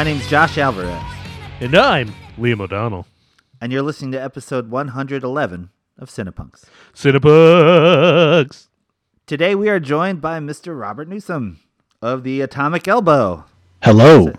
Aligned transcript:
My 0.00 0.04
name's 0.04 0.26
Josh 0.30 0.56
Alvarez, 0.56 0.98
And 1.60 1.76
I'm 1.76 2.14
Liam 2.38 2.62
O'Donnell. 2.62 3.06
and 3.60 3.70
you're 3.70 3.82
listening 3.82 4.12
to 4.12 4.22
episode 4.22 4.70
111 4.70 5.68
of 5.98 6.08
Cinepunks. 6.08 6.64
Cinebugs. 6.94 8.68
Today 9.26 9.54
we 9.54 9.68
are 9.68 9.78
joined 9.78 10.22
by 10.22 10.38
Mr. 10.40 10.80
Robert 10.80 11.06
Newsom 11.06 11.60
of 12.00 12.22
the 12.22 12.40
Atomic 12.40 12.88
Elbow. 12.88 13.44
Hello. 13.82 14.32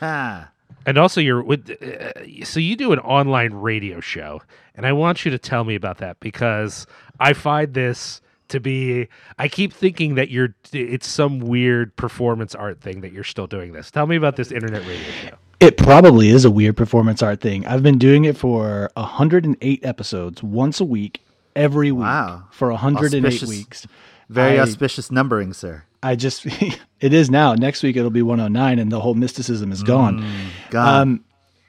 And 0.86 0.96
also, 0.96 1.20
you're 1.20 1.42
with. 1.42 1.70
Uh, 1.70 2.44
so 2.46 2.58
you 2.58 2.74
do 2.74 2.92
an 2.92 3.00
online 3.00 3.52
radio 3.52 4.00
show, 4.00 4.40
and 4.74 4.86
I 4.86 4.92
want 4.92 5.26
you 5.26 5.30
to 5.30 5.38
tell 5.38 5.64
me 5.64 5.74
about 5.74 5.98
that 5.98 6.20
because 6.20 6.86
I 7.20 7.34
find 7.34 7.74
this 7.74 8.22
to 8.48 8.60
be. 8.60 9.08
I 9.38 9.48
keep 9.48 9.72
thinking 9.72 10.14
that 10.16 10.30
you're. 10.30 10.54
It's 10.72 11.06
some 11.08 11.38
weird 11.40 11.94
performance 11.96 12.54
art 12.54 12.80
thing 12.80 13.00
that 13.02 13.12
you're 13.12 13.24
still 13.24 13.46
doing 13.46 13.72
this. 13.72 13.90
Tell 13.90 14.06
me 14.06 14.16
about 14.16 14.36
this 14.36 14.50
internet 14.52 14.82
radio 14.86 15.10
show. 15.22 15.36
It 15.60 15.76
probably 15.76 16.28
is 16.28 16.44
a 16.44 16.50
weird 16.50 16.76
performance 16.76 17.22
art 17.22 17.40
thing. 17.40 17.66
I've 17.66 17.82
been 17.82 17.98
doing 17.98 18.24
it 18.24 18.36
for 18.36 18.90
108 18.96 19.84
episodes, 19.84 20.42
once 20.42 20.80
a 20.80 20.84
week, 20.84 21.20
every 21.56 21.90
week 21.90 22.02
Wow. 22.04 22.44
for 22.52 22.70
108 22.70 23.24
Auspicious. 23.26 23.48
weeks. 23.48 23.86
Very 24.28 24.58
I- 24.58 24.62
auspicious 24.62 25.10
numbering, 25.10 25.52
sir. 25.52 25.82
I 26.00 26.14
just 26.14 26.46
it 27.00 27.12
is 27.12 27.28
now. 27.28 27.54
Next 27.54 27.82
week 27.82 27.96
it'll 27.96 28.10
be 28.10 28.22
109 28.22 28.78
and 28.78 28.92
the 28.92 29.00
whole 29.00 29.14
mysticism 29.14 29.72
is 29.72 29.82
gone. 29.82 30.24
God. 30.70 31.02
Um 31.02 31.24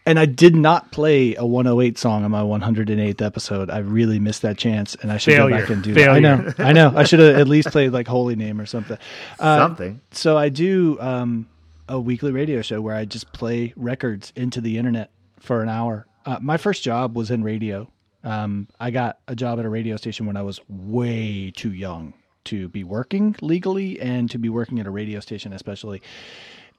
and 0.10 0.18
I 0.18 0.26
did 0.26 0.56
not 0.56 0.92
play 0.92 1.36
a 1.36 1.46
108 1.46 2.00
song 2.00 2.24
on 2.26 2.32
my 2.32 2.42
108th 2.42 3.22
episode. 3.22 3.70
I 3.70 3.78
really 3.78 4.18
missed 4.18 4.42
that 4.42 4.58
chance, 4.58 4.96
and 4.96 5.12
I 5.12 5.18
should 5.18 5.38
go 5.38 5.48
back 5.48 5.70
and 5.70 5.84
do 5.84 5.94
that. 5.94 6.10
I 6.10 6.18
know, 6.18 6.52
I 6.58 6.74
know. 6.74 6.92
I 6.96 7.04
should 7.04 7.20
have 7.20 7.36
at 7.36 7.48
least 7.48 7.68
played 7.68 7.92
like 7.92 8.08
Holy 8.08 8.36
Name 8.36 8.60
or 8.60 8.66
something. 8.66 8.98
Uh, 9.40 9.58
Something. 9.58 10.02
So 10.10 10.36
I 10.36 10.50
do 10.50 11.00
um, 11.00 11.48
a 11.88 12.00
weekly 12.00 12.32
radio 12.32 12.64
show 12.64 12.82
where 12.82 12.96
I 12.96 13.06
just 13.06 13.32
play 13.34 13.72
records 13.76 14.34
into 14.36 14.62
the 14.62 14.80
internet 14.80 15.12
for 15.40 15.62
an 15.62 15.70
hour. 15.70 16.08
Uh, 16.26 16.40
my 16.42 16.58
first 16.58 16.82
job 16.82 17.16
was 17.16 17.30
in 17.30 17.44
radio. 17.44 17.88
Um, 18.24 18.68
I 18.80 18.90
got 18.90 19.20
a 19.28 19.36
job 19.36 19.60
at 19.60 19.66
a 19.66 19.70
radio 19.70 19.96
station 19.96 20.26
when 20.26 20.38
I 20.38 20.42
was 20.42 20.60
way 20.68 21.54
too 21.56 21.72
young 21.72 22.16
to 22.46 22.68
be 22.68 22.84
working 22.84 23.36
legally 23.42 24.00
and 24.00 24.28
to 24.32 24.40
be 24.40 24.50
working 24.50 24.80
at 24.80 24.88
a 24.88 24.92
radio 24.92 25.20
station, 25.20 25.54
especially. 25.54 26.02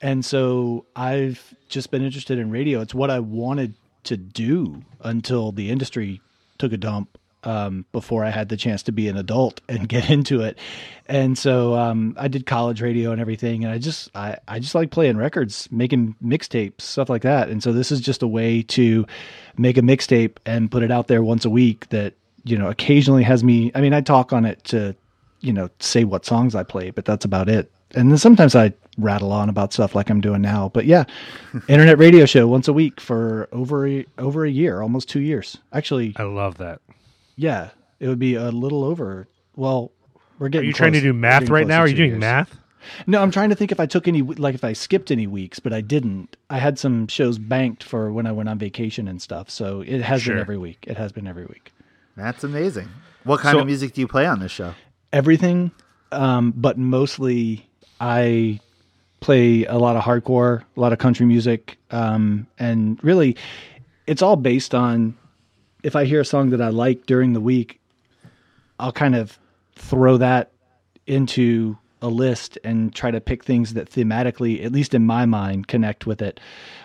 And 0.00 0.24
so 0.24 0.86
I've 0.96 1.54
just 1.68 1.90
been 1.90 2.02
interested 2.02 2.38
in 2.38 2.50
radio. 2.50 2.80
It's 2.80 2.94
what 2.94 3.10
I 3.10 3.20
wanted 3.20 3.74
to 4.04 4.16
do 4.16 4.82
until 5.02 5.52
the 5.52 5.70
industry 5.70 6.20
took 6.58 6.72
a 6.72 6.76
dump 6.76 7.18
um, 7.44 7.86
before 7.92 8.24
I 8.24 8.30
had 8.30 8.48
the 8.48 8.56
chance 8.56 8.82
to 8.84 8.92
be 8.92 9.08
an 9.08 9.16
adult 9.16 9.60
and 9.68 9.88
get 9.88 10.10
into 10.10 10.42
it. 10.42 10.58
And 11.06 11.36
so 11.36 11.74
um, 11.74 12.14
I 12.18 12.28
did 12.28 12.46
college 12.46 12.82
radio 12.82 13.12
and 13.12 13.20
everything. 13.20 13.64
And 13.64 13.72
I 13.72 13.78
just 13.78 14.10
I, 14.14 14.38
I 14.46 14.58
just 14.58 14.74
like 14.74 14.90
playing 14.90 15.16
records, 15.16 15.68
making 15.70 16.16
mixtapes, 16.22 16.82
stuff 16.82 17.08
like 17.08 17.22
that. 17.22 17.48
And 17.48 17.62
so 17.62 17.72
this 17.72 17.90
is 17.90 18.00
just 18.00 18.22
a 18.22 18.28
way 18.28 18.62
to 18.62 19.06
make 19.56 19.76
a 19.76 19.82
mixtape 19.82 20.36
and 20.46 20.70
put 20.70 20.82
it 20.82 20.90
out 20.90 21.08
there 21.08 21.22
once 21.22 21.44
a 21.44 21.50
week 21.50 21.88
that 21.90 22.14
you 22.44 22.56
know 22.56 22.68
occasionally 22.68 23.22
has 23.22 23.42
me. 23.44 23.72
I 23.74 23.80
mean, 23.80 23.92
I 23.92 24.00
talk 24.00 24.32
on 24.32 24.44
it 24.44 24.62
to 24.64 24.94
you 25.40 25.52
know 25.52 25.70
say 25.78 26.04
what 26.04 26.24
songs 26.24 26.54
I 26.54 26.62
play, 26.62 26.90
but 26.90 27.04
that's 27.04 27.24
about 27.24 27.48
it. 27.48 27.70
And 27.94 28.10
then 28.10 28.18
sometimes 28.18 28.54
I 28.54 28.72
rattle 28.98 29.32
on 29.32 29.48
about 29.48 29.72
stuff 29.72 29.94
like 29.94 30.10
I'm 30.10 30.20
doing 30.20 30.42
now. 30.42 30.70
But 30.72 30.84
yeah, 30.86 31.04
internet 31.68 31.98
radio 31.98 32.24
show 32.26 32.46
once 32.46 32.68
a 32.68 32.72
week 32.72 33.00
for 33.00 33.48
over 33.52 33.86
a, 33.86 34.06
over 34.18 34.44
a 34.44 34.50
year, 34.50 34.80
almost 34.82 35.08
two 35.08 35.20
years. 35.20 35.58
Actually, 35.72 36.12
I 36.16 36.22
love 36.24 36.58
that. 36.58 36.80
yeah, 37.36 37.70
it 37.98 38.08
would 38.08 38.18
be 38.18 38.34
a 38.36 38.50
little 38.50 38.84
over. 38.84 39.26
Well, 39.56 39.90
we're 40.38 40.48
getting. 40.48 40.48
Are 40.48 40.50
getting. 40.50 40.66
you 40.68 40.72
trying 40.72 40.92
to 40.92 41.00
do 41.00 41.12
math 41.12 41.48
right 41.48 41.66
now? 41.66 41.80
Are 41.80 41.88
you 41.88 41.96
doing 41.96 42.10
years. 42.10 42.20
math? 42.20 42.56
No, 43.06 43.20
I'm 43.20 43.30
trying 43.30 43.50
to 43.50 43.54
think 43.54 43.72
if 43.72 43.78
I 43.80 43.84
took 43.84 44.08
any, 44.08 44.22
like 44.22 44.54
if 44.54 44.64
I 44.64 44.72
skipped 44.72 45.10
any 45.10 45.26
weeks, 45.26 45.58
but 45.60 45.72
I 45.74 45.82
didn't. 45.82 46.36
I 46.48 46.58
had 46.58 46.78
some 46.78 47.08
shows 47.08 47.36
banked 47.38 47.82
for 47.84 48.10
when 48.10 48.26
I 48.26 48.32
went 48.32 48.48
on 48.48 48.58
vacation 48.58 49.06
and 49.06 49.20
stuff. 49.20 49.50
So 49.50 49.82
it 49.82 50.00
has 50.00 50.22
Sure. 50.22 50.34
been 50.36 50.40
every 50.40 50.56
week. 50.56 50.84
It 50.86 50.96
has 50.96 51.12
been 51.12 51.26
every 51.26 51.44
week. 51.44 51.72
That's 52.16 52.42
amazing. 52.42 52.88
What 53.24 53.40
kind 53.40 53.54
So- 53.56 53.60
of 53.60 53.66
music 53.66 53.92
do 53.92 54.00
you 54.00 54.08
play 54.08 54.26
on 54.26 54.40
this 54.40 54.50
show? 54.52 54.74
everything, 55.12 55.72
um, 56.12 56.52
but 56.56 56.78
mostly 56.78 57.68
I 58.00 58.60
play 59.20 59.64
a 59.66 59.76
lot 59.76 59.96
of 59.96 60.02
hardcore, 60.02 60.64
a 60.76 60.80
lot 60.80 60.92
of 60.92 60.98
country 60.98 61.26
music, 61.26 61.78
um, 61.90 62.46
and 62.58 62.98
really, 63.04 63.36
it's 64.06 64.22
all 64.22 64.36
based 64.36 64.74
on 64.74 65.16
if 65.82 65.96
I 65.96 66.04
hear 66.04 66.20
a 66.20 66.24
song 66.24 66.50
that 66.50 66.60
I 66.60 66.68
like 66.68 67.06
during 67.06 67.32
the 67.32 67.40
week, 67.40 67.80
I'll 68.78 68.92
kind 68.92 69.14
of 69.14 69.38
throw 69.76 70.16
that 70.16 70.52
into 71.06 71.76
a 72.02 72.08
list 72.08 72.58
and 72.64 72.94
try 72.94 73.10
to 73.10 73.20
pick 73.20 73.44
things 73.44 73.74
that 73.74 73.90
thematically, 73.90 74.64
at 74.64 74.72
least 74.72 74.94
in 74.94 75.04
my 75.04 75.26
mind, 75.26 75.68
connect 75.68 76.06
with 76.06 76.22
it. 76.22 76.40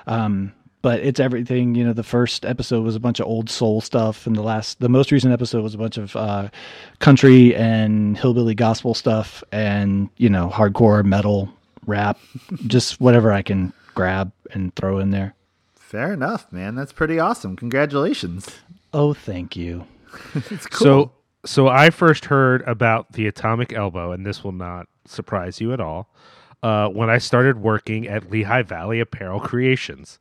Um, 0.07 0.53
but 0.85 0.99
it's 0.99 1.19
everything. 1.19 1.73
You 1.73 1.83
know, 1.83 1.93
the 1.93 2.03
first 2.03 2.45
episode 2.45 2.83
was 2.83 2.95
a 2.95 2.99
bunch 2.99 3.19
of 3.19 3.25
old 3.25 3.49
soul 3.49 3.81
stuff, 3.81 4.27
and 4.27 4.35
the 4.35 4.43
last, 4.43 4.79
the 4.79 4.87
most 4.87 5.11
recent 5.11 5.33
episode 5.33 5.63
was 5.63 5.73
a 5.73 5.79
bunch 5.79 5.97
of 5.97 6.15
uh, 6.15 6.49
country 6.99 7.55
and 7.55 8.15
hillbilly 8.15 8.53
gospel 8.53 8.93
stuff, 8.93 9.43
and 9.51 10.11
you 10.17 10.29
know, 10.29 10.47
hardcore 10.47 11.03
metal, 11.03 11.49
rap, 11.87 12.19
just 12.67 13.01
whatever 13.01 13.31
I 13.31 13.41
can 13.41 13.73
grab 13.95 14.31
and 14.51 14.75
throw 14.75 14.99
in 14.99 15.09
there. 15.09 15.33
Fair 15.73 16.13
enough, 16.13 16.51
man. 16.51 16.75
That's 16.75 16.93
pretty 16.93 17.17
awesome. 17.17 17.55
Congratulations. 17.55 18.47
Oh, 18.93 19.15
thank 19.15 19.55
you. 19.55 19.87
It's 20.51 20.67
cool. 20.67 20.85
So, 20.85 21.11
so 21.47 21.67
I 21.67 21.89
first 21.89 22.25
heard 22.25 22.61
about 22.67 23.13
the 23.13 23.25
Atomic 23.25 23.73
Elbow, 23.73 24.11
and 24.11 24.23
this 24.23 24.43
will 24.43 24.51
not 24.51 24.85
surprise 25.07 25.59
you 25.59 25.73
at 25.73 25.81
all. 25.81 26.13
Uh, 26.61 26.89
when 26.89 27.09
I 27.09 27.17
started 27.17 27.57
working 27.57 28.07
at 28.07 28.29
Lehigh 28.29 28.61
Valley 28.61 28.99
Apparel 28.99 29.39
Creations, 29.39 30.19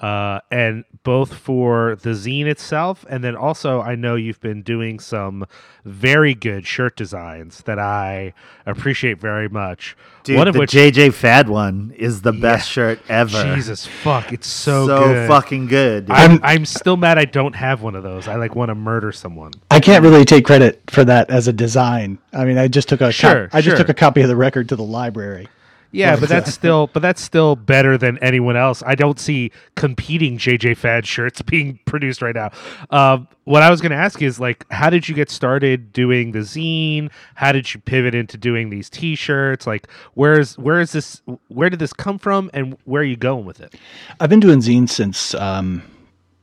uh, 0.00 0.40
and 0.50 0.84
both 1.02 1.34
for 1.34 1.96
the 2.02 2.10
zine 2.10 2.46
itself, 2.46 3.04
and 3.08 3.22
then 3.22 3.36
also 3.36 3.80
I 3.80 3.94
know 3.94 4.14
you've 4.14 4.40
been 4.40 4.62
doing 4.62 4.98
some 4.98 5.46
very 5.84 6.34
good 6.34 6.66
shirt 6.66 6.96
designs 6.96 7.62
that 7.62 7.78
I 7.78 8.32
appreciate 8.66 9.18
very 9.18 9.48
much. 9.48 9.96
Dude, 10.24 10.36
one 10.36 10.48
of 10.48 10.54
the 10.54 10.60
which, 10.60 10.72
JJ 10.72 11.12
Fad 11.14 11.48
one 11.48 11.94
is 11.96 12.22
the 12.22 12.32
best 12.32 12.70
shirt 12.70 13.00
ever. 13.08 13.54
Jesus 13.54 13.86
fuck, 13.86 14.32
it's 14.32 14.46
so, 14.46 14.86
so 14.86 15.04
good. 15.04 15.28
fucking 15.28 15.66
good. 15.66 16.06
dude. 16.06 16.16
I'm, 16.16 16.40
I'm 16.42 16.64
still 16.64 16.96
mad 16.96 17.18
I 17.18 17.24
don't 17.24 17.54
have 17.54 17.82
one 17.82 17.94
of 17.94 18.02
those. 18.02 18.28
I 18.28 18.36
like 18.36 18.54
want 18.54 18.70
to 18.70 18.74
murder 18.74 19.12
someone. 19.12 19.52
I 19.70 19.80
can't 19.80 20.02
really 20.02 20.24
take 20.24 20.44
credit 20.44 20.82
for 20.88 21.04
that 21.04 21.30
as 21.30 21.48
a 21.48 21.52
design. 21.52 22.18
I 22.32 22.44
mean, 22.44 22.58
I 22.58 22.68
just 22.68 22.88
took 22.88 23.00
a 23.00 23.06
cop- 23.06 23.12
Sure, 23.12 23.48
I 23.52 23.60
just 23.60 23.76
sure. 23.76 23.76
took 23.76 23.88
a 23.88 23.94
copy 23.94 24.22
of 24.22 24.28
the 24.28 24.36
record 24.36 24.68
to 24.70 24.76
the 24.76 24.84
library. 24.84 25.48
Yeah, 25.92 26.16
but 26.16 26.28
that's 26.28 26.52
still 26.54 26.88
but 26.92 27.00
that's 27.00 27.20
still 27.20 27.56
better 27.56 27.98
than 27.98 28.18
anyone 28.18 28.56
else. 28.56 28.82
I 28.86 28.94
don't 28.94 29.18
see 29.18 29.50
competing 29.74 30.38
JJ 30.38 30.76
Fad 30.76 31.06
shirts 31.06 31.42
being 31.50 31.78
produced 31.84 32.22
right 32.22 32.34
now. 32.34 32.50
Um, 32.90 33.28
what 33.44 33.62
I 33.62 33.70
was 33.70 33.80
going 33.80 33.90
to 33.90 33.96
ask 33.98 34.22
is 34.22 34.38
like, 34.38 34.64
how 34.70 34.90
did 34.90 35.08
you 35.08 35.14
get 35.14 35.30
started 35.30 35.92
doing 35.92 36.32
the 36.32 36.40
zine? 36.40 37.10
How 37.34 37.50
did 37.52 37.72
you 37.74 37.80
pivot 37.80 38.14
into 38.14 38.36
doing 38.36 38.70
these 38.70 38.88
T-shirts? 38.88 39.66
Like, 39.66 39.88
where's 40.14 40.56
where 40.58 40.80
is 40.80 40.92
this? 40.92 41.22
Where 41.48 41.68
did 41.70 41.80
this 41.80 41.92
come 41.92 42.18
from, 42.18 42.50
and 42.54 42.76
where 42.84 43.02
are 43.02 43.04
you 43.04 43.16
going 43.16 43.44
with 43.44 43.60
it? 43.60 43.74
I've 44.20 44.30
been 44.30 44.40
doing 44.40 44.60
zines 44.60 44.90
since 44.90 45.34
um, 45.34 45.82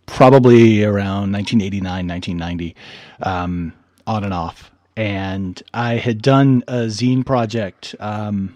probably 0.05 0.83
around 0.83 1.31
1989, 1.31 2.07
1990, 2.07 2.75
um, 3.21 3.73
on 4.05 4.23
and 4.23 4.33
off. 4.33 4.71
And 4.95 5.61
I 5.75 5.97
had 5.97 6.23
done 6.23 6.63
a 6.67 6.87
zine 6.87 7.23
project 7.23 7.93
um, 7.99 8.55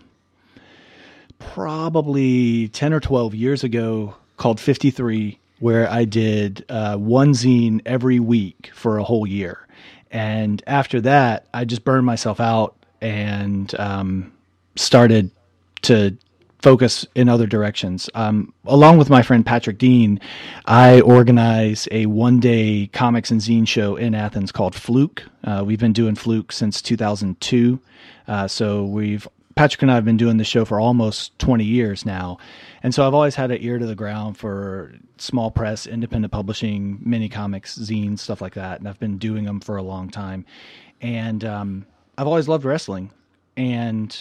probably 1.54 2.70
10 2.70 2.94
or 2.94 3.00
12 3.00 3.36
years 3.36 3.64
ago 3.64 4.16
called 4.38 4.60
53, 4.60 5.38
where 5.60 5.90
I 5.90 6.06
did 6.06 6.66
uh, 6.70 6.98
one 6.98 7.34
zine 7.34 7.82
every 7.86 8.20
week 8.20 8.72
for 8.74 8.98
a 8.98 9.04
whole 9.04 9.28
year. 9.28 9.68
And 10.12 10.62
after 10.68 11.02
that, 11.02 11.48
I 11.54 11.66
just 11.66 11.84
burned 11.84 12.06
myself 12.06 12.40
out 12.40 12.76
and 13.02 13.74
um, 13.80 14.32
started 14.76 15.32
to 15.84 16.18
focus 16.62 17.06
in 17.16 17.28
other 17.28 17.48
directions. 17.48 18.10
Um, 18.14 18.54
along 18.66 18.98
with 18.98 19.10
my 19.10 19.22
friend 19.24 19.46
Patrick 19.46 19.78
Dean, 19.78 20.20
I 20.66 21.02
organize 21.02 21.88
a 21.92 22.06
one 22.06 22.40
day 22.40 22.88
comics 22.94 23.32
and 23.32 23.42
zine 23.42 23.68
show 23.68 23.96
in 23.96 24.14
Athens 24.14 24.52
called 24.52 24.76
Fluke. 24.76 25.24
Uh, 25.44 25.64
we've 25.66 25.80
been 25.80 25.94
doing 25.94 26.16
Fluke 26.16 26.52
since 26.52 26.82
2002. 26.82 27.80
Uh, 28.28 28.48
so 28.48 28.86
we've 28.86 29.28
Patrick 29.56 29.82
and 29.82 29.92
I 29.92 29.96
have 29.96 30.06
been 30.06 30.18
doing 30.18 30.38
this 30.38 30.48
show 30.48 30.66
for 30.66 30.80
almost 30.80 31.38
20 31.40 31.64
years 31.64 32.06
now. 32.06 32.38
And 32.84 32.94
so 32.94 33.06
I've 33.06 33.14
always 33.14 33.36
had 33.36 33.52
an 33.52 33.58
ear 33.62 33.80
to 33.80 33.86
the 33.86 33.96
ground 33.96 34.38
for 34.38 34.94
small 35.18 35.52
press, 35.52 35.86
independent 35.88 36.32
publishing, 36.32 37.00
mini 37.02 37.30
comics, 37.30 37.78
zines, 37.78 38.20
stuff 38.20 38.42
like 38.42 38.54
that. 38.56 38.80
And 38.80 38.88
I've 38.88 39.00
been 39.00 39.18
doing 39.18 39.46
them 39.46 39.60
for 39.60 39.78
a 39.78 39.84
long 39.84 40.10
time. 40.10 40.46
And 41.02 41.44
um, 41.44 41.86
I've 42.18 42.28
always 42.28 42.48
loved 42.48 42.66
wrestling. 42.66 43.12
And 43.58 44.16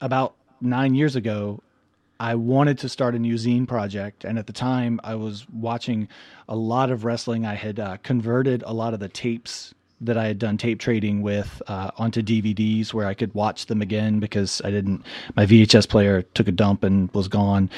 about 0.00 0.34
nine 0.60 0.94
years 0.94 1.16
ago, 1.16 1.62
I 2.18 2.34
wanted 2.36 2.78
to 2.78 2.88
start 2.88 3.14
a 3.14 3.18
new 3.18 3.34
zine 3.34 3.66
project. 3.66 4.24
And 4.24 4.38
at 4.38 4.46
the 4.46 4.52
time, 4.52 5.00
I 5.02 5.14
was 5.14 5.46
watching 5.48 6.08
a 6.48 6.56
lot 6.56 6.90
of 6.90 7.04
wrestling. 7.04 7.44
I 7.44 7.54
had 7.54 7.80
uh, 7.80 7.96
converted 7.98 8.62
a 8.66 8.72
lot 8.72 8.94
of 8.94 9.00
the 9.00 9.08
tapes 9.08 9.74
that 10.02 10.16
I 10.16 10.26
had 10.26 10.38
done 10.38 10.58
tape 10.58 10.78
trading 10.78 11.22
with 11.22 11.62
uh, 11.66 11.90
onto 11.96 12.22
DVDs 12.22 12.92
where 12.92 13.06
I 13.06 13.14
could 13.14 13.34
watch 13.34 13.66
them 13.66 13.80
again 13.80 14.20
because 14.20 14.60
I 14.64 14.70
didn't. 14.70 15.04
My 15.36 15.46
VHS 15.46 15.88
player 15.88 16.22
took 16.22 16.48
a 16.48 16.52
dump 16.52 16.84
and 16.84 17.10
was 17.12 17.28
gone, 17.28 17.70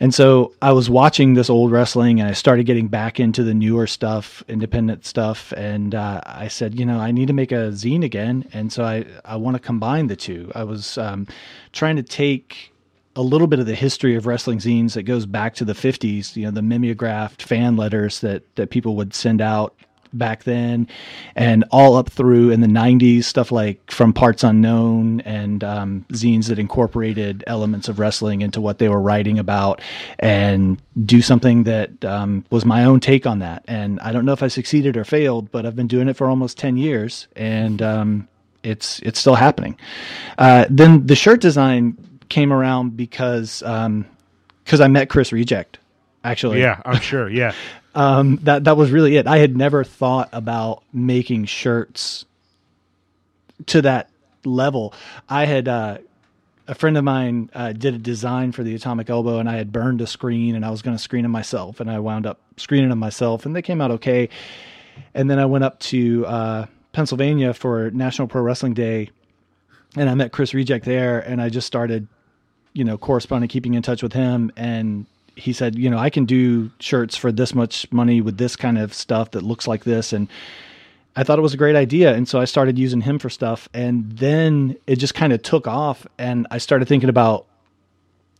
and 0.00 0.14
so 0.14 0.52
I 0.62 0.72
was 0.72 0.88
watching 0.88 1.34
this 1.34 1.50
old 1.50 1.70
wrestling, 1.70 2.20
and 2.20 2.28
I 2.28 2.32
started 2.32 2.64
getting 2.64 2.88
back 2.88 3.20
into 3.20 3.42
the 3.42 3.54
newer 3.54 3.86
stuff, 3.86 4.42
independent 4.48 5.04
stuff, 5.04 5.52
and 5.56 5.94
uh, 5.94 6.20
I 6.24 6.48
said, 6.48 6.78
you 6.78 6.86
know, 6.86 6.98
I 6.98 7.10
need 7.10 7.26
to 7.26 7.34
make 7.34 7.52
a 7.52 7.70
zine 7.72 8.04
again, 8.04 8.48
and 8.52 8.72
so 8.72 8.84
I 8.84 9.04
I 9.24 9.36
want 9.36 9.56
to 9.56 9.60
combine 9.60 10.06
the 10.06 10.16
two. 10.16 10.50
I 10.54 10.64
was 10.64 10.98
um, 10.98 11.26
trying 11.72 11.96
to 11.96 12.02
take 12.02 12.72
a 13.16 13.22
little 13.22 13.46
bit 13.46 13.58
of 13.58 13.66
the 13.66 13.74
history 13.74 14.16
of 14.16 14.26
wrestling 14.26 14.58
zines 14.58 14.94
that 14.94 15.04
goes 15.04 15.26
back 15.26 15.54
to 15.54 15.64
the 15.64 15.72
50s, 15.72 16.36
you 16.36 16.44
know, 16.44 16.50
the 16.50 16.62
mimeographed 16.62 17.42
fan 17.42 17.76
letters 17.76 18.20
that 18.20 18.42
that 18.56 18.70
people 18.70 18.96
would 18.96 19.14
send 19.14 19.40
out 19.40 19.74
back 20.16 20.44
then 20.44 20.88
and 21.34 21.64
all 21.70 21.96
up 21.96 22.08
through 22.08 22.50
in 22.50 22.60
the 22.60 22.66
90s 22.66 23.24
stuff 23.24 23.52
like 23.52 23.90
from 23.90 24.12
parts 24.12 24.44
unknown 24.44 25.20
and 25.22 25.62
um, 25.64 26.04
zines 26.12 26.48
that 26.48 26.58
incorporated 26.58 27.44
elements 27.46 27.88
of 27.88 27.98
wrestling 27.98 28.42
into 28.42 28.60
what 28.60 28.78
they 28.78 28.88
were 28.88 29.00
writing 29.00 29.38
about 29.38 29.80
and 30.18 30.80
do 31.04 31.20
something 31.20 31.64
that 31.64 32.04
um, 32.04 32.44
was 32.50 32.64
my 32.64 32.84
own 32.84 33.00
take 33.00 33.26
on 33.26 33.40
that 33.40 33.64
and 33.66 34.00
i 34.00 34.12
don't 34.12 34.24
know 34.24 34.32
if 34.32 34.42
i 34.42 34.48
succeeded 34.48 34.96
or 34.96 35.04
failed 35.04 35.50
but 35.50 35.66
i've 35.66 35.76
been 35.76 35.86
doing 35.86 36.08
it 36.08 36.16
for 36.16 36.28
almost 36.28 36.58
10 36.58 36.76
years 36.76 37.28
and 37.36 37.82
um, 37.82 38.28
it's 38.62 39.00
it's 39.00 39.18
still 39.18 39.34
happening 39.34 39.76
uh, 40.38 40.64
then 40.70 41.06
the 41.06 41.14
shirt 41.16 41.40
design 41.40 41.96
came 42.28 42.52
around 42.52 42.96
because 42.96 43.62
because 44.64 44.80
I 44.80 44.88
met 44.88 45.08
Chris 45.08 45.32
Reject. 45.32 45.78
Actually, 46.22 46.60
Yeah, 46.60 46.80
I'm 46.84 47.00
sure. 47.00 47.28
Yeah. 47.28 47.52
um, 47.94 48.36
that 48.42 48.64
that 48.64 48.76
was 48.76 48.90
really 48.90 49.16
it. 49.16 49.26
I 49.26 49.38
had 49.38 49.56
never 49.56 49.84
thought 49.84 50.28
about 50.32 50.82
making 50.92 51.46
shirts 51.46 52.24
to 53.66 53.82
that 53.82 54.10
level. 54.44 54.94
I 55.28 55.44
had 55.44 55.68
uh, 55.68 55.98
a 56.66 56.74
friend 56.74 56.96
of 56.96 57.04
mine 57.04 57.50
uh, 57.54 57.72
did 57.72 57.94
a 57.94 57.98
design 57.98 58.52
for 58.52 58.62
the 58.62 58.74
Atomic 58.74 59.10
Elbow, 59.10 59.38
and 59.38 59.48
I 59.48 59.56
had 59.56 59.72
burned 59.72 60.00
a 60.00 60.06
screen, 60.06 60.54
and 60.54 60.64
I 60.64 60.70
was 60.70 60.82
going 60.82 60.96
to 60.96 61.02
screen 61.02 61.22
them 61.22 61.32
myself, 61.32 61.80
and 61.80 61.90
I 61.90 61.98
wound 61.98 62.26
up 62.26 62.40
screening 62.56 62.88
them 62.88 62.98
myself, 62.98 63.46
and 63.46 63.54
they 63.54 63.62
came 63.62 63.80
out 63.80 63.90
okay. 63.92 64.28
And 65.12 65.30
then 65.30 65.38
I 65.38 65.46
went 65.46 65.64
up 65.64 65.80
to 65.80 66.24
uh, 66.26 66.66
Pennsylvania 66.92 67.52
for 67.54 67.90
National 67.90 68.28
Pro 68.28 68.42
Wrestling 68.42 68.74
Day, 68.74 69.10
and 69.96 70.08
I 70.08 70.14
met 70.14 70.32
Chris 70.32 70.54
Reject 70.54 70.84
there, 70.84 71.20
and 71.20 71.40
I 71.40 71.48
just 71.48 71.66
started, 71.66 72.08
you 72.72 72.84
know, 72.84 72.96
corresponding, 72.98 73.48
keeping 73.48 73.74
in 73.74 73.82
touch 73.82 74.02
with 74.02 74.12
him, 74.12 74.52
and 74.56 75.06
he 75.36 75.52
said, 75.52 75.76
you 75.76 75.90
know, 75.90 75.98
I 75.98 76.10
can 76.10 76.24
do 76.24 76.70
shirts 76.78 77.16
for 77.16 77.32
this 77.32 77.54
much 77.54 77.90
money 77.92 78.20
with 78.20 78.38
this 78.38 78.56
kind 78.56 78.78
of 78.78 78.94
stuff 78.94 79.32
that 79.32 79.42
looks 79.42 79.66
like 79.66 79.84
this, 79.84 80.12
and 80.12 80.28
I 81.16 81.22
thought 81.22 81.38
it 81.38 81.42
was 81.42 81.54
a 81.54 81.58
great 81.58 81.76
idea, 81.76 82.12
and 82.14 82.28
so 82.28 82.40
I 82.40 82.44
started 82.44 82.78
using 82.78 83.00
him 83.00 83.18
for 83.18 83.30
stuff, 83.30 83.68
and 83.72 84.10
then 84.18 84.76
it 84.86 84.96
just 84.96 85.14
kind 85.14 85.32
of 85.32 85.42
took 85.42 85.66
off, 85.66 86.06
and 86.18 86.46
I 86.50 86.58
started 86.58 86.88
thinking 86.88 87.08
about 87.08 87.46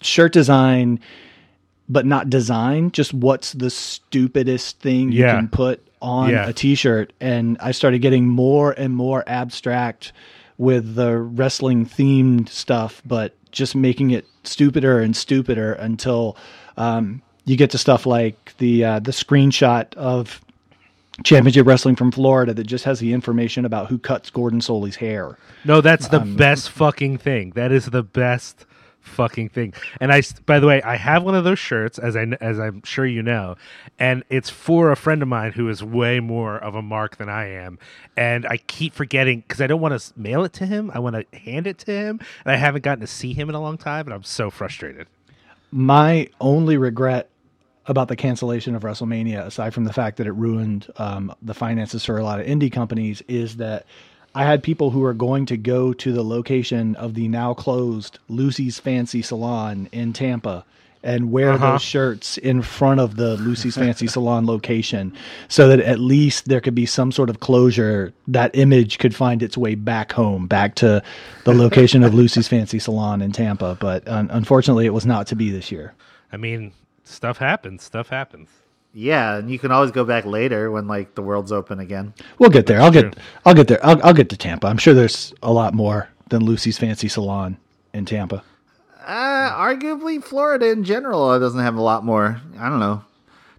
shirt 0.03 0.33
design, 0.33 1.01
but 1.89 2.05
not 2.07 2.31
design. 2.31 2.91
Just 2.91 3.15
what's 3.15 3.53
the 3.53 3.71
stupidest 3.71 4.81
thing 4.81 5.13
you 5.13 5.23
can 5.25 5.49
put 5.49 5.87
on 6.03 6.31
Yeah. 6.31 6.49
a 6.49 6.53
t-shirt, 6.53 7.13
and 7.21 7.57
I 7.61 7.73
started 7.73 8.01
getting 8.01 8.27
more 8.29 8.73
and 8.73 8.95
more 8.95 9.23
abstract 9.27 10.13
with 10.59 10.95
the 10.95 11.17
wrestling 11.17 11.87
themed 11.87 12.49
stuff, 12.49 13.03
but 13.07 13.35
just 13.51 13.75
making 13.77 14.11
it 14.11 14.27
stupider 14.43 15.01
and 15.01 15.17
stupider 15.17 15.73
until 15.73 16.37
um, 16.77 17.23
you 17.45 17.57
get 17.57 17.71
to 17.71 17.79
stuff 17.79 18.07
like 18.07 18.55
the 18.59 18.85
uh, 18.85 18.99
the 19.01 19.13
screenshot 19.13 19.93
of 19.95 20.41
championship 21.23 21.67
wrestling 21.67 21.95
from 21.95 22.11
Florida 22.11 22.53
that 22.55 22.65
just 22.65 22.85
has 22.85 22.99
the 22.99 23.13
information 23.13 23.65
about 23.65 23.89
who 23.89 23.99
cuts 23.99 24.31
Gordon 24.31 24.61
Solie's 24.61 24.97
hair. 24.97 25.39
No, 25.65 25.81
that's 25.81 26.09
the 26.09 26.21
best 26.21 26.71
fucking 26.71 27.19
thing. 27.19 27.51
That 27.51 27.71
is 27.71 27.87
the 27.87 28.03
best 28.03 28.67
fucking 29.05 29.51
thing. 29.51 29.75
And 30.01 30.13
I, 30.13 30.23
by 30.47 30.59
the 30.59 30.67
way, 30.67 30.83
I 30.83 30.97
have 30.97 31.23
one 31.23 31.35
of 31.35 31.45
those 31.45 31.59
shirts, 31.59 31.99
as 31.99 32.17
I, 32.17 32.25
as 32.41 32.59
I'm 32.59 32.83
sure 32.83 33.07
you 33.07 33.23
know, 33.23 33.57
and 33.99 34.25
it's 34.29 34.51
for 34.51 34.91
a 34.91 34.97
friend 34.97 35.23
of 35.23 35.29
mine 35.29 35.53
who 35.53 35.69
is 35.69 35.85
way 35.85 36.21
more 36.21 36.57
of 36.57 36.75
a 36.75 36.83
mark 36.83 37.17
than 37.19 37.29
I 37.29 37.49
am. 37.49 37.79
And 38.17 38.47
I 38.47 38.57
keep 38.57 38.95
forgetting 38.95 39.41
because 39.41 39.61
I 39.61 39.67
don't 39.67 39.81
want 39.81 40.01
to 40.01 40.13
mail 40.19 40.45
it 40.45 40.53
to 40.55 40.67
him. 40.67 40.91
I 40.93 40.99
want 40.99 41.17
to 41.17 41.39
hand 41.39 41.67
it 41.67 41.79
to 41.81 41.93
him, 41.93 42.21
and 42.45 42.53
I 42.53 42.57
haven't 42.57 42.83
gotten 42.83 43.01
to 43.01 43.07
see 43.07 43.35
him 43.35 43.49
in 43.49 43.55
a 43.55 43.61
long 43.61 43.79
time, 43.79 44.07
and 44.07 44.15
I'm 44.15 44.25
so 44.25 44.51
frustrated. 44.51 45.07
My 45.77 46.29
only 46.41 46.77
regret 46.77 47.31
about 47.87 48.07
the 48.07 48.15
cancellation 48.15 48.77
of 48.77 48.83
WrestleMania, 48.83 49.45
aside 49.45 49.75
from 49.75 49.83
the 49.83 49.93
fact 49.93 50.19
that 50.19 50.29
it 50.29 50.33
ruined 50.33 50.87
um, 50.99 51.35
the 51.43 51.53
finances 51.53 52.05
for 52.05 52.17
a 52.17 52.23
lot 52.23 52.39
of 52.39 52.47
indie 52.47 52.71
companies, 52.71 53.25
is 53.27 53.57
that 53.57 53.85
I 54.37 54.45
had 54.45 54.63
people 54.63 54.91
who 54.91 55.01
were 55.01 55.15
going 55.15 55.47
to 55.47 55.57
go 55.57 55.93
to 55.93 56.13
the 56.13 56.23
location 56.23 56.95
of 56.95 57.15
the 57.15 57.27
now 57.27 57.55
closed 57.55 58.21
Lucy's 58.29 58.79
Fancy 58.79 59.21
Salon 59.21 59.89
in 59.91 60.13
Tampa 60.13 60.65
and 61.05 61.31
wear 61.31 61.53
Uh-huh. 61.53 61.73
those 61.73 61.83
shirts 61.83 62.39
in 62.39 62.63
front 62.63 62.99
of 62.99 63.15
the 63.17 63.37
Lucy's 63.37 63.77
Fancy 63.77 64.07
Salon 64.09 64.47
location 64.47 65.13
so 65.49 65.69
that 65.69 65.79
at 65.81 66.01
least 66.01 66.49
there 66.49 66.61
could 66.61 66.75
be 66.75 66.87
some 66.87 67.13
sort 67.13 67.31
of 67.31 67.39
closure. 67.41 68.13
That 68.27 68.51
image 68.57 68.99
could 68.99 69.15
find 69.15 69.43
its 69.43 69.57
way 69.57 69.75
back 69.77 70.11
home, 70.13 70.47
back 70.49 70.75
to 70.77 71.03
the 71.45 71.55
location 71.55 72.03
of 72.03 72.15
Lucy's 72.15 72.49
Fancy 72.49 72.79
Salon 72.79 73.23
in 73.23 73.31
Tampa. 73.33 73.77
But 73.79 74.09
un- 74.09 74.31
unfortunately, 74.33 74.87
it 74.87 74.95
was 74.95 75.07
not 75.07 75.27
to 75.29 75.37
be 75.37 75.51
this 75.51 75.71
year. 75.71 75.93
I 76.33 76.37
mean, 76.39 76.73
stuff 77.05 77.39
happens. 77.39 77.85
Stuff 77.85 78.09
happens. 78.09 78.49
Yeah, 78.97 79.37
and 79.39 79.51
you 79.51 79.59
can 79.59 79.73
always 79.73 79.91
go 79.91 80.05
back 80.05 80.25
later 80.25 80.71
when 80.71 80.87
like 80.87 81.15
the 81.17 81.23
world's 81.23 81.51
open 81.53 81.81
again. 81.81 82.15
We'll 82.39 82.51
get 82.51 82.67
there. 82.67 82.81
I'll 82.81 82.93
true. 82.93 83.03
get. 83.11 83.19
I'll 83.45 83.55
get 83.55 83.67
there. 83.69 83.85
I'll, 83.85 84.01
I'll 84.07 84.15
get 84.15 84.29
to 84.31 84.37
Tampa. 84.37 84.69
I'm 84.69 84.79
sure 84.79 84.95
there's 84.95 85.35
a 85.43 85.53
lot 85.53 85.75
more 85.75 86.09
than 86.31 86.45
Lucy's 86.45 86.79
Fancy 86.79 87.09
Salon 87.09 87.57
in 87.93 88.05
Tampa. 88.05 88.43
Uh, 89.07 89.53
arguably, 89.53 90.23
Florida 90.23 90.71
in 90.71 90.85
general 90.85 91.29
uh, 91.29 91.39
doesn't 91.39 91.61
have 91.61 91.77
a 91.77 91.83
lot 91.83 92.05
more. 92.05 92.41
I 92.59 92.69
don't 92.69 92.81
know. 92.81 93.05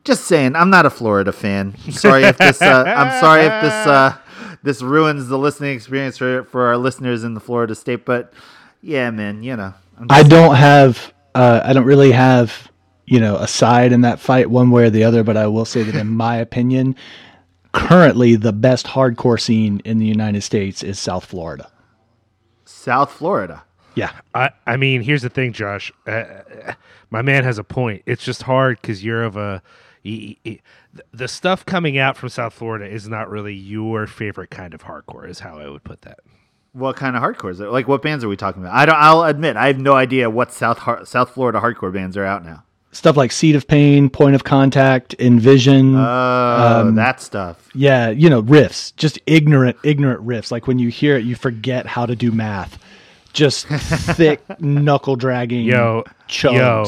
Just 0.04 0.26
saying, 0.26 0.56
I'm 0.56 0.70
not 0.70 0.86
a 0.86 0.90
Florida 0.90 1.32
fan. 1.32 1.76
I'm 1.86 1.92
sorry 1.92 2.24
if 2.24 2.38
this. 2.38 2.62
Uh, 2.62 2.84
I'm 2.86 3.20
sorry 3.20 3.44
if 3.44 3.62
this. 3.62 3.74
Uh, 3.74 4.18
this 4.64 4.82
ruins 4.82 5.28
the 5.28 5.38
listening 5.38 5.76
experience 5.76 6.18
for 6.18 6.44
for 6.46 6.68
our 6.68 6.78
listeners 6.78 7.24
in 7.24 7.34
the 7.34 7.40
Florida 7.40 7.76
state. 7.76 8.06
But 8.06 8.34
yeah, 8.82 9.12
man, 9.12 9.44
you 9.44 9.56
know. 9.56 9.74
I 10.10 10.24
don't 10.24 10.56
have. 10.56 11.14
Uh, 11.34 11.62
I 11.64 11.74
don't 11.74 11.86
really 11.86 12.12
have. 12.12 12.72
You 13.08 13.20
know, 13.20 13.36
a 13.36 13.48
side 13.48 13.92
in 13.92 14.02
that 14.02 14.20
fight, 14.20 14.50
one 14.50 14.72
way 14.72 14.86
or 14.86 14.90
the 14.90 15.04
other. 15.04 15.24
But 15.24 15.38
I 15.38 15.46
will 15.46 15.66
say 15.66 15.84
that, 15.84 15.94
in 15.94 16.08
my 16.18 16.38
opinion, 16.38 16.96
currently 17.72 18.36
the 18.36 18.54
best 18.54 18.88
hardcore 18.88 19.40
scene 19.40 19.80
in 19.86 20.00
the 20.00 20.08
United 20.08 20.42
States 20.42 20.82
is 20.82 20.98
South 20.98 21.26
Florida. 21.26 21.70
South 22.64 23.12
Florida. 23.12 23.65
Yeah, 23.96 24.12
I, 24.34 24.52
I 24.68 24.78
mean, 24.78 25.02
here's 25.02 25.22
the 25.22 25.30
thing, 25.30 25.54
Josh. 25.54 25.92
Uh, 26.06 26.26
my 27.10 27.22
man 27.22 27.44
has 27.44 27.58
a 27.58 27.64
point. 27.64 28.04
It's 28.06 28.24
just 28.24 28.44
hard 28.44 28.80
because 28.82 29.04
you're 29.04 29.24
of 29.24 29.38
a. 29.38 29.62
y- 30.04 30.36
y- 30.46 30.60
the 31.14 31.28
stuff 31.28 31.66
coming 31.66 31.98
out 31.98 32.16
from 32.16 32.30
South 32.30 32.54
Florida 32.54 32.86
is 32.86 33.08
not 33.10 33.30
really 33.30 33.54
your 33.54 34.08
favorite 34.08 34.50
kind 34.50 34.74
of 34.74 34.84
hardcore, 34.84 35.28
is 35.30 35.40
how 35.40 35.58
I 35.60 35.68
would 35.70 35.84
put 35.84 36.02
that. 36.04 36.20
What 36.74 36.96
kind 36.98 37.16
of 37.16 37.22
hardcore 37.24 37.52
is 37.52 37.60
it? 37.62 37.66
Like, 37.68 37.88
what 37.88 38.02
bands 38.02 38.24
are 38.24 38.28
we 38.30 38.36
talking 38.38 38.62
about? 38.62 38.74
I 38.76 38.86
don't. 38.86 38.96
I'll 38.98 39.24
admit, 39.24 39.56
I 39.58 39.68
have 39.68 39.80
no 39.80 39.94
idea 39.94 40.30
what 40.30 40.52
South 40.54 41.08
South 41.08 41.30
Florida 41.32 41.60
hardcore 41.60 41.94
bands 41.94 42.18
are 42.18 42.26
out 42.26 42.44
now. 42.46 42.64
stuff 42.92 43.16
like 43.18 43.32
Seed 43.32 43.56
of 43.56 43.66
Pain, 43.68 44.10
Point 44.10 44.36
of 44.36 44.44
Contact, 44.44 45.16
Envision. 45.20 45.96
Oh, 45.96 46.92
that 46.96 47.22
stuff. 47.22 47.70
Yeah, 47.74 48.10
you 48.10 48.30
know, 48.30 48.42
riffs, 48.44 48.94
just 48.98 49.20
ignorant, 49.26 49.78
ignorant 49.84 50.26
riffs. 50.26 50.52
Like 50.52 50.68
when 50.68 50.80
you 50.80 50.90
hear 50.90 51.16
it, 51.18 51.24
you 51.26 51.36
forget 51.36 51.86
how 51.86 52.06
to 52.06 52.16
do 52.16 52.32
math. 52.32 52.78
Just 53.36 53.68
thick 53.68 54.42
knuckle 54.60 55.16
dragging. 55.18 55.66
Yo, 55.66 56.04
chugs. 56.28 56.54
yo. 56.54 56.86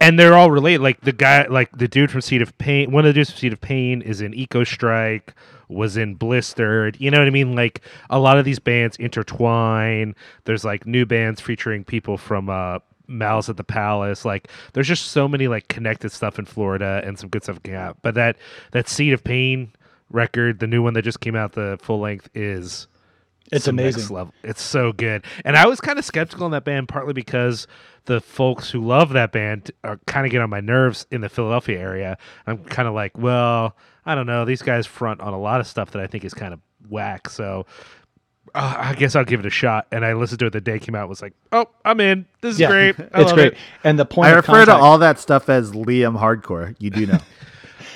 And 0.00 0.18
they're 0.18 0.34
all 0.34 0.52
related. 0.52 0.80
Like 0.80 1.00
the 1.00 1.12
guy, 1.12 1.46
like 1.48 1.76
the 1.76 1.88
dude 1.88 2.10
from 2.12 2.20
Seed 2.20 2.40
of 2.40 2.56
Pain. 2.58 2.92
One 2.92 3.04
of 3.04 3.08
the 3.08 3.12
dudes 3.14 3.30
from 3.30 3.38
Seed 3.40 3.52
of 3.52 3.60
Pain 3.60 4.00
is 4.00 4.20
in 4.20 4.32
Ecostrike. 4.32 5.30
Was 5.68 5.98
in 5.98 6.14
Blistered. 6.14 6.98
You 6.98 7.10
know 7.10 7.18
what 7.18 7.26
I 7.26 7.30
mean? 7.30 7.54
Like 7.54 7.82
a 8.08 8.18
lot 8.18 8.38
of 8.38 8.46
these 8.46 8.58
bands 8.58 8.96
intertwine. 8.96 10.14
There's 10.44 10.64
like 10.64 10.86
new 10.86 11.04
bands 11.04 11.42
featuring 11.42 11.84
people 11.84 12.16
from 12.16 12.48
uh, 12.48 12.78
Malice 13.08 13.48
at 13.48 13.56
the 13.56 13.64
Palace. 13.64 14.24
Like 14.24 14.48
there's 14.72 14.88
just 14.88 15.06
so 15.06 15.26
many 15.28 15.48
like 15.48 15.68
connected 15.68 16.12
stuff 16.12 16.38
in 16.38 16.46
Florida 16.46 17.02
and 17.04 17.18
some 17.18 17.28
good 17.28 17.42
stuff 17.42 17.62
came 17.62 17.74
out. 17.74 17.98
But 18.00 18.14
that 18.14 18.36
that 18.70 18.88
Seed 18.88 19.12
of 19.12 19.24
Pain 19.24 19.72
record, 20.10 20.60
the 20.60 20.66
new 20.66 20.82
one 20.82 20.94
that 20.94 21.02
just 21.02 21.20
came 21.20 21.34
out, 21.36 21.52
the 21.52 21.78
full 21.82 22.00
length 22.00 22.30
is 22.34 22.86
It's 23.52 23.64
some 23.64 23.76
next 23.76 23.96
amazing. 23.96 24.14
level. 24.16 24.34
It's 24.42 24.62
so 24.62 24.92
good. 24.92 25.24
And 25.44 25.56
I 25.56 25.66
was 25.66 25.80
kind 25.80 25.98
of 25.98 26.04
skeptical 26.04 26.44
on 26.44 26.50
that 26.52 26.64
band 26.64 26.88
partly 26.88 27.12
because 27.12 27.66
the 28.06 28.20
folks 28.20 28.70
who 28.70 28.84
love 28.84 29.10
that 29.10 29.32
band 29.32 29.70
are 29.84 29.98
kind 30.06 30.26
of 30.26 30.32
get 30.32 30.40
on 30.40 30.50
my 30.50 30.60
nerves 30.60 31.06
in 31.10 31.20
the 31.20 31.28
Philadelphia 31.28 31.78
area. 31.78 32.18
I'm 32.46 32.58
kind 32.64 32.88
of 32.88 32.94
like, 32.94 33.16
well, 33.18 33.76
I 34.06 34.14
don't 34.14 34.26
know. 34.26 34.44
These 34.44 34.62
guys 34.62 34.86
front 34.86 35.20
on 35.20 35.32
a 35.34 35.38
lot 35.38 35.60
of 35.60 35.66
stuff 35.66 35.90
that 35.90 36.02
I 36.02 36.06
think 36.06 36.24
is 36.24 36.32
kind 36.34 36.54
of 36.54 36.60
whack. 36.88 37.28
So 37.28 37.66
uh, 38.54 38.74
I 38.78 38.94
guess 38.94 39.14
I'll 39.14 39.24
give 39.26 39.40
it 39.40 39.46
a 39.46 39.50
shot. 39.50 39.86
And 39.92 40.04
I 40.06 40.14
listened 40.14 40.38
to 40.40 40.46
it 40.46 40.52
the 40.54 40.60
day 40.62 40.76
it 40.76 40.82
came 40.82 40.94
out. 40.94 41.08
Was 41.08 41.20
like, 41.20 41.34
oh, 41.52 41.66
I'm 41.84 42.00
in. 42.00 42.24
This 42.40 42.54
is 42.54 42.60
Yeah, 42.60 42.68
great. 42.68 42.98
I 42.98 43.02
it's 43.20 43.26
love 43.28 43.34
great. 43.34 43.52
it. 43.52 43.58
And 43.84 43.98
the 43.98 44.06
point 44.06 44.28
I 44.28 44.30
of 44.30 44.36
refer 44.36 44.64
to 44.64 44.74
all 44.74 44.98
that 44.98 45.18
stuff 45.18 45.48
as 45.50 45.72
Liam 45.72 46.18
Hardcore. 46.18 46.74
You 46.78 46.90
do 46.90 47.06
know. 47.06 47.18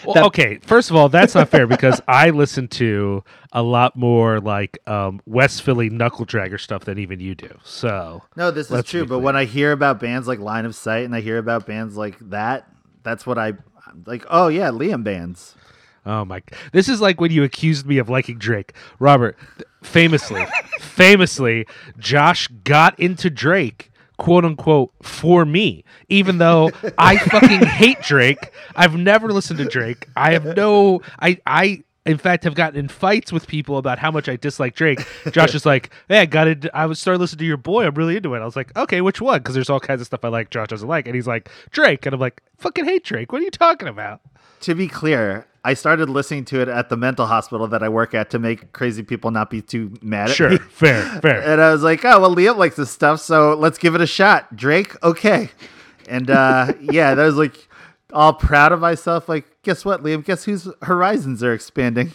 Well, 0.05 0.15
That- 0.15 0.25
okay, 0.27 0.59
first 0.63 0.91
of 0.91 0.97
all, 0.97 1.09
that's 1.09 1.35
not 1.35 1.49
fair 1.49 1.67
because 1.67 2.01
I 2.09 2.31
listen 2.31 2.69
to 2.69 3.23
a 3.53 3.63
lot 3.63 3.97
more 3.97 4.41
like 4.41 4.79
um, 4.87 5.21
West 5.27 5.63
Philly 5.63 5.91
knuckle 5.91 6.27
dragger 6.27 6.59
stuff 6.59 6.85
than 6.85 6.99
even 6.99 7.21
you 7.21 7.35
do. 7.35 7.59
So 7.65 8.23
No, 8.37 8.51
this 8.51 8.71
is 8.71 8.85
true. 8.85 9.05
But 9.07 9.21
when 9.21 9.37
I 9.37 9.45
hear 9.45 9.73
about 9.73 10.01
bands 10.01 10.27
like 10.27 10.39
Line 10.39 10.65
of 10.65 10.75
Sight 10.75 11.05
and 11.05 11.15
I 11.15 11.21
hear 11.21 11.39
about 11.39 11.67
bands 11.67 11.97
like 11.97 12.19
that, 12.31 12.67
that's 13.03 13.27
what 13.27 13.39
I 13.39 13.49
I'm 13.87 14.05
like. 14.07 14.25
Oh 14.31 14.49
yeah, 14.49 14.71
Liam 14.71 15.05
bands. 15.05 15.55
Oh 16.05 16.25
my! 16.25 16.43
This 16.73 16.89
is 16.89 17.01
like 17.01 17.21
when 17.21 17.31
you 17.31 17.45
accused 17.45 17.87
me 17.87 17.99
of 17.99 18.09
liking 18.09 18.37
Drake, 18.39 18.73
Robert. 18.99 19.37
Famously, 19.85 20.45
famously, 20.81 21.65
Josh 21.99 22.49
got 22.65 22.99
into 22.99 23.31
Drake, 23.31 23.92
quote 24.23 24.45
unquote, 24.45 24.93
for 25.03 25.45
me. 25.45 25.85
Even 26.09 26.39
though 26.39 26.71
I 26.99 27.19
fucking 27.19 27.67
hate 27.67 28.01
Drake, 28.03 28.53
I've 28.77 28.97
never 28.97 29.33
listened 29.33 29.59
to 29.59 29.65
Drake. 29.65 30.09
I 30.17 30.33
have 30.33 30.57
no. 30.57 31.03
I 31.21 31.39
I 31.45 31.83
in 32.07 32.19
fact 32.19 32.45
have 32.45 32.55
gotten 32.55 32.79
in 32.79 32.89
fights 32.89 33.33
with 33.33 33.49
people 33.49 33.79
about 33.79 33.99
how 33.99 34.11
much 34.13 34.29
I 34.29 34.37
dislike 34.37 34.77
Drake. 34.77 35.01
Josh 35.33 35.55
is 35.57 35.67
like, 35.67 35.91
"Hey, 36.09 36.21
I 36.21 36.27
got 36.27 36.47
it. 36.47 36.67
I 36.73 36.87
was 36.87 37.01
started 37.01 37.19
listening 37.19 37.41
to 37.41 37.45
your 37.47 37.57
boy. 37.57 37.85
I'm 37.85 37.95
really 37.95 38.17
into 38.17 38.35
it." 38.35 38.41
I 38.41 38.45
was 38.45 38.55
like, 38.55 38.77
"Okay, 38.77 39.01
which 39.01 39.21
one?" 39.21 39.39
Because 39.39 39.55
there's 39.55 39.71
all 39.71 39.81
kinds 39.81 40.01
of 40.01 40.07
stuff 40.07 40.25
I 40.25 40.29
like. 40.29 40.51
Josh 40.51 40.69
doesn't 40.69 40.89
like, 40.89 41.07
and 41.07 41.17
he's 41.17 41.27
like, 41.27 41.51
"Drake," 41.73 42.07
and 42.07 42.15
I'm 42.15 42.21
like, 42.21 42.41
"Fucking 42.59 42.85
hate 42.85 43.05
Drake. 43.05 43.33
What 43.33 43.41
are 43.41 43.45
you 43.45 43.51
talking 43.51 43.89
about?" 43.89 44.21
To 44.63 44.75
be 44.75 44.89
clear, 44.89 45.47
I 45.65 45.75
started 45.75 46.09
listening 46.09 46.45
to 46.47 46.61
it 46.61 46.69
at 46.69 46.89
the 46.89 46.97
mental 46.97 47.27
hospital 47.27 47.69
that 47.69 47.83
I 47.83 47.89
work 47.89 48.15
at 48.15 48.31
to 48.31 48.39
make 48.39 48.73
crazy 48.73 49.03
people 49.03 49.31
not 49.31 49.51
be 49.51 49.63
too 49.63 49.93
mad 50.03 50.31
at 50.31 50.37
Sure, 50.37 50.51
me. 50.51 50.59
fair, 50.71 51.03
fair. 51.21 51.43
And 51.43 51.61
I 51.61 51.73
was 51.73 51.83
like, 51.83 52.05
oh 52.05 52.21
well, 52.21 52.35
Liam 52.35 52.57
likes 52.57 52.77
this 52.77 52.91
stuff, 52.91 53.21
so 53.21 53.55
let's 53.55 53.79
give 53.79 53.95
it 53.95 54.01
a 54.01 54.07
shot. 54.07 54.55
Drake, 54.57 54.95
okay. 55.05 55.51
And 56.09 56.31
uh, 56.31 56.73
yeah, 56.81 57.15
that 57.15 57.25
was 57.25 57.37
like 57.37 57.69
all 58.13 58.33
proud 58.33 58.73
of 58.73 58.81
myself. 58.81 59.29
Like, 59.29 59.47
guess 59.63 59.85
what, 59.85 60.03
Liam? 60.03 60.25
Guess 60.25 60.45
whose 60.45 60.69
horizons 60.83 61.43
are 61.43 61.53
expanding? 61.53 62.13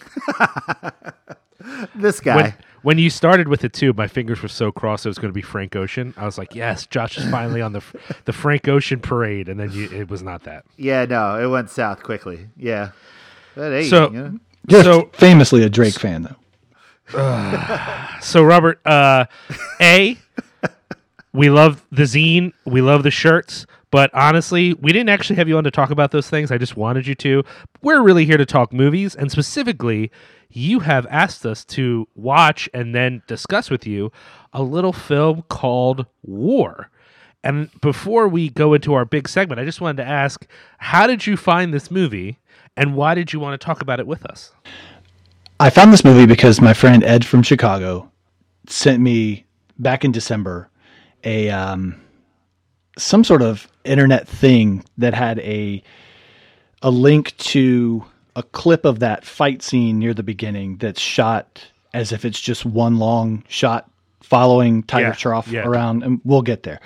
this 1.96 2.20
guy. 2.20 2.36
when, 2.36 2.54
when 2.88 2.98
you 2.98 3.10
started 3.10 3.50
with 3.50 3.65
it 3.65 3.74
too, 3.74 3.91
my 3.91 4.08
fingers 4.08 4.41
were 4.41 4.48
so 4.48 4.72
crossed 4.72 5.06
it 5.06 5.10
was 5.10 5.17
going 5.17 5.27
to 5.27 5.34
be 5.34 5.41
Frank 5.41 5.75
Ocean. 5.75 6.13
I 6.15 6.24
was 6.24 6.38
like, 6.38 6.56
yes, 6.56 6.86
Josh 6.88 7.17
is 7.17 7.29
finally 7.29 7.62
on 7.62 7.74
the 7.74 7.84
the 8.24 8.32
Frank 8.32 8.65
Ocean 8.70 9.01
parade, 9.01 9.50
and 9.50 9.60
then 9.60 9.74
you, 9.74 9.89
it 9.91 10.10
was 10.10 10.24
not 10.24 10.44
that. 10.46 10.63
Yeah, 10.77 11.03
no, 11.03 11.38
it 11.38 11.48
went 11.51 11.70
south 11.70 12.01
quickly. 12.01 12.48
Yeah. 12.56 12.91
But 13.56 13.72
hey, 13.72 13.89
So- 13.89 14.10
you 14.10 14.17
know. 14.17 14.39
Just 14.70 14.86
So- 14.86 15.10
famously 15.12 15.63
a 15.63 15.70
Drake 15.70 15.96
fan, 16.00 16.29
though. 17.13 18.08
So 18.22 18.41
Robert, 18.41 18.79
uh, 18.86 19.25
a 19.82 20.17
we 21.34 21.50
love 21.50 21.86
the 21.91 22.03
zine, 22.03 22.53
we 22.65 22.79
love 22.79 23.03
the 23.03 23.12
shirts, 23.12 23.65
but 23.89 24.13
honestly, 24.13 24.74
we 24.74 24.91
didn't 24.91 25.10
actually 25.10 25.38
have 25.38 25.48
you 25.48 25.58
on 25.58 25.63
to 25.63 25.72
talk 25.72 25.91
about 25.91 26.12
those 26.12 26.29
things. 26.29 26.51
I 26.51 26.58
just 26.58 26.75
wanted 26.75 27.08
you 27.08 27.15
to. 27.15 27.44
We're 27.82 28.01
really 28.01 28.25
here 28.25 28.38
to 28.38 28.46
talk 28.46 28.74
movies, 28.74 29.15
and 29.15 29.32
specifically, 29.32 30.12
you 30.50 30.79
have 30.79 31.06
asked 31.10 31.46
us 31.46 31.63
to 31.65 32.08
watch 32.15 32.70
and 32.74 32.94
then 32.94 33.22
discuss 33.27 33.70
with 33.70 33.86
you 33.86 34.12
a 34.53 34.63
little 34.63 34.94
film 34.94 35.44
called 35.50 36.06
War. 36.24 36.89
And 37.44 37.70
before 37.82 38.27
we 38.27 38.50
go 38.50 38.74
into 38.74 38.94
our 38.94 39.06
big 39.06 39.29
segment, 39.29 39.60
I 39.60 39.65
just 39.65 39.79
wanted 39.79 40.03
to 40.03 40.10
ask, 40.10 40.46
how 40.79 41.08
did 41.08 41.25
you 41.25 41.38
find 41.38 41.74
this 41.74 41.89
movie, 41.89 42.39
and 42.75 42.96
why 42.96 43.15
did 43.15 43.32
you 43.32 43.39
want 43.39 43.60
to 43.60 43.65
talk 43.65 43.82
about 43.82 44.00
it 44.00 44.08
with 44.08 44.25
us? 44.25 44.51
I 45.60 45.70
found 45.70 45.94
this 45.94 46.03
movie 46.03 46.25
because 46.25 46.62
my 46.62 46.74
friend 46.74 47.03
Ed 47.03 47.25
from 47.25 47.41
Chicago 47.41 48.12
sent 48.67 49.01
me 49.01 49.46
back 49.79 50.03
in 50.03 50.12
December 50.12 50.70
a 51.24 51.50
um, 51.50 52.00
some 52.98 53.24
sort 53.24 53.41
of 53.41 53.67
internet 53.89 54.27
thing 54.27 54.84
that 54.98 55.13
had 55.13 55.39
a 55.39 55.84
a 56.82 56.91
link 56.91 57.36
to 57.38 58.06
a 58.36 58.44
clip 58.44 58.86
of 58.86 59.00
that 59.00 59.25
fight 59.25 59.62
scene 59.63 59.98
near 60.00 60.13
the 60.13 60.24
beginning 60.24 60.77
that's 60.77 61.01
shot 61.01 61.65
as 61.94 62.12
if 62.12 62.24
it's 62.24 62.39
just 62.39 62.65
one 62.65 63.00
long 63.00 63.44
shot 63.48 63.89
following 64.22 64.84
Tiger 64.84 65.08
Yeah, 65.08 65.13
Trough 65.13 65.48
yeah. 65.48 65.65
around, 65.65 66.03
and 66.03 66.22
we'll 66.24 66.41
get 66.41 66.63
there. 66.63 66.79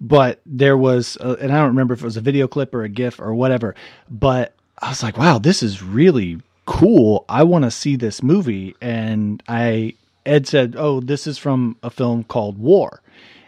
But 0.00 0.40
there 0.46 0.76
was, 0.76 1.16
a, 1.20 1.34
and 1.34 1.52
I 1.52 1.56
don't 1.56 1.68
remember 1.68 1.94
if 1.94 2.00
it 2.00 2.04
was 2.04 2.16
a 2.16 2.22
video 2.22 2.48
clip 2.48 2.74
or 2.74 2.82
a 2.82 2.88
GIF 2.88 3.20
or 3.20 3.34
whatever. 3.34 3.74
But 4.10 4.54
I 4.80 4.88
was 4.88 5.02
like, 5.02 5.16
wow, 5.16 5.38
this 5.38 5.62
is 5.62 5.82
really 5.82 6.40
cool. 6.64 7.24
I 7.28 7.44
want 7.44 7.64
to 7.64 7.70
see 7.70 7.96
this 7.96 8.22
movie. 8.22 8.74
And 8.80 9.42
I, 9.46 9.94
Ed 10.24 10.46
said, 10.46 10.74
oh, 10.76 11.00
this 11.00 11.26
is 11.26 11.38
from 11.38 11.76
a 11.82 11.90
film 11.90 12.24
called 12.24 12.58
War. 12.58 13.00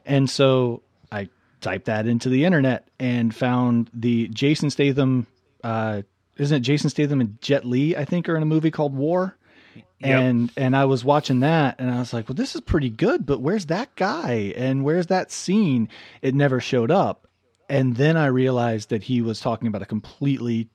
And 0.07 0.29
so 0.31 0.83
typed 1.61 1.87
that 1.87 2.07
into 2.07 2.29
the 2.29 2.45
internet 2.45 2.88
and 2.99 3.35
found 3.35 3.91
the 3.93 4.29
Jason 4.29 4.71
Statham, 4.71 5.27
uh, 5.65 6.03
isn't 6.37 6.57
it 6.57 6.61
Jason 6.61 6.91
Statham 6.91 7.21
and 7.21 7.41
Jet 7.41 7.65
Li, 7.65 7.97
I 7.97 8.05
think, 8.05 8.29
are 8.29 8.37
in 8.37 8.43
a 8.43 8.47
movie 8.47 8.71
called 8.71 8.95
War. 8.95 9.37
And 10.00 10.53
and 10.57 10.77
I 10.77 10.85
was 10.85 11.05
watching 11.05 11.41
that 11.41 11.81
and 11.81 11.91
I 11.91 11.99
was 11.99 12.12
like, 12.12 12.29
well, 12.29 12.37
this 12.37 12.55
is 12.55 12.61
pretty 12.61 12.88
good, 12.88 13.27
but 13.27 13.41
where's 13.41 13.67
that 13.67 13.95
guy 13.97 14.53
and 14.57 14.85
where's 14.85 15.09
that 15.09 15.33
scene? 15.33 15.88
It 16.23 16.37
never 16.37 16.61
showed 16.61 16.93
up. 16.93 17.27
And 17.69 17.97
then 17.97 18.17
I 18.17 18.27
realized 18.27 18.91
that 18.91 19.03
he 19.03 19.21
was 19.21 19.41
talking 19.41 19.67
about 19.67 19.83
a 19.83 19.87
completely 19.87 20.69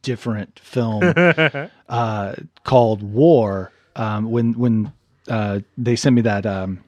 different 0.00 0.58
film 0.58 1.12
uh, 1.88 2.34
called 2.64 3.02
War. 3.02 3.70
Um, 3.94 4.30
when 4.30 4.54
when 4.54 4.92
uh, 5.28 5.60
they 5.76 5.96
sent 5.96 6.16
me 6.16 6.22
that 6.22 6.46
um, 6.46 6.82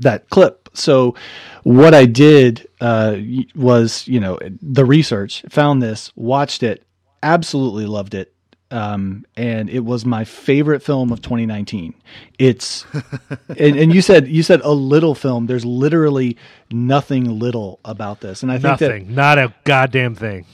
that 0.00 0.28
clip. 0.30 0.59
So 0.72 1.14
what 1.62 1.94
I 1.94 2.06
did 2.06 2.68
uh, 2.80 3.16
was, 3.54 4.06
you 4.06 4.20
know, 4.20 4.38
the 4.62 4.84
research, 4.84 5.44
found 5.48 5.82
this, 5.82 6.12
watched 6.16 6.62
it, 6.62 6.84
absolutely 7.22 7.86
loved 7.86 8.14
it. 8.14 8.32
Um, 8.72 9.26
and 9.36 9.68
it 9.68 9.80
was 9.80 10.04
my 10.04 10.24
favorite 10.24 10.80
film 10.80 11.10
of 11.10 11.22
2019. 11.22 11.92
It's, 12.38 12.86
and, 13.48 13.76
and 13.76 13.92
you 13.92 14.00
said, 14.00 14.28
you 14.28 14.44
said 14.44 14.60
a 14.60 14.70
little 14.70 15.16
film. 15.16 15.46
There's 15.46 15.64
literally 15.64 16.36
nothing 16.70 17.24
little 17.24 17.80
about 17.84 18.20
this. 18.20 18.44
And 18.44 18.52
I 18.52 18.58
think 18.58 18.78
that 18.78 18.88
Nothing, 18.88 19.14
not 19.14 19.38
a 19.38 19.52
goddamn 19.64 20.14
thing. 20.14 20.46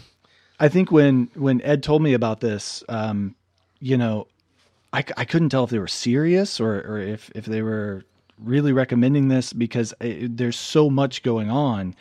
I 0.59 0.69
think 0.69 0.91
when 0.91 1.29
when 1.35 1.61
Ed 1.61 1.83
told 1.83 2.01
me 2.01 2.15
about 2.15 2.41
this, 2.41 2.83
um, 2.89 3.35
you 3.79 3.99
know, 3.99 4.27
I, 4.93 5.05
I 5.17 5.25
couldn't 5.27 5.51
tell 5.51 5.65
if 5.65 5.71
they 5.71 5.79
were 5.79 5.87
serious 5.87 6.61
or, 6.61 6.77
or 6.77 6.99
if 6.99 7.31
if 7.35 7.45
they 7.45 7.61
were 7.61 8.05
really 8.38 8.73
recommending 8.73 9.28
this 9.28 9.52
because 9.52 9.95
it, 10.00 10.37
there's 10.37 10.59
so 10.59 10.90
much 10.90 11.23
going 11.23 11.50
on. 11.50 11.95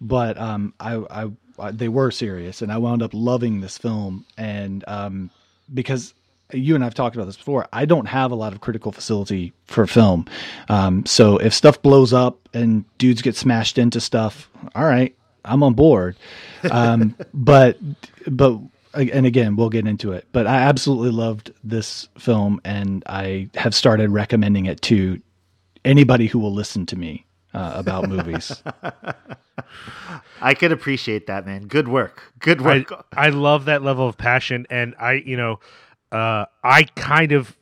But 0.00 0.38
um, 0.38 0.74
I, 0.80 0.96
I, 0.96 1.30
I 1.58 1.70
they 1.70 1.88
were 1.88 2.10
serious, 2.10 2.62
and 2.62 2.70
I 2.70 2.78
wound 2.78 3.02
up 3.02 3.12
loving 3.14 3.60
this 3.60 3.78
film, 3.78 4.26
and 4.36 4.84
um, 4.86 5.30
because 5.72 6.12
you 6.52 6.74
and 6.74 6.84
I've 6.84 6.94
talked 6.94 7.16
about 7.16 7.24
this 7.26 7.36
before. 7.36 7.66
I 7.72 7.86
don't 7.86 8.06
have 8.06 8.30
a 8.30 8.34
lot 8.34 8.52
of 8.52 8.60
critical 8.60 8.92
facility 8.92 9.52
for 9.64 9.86
film, 9.86 10.26
um, 10.68 11.06
so 11.06 11.38
if 11.38 11.54
stuff 11.54 11.80
blows 11.80 12.12
up 12.12 12.38
and 12.52 12.84
dudes 12.98 13.22
get 13.22 13.36
smashed 13.36 13.78
into 13.78 14.00
stuff, 14.00 14.50
all 14.74 14.84
right, 14.84 15.16
I'm 15.46 15.62
on 15.62 15.72
board. 15.72 16.16
Um, 16.70 17.16
but 17.34 17.78
but 18.26 18.60
and 18.94 19.26
again, 19.26 19.56
we'll 19.56 19.70
get 19.70 19.86
into 19.86 20.12
it. 20.12 20.26
But 20.32 20.46
I 20.46 20.56
absolutely 20.56 21.10
loved 21.10 21.52
this 21.64 22.08
film, 22.18 22.60
and 22.64 23.02
I 23.06 23.48
have 23.54 23.74
started 23.74 24.10
recommending 24.10 24.66
it 24.66 24.82
to 24.82 25.20
anybody 25.86 26.26
who 26.26 26.38
will 26.38 26.52
listen 26.52 26.84
to 26.86 26.96
me 26.96 27.26
uh, 27.54 27.72
about 27.74 28.08
movies. 28.08 28.62
I 30.40 30.54
could 30.54 30.72
appreciate 30.72 31.26
that, 31.26 31.46
man. 31.46 31.66
Good 31.66 31.88
work. 31.88 32.32
Good 32.38 32.60
I, 32.60 32.78
work. 32.78 33.06
I 33.14 33.30
love 33.30 33.64
that 33.64 33.82
level 33.82 34.06
of 34.08 34.18
passion 34.18 34.66
and 34.68 34.94
I 34.98 35.14
you 35.14 35.36
know 35.36 35.60
uh 36.12 36.46
I 36.62 36.84
kind 36.94 37.32
of 37.32 37.56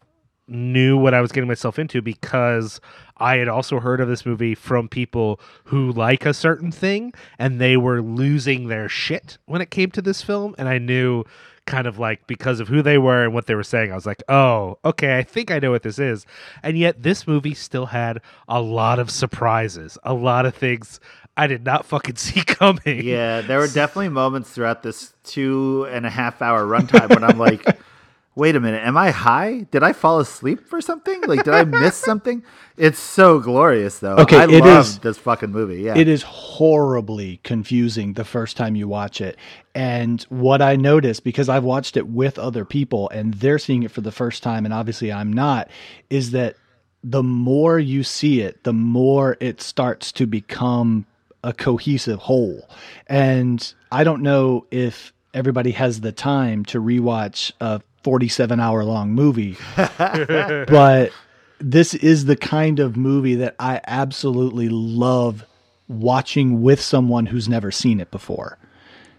knew 0.47 0.99
what 0.99 1.15
I 1.15 1.21
was 1.21 1.33
getting 1.33 1.49
myself 1.49 1.79
into 1.79 2.03
because 2.03 2.81
I 3.17 3.37
had 3.37 3.49
also 3.49 3.81
heard 3.81 4.01
of 4.01 4.09
this 4.09 4.27
movie 4.27 4.55
from 4.55 4.89
people 4.89 5.41
who 5.65 5.93
like 5.93 6.27
a 6.27 6.35
certain 6.35 6.71
thing 6.71 7.15
and 7.39 7.61
they 7.61 7.77
were 7.77 8.03
losing 8.03 8.69
their 8.69 8.89
shit 8.89 9.39
when 9.47 9.63
it 9.63 9.71
came 9.71 9.91
to 9.93 10.03
this 10.03 10.21
film 10.21 10.55
and 10.59 10.69
I 10.69 10.79
knew 10.79 11.25
kind 11.67 11.87
of 11.87 11.99
like 11.99 12.27
because 12.27 12.61
of 12.61 12.69
who 12.69 12.83
they 12.83 12.99
were 12.99 13.25
and 13.25 13.33
what 13.35 13.47
they 13.47 13.55
were 13.55 13.63
saying 13.65 13.91
I 13.93 13.95
was 13.95 14.07
like, 14.07 14.23
"Oh, 14.29 14.79
okay, 14.85 15.19
I 15.19 15.23
think 15.23 15.51
I 15.51 15.59
know 15.59 15.71
what 15.71 15.83
this 15.83 15.99
is." 15.99 16.27
And 16.63 16.77
yet 16.79 17.03
this 17.03 17.27
movie 17.27 17.55
still 17.55 17.87
had 17.87 18.21
a 18.49 18.61
lot 18.61 18.99
of 18.99 19.11
surprises, 19.11 19.97
a 20.05 20.15
lot 20.15 20.47
of 20.47 20.55
things 20.55 21.01
I 21.37 21.47
did 21.47 21.65
not 21.65 21.85
fucking 21.85 22.17
see 22.25 22.43
coming. 22.43 23.05
yeah, 23.05 23.41
there 23.41 23.59
were 23.59 23.69
definitely 23.69 24.11
moments 24.11 24.51
throughout 24.51 24.83
this 24.83 25.15
two 25.25 25.87
and 25.91 26.07
a 26.07 26.11
half 26.11 26.43
hour 26.43 26.65
runtime 26.65 27.09
when 27.11 27.25
I'm 27.25 27.39
like, 27.39 27.65
wait 28.37 28.57
a 28.57 28.61
minute, 28.61 28.83
am 28.85 28.97
I 28.97 29.11
high? 29.11 29.67
Did 29.71 29.83
I 29.83 29.93
fall 29.93 30.19
asleep 30.19 30.67
for 30.67 30.81
something? 30.81 31.23
Like, 31.23 31.45
did 31.45 31.55
I 31.55 31.65
miss 31.65 31.95
something? 32.11 32.43
It's 32.77 32.99
so 32.99 33.39
glorious, 33.39 34.01
though. 34.01 34.17
Okay, 34.17 34.37
I 34.39 34.45
it 34.45 34.65
love 34.65 34.87
is- 34.87 34.99
this 34.99 35.19
fucking 35.19 35.51
movie. 35.53 35.83
Yeah. 35.83 35.97
It 35.97 36.09
is 36.09 36.23
horribly 36.23 37.39
confusing 37.45 38.15
the 38.15 38.25
first 38.25 38.57
time 38.57 38.75
you 38.77 38.89
watch 38.89 39.21
it. 39.21 39.37
And 39.75 40.23
what 40.25 40.63
I 40.63 40.77
noticed, 40.77 41.23
because 41.25 41.49
I've 41.49 41.65
watched 41.65 41.97
it 41.97 42.09
with 42.09 42.39
other 42.39 42.65
people 42.65 43.09
and 43.11 43.35
they're 43.35 43.59
seeing 43.59 43.83
it 43.85 43.91
for 43.91 44.01
the 44.01 44.13
first 44.13 44.43
time, 44.43 44.65
and 44.65 44.75
obviously 44.75 45.13
I'm 45.13 45.33
not, 45.33 45.69
is 46.11 46.33
that 46.33 46.57
the 47.03 47.23
more 47.23 47.79
you 47.79 48.03
see 48.03 48.41
it, 48.41 48.65
the 48.65 48.73
more 48.73 49.37
it 49.41 49.61
starts 49.61 50.11
to 50.13 50.27
become 50.27 51.07
a 51.43 51.53
cohesive 51.53 52.19
whole. 52.21 52.69
And 53.07 53.73
I 53.93 54.03
don't 54.05 54.23
know 54.23 54.67
if 54.71 55.13
everybody 55.35 55.73
has 55.73 56.01
the 56.01 56.13
time 56.13 56.65
to 56.65 56.81
rewatch 56.81 57.53
a 57.61 57.83
47 58.05 58.61
hour 58.61 58.85
long 58.85 59.13
movie. 59.13 59.57
but 59.77 61.11
this 61.59 61.95
is 61.95 62.27
the 62.27 62.37
kind 62.37 62.79
of 62.79 62.97
movie 62.97 63.35
that 63.37 63.57
I 63.59 63.81
absolutely 63.87 64.69
love 64.69 65.45
watching 65.89 66.63
with 66.63 66.81
someone 66.81 67.27
who's 67.27 67.49
never 67.49 67.73
seen 67.73 67.99
it 68.01 68.11
before. 68.11 68.59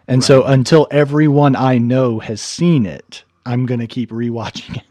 And 0.08 0.24
so 0.24 0.44
until 0.44 0.88
everyone 0.92 1.56
I 1.56 1.80
know 1.80 2.20
has 2.20 2.40
seen 2.40 2.86
it, 2.86 3.24
I'm 3.46 3.66
going 3.66 3.80
to 3.80 3.88
keep 3.88 4.12
rewatching 4.12 4.78
it. 4.78 4.84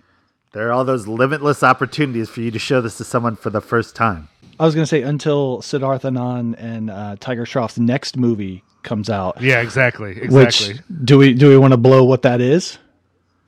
There 0.53 0.69
are 0.69 0.73
all 0.73 0.85
those 0.85 1.07
limitless 1.07 1.63
opportunities 1.63 2.29
for 2.29 2.41
you 2.41 2.51
to 2.51 2.59
show 2.59 2.81
this 2.81 2.97
to 2.99 3.05
someone 3.05 3.37
for 3.37 3.51
the 3.51 3.61
first 3.61 3.97
time. 3.97 4.29
I 4.59 4.65
was 4.65 4.75
going 4.75 4.85
to 4.85 4.89
say 4.89 5.03
until 5.03 5.63
Siddhartha 5.63 6.09
Anand 6.09 6.55
and 6.59 6.91
uh, 6.91 7.17
Tiger 7.19 7.45
Shroff's 7.45 7.79
next 7.79 8.17
movie 8.17 8.63
comes 8.85 9.11
out. 9.11 9.41
Yeah, 9.41 9.61
exactly. 9.61 10.11
Exactly. 10.13 10.75
Which 10.75 10.81
do 11.05 11.19
we 11.19 11.35
do 11.35 11.49
we 11.49 11.59
want 11.59 11.73
to 11.73 11.77
blow 11.77 12.05
what 12.05 12.23
that 12.23 12.41
is? 12.41 12.79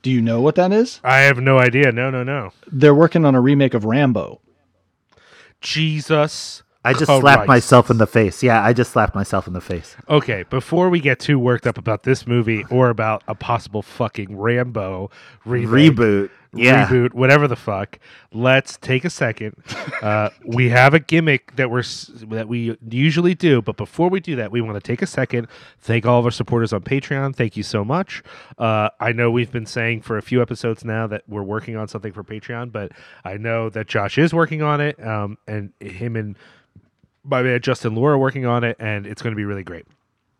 Do 0.01 0.11
you 0.11 0.21
know 0.21 0.41
what 0.41 0.55
that 0.55 0.71
is? 0.71 1.01
I 1.03 1.19
have 1.19 1.39
no 1.39 1.57
idea. 1.59 1.91
No, 1.91 2.09
no, 2.09 2.23
no. 2.23 2.51
They're 2.71 2.95
working 2.95 3.25
on 3.25 3.35
a 3.35 3.41
remake 3.41 3.73
of 3.73 3.83
Rambo. 3.85 4.41
Jesus. 5.61 6.63
I 6.85 6.93
just 6.93 7.05
Christ. 7.05 7.21
slapped 7.21 7.47
myself 7.47 7.89
in 7.89 7.97
the 7.97 8.07
face. 8.07 8.41
Yeah, 8.41 8.63
I 8.63 8.71
just 8.71 8.91
slapped 8.91 9.13
myself 9.13 9.45
in 9.47 9.53
the 9.53 9.59
face. 9.59 9.97
Okay, 10.07 10.45
before 10.49 10.89
we 10.89 11.01
get 11.01 11.19
too 11.19 11.37
worked 11.37 11.67
up 11.67 11.77
about 11.77 12.03
this 12.03 12.25
movie 12.25 12.63
or 12.69 12.89
about 12.89 13.23
a 13.27 13.35
possible 13.35 13.81
fucking 13.81 14.37
Rambo 14.37 15.11
remake, 15.43 15.93
Reboot. 15.93 16.29
Yeah. 16.57 16.87
reboot, 16.87 17.13
whatever 17.13 17.47
the 17.47 17.55
fuck. 17.55 17.99
Let's 18.33 18.77
take 18.77 19.05
a 19.05 19.09
second. 19.09 19.55
Uh, 19.97 20.29
we 20.45 20.69
have 20.69 20.93
a 20.93 20.99
gimmick 20.99 21.55
that 21.55 21.71
we're 21.71 21.81
that 22.27 22.47
we 22.47 22.77
usually 22.87 23.33
do, 23.33 23.63
but 23.63 23.77
before 23.77 24.09
we 24.11 24.19
do 24.19 24.35
that, 24.35 24.51
we 24.51 24.61
want 24.61 24.75
to 24.75 24.79
take 24.79 25.01
a 25.01 25.07
second. 25.07 25.47
Thank 25.79 26.05
all 26.05 26.19
of 26.19 26.25
our 26.25 26.29
supporters 26.31 26.71
on 26.71 26.81
Patreon. 26.83 27.35
Thank 27.35 27.57
you 27.57 27.63
so 27.63 27.83
much. 27.83 28.21
Uh, 28.59 28.89
I 28.99 29.11
know 29.11 29.31
we've 29.31 29.51
been 29.51 29.65
saying 29.65 30.01
for 30.03 30.15
a 30.19 30.21
few 30.21 30.39
episodes 30.39 30.85
now 30.85 31.07
that 31.07 31.23
we're 31.27 31.41
working 31.41 31.77
on 31.77 31.87
something 31.87 32.13
for 32.13 32.23
Patreon, 32.23 32.71
but 32.71 32.91
I 33.25 33.37
know 33.37 33.69
that 33.71 33.87
Josh 33.87 34.19
is 34.19 34.35
working 34.35 34.61
on 34.61 34.79
it, 34.81 35.03
um, 35.03 35.39
and 35.47 35.73
him 35.79 36.15
and 36.15 36.37
my 37.23 37.41
man 37.41 37.59
Justin 37.61 37.95
Laura 37.95 38.19
working 38.19 38.45
on 38.45 38.63
it, 38.63 38.75
and 38.79 39.07
it's 39.07 39.23
going 39.23 39.31
to 39.33 39.37
be 39.37 39.45
really 39.45 39.63
great. 39.63 39.87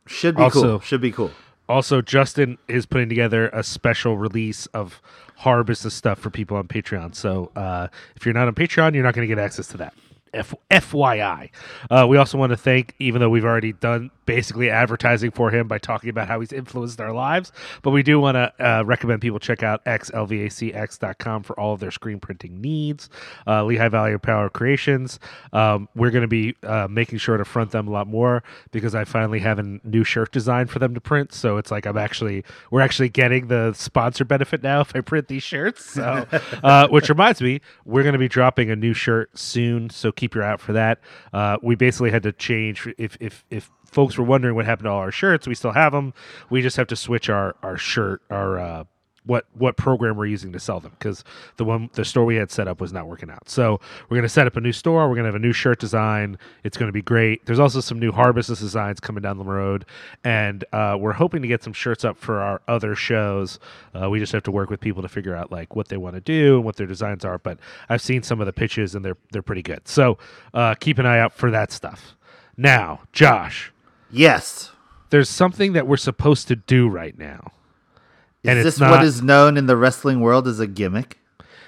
Should 0.06 0.36
be 0.36 0.44
Also- 0.44 0.62
cool. 0.62 0.80
Should 0.82 1.02
be 1.02 1.12
cool. 1.12 1.32
Also, 1.68 2.02
Justin 2.02 2.60
is 2.68 2.86
putting 2.86 3.10
together 3.10 3.50
a 3.50 3.64
special 3.64 4.18
release 4.18 4.68
of 4.68 5.02
horror 5.38 5.64
business 5.64 5.94
stuff 5.94 6.20
for 6.20 6.30
people 6.30 6.58
on 6.58 6.68
Patreon. 6.68 7.16
So 7.16 7.52
uh, 7.56 7.88
if 8.16 8.26
you're 8.26 8.34
not 8.34 8.48
on 8.48 8.56
Patreon, 8.56 8.94
you're 8.94 9.04
not 9.04 9.14
going 9.14 9.28
to 9.28 9.34
get 9.34 9.42
access 9.42 9.68
to 9.68 9.78
that. 9.78 9.94
F- 10.34 10.56
FYI. 10.70 11.50
Uh, 11.90 12.06
we 12.10 12.18
also 12.18 12.38
want 12.38 12.52
to 12.52 12.58
thank, 12.58 12.96
even 13.00 13.22
though 13.22 13.30
we've 13.30 13.46
already 13.46 13.72
done 13.74 14.12
basically 14.28 14.70
advertising 14.70 15.32
for 15.32 15.50
him 15.50 15.68
by 15.68 15.80
talking 15.80 16.12
about 16.12 16.28
how 16.28 16.40
he's 16.40 16.54
influenced 16.54 17.02
our 17.02 17.14
lives, 17.14 17.52
but 17.82 17.90
we 17.90 18.04
do 18.04 18.20
want 18.20 18.36
to 18.36 18.54
uh, 18.60 18.84
recommend 18.84 19.22
people 19.22 19.40
check 19.40 19.64
out 19.64 19.84
xlvacx.com 19.86 21.42
for 21.42 21.60
all 21.60 21.74
of 21.74 21.80
their 21.80 21.90
screen 21.90 22.20
printing 22.20 22.62
needs. 22.62 23.10
Uh, 23.48 23.64
Lehigh 23.64 23.88
Valley 23.88 24.14
Apparel 24.14 24.50
Creations. 24.50 25.20
Um, 25.54 25.88
we're 25.96 26.12
going 26.12 26.22
to 26.22 26.28
be 26.28 26.56
uh, 26.64 26.88
making 26.90 27.18
sure 27.18 27.38
to 27.38 27.46
front 27.46 27.72
them 27.72 27.88
a 27.88 27.92
lot 27.92 28.08
more 28.08 28.44
because 28.72 28.94
I 28.94 29.06
finally 29.06 29.40
have 29.40 29.58
a 29.58 29.64
new 29.64 30.04
shirt 30.04 30.32
design 30.32 30.68
for 30.68 30.80
them 30.80 30.94
to 30.94 31.02
print. 31.02 31.34
So 31.34 31.58
it's 31.58 31.72
like 31.72 31.88
I'm 31.88 31.98
actually, 31.98 32.44
we're 32.70 32.82
actually 32.82 33.10
getting 33.10 33.48
the 33.48 33.74
sponsor 33.74 34.26
benefit 34.26 34.62
now 34.62 34.82
if 34.82 34.96
I 34.96 35.02
print 35.02 35.30
these 35.30 35.44
shirts. 35.44 35.86
So, 35.86 36.28
uh, 36.64 36.88
which 36.90 37.08
reminds 37.08 37.42
me, 37.42 37.62
we're 37.86 38.04
going 38.04 38.14
to 38.14 38.20
be 38.20 38.28
dropping 38.28 38.70
a 38.70 38.76
new 38.76 38.94
shirt 38.94 39.38
soon. 39.38 39.90
So 39.90 40.12
keep 40.12 40.36
your 40.36 40.44
eye 40.44 40.52
out 40.52 40.62
for 40.62 40.74
that. 40.74 41.00
Uh, 41.32 41.58
we 41.64 41.76
basically 41.76 42.12
had 42.12 42.24
to 42.24 42.34
change 42.34 42.88
if, 42.98 43.18
if, 43.22 43.46
if, 43.50 43.72
folks 43.92 44.18
were 44.18 44.24
wondering 44.24 44.56
what 44.56 44.66
happened 44.66 44.86
to 44.86 44.90
all 44.90 45.00
our 45.00 45.12
shirts 45.12 45.48
we 45.48 45.56
still 45.56 45.72
have 45.72 45.92
them 45.92 46.14
we 46.50 46.62
just 46.62 46.78
have 46.78 46.88
to 46.88 46.96
switch 46.96 47.30
our 47.30 47.56
our 47.64 47.78
shirt 47.78 48.22
our 48.30 48.60
uh 48.60 48.84
what 49.28 49.46
what 49.54 49.78
program 49.78 50.16
we're 50.16 50.26
using 50.26 50.52
to 50.54 50.60
sell 50.60 50.80
them 50.80 50.94
because 50.98 51.24
the 51.58 51.66
one 51.66 51.90
the 51.94 52.06
store 52.06 52.26
we 52.26 52.36
had 52.36 52.50
set 52.50 52.68
up 52.68 52.82
was 52.82 52.94
not 52.94 53.08
working 53.08 53.30
out. 53.30 53.50
So 53.50 53.80
we're 54.10 54.16
going 54.16 54.24
to 54.24 54.30
set 54.30 54.48
up 54.48 54.56
a 54.56 54.62
new 54.62 54.72
store. 54.72 55.08
We're 55.08 55.16
going 55.16 55.26
to 55.26 55.32
have 55.32 55.36
a 55.36 55.40
new 55.40 55.54
shirt 55.54 55.80
design. 55.80 56.38
It's 56.64 56.78
going 56.78 56.88
to 56.88 56.94
be 56.94 57.02
great. 57.02 57.46
There's 57.46 57.60
also 57.60 57.82
some 57.82 58.00
new 58.00 58.12
business 58.34 58.60
designs 58.60 59.00
coming 59.00 59.22
down 59.22 59.38
the 59.38 59.44
road, 59.44 59.86
and 60.24 60.64
uh, 60.74 60.98
we're 61.00 61.14
hoping 61.14 61.42
to 61.42 61.48
get 61.48 61.62
some 61.64 61.74
shirts 61.74 62.04
up 62.04 62.18
for 62.18 62.42
our 62.42 62.62
other 62.68 62.96
shows. 62.96 63.60
Uh, 63.94 64.10
we 64.10 64.20
just 64.20 64.32
have 64.32 64.44
to 64.44 64.52
work 64.52 64.70
with 64.70 64.80
people 64.80 65.02
to 65.02 65.10
figure 65.10 65.36
out 65.36 65.52
like 65.52 65.76
what 65.76 65.90
they 65.90 65.98
want 65.98 66.16
to 66.16 66.22
do 66.22 66.56
and 66.56 66.66
what 66.66 66.78
their 66.78 66.88
designs 66.88 67.26
are. 67.26 67.38
But 67.38 67.60
I've 67.90 68.02
seen 68.02 68.24
some 68.24 68.40
of 68.40 68.46
the 68.46 68.54
pitches 68.54 68.96
and 68.96 69.04
they're 69.04 69.18
they're 69.32 69.42
pretty 69.42 69.64
good. 69.64 69.88
So 69.88 70.18
uh, 70.54 70.76
keep 70.76 70.98
an 70.98 71.06
eye 71.06 71.20
out 71.20 71.34
for 71.34 71.52
that 71.52 71.72
stuff. 71.72 72.16
Now, 72.60 73.02
Josh, 73.14 73.72
Yes. 74.12 74.72
there's 75.10 75.30
something 75.30 75.74
that 75.74 75.88
we're 75.88 75.98
supposed 75.98 76.48
to 76.50 76.56
do 76.56 76.88
right 76.90 77.18
now. 77.18 77.52
Is 78.44 78.50
And 78.50 78.66
this 78.66 78.80
not- 78.80 78.92
what 78.92 79.04
is 79.04 79.22
known 79.22 79.56
in 79.58 79.66
the 79.66 79.78
wrestling 79.78 80.20
world 80.20 80.48
as 80.48 80.60
a 80.60 80.68
gimmick? 80.68 81.18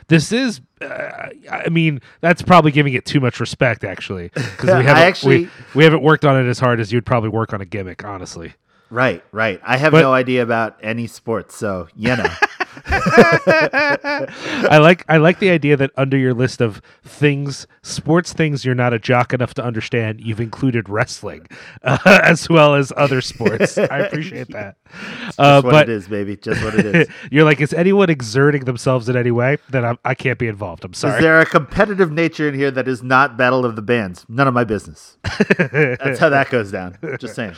This 0.07 0.31
is, 0.31 0.59
uh, 0.81 1.27
I 1.51 1.69
mean, 1.69 2.01
that's 2.19 2.41
probably 2.41 2.71
giving 2.71 2.93
it 2.93 3.05
too 3.05 3.19
much 3.19 3.39
respect, 3.39 3.83
actually, 3.83 4.29
because 4.33 4.65
we 4.65 4.83
haven't 4.85 5.03
actually- 5.03 5.37
we, 5.45 5.49
we 5.75 5.83
haven't 5.83 6.01
worked 6.01 6.25
on 6.25 6.35
it 6.43 6.49
as 6.49 6.59
hard 6.59 6.79
as 6.79 6.91
you'd 6.91 7.05
probably 7.05 7.29
work 7.29 7.53
on 7.53 7.61
a 7.61 7.65
gimmick, 7.65 8.03
honestly. 8.03 8.53
Right, 8.89 9.23
right. 9.31 9.61
I 9.63 9.77
have 9.77 9.91
But- 9.91 10.01
no 10.01 10.11
idea 10.13 10.41
about 10.43 10.77
any 10.81 11.05
sports, 11.07 11.55
so 11.55 11.87
you 11.95 12.15
know. 12.15 12.25
I 14.69 14.79
like 14.81 15.05
I 15.07 15.17
like 15.17 15.39
the 15.39 15.49
idea 15.49 15.77
that 15.77 15.91
under 15.95 16.17
your 16.17 16.33
list 16.33 16.61
of 16.61 16.81
things, 17.03 17.67
sports 17.81 18.33
things 18.33 18.65
you're 18.65 18.75
not 18.75 18.93
a 18.93 18.99
jock 18.99 19.33
enough 19.33 19.53
to 19.55 19.63
understand, 19.63 20.21
you've 20.21 20.39
included 20.39 20.89
wrestling 20.89 21.47
uh, 21.83 21.97
as 22.23 22.49
well 22.49 22.75
as 22.75 22.91
other 22.97 23.21
sports. 23.21 23.77
I 23.77 23.99
appreciate 23.99 24.47
that. 24.49 24.77
Just 25.25 25.39
Uh, 25.39 25.61
what 25.61 25.71
but 25.71 25.89
it 25.89 25.93
is, 25.93 26.07
baby. 26.07 26.35
Just 26.35 26.63
what 26.63 26.75
it 26.75 26.85
is. 26.95 27.07
you're 27.31 27.45
like, 27.45 27.61
is 27.61 27.73
anyone 27.73 28.09
exerting 28.09 28.65
themselves 28.65 29.07
in 29.07 29.15
any 29.15 29.31
way? 29.31 29.57
Then 29.69 29.85
I'm, 29.85 29.99
I 30.03 30.15
can't 30.15 30.39
be 30.39 30.47
involved. 30.47 30.83
I'm 30.83 30.93
sorry. 30.93 31.17
Is 31.17 31.21
there 31.21 31.39
a 31.39 31.45
competitive 31.45 32.11
nature 32.11 32.47
in 32.47 32.55
here 32.55 32.71
that 32.71 32.87
is 32.87 33.03
not 33.03 33.37
Battle 33.37 33.65
of 33.65 33.75
the 33.75 33.81
Bands? 33.81 34.25
None 34.27 34.47
of 34.47 34.53
my 34.53 34.63
business. 34.63 35.17
That's 35.57 36.19
how 36.19 36.29
that 36.29 36.49
goes 36.49 36.71
down. 36.71 36.97
Just 37.19 37.35
saying. 37.35 37.55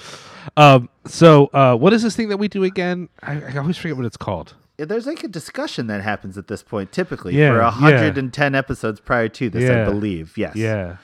Um, 0.57 0.89
so 1.05 1.47
uh, 1.53 1.75
what 1.75 1.93
is 1.93 2.03
this 2.03 2.15
thing 2.15 2.29
that 2.29 2.37
we 2.37 2.47
do 2.47 2.63
again? 2.63 3.09
I, 3.21 3.41
I 3.41 3.57
always 3.57 3.77
forget 3.77 3.95
what 3.97 4.05
it's 4.05 4.17
called. 4.17 4.55
Yeah, 4.81 4.85
There's 4.85 5.05
like 5.05 5.23
a 5.23 5.27
discussion 5.27 5.85
that 5.87 6.01
happens 6.01 6.39
at 6.39 6.47
this 6.47 6.63
point, 6.63 6.91
typically 6.91 7.35
Yeah, 7.37 7.49
for 7.51 7.57
yeah. 7.57 7.65
110 7.65 8.55
episodes 8.55 8.99
prior 8.99 9.29
to 9.29 9.47
this, 9.47 9.69
I 9.69 9.85
believe. 9.85 10.35
Yes. 10.35 10.55
Yeah. 10.55 10.97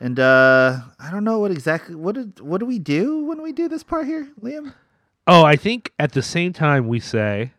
And 0.00 0.20
uh 0.20 0.78
I 1.00 1.10
don't 1.10 1.24
know 1.24 1.40
what 1.40 1.50
exactly 1.50 1.96
what 1.96 2.14
did 2.14 2.38
what 2.38 2.58
do 2.60 2.66
we 2.66 2.78
do 2.78 3.24
when 3.24 3.42
we 3.42 3.50
do 3.50 3.66
this 3.66 3.82
part 3.82 4.06
here, 4.06 4.28
Liam? 4.40 4.74
Oh, 5.26 5.42
I 5.42 5.56
think 5.56 5.92
at 5.98 6.12
the 6.12 6.22
same 6.22 6.52
time 6.52 6.86
we 6.86 7.00
say 7.00 7.50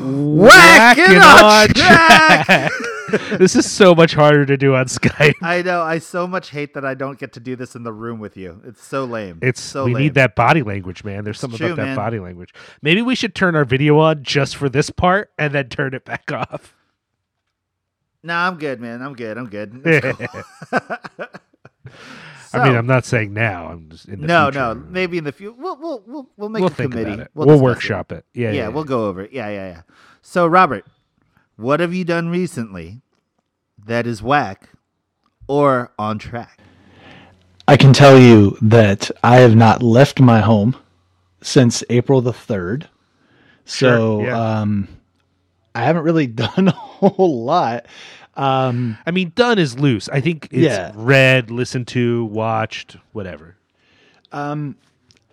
Whack 0.00 0.98
it 0.98 1.22
on 1.22 1.68
track! 1.68 2.72
this 3.38 3.54
is 3.56 3.70
so 3.70 3.94
much 3.94 4.14
harder 4.14 4.44
to 4.46 4.56
do 4.56 4.74
on 4.74 4.86
Skype. 4.86 5.34
I 5.42 5.62
know. 5.62 5.82
I 5.82 5.98
so 5.98 6.26
much 6.26 6.50
hate 6.50 6.74
that 6.74 6.84
I 6.84 6.94
don't 6.94 7.18
get 7.18 7.32
to 7.34 7.40
do 7.40 7.56
this 7.56 7.74
in 7.74 7.82
the 7.82 7.92
room 7.92 8.18
with 8.18 8.36
you. 8.36 8.60
It's 8.64 8.84
so 8.84 9.04
lame. 9.04 9.38
It's 9.42 9.60
so 9.60 9.84
we 9.84 9.94
lame. 9.94 10.02
need 10.04 10.14
that 10.14 10.34
body 10.34 10.62
language, 10.62 11.04
man. 11.04 11.24
There's 11.24 11.38
something 11.38 11.58
true, 11.58 11.66
about 11.68 11.76
that 11.76 11.86
man. 11.86 11.96
body 11.96 12.18
language. 12.18 12.52
Maybe 12.82 13.02
we 13.02 13.14
should 13.14 13.34
turn 13.34 13.54
our 13.54 13.64
video 13.64 13.98
on 13.98 14.22
just 14.22 14.56
for 14.56 14.68
this 14.68 14.90
part 14.90 15.30
and 15.38 15.54
then 15.54 15.68
turn 15.68 15.94
it 15.94 16.04
back 16.04 16.30
off. 16.32 16.74
No, 18.22 18.34
I'm 18.34 18.58
good, 18.58 18.80
man. 18.80 19.02
I'm 19.02 19.14
good. 19.14 19.38
I'm 19.38 19.46
good. 19.48 19.72
I 22.52 22.66
mean, 22.68 22.76
I'm 22.76 22.86
not 22.86 23.04
saying 23.04 23.32
now. 23.34 23.66
I'm 23.68 23.90
just 23.90 24.06
in 24.06 24.20
the 24.20 24.26
no, 24.26 24.46
future. 24.46 24.58
no. 24.58 24.74
Maybe 24.74 25.18
in 25.18 25.24
the 25.24 25.32
future, 25.32 25.54
we'll 25.58 25.76
we'll 25.78 26.02
we'll, 26.06 26.28
we'll 26.36 26.48
make 26.48 26.60
We'll 26.60 26.70
a 26.70 26.74
committee. 26.74 27.22
it. 27.22 27.30
We'll, 27.34 27.46
We'll, 27.46 27.60
workshop 27.60 28.12
it. 28.12 28.24
Yeah, 28.34 28.48
Yeah, 28.48 28.52
yeah, 28.54 28.60
yeah. 28.62 28.68
we'll 28.68 28.84
go 28.84 29.06
over 29.06 29.22
it. 29.22 29.32
Yeah, 29.32 29.48
yeah, 29.48 29.68
yeah. 29.68 29.82
So, 30.22 30.46
Robert, 30.46 30.84
what 31.56 31.80
have 31.80 31.92
you 31.94 32.04
done 32.04 32.28
recently 32.28 33.00
that 33.86 34.06
is 34.06 34.22
whack 34.22 34.70
or 35.48 35.92
on 35.98 36.18
track? 36.18 36.58
I 37.68 37.76
can 37.76 37.92
tell 37.92 38.18
you 38.18 38.56
that 38.62 39.10
I 39.24 39.36
have 39.36 39.56
not 39.56 39.82
left 39.82 40.20
my 40.20 40.40
home 40.40 40.76
since 41.42 41.82
April 41.90 42.20
the 42.20 42.32
3rd. 42.32 42.84
So 43.64 44.18
Sure, 44.20 44.26
yeah. 44.26 44.60
um, 44.60 44.88
I 45.74 45.82
haven't 45.82 46.04
really 46.04 46.26
done 46.46 46.68
a 46.68 46.72
whole 46.72 47.44
lot. 47.44 47.86
Um, 48.36 48.98
I 49.06 49.10
mean, 49.10 49.32
done 49.34 49.58
is 49.58 49.78
loose. 49.78 50.08
I 50.10 50.20
think 50.20 50.44
it's 50.50 50.62
Yeah. 50.62 50.92
read, 50.94 51.50
listened 51.50 51.88
to, 51.88 52.26
watched, 52.26 52.96
whatever. 53.12 53.56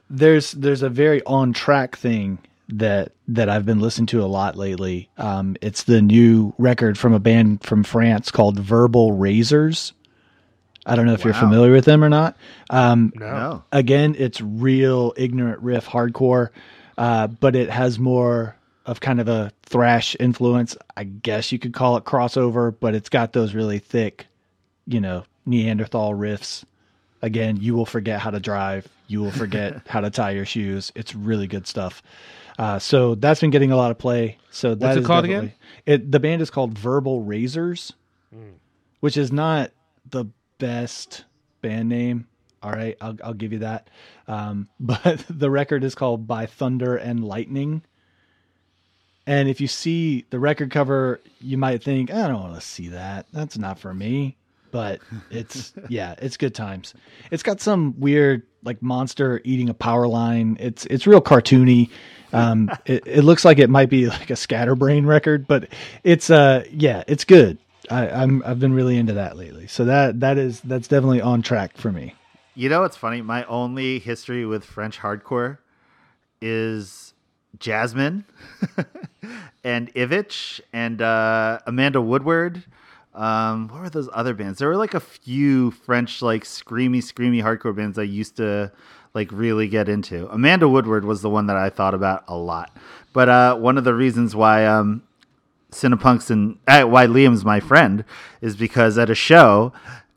there's 0.09 0.51
there's 0.53 0.81
a 0.83 0.89
very 0.89 1.23
on 1.25 1.53
track 1.53 1.95
thing 1.97 2.39
that 2.69 3.11
that 3.27 3.49
I've 3.49 3.65
been 3.65 3.79
listening 3.79 4.07
to 4.07 4.23
a 4.23 4.25
lot 4.27 4.55
lately. 4.55 5.09
Um, 5.17 5.55
it's 5.61 5.83
the 5.83 6.01
new 6.01 6.53
record 6.57 6.97
from 6.97 7.13
a 7.13 7.19
band 7.19 7.63
from 7.63 7.83
France 7.83 8.31
called 8.31 8.59
Verbal 8.59 9.13
Razors. 9.13 9.93
I 10.85 10.95
don't 10.95 11.05
know 11.05 11.13
if 11.13 11.23
you're 11.23 11.33
familiar 11.33 11.71
with 11.71 11.85
them 11.85 12.03
or 12.03 12.09
not. 12.09 12.35
Um, 12.69 13.13
No. 13.15 13.25
No. 13.25 13.63
again, 13.71 14.15
it's 14.17 14.41
real 14.41 15.13
ignorant 15.15 15.61
riff 15.61 15.87
hardcore, 15.87 16.49
uh, 16.97 17.27
but 17.27 17.55
it 17.55 17.69
has 17.69 17.99
more 17.99 18.55
of 18.85 18.99
kind 18.99 19.21
of 19.21 19.29
a 19.29 19.51
thrash 19.63 20.15
influence. 20.19 20.75
I 20.97 21.05
guess 21.05 21.53
you 21.53 21.59
could 21.59 21.73
call 21.73 21.95
it 21.95 22.03
crossover, 22.03 22.75
but 22.77 22.95
it's 22.95 23.07
got 23.07 23.31
those 23.31 23.53
really 23.53 23.79
thick, 23.79 24.27
you 24.85 24.99
know, 24.99 25.23
Neanderthal 25.45 26.13
riffs 26.13 26.65
again, 27.23 27.57
you 27.57 27.73
will 27.73 27.85
forget 27.87 28.19
how 28.19 28.29
to 28.29 28.39
drive. 28.39 28.87
You 29.07 29.21
will 29.21 29.31
forget 29.31 29.81
how 29.87 30.01
to 30.01 30.11
tie 30.11 30.31
your 30.31 30.45
shoes. 30.45 30.91
It's 30.93 31.15
really 31.15 31.47
good 31.47 31.65
stuff. 31.65 32.03
Uh, 32.57 32.79
so 32.79 33.15
that's 33.15 33.41
been 33.41 33.49
getting 33.49 33.71
a 33.71 33.77
lot 33.77 33.91
of 33.91 33.97
play. 33.97 34.37
So 34.51 34.75
that 34.75 34.87
What's 34.87 34.97
it 34.99 35.05
called 35.05 35.25
again? 35.25 35.53
It 35.85 36.11
the 36.11 36.19
band 36.19 36.41
is 36.41 36.49
called 36.49 36.77
Verbal 36.77 37.21
Razors, 37.21 37.93
which 38.99 39.17
is 39.17 39.31
not 39.31 39.71
the 40.09 40.25
best 40.59 41.25
band 41.61 41.89
name. 41.89 42.27
All 42.61 42.71
right, 42.71 42.95
I'll 43.01 43.17
I'll 43.23 43.33
give 43.33 43.53
you 43.53 43.59
that. 43.59 43.89
Um, 44.27 44.69
but 44.79 45.25
the 45.29 45.49
record 45.49 45.83
is 45.83 45.95
called 45.95 46.27
By 46.27 46.45
Thunder 46.45 46.95
and 46.95 47.23
Lightning. 47.23 47.83
And 49.25 49.47
if 49.47 49.61
you 49.61 49.67
see 49.67 50.25
the 50.29 50.39
record 50.39 50.69
cover, 50.69 51.21
you 51.39 51.57
might 51.57 51.81
think, 51.81 52.11
I 52.11 52.27
don't 52.27 52.41
want 52.41 52.55
to 52.55 52.61
see 52.61 52.89
that. 52.89 53.25
That's 53.31 53.57
not 53.57 53.79
for 53.79 53.93
me. 53.93 54.35
But 54.71 54.99
it's 55.31 55.73
yeah, 55.87 56.15
it's 56.17 56.37
good 56.37 56.53
times. 56.53 56.93
It's 57.31 57.43
got 57.43 57.61
some 57.61 57.99
weird 57.99 58.43
like 58.63 58.81
monster 58.81 59.41
eating 59.43 59.69
a 59.69 59.73
power 59.73 60.07
line. 60.07 60.57
It's 60.59 60.85
it's 60.87 61.05
real 61.05 61.21
cartoony. 61.21 61.89
Um, 62.33 62.69
it, 62.85 63.03
it 63.05 63.23
looks 63.23 63.45
like 63.45 63.59
it 63.59 63.69
might 63.69 63.89
be 63.89 64.07
like 64.07 64.29
a 64.29 64.35
scatterbrain 64.35 65.05
record, 65.05 65.47
but 65.47 65.69
it's 66.03 66.29
uh 66.29 66.63
yeah, 66.71 67.03
it's 67.07 67.23
good. 67.25 67.57
I, 67.89 68.09
I'm 68.09 68.43
I've 68.45 68.59
been 68.59 68.73
really 68.73 68.97
into 68.97 69.13
that 69.13 69.37
lately. 69.37 69.67
So 69.67 69.85
that 69.85 70.19
that 70.21 70.37
is 70.37 70.61
that's 70.61 70.87
definitely 70.87 71.21
on 71.21 71.41
track 71.41 71.77
for 71.77 71.91
me. 71.91 72.15
You 72.55 72.69
know 72.69 72.81
what's 72.81 72.97
funny? 72.97 73.21
My 73.21 73.43
only 73.45 73.99
history 73.99 74.45
with 74.45 74.63
French 74.63 74.99
hardcore 74.99 75.57
is 76.41 77.13
Jasmine 77.59 78.25
and 79.63 79.93
Ivich 79.93 80.61
and 80.71 81.01
uh, 81.01 81.59
Amanda 81.65 82.01
Woodward. 82.01 82.63
Um, 83.13 83.67
what 83.69 83.81
were 83.81 83.89
those 83.89 84.09
other 84.13 84.33
bands? 84.33 84.59
There 84.59 84.67
were 84.67 84.77
like 84.77 84.93
a 84.93 84.99
few 84.99 85.71
French 85.71 86.21
like 86.21 86.43
screamy, 86.43 86.97
screamy 86.97 87.43
hardcore 87.43 87.75
bands 87.75 87.97
I 87.97 88.03
used 88.03 88.37
to 88.37 88.71
like 89.13 89.31
really 89.31 89.67
get 89.67 89.87
into. 89.87 90.27
Amanda 90.29 90.67
Woodward 90.67 91.05
was 91.05 91.21
the 91.21 91.29
one 91.29 91.45
that 91.47 91.55
I 91.55 91.69
thought 91.69 91.93
about 91.93 92.23
a 92.27 92.35
lot. 92.35 92.75
But 93.13 93.29
uh, 93.29 93.55
one 93.55 93.77
of 93.77 93.83
the 93.83 93.93
reasons 93.93 94.35
why 94.35 94.65
um, 94.65 95.03
Cinepunks 95.71 96.31
and 96.31 96.57
uh, 96.67 96.83
why 96.83 97.05
Liam's 97.05 97.45
my 97.45 97.59
friend 97.59 98.05
is 98.41 98.55
because 98.55 98.97
at 98.97 99.11
a 99.11 99.15
show 99.15 99.71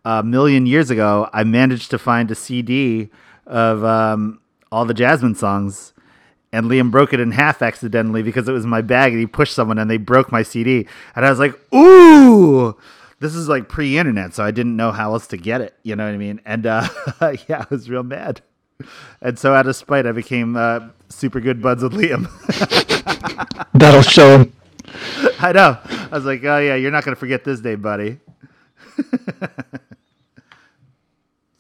a 0.05 0.23
million 0.23 0.65
years 0.67 0.91
ago, 0.91 1.29
I 1.33 1.45
managed 1.45 1.91
to 1.91 1.99
find 1.99 2.31
a 2.31 2.35
CD 2.35 3.11
of 3.47 3.85
um, 3.85 4.41
all 4.73 4.87
the 4.87 4.95
Jasmine 4.95 5.35
songs, 5.35 5.93
and 6.51 6.67
Liam 6.67 6.91
broke 6.91 7.13
it 7.13 7.21
in 7.21 7.33
half 7.33 7.61
accidentally 7.61 8.23
because 8.23 8.49
it 8.49 8.53
was 8.53 8.65
in 8.65 8.71
my 8.71 8.81
bag, 8.81 9.13
and 9.13 9.21
he 9.21 9.27
pushed 9.27 9.55
someone 9.55 9.79
and 9.79 9.91
they 9.91 9.99
broke 9.99 10.33
my 10.33 10.43
CD, 10.43 10.87
and 11.15 11.27
I 11.27 11.31
was 11.31 11.39
like, 11.39 11.55
"Ooh." 11.75 12.77
This 13.19 13.35
is 13.35 13.49
like 13.49 13.71
pre-internet, 13.71 14.35
so 14.35 14.45
I 14.45 14.51
didn't 14.51 14.77
know 14.77 14.93
how 14.93 15.15
else 15.15 15.27
to 15.29 15.39
get 15.39 15.63
it. 15.63 15.75
You 15.83 15.97
know 15.97 16.05
what 16.05 16.13
I 16.13 16.19
mean? 16.19 16.39
And 16.45 16.67
uh, 16.67 16.87
yeah, 17.49 17.63
I 17.63 17.67
was 17.71 17.89
real 17.89 18.03
mad. 18.03 18.43
And 19.23 19.39
so, 19.39 19.55
out 19.55 19.67
of 19.67 19.75
spite, 19.77 20.07
I 20.07 20.13
became 20.13 20.57
uh, 20.57 20.89
super 21.09 21.41
good 21.41 21.63
buds 21.63 21.83
with 21.83 21.93
Liam. 21.93 22.27
That'll 23.75 24.03
show 24.03 24.39
him. 24.39 24.53
I 25.41 25.53
know. 25.53 25.79
I 25.85 26.09
was 26.13 26.25
like, 26.25 26.45
oh 26.45 26.59
yeah, 26.59 26.75
you're 26.77 26.91
not 26.91 27.05
gonna 27.05 27.17
forget 27.17 27.45
this 27.45 27.61
day, 27.61 27.75
buddy. 27.75 28.19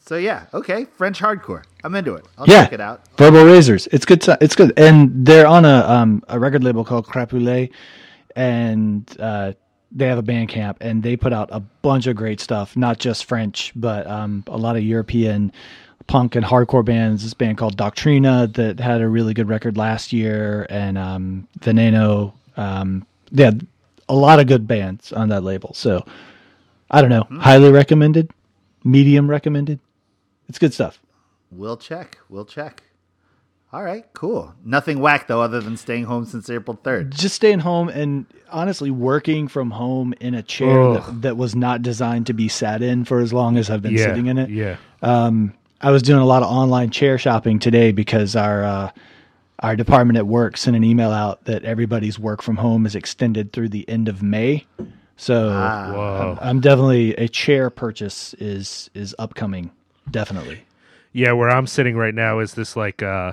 so 0.00 0.16
yeah, 0.16 0.46
okay, 0.54 0.84
French 0.96 1.18
hardcore. 1.20 1.64
I'm 1.82 1.94
into 1.94 2.14
it. 2.14 2.24
I'll 2.38 2.46
Yeah. 2.48 2.64
check 2.64 2.72
it 2.74 2.80
out. 2.80 3.02
Verbal 3.16 3.44
Razors. 3.44 3.86
It's 3.88 4.04
good. 4.04 4.20
To, 4.22 4.38
it's 4.40 4.54
good, 4.54 4.72
and 4.78 5.26
they're 5.26 5.46
on 5.46 5.64
a 5.64 5.84
um 5.88 6.22
a 6.28 6.38
record 6.38 6.62
label 6.64 6.84
called 6.84 7.06
Crapoulet, 7.06 7.70
and 8.34 9.14
uh, 9.20 9.52
they 9.92 10.06
have 10.06 10.18
a 10.18 10.22
band 10.22 10.48
camp, 10.48 10.78
and 10.80 11.02
they 11.02 11.16
put 11.16 11.32
out 11.32 11.48
a 11.52 11.60
bunch 11.60 12.06
of 12.06 12.16
great 12.16 12.40
stuff. 12.40 12.76
Not 12.76 12.98
just 12.98 13.24
French, 13.24 13.72
but 13.74 14.06
um 14.06 14.44
a 14.46 14.56
lot 14.56 14.76
of 14.76 14.82
European 14.82 15.52
punk 16.06 16.36
and 16.36 16.44
hardcore 16.44 16.84
bands. 16.84 17.22
This 17.22 17.34
band 17.34 17.58
called 17.58 17.76
Doctrina 17.76 18.52
that 18.54 18.80
had 18.80 19.00
a 19.00 19.08
really 19.08 19.34
good 19.34 19.48
record 19.48 19.76
last 19.76 20.12
year, 20.12 20.66
and 20.70 20.96
um 20.96 21.48
Veneno. 21.60 22.32
Um, 22.56 23.06
yeah, 23.30 23.50
a 24.08 24.14
lot 24.14 24.40
of 24.40 24.46
good 24.46 24.66
bands 24.66 25.12
on 25.12 25.28
that 25.28 25.42
label. 25.42 25.74
So 25.74 26.04
I 26.90 27.00
don't 27.00 27.10
know. 27.10 27.26
Highly 27.40 27.70
recommended. 27.70 28.30
Medium 28.84 29.28
recommended. 29.28 29.80
It's 30.48 30.58
good 30.58 30.72
stuff. 30.72 31.00
We'll 31.50 31.76
check. 31.76 32.18
We'll 32.28 32.44
check. 32.44 32.82
All 33.72 33.82
right, 33.82 34.04
cool. 34.14 34.54
Nothing 34.64 35.00
whack 35.00 35.26
though, 35.26 35.42
other 35.42 35.60
than 35.60 35.76
staying 35.76 36.04
home 36.04 36.24
since 36.24 36.48
April 36.48 36.78
third. 36.82 37.10
just 37.10 37.34
staying 37.34 37.58
home 37.58 37.88
and 37.88 38.24
honestly 38.50 38.90
working 38.90 39.48
from 39.48 39.72
home 39.72 40.14
in 40.20 40.34
a 40.34 40.42
chair 40.42 40.94
that, 40.94 41.22
that 41.22 41.36
was 41.36 41.56
not 41.56 41.82
designed 41.82 42.28
to 42.28 42.32
be 42.32 42.48
sat 42.48 42.80
in 42.80 43.04
for 43.04 43.18
as 43.18 43.32
long 43.32 43.58
as 43.58 43.68
I've 43.68 43.82
been 43.82 43.94
yeah, 43.94 44.06
sitting 44.06 44.26
in 44.28 44.38
it. 44.38 44.50
Yeah. 44.50 44.76
I 45.80 45.90
was 45.90 46.02
doing 46.02 46.20
a 46.20 46.26
lot 46.26 46.42
of 46.42 46.50
online 46.50 46.90
chair 46.90 47.18
shopping 47.18 47.58
today 47.58 47.92
because 47.92 48.34
our 48.34 48.64
uh, 48.64 48.90
our 49.60 49.76
department 49.76 50.16
at 50.16 50.26
work 50.26 50.56
sent 50.56 50.76
an 50.76 50.84
email 50.84 51.10
out 51.10 51.44
that 51.44 51.64
everybody's 51.64 52.18
work 52.18 52.42
from 52.42 52.56
home 52.56 52.86
is 52.86 52.94
extended 52.94 53.52
through 53.52 53.70
the 53.70 53.88
end 53.88 54.08
of 54.08 54.22
May. 54.22 54.66
So 55.16 55.50
Ah. 55.52 55.92
Whoa. 55.92 56.38
I'm 56.40 56.60
definitely 56.60 57.14
a 57.16 57.28
chair 57.28 57.70
purchase 57.70 58.34
is 58.34 58.90
is 58.94 59.14
upcoming. 59.18 59.70
Definitely. 60.10 60.62
Yeah, 61.12 61.32
where 61.32 61.48
I'm 61.48 61.66
sitting 61.66 61.96
right 61.96 62.14
now 62.14 62.38
is 62.38 62.54
this 62.54 62.76
like 62.76 63.02
uh 63.02 63.32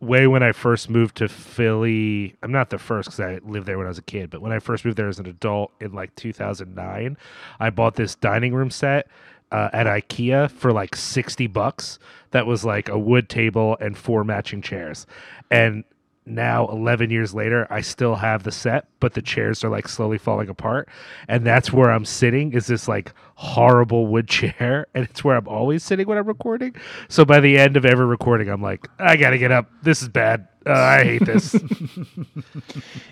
way 0.00 0.26
when 0.26 0.42
I 0.42 0.52
first 0.52 0.88
moved 0.90 1.16
to 1.18 1.28
Philly. 1.28 2.34
I'm 2.42 2.52
not 2.52 2.70
the 2.70 2.78
first 2.78 3.08
because 3.08 3.20
I 3.20 3.40
lived 3.44 3.66
there 3.66 3.76
when 3.78 3.86
I 3.86 3.90
was 3.90 3.98
a 3.98 4.02
kid, 4.02 4.30
but 4.30 4.40
when 4.40 4.52
I 4.52 4.58
first 4.58 4.84
moved 4.84 4.96
there 4.96 5.08
as 5.08 5.18
an 5.18 5.26
adult 5.26 5.72
in 5.80 5.92
like 5.92 6.14
2009, 6.16 7.16
I 7.60 7.70
bought 7.70 7.96
this 7.96 8.14
dining 8.14 8.54
room 8.54 8.70
set 8.70 9.08
uh, 9.52 9.70
at 9.72 9.86
IKEA 9.86 10.50
for 10.50 10.72
like 10.72 10.96
60 10.96 11.46
bucks. 11.48 11.98
That 12.30 12.46
was 12.46 12.64
like 12.64 12.88
a 12.88 12.98
wood 12.98 13.28
table 13.28 13.76
and 13.80 13.96
four 13.96 14.24
matching 14.24 14.62
chairs. 14.62 15.06
And 15.50 15.84
now 16.26 16.68
11 16.68 17.10
years 17.10 17.34
later 17.34 17.66
i 17.70 17.80
still 17.80 18.14
have 18.14 18.42
the 18.42 18.52
set 18.52 18.86
but 19.00 19.14
the 19.14 19.22
chairs 19.22 19.64
are 19.64 19.70
like 19.70 19.88
slowly 19.88 20.18
falling 20.18 20.48
apart. 20.48 20.88
And 21.28 21.46
that's 21.46 21.72
where 21.72 21.90
i'm 21.90 22.04
sitting 22.04 22.52
is 22.52 22.66
this 22.66 22.86
like 22.86 23.12
horrible 23.34 24.06
wood 24.06 24.28
chair 24.38 24.86
and 24.94 25.04
it's 25.08 25.24
where 25.24 25.36
i'm 25.36 25.48
always 25.48 25.82
sitting 25.82 26.06
when 26.06 26.18
i'm 26.18 26.26
recording. 26.26 26.76
So 27.08 27.24
by 27.24 27.40
the 27.40 27.58
end 27.58 27.76
of 27.76 27.84
every 27.84 28.06
recording 28.06 28.48
i'm 28.48 28.62
like 28.62 28.86
i 28.98 29.16
gotta 29.16 29.38
get 29.38 29.50
up. 29.50 29.70
This 29.82 30.02
is 30.02 30.08
bad. 30.08 30.46
Uh, 30.66 30.72
i 30.72 31.04
hate 31.04 31.24
this. 31.24 31.56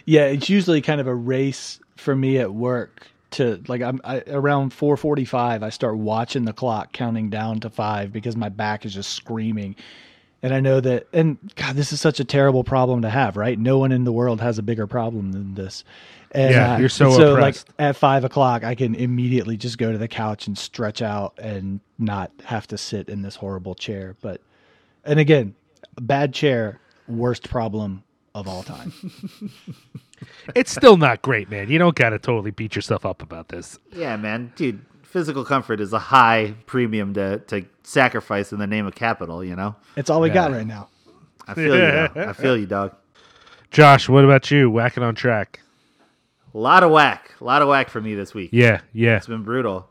Yeah, 0.05 0.27
it's 0.27 0.48
usually 0.48 0.81
kind 0.81 1.01
of 1.01 1.07
a 1.07 1.14
race 1.14 1.81
for 1.96 2.14
me 2.14 2.38
at 2.38 2.53
work 2.53 3.09
to 3.33 3.62
like 3.69 3.83
I'm 3.83 4.01
I, 4.05 4.23
around 4.29 4.73
4:45 4.73 5.62
I 5.62 5.71
start 5.71 5.97
watching 5.97 6.45
the 6.45 6.53
clock 6.53 6.93
counting 6.93 7.31
down 7.31 7.61
to 7.61 7.71
5 7.71 8.12
because 8.12 8.37
my 8.37 8.49
back 8.49 8.85
is 8.85 8.95
just 8.95 9.12
screaming. 9.12 9.77
And 10.43 10.55
I 10.55 10.61
know 10.61 10.81
that 10.81 11.09
and 11.12 11.37
god 11.57 11.77
this 11.77 11.93
is 11.93 12.01
such 12.01 12.21
a 12.21 12.25
terrible 12.25 12.64
problem 12.64 13.03
to 13.03 13.11
have, 13.11 13.37
right? 13.37 13.59
No 13.59 13.79
one 13.79 13.93
in 13.93 14.05
the 14.05 14.12
world 14.12 14.41
has 14.41 14.59
a 14.59 14.62
bigger 14.62 14.87
problem 14.87 15.33
than 15.33 15.55
this. 15.55 15.85
And, 16.31 16.53
Yeah, 16.53 16.75
uh, 16.75 16.79
you're 16.79 16.88
so 16.88 17.11
so 17.11 17.35
like 17.35 17.57
at 17.79 17.97
five 17.97 18.25
o'clock, 18.25 18.64
I 18.64 18.75
can 18.75 18.95
immediately 18.95 19.57
just 19.57 19.79
go 19.79 19.93
to 19.93 19.99
the 19.99 20.09
couch 20.09 20.47
and 20.47 20.57
stretch 20.57 21.03
out 21.03 21.38
and 21.38 21.81
not 21.99 22.31
have 22.45 22.67
to 22.69 22.79
sit 22.79 23.09
in 23.09 23.23
this 23.23 23.37
horrible 23.37 23.75
chair. 23.75 24.14
But, 24.21 24.43
and 25.05 25.19
again, 25.19 25.55
bad 26.01 26.35
chair, 26.35 26.81
worst 27.07 27.49
problem 27.49 28.05
of 28.38 28.48
all 28.48 28.62
time. 28.62 28.92
it's 30.55 30.72
still 30.72 30.96
not 30.96 31.22
great 31.22 31.48
man 31.51 31.68
you 31.70 31.79
don't 31.79 31.94
gotta 31.94 32.18
totally 32.18 32.51
beat 32.51 32.74
yourself 32.74 33.07
up 33.07 33.22
about 33.22 33.48
this 33.48 33.79
Yeah, 33.92 34.16
man, 34.16 34.53
dude. 34.57 34.85
Physical 35.03 35.42
comfort 35.44 35.81
is 35.81 35.94
a 35.94 35.98
high 35.98 36.55
premium 36.66 37.14
to, 37.14 37.38
to 37.38 37.64
sacrifice 37.83 38.53
in 38.53 38.59
the 38.59 38.66
name 38.66 38.87
of 38.87 38.94
capital. 38.94 39.42
You 39.42 39.57
know, 39.57 39.74
It's 39.96 40.11
all 40.11 40.20
we 40.20 40.29
got 40.29 40.51
right 40.53 40.66
now. 40.66 40.88
I 41.46 41.55
feel 41.55 41.74
you. 41.74 41.81
Dog. 41.81 42.16
I 42.18 42.33
feel 42.35 42.57
you, 42.59 42.66
dog. 42.66 42.94
josh 43.70 44.09
what 44.09 44.24
about 44.24 44.51
you 44.51 44.70
whacking 44.70 45.03
on 45.03 45.14
track 45.14 45.61
A 46.55 46.59
lot 46.59 46.83
of 46.83 46.90
whack. 46.90 47.33
A 47.40 47.44
lot 47.44 47.62
of 47.62 47.68
whack 47.68 47.88
for 47.88 48.01
me 48.03 48.14
this 48.14 48.35
week. 48.35 48.51
yeah 48.53 48.81
yeah 48.92 49.16
It's 49.16 49.27
been 49.27 49.44
brutal. 49.44 49.88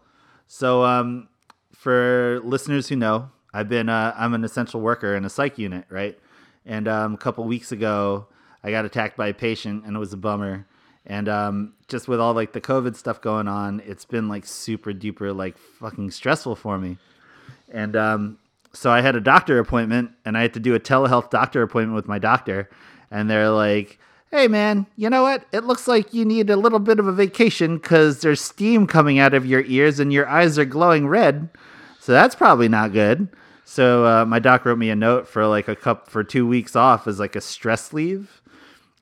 So, 0.48 0.84
um, 0.84 1.28
for 1.74 2.40
listeners 2.44 2.88
who 2.90 2.96
know, 2.96 3.30
I've 3.54 3.70
been 3.70 3.90
uh, 3.90 4.14
I'm 4.18 4.34
an 4.34 4.44
essential 4.44 4.82
worker 4.82 5.16
in 5.16 5.26
a 5.26 5.30
psych 5.30 5.58
unit, 5.58 5.86
right? 5.90 6.18
And 6.66 6.88
um, 6.88 7.14
a 7.14 7.18
couple 7.18 7.44
weeks 7.46 7.72
ago, 7.72 8.28
I 8.64 8.72
got 8.72 8.86
attacked 8.86 9.18
by 9.18 9.28
a 9.28 9.34
patient, 9.34 9.86
and 9.86 9.96
it 9.96 10.00
was 10.00 10.14
a 10.14 10.18
bummer. 10.18 10.66
And 11.06 11.30
um, 11.30 11.74
just 11.88 12.08
with 12.08 12.20
all 12.20 12.34
like 12.34 12.52
the 12.52 12.62
COVID 12.62 12.96
stuff 12.96 13.22
going 13.22 13.48
on, 13.48 13.82
it's 13.86 14.06
been 14.06 14.28
like 14.28 14.46
super 14.46 14.92
duper 14.92 15.36
like 15.36 15.58
fucking 15.58 16.12
stressful 16.12 16.56
for 16.56 16.78
me. 16.78 16.98
And 17.72 17.96
um, 17.96 18.38
so 18.74 18.92
I 18.92 19.02
had 19.02 19.16
a 19.16 19.22
doctor 19.22 19.58
appointment, 19.60 20.12
and 20.26 20.38
I 20.38 20.42
had 20.42 20.54
to 20.56 20.60
do 20.60 20.76
a 20.76 20.80
telehealth 20.80 21.30
doctor 21.30 21.62
appointment 21.62 21.96
with 21.96 22.08
my 22.08 22.20
doctor. 22.20 22.70
And 23.10 23.30
they're 23.30 23.50
like, 23.50 24.00
"Hey, 24.32 24.50
man, 24.50 24.86
you 24.98 25.10
know 25.10 25.24
what? 25.24 25.46
It 25.54 25.64
looks 25.64 25.88
like 25.88 26.14
you 26.14 26.26
need 26.26 26.50
a 26.50 26.58
little 26.58 26.80
bit 26.80 27.00
of 27.00 27.08
a 27.08 27.14
vacation 27.14 27.78
because 27.78 28.20
there's 28.20 28.42
steam 28.42 28.86
coming 28.86 29.18
out 29.18 29.34
of 29.34 29.46
your 29.46 29.62
ears, 29.62 30.00
and 30.02 30.12
your 30.12 30.28
eyes 30.28 30.60
are 30.60 30.66
glowing 30.66 31.08
red. 31.08 31.50
So 32.00 32.12
that's 32.12 32.36
probably 32.36 32.68
not 32.68 32.92
good." 32.92 33.30
So 33.64 34.06
uh, 34.06 34.26
my 34.26 34.40
doc 34.40 34.64
wrote 34.66 34.78
me 34.78 34.90
a 34.90 34.96
note 34.96 35.28
for 35.28 35.46
like 35.46 35.68
a 35.68 35.76
cup 35.76 36.10
for 36.10 36.24
two 36.24 36.48
weeks 36.48 36.74
off 36.76 37.06
as 37.06 37.20
like 37.20 37.36
a 37.36 37.42
stress 37.42 37.92
leave. 37.92 38.42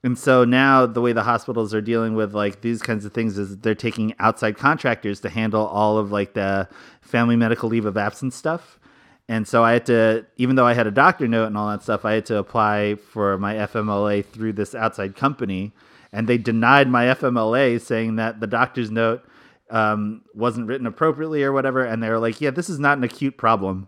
And 0.06 0.20
so 0.20 0.46
now 0.46 0.86
the 0.86 1.02
way 1.02 1.14
the 1.14 1.24
hospitals 1.24 1.74
are 1.74 1.82
dealing 1.82 2.14
with 2.14 2.36
like 2.36 2.62
these 2.62 2.80
kinds 2.80 3.06
of 3.06 3.12
things 3.12 3.40
is 3.40 3.58
they're 3.58 3.74
taking 3.74 4.14
outside 4.20 4.56
contractors 4.56 5.20
to 5.22 5.30
handle 5.30 5.66
all 5.66 5.98
of 5.98 6.12
like 6.12 6.36
the 6.36 6.70
family 7.02 7.36
medical 7.36 7.70
leave 7.70 7.88
of 7.88 7.98
absence 7.98 8.36
stuff. 8.36 8.80
And 9.28 9.48
so 9.48 9.64
I 9.64 9.74
had 9.74 9.88
to, 9.88 10.28
even 10.38 10.58
though 10.58 10.68
I 10.68 10.76
had 10.76 10.86
a 10.86 10.92
doctor 10.92 11.28
note 11.28 11.48
and 11.48 11.58
all 11.58 11.72
that 11.72 11.82
stuff, 11.82 12.06
I 12.06 12.14
had 12.14 12.26
to 12.28 12.38
apply 12.38 12.98
for 13.14 13.40
my 13.40 13.56
FMLA 13.56 14.24
through 14.24 14.54
this 14.54 14.76
outside 14.76 15.16
company. 15.16 15.74
And 16.12 16.28
they 16.30 16.38
denied 16.38 16.88
my 16.88 17.06
FMLA, 17.06 17.82
saying 17.82 18.18
that 18.18 18.40
the 18.40 18.46
doctor's 18.46 18.92
note 18.92 19.28
um, 19.72 20.22
wasn't 20.36 20.68
written 20.68 20.86
appropriately 20.86 21.44
or 21.44 21.52
whatever. 21.52 21.84
And 21.84 22.04
they 22.04 22.12
were 22.12 22.20
like, 22.20 22.40
yeah, 22.40 22.52
this 22.52 22.70
is 22.70 22.78
not 22.78 23.00
an 23.00 23.04
acute 23.04 23.38
problem. 23.38 23.88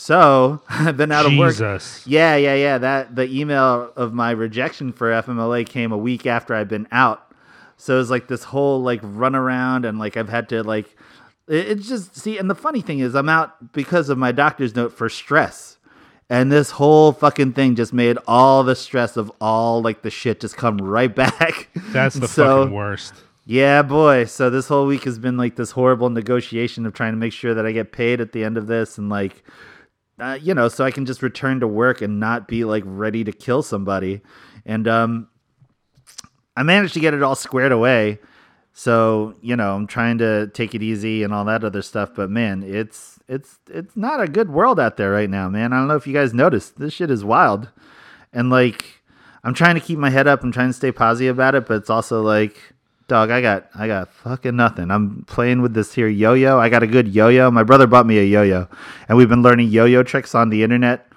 So 0.00 0.60
I've 0.68 0.96
been 0.96 1.10
out 1.10 1.26
of 1.26 1.36
work. 1.36 1.56
Yeah, 2.06 2.36
yeah, 2.36 2.54
yeah. 2.54 2.78
That 2.78 3.16
the 3.16 3.24
email 3.28 3.92
of 3.96 4.14
my 4.14 4.30
rejection 4.30 4.92
for 4.92 5.10
FMLA 5.10 5.66
came 5.68 5.90
a 5.90 5.98
week 5.98 6.24
after 6.24 6.54
I've 6.54 6.68
been 6.68 6.86
out. 6.92 7.32
So 7.76 7.96
it 7.96 7.98
was 7.98 8.08
like 8.10 8.28
this 8.28 8.44
whole 8.44 8.80
like 8.80 9.00
run 9.02 9.34
around 9.34 9.84
and 9.84 9.98
like 9.98 10.16
I've 10.16 10.28
had 10.28 10.48
to 10.50 10.62
like 10.62 10.96
it's 11.48 11.88
just 11.88 12.14
see 12.16 12.38
and 12.38 12.48
the 12.48 12.54
funny 12.54 12.80
thing 12.80 13.00
is 13.00 13.16
I'm 13.16 13.28
out 13.28 13.72
because 13.72 14.08
of 14.08 14.16
my 14.18 14.30
doctor's 14.30 14.76
note 14.76 14.92
for 14.92 15.08
stress. 15.08 15.78
And 16.30 16.52
this 16.52 16.70
whole 16.70 17.10
fucking 17.12 17.54
thing 17.54 17.74
just 17.74 17.92
made 17.92 18.18
all 18.28 18.62
the 18.62 18.76
stress 18.76 19.16
of 19.16 19.32
all 19.40 19.82
like 19.82 20.02
the 20.02 20.10
shit 20.10 20.38
just 20.38 20.56
come 20.56 20.78
right 20.78 21.12
back. 21.24 21.70
That's 21.90 22.14
the 22.14 22.28
So- 22.28 22.62
fucking 22.62 22.74
worst. 22.74 23.14
yeah, 23.46 23.82
boy. 23.82 24.26
So 24.26 24.48
this 24.48 24.68
whole 24.68 24.86
week 24.86 25.02
has 25.04 25.18
been 25.18 25.36
like 25.36 25.56
this 25.56 25.72
horrible 25.72 26.08
negotiation 26.10 26.86
of 26.86 26.94
trying 26.94 27.14
to 27.14 27.18
make 27.18 27.32
sure 27.32 27.52
that 27.54 27.66
I 27.66 27.72
get 27.72 27.90
paid 27.90 28.20
at 28.20 28.30
the 28.30 28.44
end 28.44 28.56
of 28.56 28.68
this 28.68 28.96
and 28.96 29.08
like 29.08 29.42
uh, 30.20 30.38
you 30.40 30.54
know, 30.54 30.68
so 30.68 30.84
I 30.84 30.90
can 30.90 31.06
just 31.06 31.22
return 31.22 31.60
to 31.60 31.68
work 31.68 32.02
and 32.02 32.20
not 32.20 32.48
be 32.48 32.64
like 32.64 32.82
ready 32.86 33.24
to 33.24 33.32
kill 33.32 33.62
somebody. 33.62 34.20
And 34.64 34.86
um 34.88 35.28
I 36.56 36.64
managed 36.64 36.94
to 36.94 37.00
get 37.00 37.14
it 37.14 37.22
all 37.22 37.36
squared 37.36 37.70
away. 37.70 38.18
So, 38.72 39.34
you 39.40 39.54
know, 39.56 39.74
I'm 39.74 39.86
trying 39.86 40.18
to 40.18 40.48
take 40.48 40.74
it 40.74 40.82
easy 40.82 41.22
and 41.22 41.32
all 41.32 41.44
that 41.44 41.64
other 41.64 41.82
stuff, 41.82 42.14
but 42.14 42.30
man, 42.30 42.62
it's 42.62 43.18
it's 43.28 43.58
it's 43.68 43.96
not 43.96 44.20
a 44.20 44.28
good 44.28 44.50
world 44.50 44.80
out 44.80 44.96
there 44.96 45.10
right 45.10 45.30
now, 45.30 45.48
man. 45.48 45.72
I 45.72 45.78
don't 45.78 45.88
know 45.88 45.96
if 45.96 46.06
you 46.06 46.14
guys 46.14 46.34
noticed. 46.34 46.78
This 46.78 46.94
shit 46.94 47.10
is 47.10 47.24
wild. 47.24 47.70
And 48.32 48.50
like 48.50 49.02
I'm 49.44 49.54
trying 49.54 49.74
to 49.74 49.80
keep 49.80 49.98
my 49.98 50.10
head 50.10 50.26
up 50.26 50.42
and 50.42 50.52
trying 50.52 50.68
to 50.68 50.74
stay 50.74 50.92
positive 50.92 51.36
about 51.36 51.54
it, 51.54 51.66
but 51.66 51.78
it's 51.78 51.90
also 51.90 52.22
like 52.22 52.56
dog, 53.08 53.30
I 53.30 53.40
got 53.40 53.68
I 53.74 53.86
got 53.88 54.08
fucking 54.12 54.54
nothing. 54.54 54.90
I'm 54.90 55.24
playing 55.26 55.60
with 55.62 55.74
this 55.74 55.94
here 55.94 56.08
yo-yo. 56.08 56.58
I 56.58 56.68
got 56.68 56.82
a 56.82 56.86
good 56.86 57.08
yo-yo. 57.08 57.50
My 57.50 57.64
brother 57.64 57.86
bought 57.86 58.06
me 58.06 58.18
a 58.18 58.24
yo-yo, 58.24 58.68
and 59.08 59.18
we've 59.18 59.28
been 59.28 59.42
learning 59.42 59.68
yo-yo 59.70 60.02
tricks 60.02 60.34
on 60.34 60.50
the 60.50 60.62
internet. 60.62 61.10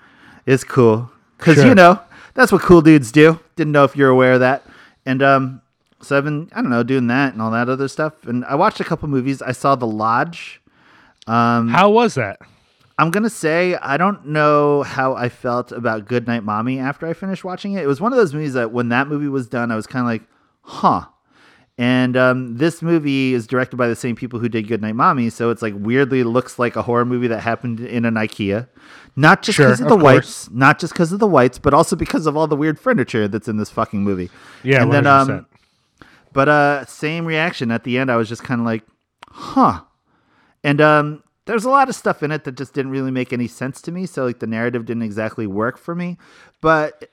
It's 0.45 0.63
cool 0.63 1.11
cuz 1.37 1.55
Sure. 1.55 1.67
you 1.67 1.75
know, 1.75 1.99
that's 2.33 2.51
what 2.51 2.61
cool 2.61 2.81
dudes 2.81 3.11
do. 3.11 3.39
Didn't 3.55 3.73
know 3.73 3.83
if 3.83 3.95
you're 3.95 4.09
aware 4.09 4.33
of 4.33 4.39
that. 4.39 4.65
And 5.05 5.21
um 5.21 5.61
so 6.01 6.17
I've 6.17 6.23
been 6.23 6.49
I 6.53 6.61
don't 6.61 6.71
know, 6.71 6.83
doing 6.83 7.07
that 7.07 7.33
and 7.33 7.41
all 7.41 7.51
that 7.51 7.69
other 7.69 7.87
stuff. 7.87 8.25
And 8.25 8.43
I 8.45 8.55
watched 8.55 8.79
a 8.79 8.83
couple 8.83 9.07
movies. 9.07 9.41
I 9.41 9.51
saw 9.51 9.75
The 9.75 9.85
Lodge. 9.87 10.61
How 11.27 11.89
was 11.89 12.15
that? 12.15 12.39
I'm 12.97 13.09
gonna 13.11 13.29
say 13.29 13.75
I 13.75 13.97
don't 13.97 14.27
know 14.27 14.83
how 14.83 15.13
I 15.13 15.29
felt 15.29 15.71
about 15.71 16.05
Goodnight 16.07 16.43
Mommy 16.43 16.79
after 16.79 17.07
I 17.07 17.13
finished 17.13 17.43
watching 17.43 17.73
it. 17.73 17.83
It 17.83 17.87
was 17.87 17.99
one 18.01 18.11
of 18.13 18.17
those 18.17 18.33
movies 18.33 18.53
that 18.53 18.71
when 18.71 18.89
that 18.89 19.07
movie 19.07 19.27
was 19.27 19.47
done, 19.47 19.71
I 19.71 19.75
was 19.75 19.87
kind 19.87 20.01
of 20.01 20.07
like, 20.07 20.23
huh. 20.61 21.05
And 21.81 22.15
um, 22.15 22.57
this 22.57 22.83
movie 22.83 23.33
is 23.33 23.47
directed 23.47 23.75
by 23.75 23.87
the 23.87 23.95
same 23.95 24.15
people 24.15 24.37
who 24.37 24.47
did 24.47 24.67
Goodnight 24.67 24.95
Mommy, 24.95 25.31
so 25.31 25.49
it's 25.49 25.63
like 25.63 25.73
weirdly 25.75 26.23
looks 26.23 26.59
like 26.59 26.75
a 26.75 26.83
horror 26.83 27.05
movie 27.05 27.25
that 27.25 27.39
happened 27.39 27.79
in 27.79 28.05
an 28.05 28.13
IKEA. 28.13 28.67
Not 29.15 29.41
just 29.41 29.57
because 29.57 29.79
of 29.79 29.87
of 29.87 29.89
the 29.89 30.05
whites, 30.05 30.47
not 30.51 30.77
just 30.77 30.93
because 30.93 31.11
of 31.11 31.17
the 31.17 31.25
whites, 31.25 31.57
but 31.57 31.73
also 31.73 31.95
because 31.95 32.27
of 32.27 32.37
all 32.37 32.45
the 32.45 32.55
weird 32.55 32.77
furniture 32.77 33.27
that's 33.27 33.47
in 33.47 33.57
this 33.57 33.71
fucking 33.71 34.03
movie. 34.03 34.29
Yeah, 34.61 34.83
and 34.83 34.93
then 34.93 35.05
100%. 35.05 35.29
um, 35.29 35.45
but 36.31 36.47
uh, 36.47 36.85
same 36.85 37.25
reaction 37.25 37.71
at 37.71 37.83
the 37.83 37.97
end. 37.97 38.11
I 38.11 38.15
was 38.15 38.29
just 38.29 38.43
kind 38.43 38.61
of 38.61 38.65
like, 38.65 38.83
huh. 39.31 39.81
And 40.63 40.81
um, 40.81 41.23
there's 41.45 41.65
a 41.65 41.71
lot 41.71 41.89
of 41.89 41.95
stuff 41.95 42.21
in 42.21 42.31
it 42.31 42.43
that 42.43 42.57
just 42.57 42.75
didn't 42.75 42.91
really 42.91 43.09
make 43.09 43.33
any 43.33 43.47
sense 43.47 43.81
to 43.81 43.91
me. 43.91 44.05
So 44.05 44.25
like 44.25 44.37
the 44.37 44.45
narrative 44.45 44.85
didn't 44.85 45.01
exactly 45.01 45.47
work 45.47 45.79
for 45.79 45.95
me. 45.95 46.19
But 46.61 47.09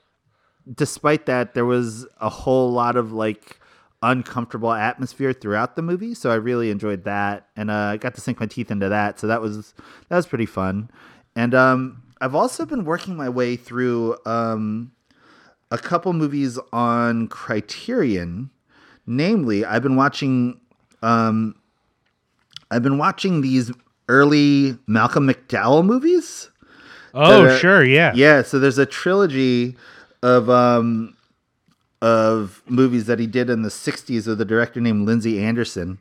despite 0.71 1.25
that, 1.25 1.55
there 1.55 1.65
was 1.65 2.07
a 2.21 2.29
whole 2.29 2.71
lot 2.71 2.97
of 2.97 3.13
like 3.13 3.59
uncomfortable 4.03 4.73
atmosphere 4.73 5.33
throughout 5.33 5.77
the 5.77 5.83
movie. 5.83 6.15
So 6.15 6.31
I 6.31 6.37
really 6.37 6.71
enjoyed 6.71 7.05
that, 7.05 7.49
and 7.57 7.71
uh, 7.71 7.75
I 7.75 7.97
got 7.97 8.15
to 8.15 8.21
sink 8.21 8.41
my 8.41 8.47
teeth 8.47 8.71
into 8.71 8.89
that. 8.89 9.19
So 9.19 9.27
that 9.27 9.41
was 9.41 9.75
that 10.09 10.17
was 10.17 10.27
pretty 10.27 10.47
fun. 10.47 10.91
And 11.37 11.55
um, 11.55 12.03
I've 12.21 12.35
also 12.35 12.65
been 12.67 12.85
working 12.85 13.17
my 13.17 13.29
way 13.29 13.57
through 13.57 14.17
um, 14.27 14.93
a 15.71 15.79
couple 15.79 16.13
movies 16.13 16.59
on 16.73 17.29
Criterion. 17.29 18.51
Namely, 19.07 19.65
I've 19.65 19.83
been 19.83 19.97
watching 19.97 20.61
um, 21.03 21.55
I've 22.71 22.83
been 22.83 22.99
watching 22.99 23.41
these 23.41 23.73
early 24.09 24.77
Malcolm 24.87 25.27
McDowell 25.29 25.85
movies. 25.85 26.51
Oh, 27.15 27.47
are- 27.47 27.59
sure, 27.59 27.85
yeah. 27.85 28.13
Yeah, 28.15 28.43
so 28.43 28.59
there's 28.59 28.79
a 28.79 28.87
trilogy 28.87 29.77
of 30.23 30.51
um 30.51 31.17
of 32.01 32.63
movies 32.67 33.07
that 33.07 33.19
he 33.19 33.27
did 33.27 33.51
in 33.51 33.63
the 33.63 33.69
60s 33.69 34.27
with 34.27 34.41
a 34.41 34.45
director 34.45 34.81
named 34.81 35.07
Lindsay 35.07 35.43
Anderson 35.43 35.99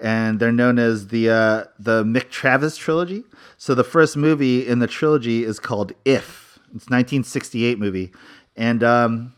and 0.00 0.40
they're 0.40 0.52
known 0.52 0.78
as 0.78 1.08
the 1.08 1.30
uh 1.30 1.64
the 1.78 2.02
Mick 2.02 2.30
Travis 2.30 2.76
trilogy. 2.76 3.24
So 3.58 3.74
the 3.74 3.84
first 3.84 4.16
movie 4.16 4.66
in 4.66 4.78
the 4.78 4.86
trilogy 4.86 5.44
is 5.44 5.60
called 5.60 5.92
If. 6.04 6.58
It's 6.74 6.88
1968 6.88 7.78
movie. 7.78 8.12
And 8.56 8.82
um 8.82 9.34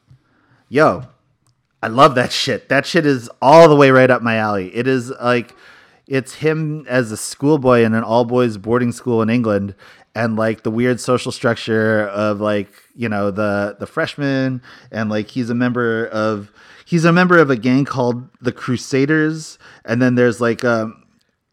yo, 0.69 1.05
I 1.83 1.89
love 1.89 2.15
that 2.15 2.33
shit. 2.33 2.69
That 2.69 2.87
shit 2.87 3.05
is 3.05 3.29
all 3.41 3.69
the 3.69 3.77
way 3.77 3.91
right 3.91 4.11
up 4.11 4.23
my 4.23 4.37
alley. 4.37 4.75
It 4.75 4.87
is 4.87 5.11
like 5.11 5.55
it's 6.07 6.35
him 6.35 6.87
as 6.89 7.11
a 7.11 7.17
schoolboy 7.17 7.83
in 7.83 7.95
an 7.95 8.05
all 8.05 8.25
boys 8.25 8.57
boarding 8.57 8.93
school 8.93 9.23
in 9.23 9.31
England 9.31 9.75
and 10.15 10.37
like 10.37 10.63
the 10.63 10.71
weird 10.71 11.01
social 11.01 11.33
structure 11.33 12.07
of 12.09 12.41
like, 12.41 12.71
you 12.95 13.09
know, 13.09 13.31
the 13.31 13.77
the 13.79 13.87
freshmen 13.87 14.63
and 14.91 15.11
like 15.11 15.29
he's 15.29 15.51
a 15.51 15.55
member 15.55 16.07
of 16.07 16.51
he's 16.85 17.05
a 17.05 17.13
member 17.13 17.39
of 17.39 17.51
a 17.51 17.57
gang 17.57 17.85
called 17.85 18.29
the 18.41 18.53
Crusaders 18.53 19.59
and 19.85 20.03
then 20.03 20.15
there's 20.15 20.41
like 20.41 20.65
um 20.65 21.03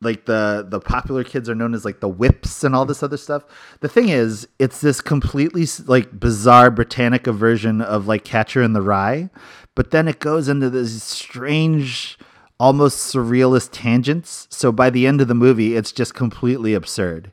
like 0.02 0.26
the 0.26 0.66
the 0.68 0.80
popular 0.80 1.24
kids 1.24 1.50
are 1.50 1.56
known 1.56 1.74
as 1.74 1.84
like 1.84 2.00
the 2.00 2.08
whips 2.08 2.64
and 2.64 2.76
all 2.76 2.86
this 2.86 3.04
other 3.04 3.18
stuff. 3.18 3.44
The 3.82 3.90
thing 3.90 4.10
is, 4.10 4.48
it's 4.58 4.82
this 4.82 5.02
completely 5.02 5.68
like 5.86 6.20
bizarre 6.20 6.72
Britannica 6.72 7.32
version 7.32 7.82
of 7.82 8.08
like 8.08 8.24
Catcher 8.24 8.62
in 8.62 8.74
the 8.74 8.82
Rye, 8.82 9.30
but 9.76 9.92
then 9.92 10.08
it 10.08 10.20
goes 10.20 10.48
into 10.48 10.70
this 10.70 11.04
strange, 11.04 12.18
almost 12.60 13.14
surrealist 13.14 13.70
tangents. 13.72 14.48
So 14.50 14.72
by 14.72 14.90
the 14.90 15.06
end 15.06 15.22
of 15.22 15.28
the 15.28 15.36
movie, 15.36 15.76
it's 15.76 15.92
just 15.92 16.14
completely 16.14 16.74
absurd. 16.74 17.32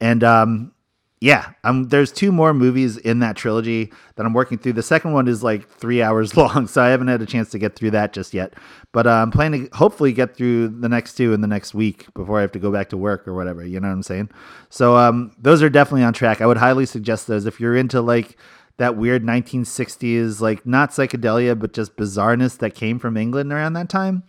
And 0.00 0.24
um, 0.24 0.72
yeah, 1.20 1.52
um, 1.64 1.84
there's 1.88 2.12
two 2.12 2.32
more 2.32 2.54
movies 2.54 2.96
in 2.96 3.18
that 3.18 3.36
trilogy 3.36 3.92
that 4.16 4.24
I'm 4.24 4.32
working 4.32 4.56
through. 4.56 4.72
The 4.72 4.82
second 4.82 5.12
one 5.12 5.28
is 5.28 5.42
like 5.42 5.68
three 5.68 6.02
hours 6.02 6.36
long, 6.36 6.66
so 6.66 6.82
I 6.82 6.88
haven't 6.88 7.08
had 7.08 7.20
a 7.20 7.26
chance 7.26 7.50
to 7.50 7.58
get 7.58 7.76
through 7.76 7.90
that 7.92 8.12
just 8.12 8.32
yet. 8.32 8.54
But 8.92 9.06
uh, 9.06 9.10
I'm 9.10 9.30
planning 9.30 9.68
to 9.68 9.76
hopefully 9.76 10.12
get 10.12 10.34
through 10.34 10.68
the 10.68 10.88
next 10.88 11.14
two 11.14 11.34
in 11.34 11.42
the 11.42 11.46
next 11.46 11.74
week 11.74 12.06
before 12.14 12.38
I 12.38 12.40
have 12.40 12.52
to 12.52 12.58
go 12.58 12.72
back 12.72 12.88
to 12.90 12.96
work 12.96 13.28
or 13.28 13.34
whatever. 13.34 13.64
You 13.64 13.80
know 13.80 13.88
what 13.88 13.94
I'm 13.94 14.02
saying? 14.02 14.30
So 14.70 14.96
um, 14.96 15.36
those 15.38 15.62
are 15.62 15.68
definitely 15.68 16.04
on 16.04 16.14
track. 16.14 16.40
I 16.40 16.46
would 16.46 16.56
highly 16.56 16.86
suggest 16.86 17.26
those 17.26 17.44
if 17.44 17.60
you're 17.60 17.76
into 17.76 18.00
like 18.00 18.38
that 18.78 18.96
weird 18.96 19.22
1960s, 19.22 20.40
like 20.40 20.64
not 20.64 20.90
psychedelia, 20.90 21.58
but 21.58 21.74
just 21.74 21.96
bizarreness 21.96 22.56
that 22.58 22.74
came 22.74 22.98
from 22.98 23.18
England 23.18 23.52
around 23.52 23.74
that 23.74 23.90
time. 23.90 24.22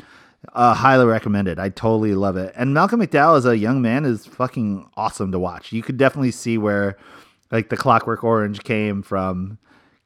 Uh, 0.54 0.74
highly 0.74 1.06
recommend 1.06 1.48
it. 1.48 1.60
I 1.60 1.70
totally 1.70 2.16
love 2.16 2.36
it. 2.36 2.52
And 2.56 2.74
Malcolm 2.74 3.00
McDowell 3.00 3.38
as 3.38 3.46
a 3.46 3.58
young 3.58 3.82
man 3.82 4.06
is 4.06 4.26
fucking 4.26 4.90
awesome 4.98 5.32
to 5.32 5.40
watch. 5.40 5.72
You 5.72 5.84
could 5.84 5.98
definitely 5.98 6.32
see 6.32 6.58
where 6.58 6.98
like 7.52 7.70
the 7.70 7.78
Clockwork 7.78 8.24
Orange 8.24 8.64
came 8.64 9.04
from, 9.04 9.60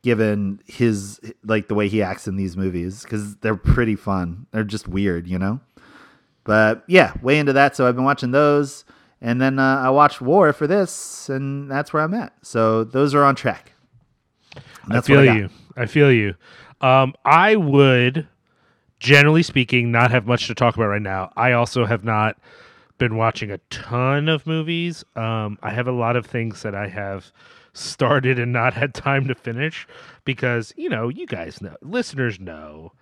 given 0.03 0.59
his 0.65 1.19
like 1.45 1.67
the 1.67 1.75
way 1.75 1.87
he 1.87 2.01
acts 2.01 2.27
in 2.27 2.35
these 2.35 2.57
movies 2.57 3.03
because 3.03 3.37
they're 3.37 3.55
pretty 3.55 3.95
fun. 3.95 4.45
They're 4.51 4.63
just 4.65 4.87
weird, 4.87 5.27
you 5.27 5.39
know. 5.39 5.61
But 6.43 6.83
yeah, 6.87 7.13
way 7.21 7.39
into 7.39 7.53
that. 7.53 7.75
So 7.75 7.87
I've 7.87 7.95
been 7.95 8.03
watching 8.03 8.31
those, 8.31 8.85
and 9.21 9.41
then 9.41 9.57
uh, 9.57 9.77
I 9.77 9.89
watched 9.89 10.21
War 10.21 10.53
for 10.53 10.67
this, 10.67 11.29
and 11.29 11.71
that's 11.71 11.93
where 11.93 12.03
I'm 12.03 12.13
at. 12.13 12.33
So 12.41 12.83
those 12.83 13.15
are 13.15 13.23
on 13.23 13.35
track. 13.35 13.71
I 14.89 15.01
feel 15.01 15.21
I 15.21 15.35
you. 15.35 15.49
I 15.75 15.85
feel 15.85 16.11
you. 16.11 16.35
Um, 16.81 17.13
I 17.23 17.55
would, 17.55 18.27
generally 19.05 19.43
speaking, 19.43 19.91
not 19.91 20.09
have 20.09 20.25
much 20.25 20.47
to 20.47 20.55
talk 20.55 20.75
about 20.75 20.87
right 20.87 21.01
now. 21.01 21.31
I 21.37 21.51
also 21.51 21.85
have 21.85 22.03
not 22.03 22.37
been 22.97 23.15
watching 23.15 23.51
a 23.51 23.59
ton 23.69 24.27
of 24.27 24.47
movies. 24.47 25.05
Um, 25.15 25.59
I 25.61 25.69
have 25.69 25.87
a 25.87 25.91
lot 25.91 26.15
of 26.15 26.25
things 26.25 26.63
that 26.63 26.73
I 26.73 26.87
have 26.87 27.31
started 27.71 28.39
and 28.39 28.51
not 28.51 28.73
had 28.73 28.93
time 28.95 29.27
to 29.27 29.35
finish 29.35 29.87
because 30.23 30.73
you 30.75 30.89
know, 30.89 31.07
you 31.07 31.27
guys 31.27 31.61
know, 31.61 31.75
listeners 31.83 32.39
know, 32.39 32.93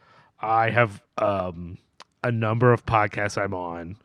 I 0.42 0.72
have 0.72 1.02
um, 1.18 1.78
a 2.22 2.32
number 2.32 2.74
of 2.74 2.86
podcasts 2.86 3.42
I'm 3.42 3.54
on 3.54 3.96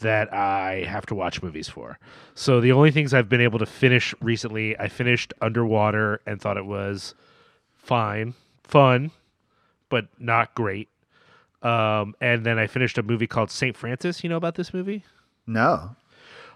that 0.00 0.30
I 0.32 0.84
have 0.86 1.06
to 1.06 1.14
watch 1.14 1.42
movies 1.42 1.68
for. 1.68 1.98
So 2.34 2.60
the 2.60 2.72
only 2.72 2.90
things 2.90 3.14
I've 3.14 3.30
been 3.30 3.40
able 3.40 3.58
to 3.58 3.66
finish 3.66 4.14
recently, 4.20 4.78
I 4.78 4.88
finished 4.88 5.32
Underwater 5.40 6.20
and 6.26 6.40
thought 6.40 6.58
it 6.58 6.66
was 6.66 7.14
fine, 7.74 8.34
fun, 8.62 9.12
but 9.88 10.08
not 10.18 10.54
great. 10.54 10.90
Um, 11.62 12.14
and 12.20 12.44
then 12.46 12.58
I 12.58 12.66
finished 12.66 12.98
a 12.98 13.02
movie 13.02 13.26
called 13.26 13.50
Saint 13.50 13.76
Francis. 13.76 14.22
You 14.22 14.30
know 14.30 14.36
about 14.36 14.54
this 14.54 14.72
movie? 14.72 15.04
No. 15.46 15.96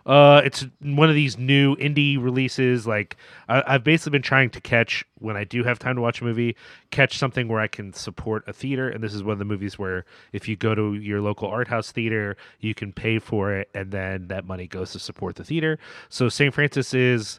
Uh, 0.04 0.42
it's 0.44 0.66
one 0.80 1.08
of 1.08 1.14
these 1.14 1.38
new 1.38 1.76
indie 1.76 2.22
releases. 2.22 2.86
Like 2.86 3.16
I, 3.48 3.62
I've 3.66 3.84
basically 3.84 4.10
been 4.10 4.22
trying 4.22 4.50
to 4.50 4.60
catch 4.60 5.04
when 5.18 5.36
I 5.36 5.44
do 5.44 5.62
have 5.62 5.78
time 5.78 5.94
to 5.96 6.02
watch 6.02 6.20
a 6.20 6.24
movie, 6.24 6.56
catch 6.90 7.18
something 7.18 7.46
where 7.48 7.60
I 7.60 7.68
can 7.68 7.92
support 7.92 8.44
a 8.48 8.52
theater. 8.52 8.88
And 8.88 9.02
this 9.02 9.14
is 9.14 9.22
one 9.22 9.32
of 9.32 9.38
the 9.38 9.44
movies 9.44 9.78
where 9.78 10.04
if 10.32 10.48
you 10.48 10.56
go 10.56 10.74
to 10.74 10.94
your 10.94 11.20
local 11.20 11.48
art 11.48 11.68
house 11.68 11.92
theater, 11.92 12.36
you 12.60 12.74
can 12.74 12.92
pay 12.92 13.18
for 13.18 13.52
it, 13.54 13.68
and 13.74 13.92
then 13.92 14.28
that 14.28 14.44
money 14.44 14.66
goes 14.66 14.92
to 14.92 14.98
support 14.98 15.36
the 15.36 15.44
theater. 15.44 15.78
So 16.08 16.28
St. 16.28 16.52
Francis 16.52 16.94
is 16.94 17.38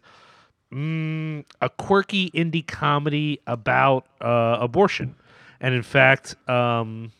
mm, 0.71 1.43
a 1.62 1.69
quirky 1.69 2.32
indie 2.32 2.65
comedy 2.65 3.41
about 3.45 4.06
uh, 4.21 4.58
abortion, 4.62 5.15
and 5.60 5.76
in 5.76 5.84
fact, 5.84 6.36
um, 6.49 7.12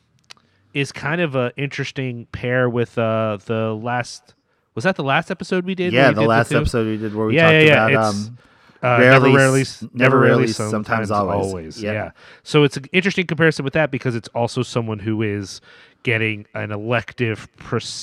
is 0.74 0.92
kind 0.92 1.22
of 1.22 1.36
an 1.36 1.52
interesting 1.58 2.26
pair 2.32 2.70
with 2.70 2.98
uh, 2.98 3.38
the 3.46 3.74
last. 3.74 4.34
Was 4.76 4.84
that 4.86 4.96
the 4.96 5.04
last 5.04 5.30
episode 5.30 5.66
we 5.66 5.76
did? 5.76 5.94
Yeah, 5.94 6.10
we 6.10 6.16
the 6.16 6.22
did 6.22 6.28
last 6.28 6.50
two? 6.50 6.58
episode 6.58 6.88
we 6.88 6.98
did 6.98 7.14
where 7.14 7.28
we 7.28 7.36
Yeah, 7.36 7.44
talked 7.44 7.54
yeah, 7.54 7.60
yeah, 7.62 7.74
about 7.88 7.92
it's- 7.92 8.28
um, 8.28 8.38
Uh, 8.82 8.98
Rarely 9.00 9.32
never, 9.32 9.38
rarely, 9.38 9.64
never 9.94 10.20
rarely, 10.20 10.48
sometimes, 10.48 11.08
sometimes 11.08 11.12
always. 11.12 11.82
Yeah. 11.82 11.92
Yep. 11.94 12.18
So 12.44 12.64
it's 12.66 12.76
an 12.76 12.84
interesting 12.92 13.26
comparison 13.26 13.64
with 13.64 13.72
that 13.76 13.92
because 13.92 14.14
it's 14.14 14.28
also 14.36 14.62
someone 14.62 15.00
who 15.00 15.22
is 15.22 15.62
getting 16.04 16.46
an 16.54 16.70
elective 16.74 17.48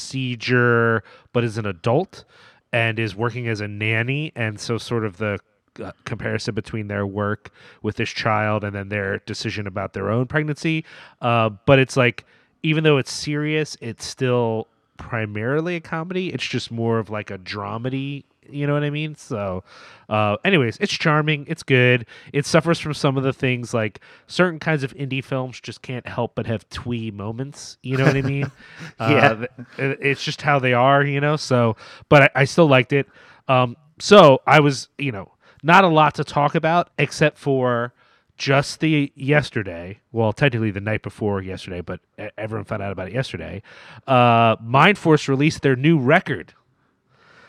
procedure, 0.04 1.02
but 1.34 1.44
is 1.44 1.58
an 1.58 1.66
adult 1.66 2.24
and 2.72 2.98
is 2.98 3.14
working 3.14 3.48
as 3.48 3.60
a 3.60 3.68
nanny, 3.68 4.32
and 4.34 4.58
so 4.58 4.78
sort 4.78 5.04
of 5.04 5.18
the 5.18 5.38
uh, 5.82 5.92
comparison 6.04 6.54
between 6.54 6.88
their 6.88 7.06
work 7.06 7.50
with 7.82 7.96
this 7.96 8.08
child 8.10 8.64
and 8.64 8.74
then 8.74 8.88
their 8.88 9.18
decision 9.26 9.66
about 9.66 9.92
their 9.92 10.08
own 10.10 10.26
pregnancy. 10.26 10.84
Uh, 11.20 11.50
but 11.66 11.78
it's 11.78 11.96
like, 11.96 12.24
even 12.62 12.84
though 12.84 12.98
it's 12.98 13.12
serious, 13.12 13.76
it's 13.80 14.04
still 14.06 14.66
primarily 14.96 15.76
a 15.76 15.80
comedy. 15.80 16.28
It's 16.28 16.46
just 16.46 16.70
more 16.70 16.98
of 16.98 17.10
like 17.10 17.30
a 17.30 17.38
dramedy. 17.38 18.24
You 18.48 18.66
know 18.66 18.74
what 18.74 18.82
I 18.82 18.90
mean? 18.90 19.14
So, 19.14 19.62
uh, 20.08 20.36
anyways, 20.44 20.76
it's 20.80 20.92
charming. 20.92 21.46
It's 21.48 21.62
good. 21.62 22.04
It 22.32 22.44
suffers 22.44 22.80
from 22.80 22.94
some 22.94 23.16
of 23.16 23.22
the 23.22 23.32
things 23.32 23.72
like 23.72 24.00
certain 24.26 24.58
kinds 24.58 24.82
of 24.82 24.92
indie 24.94 25.22
films 25.22 25.60
just 25.60 25.82
can't 25.82 26.06
help 26.06 26.34
but 26.34 26.46
have 26.46 26.68
twee 26.68 27.10
moments. 27.12 27.78
You 27.82 27.96
know 27.96 28.04
what 28.04 28.16
I 28.16 28.22
mean? 28.22 28.50
Yeah. 29.00 29.44
Uh, 29.78 29.94
it's 30.00 30.22
just 30.22 30.42
how 30.42 30.58
they 30.58 30.74
are, 30.74 31.02
you 31.02 31.20
know? 31.20 31.36
So, 31.36 31.76
but 32.08 32.22
I, 32.24 32.30
I 32.40 32.44
still 32.44 32.66
liked 32.66 32.92
it. 32.92 33.06
Um, 33.48 33.76
so 33.98 34.42
I 34.46 34.60
was, 34.60 34.88
you 34.98 35.12
know, 35.12 35.30
not 35.62 35.84
a 35.84 35.88
lot 35.88 36.16
to 36.16 36.24
talk 36.24 36.54
about 36.54 36.90
except 36.98 37.38
for 37.38 37.92
just 38.40 38.80
the 38.80 39.12
yesterday. 39.14 40.00
Well, 40.12 40.32
technically 40.32 40.70
the 40.70 40.80
night 40.80 41.02
before 41.02 41.42
yesterday, 41.42 41.82
but 41.82 42.00
everyone 42.38 42.64
found 42.64 42.82
out 42.82 42.90
about 42.90 43.08
it 43.08 43.12
yesterday. 43.14 43.62
Uh, 44.06 44.56
Mind 44.62 44.96
Force 44.96 45.28
released 45.28 45.60
their 45.60 45.76
new 45.76 45.98
record, 45.98 46.54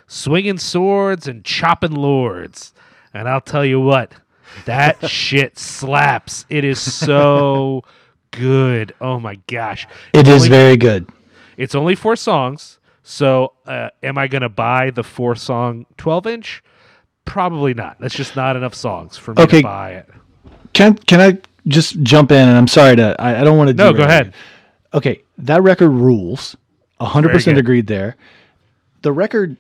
swinging 0.06 0.58
swords 0.58 1.28
and 1.30 1.46
chopping 1.46 1.94
lords. 1.94 2.74
And 3.14 3.30
I'll 3.30 3.40
tell 3.42 3.66
you 3.66 3.80
what, 3.80 4.14
that 4.66 5.10
shit 5.10 5.58
slaps. 5.58 6.46
It 6.50 6.66
is 6.66 6.80
so 6.80 7.84
good. 8.32 8.94
Oh 9.00 9.18
my 9.20 9.36
gosh. 9.48 9.88
It 10.14 10.20
It's 10.22 10.30
is 10.30 10.36
only- 10.44 10.50
very 10.50 10.78
good. 10.78 11.08
it's 11.56 11.74
only 11.74 11.96
four 11.96 12.18
songs. 12.18 12.80
So, 13.04 13.54
uh, 13.66 13.90
am 14.04 14.18
I 14.18 14.28
going 14.28 14.44
to 14.44 14.50
buy 14.50 14.92
the 14.92 15.04
four 15.04 15.36
song 15.36 15.86
12 15.98 16.28
inch? 16.28 16.64
Probably 17.26 17.74
not. 17.74 17.98
That's 18.00 18.14
just 18.16 18.36
not 18.36 18.56
enough 18.58 18.76
songs 18.76 19.18
for 19.18 19.34
me 19.34 19.42
Okay. 19.44 19.62
to 19.62 19.64
buy 19.64 19.92
it. 19.94 20.10
Can 20.74 20.96
can 20.96 21.20
I 21.22 21.38
just 21.68 22.02
jump 22.02 22.32
in? 22.32 22.48
And 22.48 22.58
I'm 22.58 22.68
sorry 22.68 22.96
to. 22.96 23.16
I, 23.20 23.42
I 23.42 23.44
don't 23.44 23.58
want 23.58 23.70
to. 23.70 23.74
No, 23.74 23.94
go 23.94 24.04
ahead. 24.04 24.34
Okay, 24.94 25.22
that 25.40 25.62
record 25.64 25.90
rules. 25.92 26.56
100 26.98 27.30
percent 27.32 27.58
agreed 27.58 27.88
there. 27.88 28.16
The 29.02 29.12
record 29.12 29.58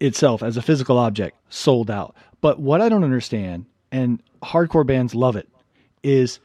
itself, 0.00 0.42
as 0.42 0.56
a 0.56 0.62
physical 0.62 0.98
object, 0.98 1.36
sold 1.48 1.90
out. 1.90 2.14
But 2.40 2.60
what 2.60 2.80
I 2.80 2.88
don't 2.88 3.02
understand, 3.04 3.66
and 3.90 4.22
hardcore 4.42 4.86
bands 4.86 5.14
love 5.14 5.34
it, 5.36 5.48
is 6.04 6.38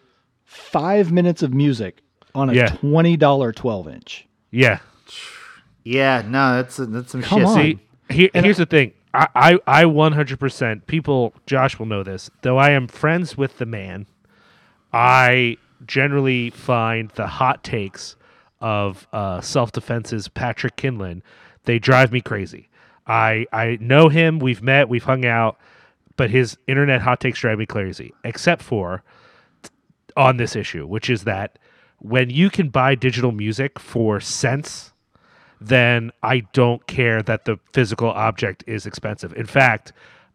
five 0.46 1.12
minutes 1.12 1.44
of 1.44 1.54
music 1.54 2.02
on 2.34 2.50
a 2.50 2.54
Yeah. 2.54 2.70
twenty 2.70 3.16
dollar 3.18 3.52
twelve 3.52 3.88
inch. 3.88 4.28
Yeah. 4.52 4.80
yeah, 5.84 6.24
no, 6.26 6.56
that's 6.56 6.78
that's 6.78 7.12
some 7.12 7.22
Come 7.22 7.40
shit. 7.42 7.48
on. 7.48 7.56
See, 7.56 7.80
here, 8.10 8.30
here's 8.34 8.58
the 8.58 8.66
thing. 8.66 8.94
I, 9.14 9.28
I, 9.36 9.82
I 9.82 9.84
100%, 9.86 10.86
people, 10.86 11.34
Josh 11.46 11.80
will 11.80 11.86
know 11.86 12.04
this, 12.04 12.30
though 12.42 12.58
I 12.58 12.72
am 12.72 12.88
friends 12.88 13.38
with 13.38 13.58
the 13.58 13.66
man, 13.66 14.06
I 14.94 15.58
generally 15.86 16.50
find 16.50 17.10
the 17.12 17.28
hot 17.28 17.64
takes 17.64 18.16
of 18.62 19.08
uh, 19.14 19.42
self 19.42 19.72
defense's 19.72 20.28
Patrick 20.28 20.76
Kindlon, 20.76 21.22
they 21.64 21.80
drive 21.80 22.12
me 22.12 22.22
crazy. 22.22 22.70
I, 23.08 23.46
I 23.52 23.78
know 23.82 24.10
him, 24.10 24.40
we've 24.40 24.62
met, 24.62 24.90
we've 24.90 25.04
hung 25.04 25.26
out, 25.26 25.58
but 26.16 26.30
his 26.30 26.58
internet 26.68 27.02
hot 27.02 27.20
takes 27.20 27.40
drive 27.40 27.58
me 27.58 27.66
crazy, 27.66 28.14
except 28.24 28.62
for 28.62 29.04
on 30.18 30.38
this 30.38 30.56
issue, 30.56 30.86
which 30.86 31.10
is 31.10 31.24
that 31.24 31.58
when 32.00 32.30
you 32.30 32.50
can 32.50 32.70
buy 32.70 32.96
digital 32.96 33.32
music 33.32 33.80
for 33.80 34.20
cents, 34.20 34.94
then 35.62 36.12
I 36.24 36.42
don't 36.54 36.86
care 36.88 37.22
that 37.24 37.46
the 37.46 37.60
physical 37.74 38.10
object 38.10 38.64
is 38.68 38.86
expensive. 38.86 39.34
In 39.34 39.46
fact, 39.46 39.94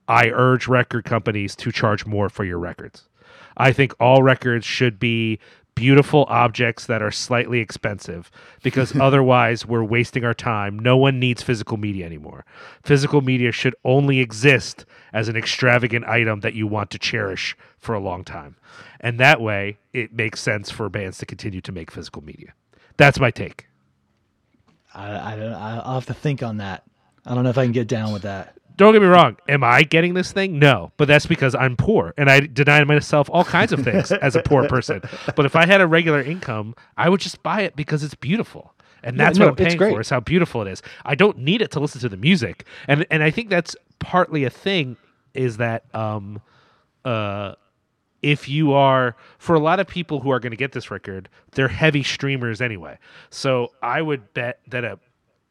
I 0.09 0.29
urge 0.29 0.69
record 0.69 1.05
companies 1.05 1.57
to 1.57 1.73
charge 1.73 2.05
more 2.05 2.29
for 2.29 2.45
your 2.45 2.59
records. 2.59 3.09
I 3.57 3.73
think 3.73 3.95
all 4.01 4.23
records 4.23 4.67
should 4.67 4.99
be 4.99 5.39
beautiful 5.75 6.25
objects 6.29 6.87
that 6.87 7.03
are 7.03 7.11
slightly 7.11 7.61
expensive 7.61 8.31
because 8.63 8.95
otherwise 9.01 9.67
we're 9.67 9.85
wasting 9.85 10.25
our 10.25 10.35
time. 10.35 10.79
No 10.79 10.97
one 10.97 11.19
needs 11.19 11.43
physical 11.43 11.77
media 11.77 12.07
anymore. 12.07 12.45
Physical 12.83 13.21
media 13.21 13.53
should 13.53 13.75
only 13.85 14.21
exist 14.21 14.85
as 15.13 15.29
an 15.29 15.37
extravagant 15.37 16.05
item 16.07 16.41
that 16.41 16.55
you 16.55 16.67
want 16.67 16.91
to 16.91 16.99
cherish 16.99 17.57
for 17.79 17.95
a 17.95 18.01
long 18.01 18.25
time. 18.25 18.57
And 19.01 19.19
that 19.21 19.41
way, 19.41 19.79
it 19.93 20.13
makes 20.13 20.41
sense 20.41 20.71
for 20.71 20.89
bands 20.89 21.19
to 21.19 21.27
continue 21.27 21.61
to 21.63 21.73
make 21.73 21.91
physical 21.91 22.23
media. 22.23 22.55
That's 22.97 23.19
my 23.19 23.31
take. 23.31 23.67
I, 24.95 25.33
I 25.33 25.37
don't. 25.37 25.53
I'll 25.53 25.95
have 25.95 26.07
to 26.07 26.15
think 26.15 26.43
on 26.43 26.59
that. 26.59 26.85
I 27.27 27.35
don't 27.35 27.45
know 27.45 27.51
if 27.51 27.59
I 27.59 27.65
can 27.65 27.73
get 27.73 27.89
down 27.89 28.13
with 28.13 28.23
that. 28.23 28.57
Don't 28.77 28.93
get 28.93 29.03
me 29.03 29.09
wrong. 29.09 29.37
Am 29.49 29.63
I 29.63 29.85
getting 29.85 30.15
this 30.15 30.33
thing? 30.33 30.59
No, 30.59 30.91
but 30.97 31.07
that's 31.07 31.27
because 31.27 31.55
I'm 31.55 31.77
poor 31.77 32.13
and 32.19 32.29
I 32.29 32.41
deny 32.41 32.83
myself 32.83 33.31
all 33.33 33.45
kinds 33.45 33.73
of 33.73 33.85
things 33.85 34.11
as 34.11 34.35
a 34.35 34.43
poor 34.43 34.67
person. 34.69 35.01
But 35.37 35.47
if 35.47 35.55
I 35.55 35.65
had 35.65 35.81
a 35.81 35.87
regular 35.87 36.21
income, 36.21 36.75
I 36.97 37.09
would 37.09 37.21
just 37.21 37.41
buy 37.45 37.61
it 37.63 37.77
because 37.77 38.03
it's 38.03 38.17
beautiful. 38.17 38.75
And 39.05 39.17
Yeah, 39.17 39.27
that's 39.27 39.39
no, 39.39 39.45
what 39.47 39.51
I'm 39.51 39.57
paying 39.65 39.79
great. 39.79 39.93
for 39.93 40.01
is 40.01 40.11
how 40.11 40.19
beautiful 40.19 40.63
it 40.63 40.69
is. 40.69 40.83
I 41.05 41.15
don't 41.15 41.39
need 41.39 41.63
it 41.63 41.71
to 41.73 41.81
listen 41.81 42.01
to 42.01 42.09
the 42.09 42.17
music. 42.17 42.65
And 42.89 43.07
and 43.11 43.23
I 43.23 43.31
think 43.31 43.49
that's 43.49 43.77
partly 44.01 44.43
a 44.45 44.51
thing 44.51 44.97
is 45.35 45.59
that 45.59 45.85
um 45.95 46.41
uh 47.05 47.55
if 48.25 48.49
you 48.49 48.73
are 48.73 49.15
for 49.39 49.55
a 49.55 49.61
lot 49.61 49.79
of 49.81 49.87
people 49.87 50.21
who 50.21 50.31
are 50.31 50.41
going 50.41 50.51
to 50.53 50.57
get 50.57 50.73
this 50.73 50.91
record, 50.91 51.29
they're 51.53 51.69
heavy 51.69 52.03
streamers 52.03 52.61
anyway. 52.61 52.99
So 53.31 53.73
I 53.83 54.03
would 54.03 54.33
bet 54.35 54.61
that 54.69 54.85
a 54.85 54.99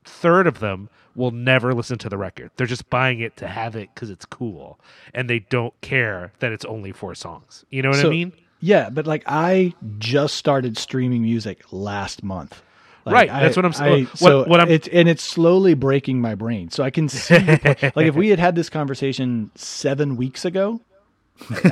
third 0.05 0.47
of 0.47 0.59
them 0.59 0.89
will 1.15 1.31
never 1.31 1.73
listen 1.73 1.97
to 1.99 2.09
the 2.09 2.17
record. 2.17 2.49
They're 2.57 2.67
just 2.67 2.89
buying 2.89 3.19
it 3.19 3.37
to 3.37 3.47
have 3.47 3.75
it 3.75 3.89
because 3.93 4.09
it's 4.09 4.25
cool, 4.25 4.79
and 5.13 5.29
they 5.29 5.39
don't 5.39 5.79
care 5.81 6.33
that 6.39 6.51
it's 6.51 6.65
only 6.65 6.91
four 6.91 7.15
songs. 7.15 7.63
You 7.69 7.81
know 7.83 7.89
what 7.89 7.99
I 7.99 8.09
mean? 8.09 8.33
Yeah, 8.59 8.89
but 8.89 9.05
like 9.05 9.23
I 9.27 9.73
just 9.99 10.35
started 10.35 10.77
streaming 10.77 11.21
music 11.21 11.61
last 11.71 12.23
month. 12.23 12.61
Like, 13.05 13.13
Right, 13.13 13.27
that's 13.29 13.57
what 13.57 13.65
I'm 13.65 13.73
saying. 13.73 14.05
I- 14.05 14.09
What- 14.09 14.17
so 14.17 14.43
what 14.45 14.59
I'm- 14.61 14.69
it's 14.71 14.87
and 14.87 15.09
it's 15.09 15.21
slowly 15.23 15.73
breaking 15.73 16.21
my 16.21 16.35
brain. 16.35 16.69
So 16.69 16.83
I 16.83 16.89
can 16.89 17.09
see 17.09 17.35
like 17.95 18.07
if 18.07 18.15
we 18.15 18.29
had 18.29 18.39
had 18.39 18.55
this 18.55 18.69
conversation 18.69 19.51
seven 19.55 20.15
weeks 20.15 20.45
ago, 20.45 20.79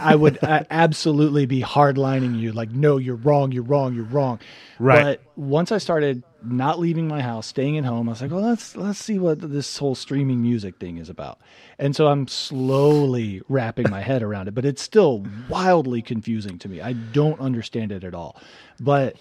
I 0.01 0.15
would 0.15 0.43
uh, 0.43 0.63
absolutely 0.69 1.45
be 1.45 1.61
hardlining 1.61 2.37
you. 2.39 2.51
Like, 2.51 2.71
no, 2.71 2.97
you're 2.97 3.15
wrong. 3.15 3.51
You're 3.51 3.63
wrong. 3.63 3.93
You're 3.95 4.05
wrong. 4.05 4.39
Right. 4.79 5.03
But 5.03 5.21
once 5.35 5.71
I 5.71 5.77
started 5.77 6.23
not 6.43 6.79
leaving 6.79 7.07
my 7.07 7.21
house, 7.21 7.47
staying 7.47 7.77
at 7.77 7.85
home, 7.85 8.09
I 8.09 8.13
was 8.13 8.21
like, 8.21 8.31
well, 8.31 8.41
let's 8.41 8.75
let's 8.75 8.99
see 8.99 9.19
what 9.19 9.39
this 9.39 9.77
whole 9.77 9.95
streaming 9.95 10.41
music 10.41 10.77
thing 10.77 10.97
is 10.97 11.09
about. 11.09 11.39
And 11.79 11.95
so 11.95 12.07
I'm 12.07 12.27
slowly 12.27 13.41
wrapping 13.47 13.89
my 13.89 14.01
head 14.01 14.23
around 14.23 14.47
it, 14.47 14.55
but 14.55 14.65
it's 14.65 14.81
still 14.81 15.25
wildly 15.49 16.01
confusing 16.01 16.57
to 16.59 16.69
me. 16.69 16.81
I 16.81 16.93
don't 16.93 17.39
understand 17.39 17.91
it 17.91 18.03
at 18.03 18.13
all. 18.13 18.41
But 18.79 19.15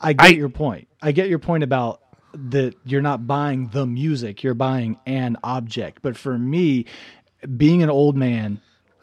I 0.00 0.14
get 0.14 0.26
I- 0.26 0.30
your 0.30 0.48
point. 0.48 0.88
I 1.02 1.12
get 1.12 1.28
your 1.28 1.38
point 1.38 1.62
about 1.62 2.00
that 2.32 2.74
you're 2.84 3.02
not 3.02 3.26
buying 3.28 3.68
the 3.68 3.86
music, 3.86 4.42
you're 4.42 4.54
buying 4.54 4.98
an 5.06 5.36
object. 5.44 6.00
But 6.02 6.16
for 6.16 6.36
me, 6.36 6.86
being 7.56 7.82
an 7.82 7.90
old 7.90 8.16
man, 8.16 8.60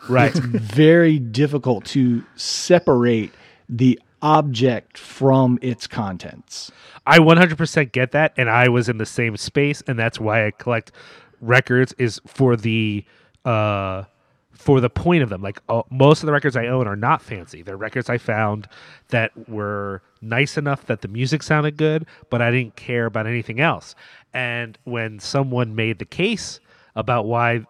Right. 0.10 0.36
it's 0.36 0.40
very 0.40 1.20
difficult 1.20 1.86
to 1.86 2.24
separate 2.36 3.34
the 3.70 4.00
object 4.22 4.98
from 4.98 5.58
its 5.62 5.88
contents. 5.88 6.72
I 7.08 7.20
100% 7.20 7.92
get 7.92 8.12
that, 8.12 8.34
and 8.38 8.50
I 8.50 8.70
was 8.70 8.90
in 8.90 8.98
the 8.98 9.06
same 9.06 9.38
space, 9.38 9.82
and 9.88 9.98
that's 9.98 10.20
why 10.20 10.46
I 10.46 10.52
collect 10.52 10.92
records 11.40 11.94
is 11.98 12.22
for 12.28 12.56
the 12.56 13.04
uh 13.46 14.04
for 14.54 14.80
the 14.80 14.90
point 14.92 15.24
of 15.24 15.30
them. 15.30 15.42
Like 15.42 15.60
uh, 15.70 15.82
most 15.90 16.22
of 16.22 16.28
the 16.28 16.32
records 16.34 16.56
I 16.56 16.68
own 16.68 16.88
are 16.88 16.96
not 16.96 17.24
fancy. 17.24 17.64
They're 17.64 17.78
records 17.78 18.10
I 18.10 18.20
found 18.20 18.68
that 19.08 19.32
were 19.50 20.04
nice 20.22 20.56
enough 20.56 20.86
that 20.86 21.02
the 21.02 21.08
music 21.08 21.42
sounded 21.42 21.78
good, 21.78 22.06
but 22.30 22.44
I 22.44 22.52
didn't 22.52 22.76
care 22.76 23.08
about 23.08 23.26
anything 23.26 23.60
else. 23.60 23.96
And 24.36 24.78
when 24.84 25.20
someone 25.20 25.76
made 25.76 25.98
the 25.98 26.06
case 26.06 26.60
about 26.96 27.26
why 27.26 27.66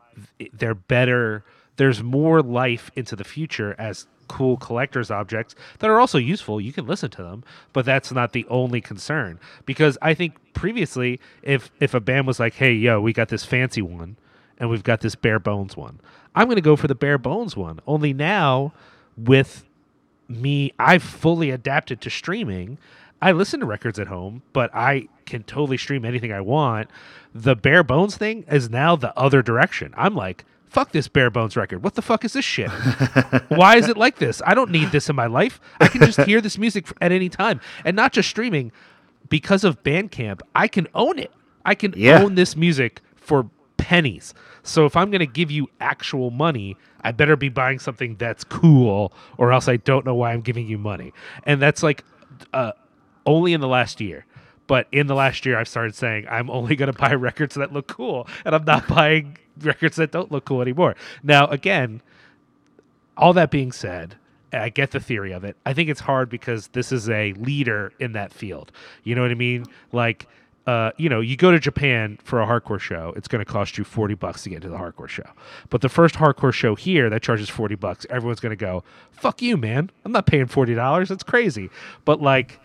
they're 0.54 0.76
better. 0.76 1.46
There's 1.82 2.04
more 2.04 2.44
life 2.44 2.92
into 2.96 3.16
the 3.16 3.24
future 3.24 3.76
as 3.80 4.06
cool 4.28 4.56
collector's 4.56 5.10
objects 5.10 5.56
that 5.80 5.90
are 5.90 6.00
also 6.00 6.20
useful. 6.20 6.62
You 6.62 6.72
can 6.72 6.86
listen 6.86 7.10
to 7.10 7.24
them, 7.24 7.44
but 7.74 7.86
that's 7.86 8.12
not 8.12 8.34
the 8.34 8.46
only 8.50 8.82
concern. 8.82 9.40
Because 9.66 9.98
I 10.00 10.14
think 10.14 10.36
previously, 10.54 11.20
if 11.42 11.72
if 11.80 11.96
a 11.96 12.00
band 12.00 12.28
was 12.28 12.40
like, 12.40 12.54
"Hey, 12.54 12.74
yo, 12.74 13.02
we 13.02 13.14
got 13.14 13.30
this 13.30 13.46
fancy 13.46 13.82
one, 13.82 14.16
and 14.60 14.70
we've 14.70 14.84
got 14.84 15.02
this 15.02 15.16
bare 15.16 15.40
bones 15.40 15.76
one," 15.76 16.00
I'm 16.36 16.46
going 16.46 16.58
to 16.58 16.62
go 16.62 16.76
for 16.76 16.88
the 16.88 16.94
bare 16.94 17.18
bones 17.18 17.58
one. 17.58 17.80
Only 17.88 18.14
now, 18.14 18.74
with 19.18 19.66
me, 20.28 20.74
I've 20.78 21.02
fully 21.02 21.50
adapted 21.50 22.00
to 22.02 22.12
streaming. 22.12 22.78
I 23.24 23.32
listen 23.32 23.60
to 23.62 23.66
records 23.66 23.98
at 23.98 24.06
home, 24.06 24.44
but 24.54 24.70
I 24.76 25.08
can 25.26 25.42
totally 25.42 25.78
stream 25.78 26.06
anything 26.06 26.32
I 26.32 26.42
want. 26.42 26.92
The 27.34 27.56
bare 27.56 27.82
bones 27.84 28.18
thing 28.18 28.46
is 28.52 28.70
now 28.70 28.96
the 28.96 29.18
other 29.18 29.42
direction. 29.42 29.96
I'm 29.98 30.14
like, 30.14 30.46
fuck 30.72 30.92
this 30.94 31.08
bare 31.10 31.30
bones 31.30 31.58
record. 31.58 31.84
What 31.84 31.96
the 31.96 32.02
fuck 32.02 32.24
is 32.24 32.32
this 32.34 32.46
shit? 32.46 32.70
Why 33.50 33.76
is 33.76 33.90
it 33.90 33.98
like 33.98 34.18
this? 34.20 34.42
I 34.46 34.54
don't 34.54 34.72
need 34.72 34.92
this 34.92 35.10
in 35.10 35.16
my 35.18 35.28
life. 35.28 35.60
I 35.82 35.88
can 35.90 36.02
just 36.02 36.22
hear 36.22 36.40
this 36.40 36.58
music 36.58 36.88
at 37.02 37.12
any 37.12 37.28
time. 37.28 37.60
And 37.84 37.94
not 37.96 38.14
just 38.14 38.30
streaming, 38.30 38.72
because 39.30 39.64
of 39.66 39.84
Bandcamp, 39.84 40.40
I 40.56 40.68
can 40.70 40.88
own 40.96 41.20
it. 41.20 41.32
I 41.66 41.76
can 41.76 41.94
Yeah. 41.96 42.24
own 42.24 42.36
this 42.36 42.56
music 42.56 43.02
for 43.16 43.50
pennies. 43.76 44.34
So 44.64 44.86
if 44.86 44.96
I'm 44.96 45.12
going 45.12 45.20
to 45.20 45.26
give 45.26 45.52
you 45.52 45.68
actual 45.82 46.32
money, 46.32 46.78
I 47.02 47.12
better 47.12 47.36
be 47.36 47.50
buying 47.50 47.80
something 47.80 48.16
that's 48.16 48.44
cool, 48.46 49.12
or 49.38 49.52
else 49.52 49.68
I 49.68 49.76
don't 49.78 50.06
know 50.06 50.16
why 50.16 50.32
I'm 50.32 50.42
giving 50.42 50.68
you 50.68 50.78
money. 50.78 51.12
And 51.46 51.62
that's 51.62 51.84
like 51.84 52.06
uh, 52.54 52.72
only 53.26 53.52
in 53.54 53.60
the 53.60 53.68
last 53.68 54.00
year. 54.00 54.26
But 54.68 54.88
in 54.94 55.08
the 55.08 55.16
last 55.16 55.46
year, 55.46 55.58
I've 55.58 55.68
started 55.68 55.96
saying 55.96 56.28
I'm 56.30 56.50
only 56.50 56.78
going 56.78 56.92
to 56.94 56.98
buy 56.98 57.14
records 57.14 57.56
that 57.56 57.74
look 57.74 57.88
cool, 57.88 58.28
and 58.46 58.56
I'm 58.56 58.64
not 58.64 58.88
buying 58.88 59.38
records 59.66 59.96
that 59.98 60.12
don't 60.12 60.32
look 60.32 60.46
cool 60.46 60.62
anymore. 60.62 60.96
Now, 61.24 61.48
again, 61.48 62.02
all 63.18 63.34
that 63.34 63.52
being 63.52 63.72
said, 63.72 64.16
I 64.54 64.70
get 64.70 64.92
the 64.92 65.00
theory 65.00 65.32
of 65.32 65.44
it. 65.44 65.56
I 65.66 65.74
think 65.74 65.90
it's 65.90 66.02
hard 66.02 66.30
because 66.30 66.68
this 66.70 66.92
is 66.92 67.10
a 67.10 67.34
leader 67.34 67.94
in 68.00 68.14
that 68.14 68.34
field. 68.34 68.72
You 69.04 69.16
know 69.16 69.22
what 69.22 69.32
I 69.32 69.36
mean? 69.36 69.66
Like, 69.92 70.28
uh, 70.68 70.92
you 70.98 71.10
know, 71.10 71.22
you 71.22 71.36
go 71.38 71.52
to 71.52 71.60
Japan 71.60 72.20
for 72.24 72.42
a 72.42 72.46
hardcore 72.46 72.80
show, 72.80 73.14
it's 73.16 73.28
going 73.28 73.44
to 73.44 73.52
cost 73.52 73.78
you 73.78 73.84
40 73.84 74.14
bucks 74.16 74.44
to 74.44 74.50
get 74.50 74.62
to 74.62 74.70
the 74.70 74.78
hardcore 74.78 75.08
show. 75.08 75.30
But 75.70 75.82
the 75.82 75.90
first 75.90 76.16
hardcore 76.16 76.54
show 76.54 76.76
here 76.76 77.10
that 77.10 77.22
charges 77.22 77.50
40 77.50 77.76
bucks, 77.76 78.06
everyone's 78.10 78.40
going 78.40 78.52
to 78.52 78.56
go, 78.56 78.84
fuck 79.12 79.42
you, 79.42 79.58
man. 79.58 79.90
I'm 80.06 80.12
not 80.12 80.28
paying 80.28 80.46
$40. 80.46 81.08
That's 81.08 81.24
crazy. 81.24 81.70
But, 82.06 82.22
like, 82.22 82.60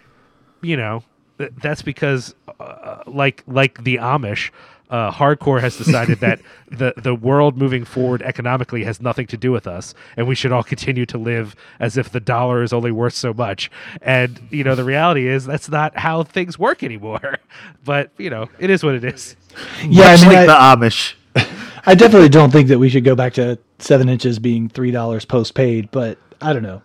you 0.61 0.76
know, 0.76 1.05
th- 1.38 1.53
that's 1.62 1.82
because, 1.82 2.34
uh, 2.61 3.03
like, 3.07 3.42
like 3.47 3.82
the 3.84 3.97
Amish, 3.97 4.51
uh, 4.91 5.11
hardcore 5.11 5.61
has 5.61 5.76
decided 5.76 6.20
that 6.20 6.41
the 6.70 6.95
the 6.97 7.14
world 7.14 7.57
moving 7.57 7.84
forward 7.84 8.22
economically 8.22 8.84
has 8.84 9.01
nothing 9.01 9.26
to 9.28 9.37
do 9.37 9.51
with 9.53 9.66
us, 9.66 9.95
and 10.16 10.26
we 10.28 10.34
should 10.34 10.53
all 10.53 10.62
continue 10.62 11.07
to 11.07 11.18
live 11.18 11.57
as 11.80 11.97
if 11.97 12.11
the 12.11 12.20
dollar 12.20 12.62
is 12.62 12.72
only 12.72 12.91
worth 12.91 13.14
so 13.14 13.32
much. 13.34 13.70
And 14.03 14.41
you 14.51 14.64
know, 14.64 14.74
the 14.74 14.84
reality 14.84 15.26
is 15.26 15.45
that's 15.47 15.68
not 15.68 15.99
how 15.99 16.22
things 16.22 16.59
work 16.59 16.82
anymore. 16.82 17.39
But 17.84 18.11
you 18.18 18.30
know, 18.30 18.49
it 18.59 18.68
is 18.70 18.82
what 18.82 18.95
it 18.97 19.05
is. 19.05 19.37
Yeah, 19.84 20.07
I 20.07 20.11
Much 20.12 20.20
mean, 20.22 20.28
like 20.32 20.49
I- 20.49 20.76
the 20.76 20.87
Amish. 20.87 21.14
I 21.87 21.95
definitely 21.95 22.28
don't 22.28 22.51
think 22.51 22.66
that 22.68 22.78
we 22.80 22.89
should 22.89 23.05
go 23.05 23.14
back 23.14 23.34
to 23.34 23.59
seven 23.78 24.09
inches 24.09 24.39
being 24.41 24.68
three 24.68 24.91
dollars 24.91 25.24
post 25.24 25.55
paid, 25.55 25.91
but 25.93 26.18
I 26.41 26.53
don't 26.53 26.64
know. 26.64 26.82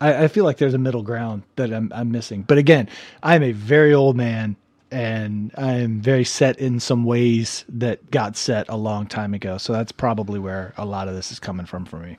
I, 0.00 0.24
I 0.24 0.28
feel 0.28 0.44
like 0.44 0.56
there's 0.56 0.72
a 0.72 0.78
middle 0.78 1.02
ground 1.02 1.42
that 1.56 1.70
I'm, 1.72 1.92
I'm 1.94 2.10
missing. 2.10 2.42
But 2.42 2.56
again, 2.56 2.88
I'm 3.22 3.42
a 3.42 3.52
very 3.52 3.92
old 3.92 4.16
man 4.16 4.56
and 4.90 5.52
I'm 5.56 6.00
very 6.00 6.24
set 6.24 6.58
in 6.58 6.80
some 6.80 7.04
ways 7.04 7.64
that 7.68 8.10
got 8.10 8.36
set 8.36 8.68
a 8.68 8.76
long 8.76 9.06
time 9.06 9.34
ago. 9.34 9.58
So 9.58 9.72
that's 9.72 9.92
probably 9.92 10.38
where 10.38 10.74
a 10.76 10.84
lot 10.84 11.08
of 11.08 11.14
this 11.14 11.30
is 11.30 11.38
coming 11.38 11.66
from 11.66 11.84
for 11.84 11.98
me. 11.98 12.18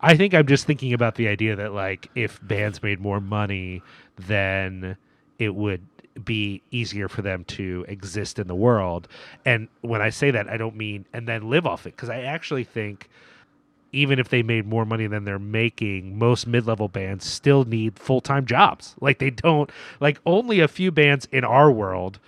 I 0.00 0.16
think 0.16 0.34
I'm 0.34 0.46
just 0.46 0.66
thinking 0.66 0.92
about 0.92 1.14
the 1.14 1.28
idea 1.28 1.56
that 1.56 1.72
like 1.72 2.10
if 2.14 2.38
bands 2.46 2.82
made 2.82 3.00
more 3.00 3.20
money, 3.20 3.82
then 4.16 4.96
it 5.38 5.54
would 5.54 5.86
be 6.24 6.62
easier 6.70 7.08
for 7.08 7.22
them 7.22 7.44
to 7.44 7.84
exist 7.88 8.38
in 8.38 8.46
the 8.46 8.54
world. 8.54 9.08
And 9.44 9.68
when 9.80 10.02
I 10.02 10.10
say 10.10 10.30
that, 10.32 10.48
I 10.48 10.56
don't 10.56 10.76
mean 10.76 11.06
and 11.12 11.26
then 11.26 11.48
live 11.48 11.66
off 11.66 11.86
it 11.86 11.96
because 11.96 12.10
I 12.10 12.22
actually 12.22 12.64
think 12.64 13.08
even 13.92 14.18
if 14.18 14.28
they 14.28 14.42
made 14.42 14.66
more 14.66 14.84
money 14.84 15.06
than 15.06 15.24
they're 15.24 15.38
making, 15.38 16.18
most 16.18 16.46
mid-level 16.46 16.88
bands 16.88 17.24
still 17.26 17.64
need 17.64 17.98
full-time 17.98 18.46
jobs. 18.46 18.94
Like 19.00 19.18
they 19.18 19.30
don't 19.30 19.70
like 20.00 20.18
only 20.26 20.60
a 20.60 20.68
few 20.68 20.90
bands 20.90 21.26
in 21.32 21.44
our 21.44 21.70
world 21.70 22.18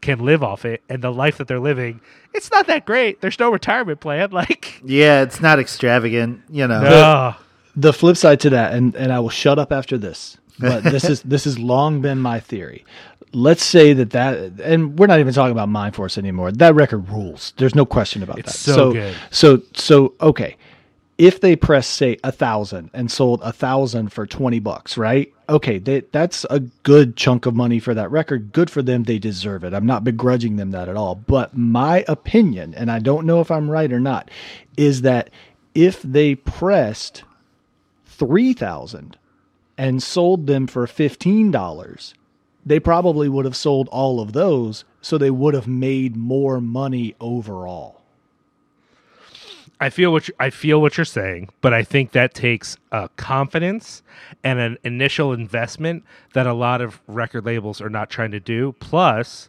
can 0.00 0.18
live 0.18 0.42
off 0.42 0.64
it 0.64 0.82
and 0.88 1.00
the 1.02 1.12
life 1.12 1.38
that 1.38 1.46
they're 1.46 1.60
living, 1.60 2.00
it's 2.34 2.50
not 2.50 2.66
that 2.66 2.84
great. 2.84 3.20
There's 3.20 3.38
no 3.38 3.50
retirement 3.52 4.00
plan 4.00 4.30
like 4.32 4.80
Yeah, 4.84 5.22
it's 5.22 5.40
not 5.40 5.58
extravagant, 5.60 6.42
you 6.50 6.66
know. 6.66 6.80
no. 6.80 7.34
the 7.76 7.92
flip 7.92 8.16
side 8.16 8.40
to 8.40 8.50
that, 8.50 8.74
and, 8.74 8.94
and 8.96 9.12
I 9.12 9.20
will 9.20 9.30
shut 9.30 9.58
up 9.60 9.70
after 9.72 9.96
this, 9.96 10.38
but 10.58 10.82
this 10.92 11.04
is 11.04 11.22
this 11.22 11.44
has 11.44 11.56
long 11.58 12.00
been 12.00 12.18
my 12.18 12.40
theory. 12.40 12.84
Let's 13.34 13.64
say 13.64 13.92
that 13.94 14.10
that, 14.10 14.60
and 14.62 14.98
we're 14.98 15.06
not 15.06 15.18
even 15.20 15.32
talking 15.32 15.52
about 15.52 15.68
Mind 15.70 15.94
Force 15.94 16.18
anymore. 16.18 16.52
That 16.52 16.74
record 16.74 17.08
rules. 17.08 17.54
There's 17.56 17.74
no 17.74 17.86
question 17.86 18.22
about 18.22 18.38
It's 18.40 18.52
that. 18.66 18.74
so 18.74 18.92
good. 18.92 19.14
So 19.30 19.62
so 19.72 20.12
okay, 20.20 20.56
if 21.22 21.40
they 21.40 21.54
press 21.54 21.86
say 21.86 22.18
a 22.24 22.32
thousand 22.32 22.90
and 22.92 23.08
sold 23.08 23.40
a 23.44 23.52
thousand 23.52 24.12
for 24.12 24.26
twenty 24.26 24.58
bucks, 24.58 24.98
right? 24.98 25.32
Okay, 25.48 25.78
they, 25.78 26.00
that's 26.10 26.44
a 26.50 26.58
good 26.58 27.16
chunk 27.16 27.46
of 27.46 27.54
money 27.54 27.78
for 27.78 27.94
that 27.94 28.10
record. 28.10 28.52
Good 28.52 28.68
for 28.68 28.82
them. 28.82 29.04
They 29.04 29.20
deserve 29.20 29.62
it. 29.62 29.72
I'm 29.72 29.86
not 29.86 30.02
begrudging 30.02 30.56
them 30.56 30.72
that 30.72 30.88
at 30.88 30.96
all. 30.96 31.14
But 31.14 31.56
my 31.56 32.04
opinion, 32.08 32.74
and 32.74 32.90
I 32.90 32.98
don't 32.98 33.24
know 33.24 33.40
if 33.40 33.52
I'm 33.52 33.70
right 33.70 33.92
or 33.92 34.00
not, 34.00 34.32
is 34.76 35.02
that 35.02 35.30
if 35.76 36.02
they 36.02 36.34
pressed 36.34 37.22
3000 38.06 39.16
and 39.78 40.02
sold 40.02 40.48
them 40.48 40.66
for 40.66 40.88
$15 40.88 42.14
they 42.64 42.78
probably 42.78 43.28
would 43.28 43.44
have 43.44 43.56
sold 43.56 43.88
all 43.88 44.20
of 44.20 44.32
those 44.32 44.84
so 45.00 45.18
they 45.18 45.30
would 45.30 45.54
have 45.54 45.66
made 45.66 46.16
more 46.16 46.60
money 46.60 47.14
overall 47.20 48.01
I 49.82 49.90
feel 49.90 50.12
what 50.12 50.28
you, 50.28 50.34
I 50.38 50.50
feel 50.50 50.80
what 50.80 50.96
you're 50.96 51.04
saying, 51.04 51.50
but 51.60 51.74
I 51.74 51.82
think 51.82 52.12
that 52.12 52.34
takes 52.34 52.76
uh, 52.92 53.08
confidence 53.16 54.02
and 54.44 54.60
an 54.60 54.78
initial 54.84 55.32
investment 55.32 56.04
that 56.34 56.46
a 56.46 56.52
lot 56.52 56.80
of 56.80 57.00
record 57.08 57.44
labels 57.44 57.80
are 57.80 57.90
not 57.90 58.08
trying 58.08 58.30
to 58.30 58.40
do. 58.40 58.74
Plus, 58.78 59.48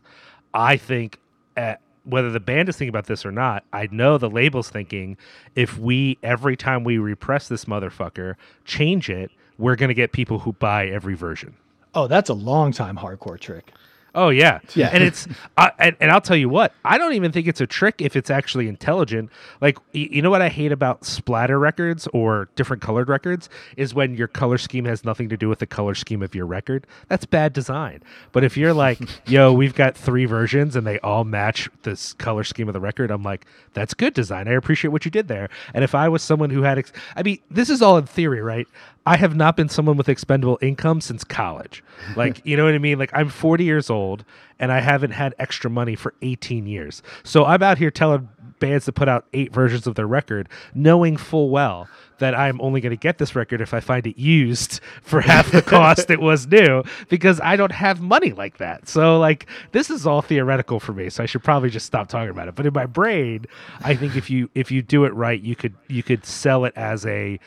I 0.53 0.75
think 0.77 1.19
uh 1.55 1.75
whether 2.05 2.31
the 2.31 2.39
band 2.39 2.67
is 2.67 2.75
thinking 2.75 2.89
about 2.89 3.05
this 3.05 3.25
or 3.25 3.31
not, 3.31 3.63
I 3.71 3.87
know 3.89 4.17
the 4.17 4.29
label's 4.29 4.69
thinking 4.69 5.17
if 5.55 5.77
we 5.77 6.17
every 6.23 6.57
time 6.57 6.83
we 6.83 6.97
repress 6.97 7.47
this 7.47 7.65
motherfucker 7.65 8.35
change 8.65 9.09
it, 9.09 9.31
we're 9.57 9.75
gonna 9.77 9.93
get 9.93 10.11
people 10.11 10.39
who 10.39 10.53
buy 10.53 10.87
every 10.87 11.13
version. 11.13 11.53
oh 11.93 12.07
that's 12.07 12.29
a 12.29 12.33
long 12.33 12.71
time 12.71 12.97
hardcore 12.97 13.39
trick 13.39 13.71
Oh 14.15 14.29
yeah, 14.29 14.59
Yeah. 14.75 14.89
And 14.93 15.03
it's 15.03 15.27
I 15.57 15.71
and, 15.79 15.95
and 15.99 16.11
I'll 16.11 16.21
tell 16.21 16.37
you 16.37 16.47
what, 16.49 16.73
I 16.85 16.97
don't 16.97 17.13
even 17.13 17.31
think 17.31 17.47
it's 17.47 17.61
a 17.61 17.67
trick 17.67 17.95
if 18.01 18.15
it's 18.15 18.29
actually 18.29 18.67
intelligent. 18.67 19.31
Like 19.59 19.77
y- 19.93 20.07
you 20.11 20.21
know 20.21 20.29
what 20.29 20.41
I 20.41 20.49
hate 20.49 20.71
about 20.71 21.03
splatter 21.05 21.57
records 21.57 22.07
or 22.13 22.47
different 22.55 22.81
colored 22.83 23.09
records 23.09 23.49
is 23.75 23.93
when 23.93 24.15
your 24.15 24.27
color 24.27 24.57
scheme 24.59 24.85
has 24.85 25.03
nothing 25.03 25.29
to 25.29 25.37
do 25.37 25.49
with 25.49 25.59
the 25.59 25.65
color 25.65 25.95
scheme 25.95 26.21
of 26.21 26.35
your 26.35 26.45
record. 26.45 26.85
That's 27.07 27.25
bad 27.25 27.53
design. 27.53 28.03
But 28.31 28.43
if 28.43 28.55
you're 28.55 28.73
like, 28.73 28.99
yo, 29.27 29.51
we've 29.51 29.73
got 29.75 29.97
three 29.97 30.25
versions 30.25 30.75
and 30.75 30.85
they 30.85 30.99
all 30.99 31.23
match 31.23 31.69
this 31.81 32.13
color 32.13 32.43
scheme 32.43 32.67
of 32.67 32.73
the 32.73 32.79
record, 32.79 33.09
I'm 33.09 33.23
like, 33.23 33.45
that's 33.73 33.93
good 33.95 34.13
design. 34.13 34.47
I 34.47 34.51
appreciate 34.51 34.91
what 34.91 35.05
you 35.05 35.11
did 35.11 35.27
there. 35.27 35.49
And 35.73 35.83
if 35.83 35.95
I 35.95 36.07
was 36.07 36.21
someone 36.21 36.51
who 36.51 36.61
had, 36.61 36.77
ex- 36.77 36.93
I 37.15 37.23
mean, 37.23 37.39
this 37.49 37.69
is 37.69 37.81
all 37.81 37.97
in 37.97 38.05
theory, 38.05 38.41
right? 38.41 38.67
I 39.05 39.17
have 39.17 39.35
not 39.35 39.57
been 39.57 39.69
someone 39.69 39.97
with 39.97 40.07
expendable 40.07 40.57
income 40.61 41.01
since 41.01 41.23
college. 41.23 41.83
Like, 42.17 42.41
you 42.45 42.57
know 42.57 42.65
what 42.65 42.73
I 42.73 42.79
mean? 42.79 42.99
Like, 42.99 43.11
I'm 43.13 43.29
40 43.29 43.63
years 43.63 43.89
old 43.89 44.25
and 44.59 44.71
I 44.73 44.81
haven't 44.81 45.11
had 45.11 45.33
extra 45.39 45.69
money 45.69 45.95
for 45.95 46.13
18 46.21 46.67
years. 46.67 47.01
So 47.23 47.45
I'm 47.45 47.63
out 47.63 47.77
here 47.77 47.89
telling 47.91 48.27
bands 48.59 48.85
to 48.85 48.91
put 48.91 49.07
out 49.07 49.25
eight 49.33 49.53
versions 49.53 49.87
of 49.87 49.95
their 49.95 50.07
record, 50.07 50.49
knowing 50.73 51.17
full 51.17 51.49
well 51.49 51.87
that 52.19 52.35
I'm 52.35 52.61
only 52.61 52.79
going 52.81 52.91
to 52.91 52.97
get 52.97 53.17
this 53.17 53.35
record 53.35 53.61
if 53.61 53.73
I 53.73 53.79
find 53.79 54.05
it 54.07 54.17
used 54.17 54.79
for 55.01 55.21
half 55.21 55.51
the 55.51 55.61
cost 55.61 56.09
it 56.09 56.21
was 56.21 56.47
new 56.47 56.83
because 57.09 57.41
I 57.41 57.55
don't 57.55 57.71
have 57.71 58.01
money 58.01 58.31
like 58.31 58.57
that. 58.57 58.87
So, 58.87 59.19
like, 59.19 59.47
this 59.71 59.89
is 59.89 60.05
all 60.05 60.21
theoretical 60.21 60.79
for 60.79 60.93
me. 60.93 61.09
So 61.09 61.23
I 61.23 61.25
should 61.25 61.43
probably 61.43 61.69
just 61.69 61.85
stop 61.85 62.07
talking 62.07 62.29
about 62.29 62.47
it. 62.47 62.55
But 62.55 62.65
in 62.65 62.73
my 62.73 62.85
brain, 62.85 63.45
I 63.83 63.95
think 63.95 64.15
if 64.15 64.29
you 64.29 64.49
if 64.55 64.71
you 64.71 64.81
do 64.81 65.05
it 65.05 65.13
right, 65.13 65.41
you 65.41 65.55
could 65.55 65.75
you 65.87 66.03
could 66.03 66.25
sell 66.25 66.65
it 66.65 66.73
as 66.75 67.05
a 67.05 67.39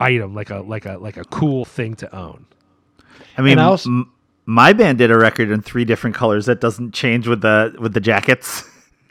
item 0.00 0.34
like 0.34 0.50
a 0.50 0.58
like 0.60 0.86
a 0.86 0.96
like 0.98 1.16
a 1.16 1.24
cool 1.24 1.64
thing 1.64 1.94
to 1.96 2.14
own. 2.14 2.46
I 3.36 3.42
mean, 3.42 3.58
I 3.58 3.64
also- 3.64 3.90
m- 3.90 4.10
my 4.46 4.72
band 4.72 4.98
did 4.98 5.10
a 5.10 5.16
record 5.18 5.50
in 5.50 5.62
three 5.62 5.84
different 5.84 6.14
colors 6.14 6.46
that 6.46 6.60
doesn't 6.60 6.92
change 6.92 7.26
with 7.26 7.40
the 7.40 7.74
with 7.78 7.94
the 7.94 8.00
jackets. 8.00 8.64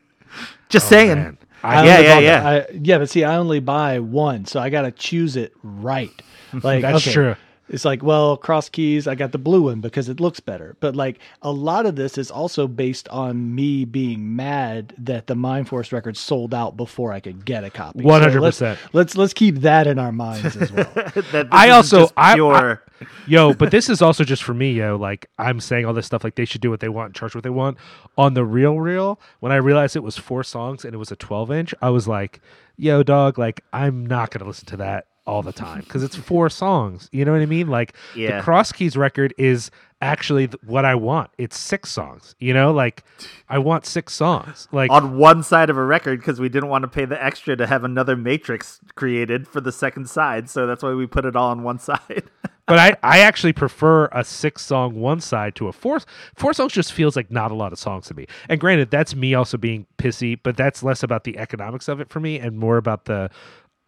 Just 0.70 0.88
oh, 0.88 0.90
saying. 0.90 1.12
Oh, 1.12 1.16
man. 1.16 1.38
I 1.66 1.86
yeah, 1.86 1.94
only 1.94 2.04
yeah, 2.04 2.14
bought- 2.16 2.24
yeah. 2.24 2.50
I, 2.50 2.80
yeah 2.82 2.98
but 2.98 3.10
see 3.10 3.24
i 3.24 3.38
only 3.38 3.62
buy 3.62 4.00
one 4.00 4.44
so 4.44 4.60
i 4.60 4.70
gotta 4.70 4.92
choose 4.92 5.38
it 5.38 5.54
right 5.64 6.12
like 6.62 6.82
That's 6.82 6.98
okay, 7.08 7.14
true. 7.14 7.36
It's 7.70 7.86
like, 7.86 8.04
well, 8.04 8.36
cross 8.36 8.68
keys, 8.68 9.08
I 9.08 9.16
got 9.16 9.32
the 9.32 9.38
blue 9.38 9.64
one 9.64 9.80
because 9.80 10.10
it 10.10 10.20
looks 10.20 10.40
better. 10.42 10.76
But 10.82 10.96
like 10.96 11.20
a 11.42 11.52
lot 11.52 11.86
of 11.86 11.96
this 11.96 12.18
is 12.18 12.30
also 12.30 12.68
based 12.68 13.08
on 13.10 13.56
me 13.56 13.86
being 13.86 14.36
mad 14.36 14.94
that 14.98 15.28
the 15.28 15.36
Mind 15.36 15.70
Force 15.70 15.92
record 15.94 16.18
sold 16.18 16.54
out 16.54 16.76
before 16.76 17.14
I 17.14 17.20
could 17.22 17.46
get 17.46 17.64
a 17.64 17.70
copy. 17.70 18.00
100%. 18.02 18.42
let's, 18.42 18.62
let's 18.94 19.16
let's 19.16 19.34
keep 19.34 19.56
that 19.62 19.88
in 19.88 19.98
our 19.98 20.12
minds 20.12 20.56
as 20.58 20.72
well. 20.72 20.92
That 21.32 21.48
I 21.52 21.70
also- 21.70 22.02
just 22.02 22.14
I- 22.18 22.34
pure. 22.36 22.84
yo, 23.28 23.54
but 23.54 23.72
this 23.72 23.90
is 23.90 24.02
also 24.02 24.24
just 24.24 24.44
for 24.44 24.54
me, 24.54 24.74
yo. 24.74 24.96
Like 24.98 25.30
I'm 25.40 25.60
saying 25.60 25.86
all 25.86 25.94
this 25.94 26.06
stuff, 26.06 26.24
like 26.24 26.36
they 26.36 26.46
should 26.46 26.62
do 26.62 26.70
what 26.70 26.80
they 26.82 26.90
want, 26.90 27.16
charge 27.16 27.34
what 27.34 27.44
they 27.44 27.50
want. 27.50 27.78
On 28.18 28.34
the 28.34 28.44
real, 28.46 28.80
real, 28.80 29.20
when 29.40 29.52
I 29.52 29.56
realized 29.56 29.96
it 29.96 30.04
was 30.04 30.18
four 30.18 30.44
songs 30.44 30.84
and 30.86 30.94
it 30.94 30.98
was 30.98 31.12
a 31.12 31.16
12 31.16 31.52
inch, 31.52 31.74
I 31.82 31.90
was 31.90 32.08
like, 32.08 32.40
yo, 32.78 33.04
dog, 33.04 33.38
like 33.40 33.64
I'm 33.72 34.06
not 34.06 34.32
gonna 34.32 34.46
listen 34.46 34.66
to 34.68 34.78
that 34.78 35.08
all 35.26 35.42
the 35.42 35.54
time 35.54 35.80
because 35.82 36.04
it's 36.04 36.16
four 36.16 36.50
songs. 36.50 37.10
You 37.12 37.24
know 37.26 37.32
what 37.32 37.42
I 37.42 37.46
mean? 37.46 37.68
Like 37.68 37.94
Yeah. 38.16 38.38
the 38.38 38.44
Cross 38.44 38.74
Keys 38.74 38.98
record 38.98 39.34
is 39.38 39.72
actually 40.02 40.48
th- 40.50 40.62
what 40.66 40.84
I 40.84 40.96
want. 40.96 41.30
It's 41.38 41.58
six 41.58 41.90
songs. 41.90 42.36
You 42.40 42.54
know, 42.54 42.72
like 42.74 43.04
I 43.48 43.58
want 43.58 43.86
six 43.86 44.14
songs. 44.14 44.68
Like 44.72 44.92
on 44.92 45.18
one 45.18 45.42
side 45.44 45.70
of 45.70 45.78
a 45.78 45.84
record 45.86 46.20
because 46.20 46.40
we 46.42 46.50
didn't 46.50 46.70
want 46.70 46.82
to 46.84 46.90
pay 46.90 47.06
the 47.06 47.22
extra 47.24 47.56
to 47.56 47.68
have 47.68 47.84
another 47.86 48.16
matrix 48.18 48.82
created 48.96 49.48
for 49.48 49.62
the 49.62 49.72
second 49.72 50.10
side. 50.10 50.50
So 50.50 50.68
that's 50.68 50.84
why 50.84 50.94
we 50.94 51.08
put 51.08 51.24
it 51.26 51.36
all 51.36 51.52
on 51.52 51.64
one 51.64 51.80
side. 51.80 52.24
but 52.66 52.80
I, 52.80 52.96
I 53.04 53.20
actually 53.20 53.54
prefer 53.54 54.06
a 54.12 54.24
six 54.26 54.62
song 54.62 54.96
one 55.00 55.22
side 55.22 55.56
to 55.56 55.68
a 55.70 55.74
four 55.74 56.00
four 56.36 56.54
songs 56.54 56.74
just 56.74 56.92
feels 56.94 57.16
like 57.16 57.30
not 57.32 57.52
a 57.52 57.56
lot 57.56 57.72
of 57.74 57.80
songs 57.80 58.08
to 58.08 58.14
me 58.14 58.26
and 58.48 58.58
granted 58.58 58.90
that's 58.90 59.14
me 59.16 59.34
also 59.34 59.58
being 59.58 59.86
pissy 59.98 60.40
but 60.42 60.56
that's 60.56 60.82
less 60.82 61.04
about 61.04 61.26
the 61.26 61.38
economics 61.38 61.90
of 61.90 62.00
it 62.00 62.08
for 62.10 62.22
me 62.22 62.40
and 62.40 62.58
more 62.58 62.78
about 62.78 63.04
the 63.04 63.30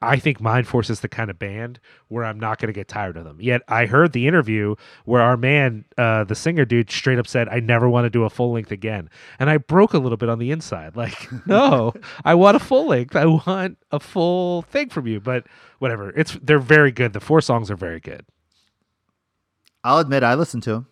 I 0.06 0.18
think 0.18 0.40
Mind 0.40 0.68
Force 0.68 0.90
is 0.90 1.00
the 1.02 1.08
kind 1.08 1.30
of 1.30 1.40
band 1.40 1.80
where 2.08 2.24
I'm 2.24 2.40
not 2.40 2.60
going 2.60 2.68
to 2.68 2.74
get 2.74 2.88
tired 2.88 3.18
of 3.18 3.24
them. 3.24 3.42
Yet 3.42 3.62
I 3.68 3.86
heard 3.86 4.14
the 4.14 4.28
interview 4.28 4.76
where 5.06 5.22
our 5.22 5.38
man, 5.38 5.86
uh, 5.98 6.24
the 6.24 6.36
singer 6.36 6.66
dude, 6.66 6.92
straight 6.92 7.20
up 7.20 7.28
said, 7.28 7.50
"I 7.50 7.60
never 7.60 7.90
want 7.90 8.06
to 8.06 8.10
do 8.10 8.24
a 8.24 8.30
full 8.30 8.54
length 8.54 8.72
again," 8.72 9.10
and 9.40 9.50
I 9.50 9.58
broke 9.58 9.94
a 9.94 9.98
little 9.98 10.18
bit 10.18 10.30
on 10.30 10.40
the 10.40 10.52
inside. 10.52 10.94
Like, 11.06 11.30
no, 11.46 11.94
I 12.24 12.34
want 12.36 12.56
a 12.56 12.60
full 12.60 12.88
length. 12.88 13.16
I 13.16 13.26
want 13.26 13.78
a 13.92 14.00
full 14.00 14.64
thing 14.64 14.90
from 14.90 15.08
you. 15.08 15.20
But 15.20 15.46
whatever, 15.80 16.10
it's 16.10 16.38
they're 16.42 16.58
very 16.58 16.92
good. 16.92 17.14
The 17.14 17.20
four 17.20 17.42
songs 17.42 17.70
are 17.70 17.76
very 17.76 18.00
good. 18.00 18.26
I'll 19.84 20.00
admit 20.00 20.24
I 20.24 20.34
listened 20.34 20.64
to 20.64 20.72
him. 20.72 20.88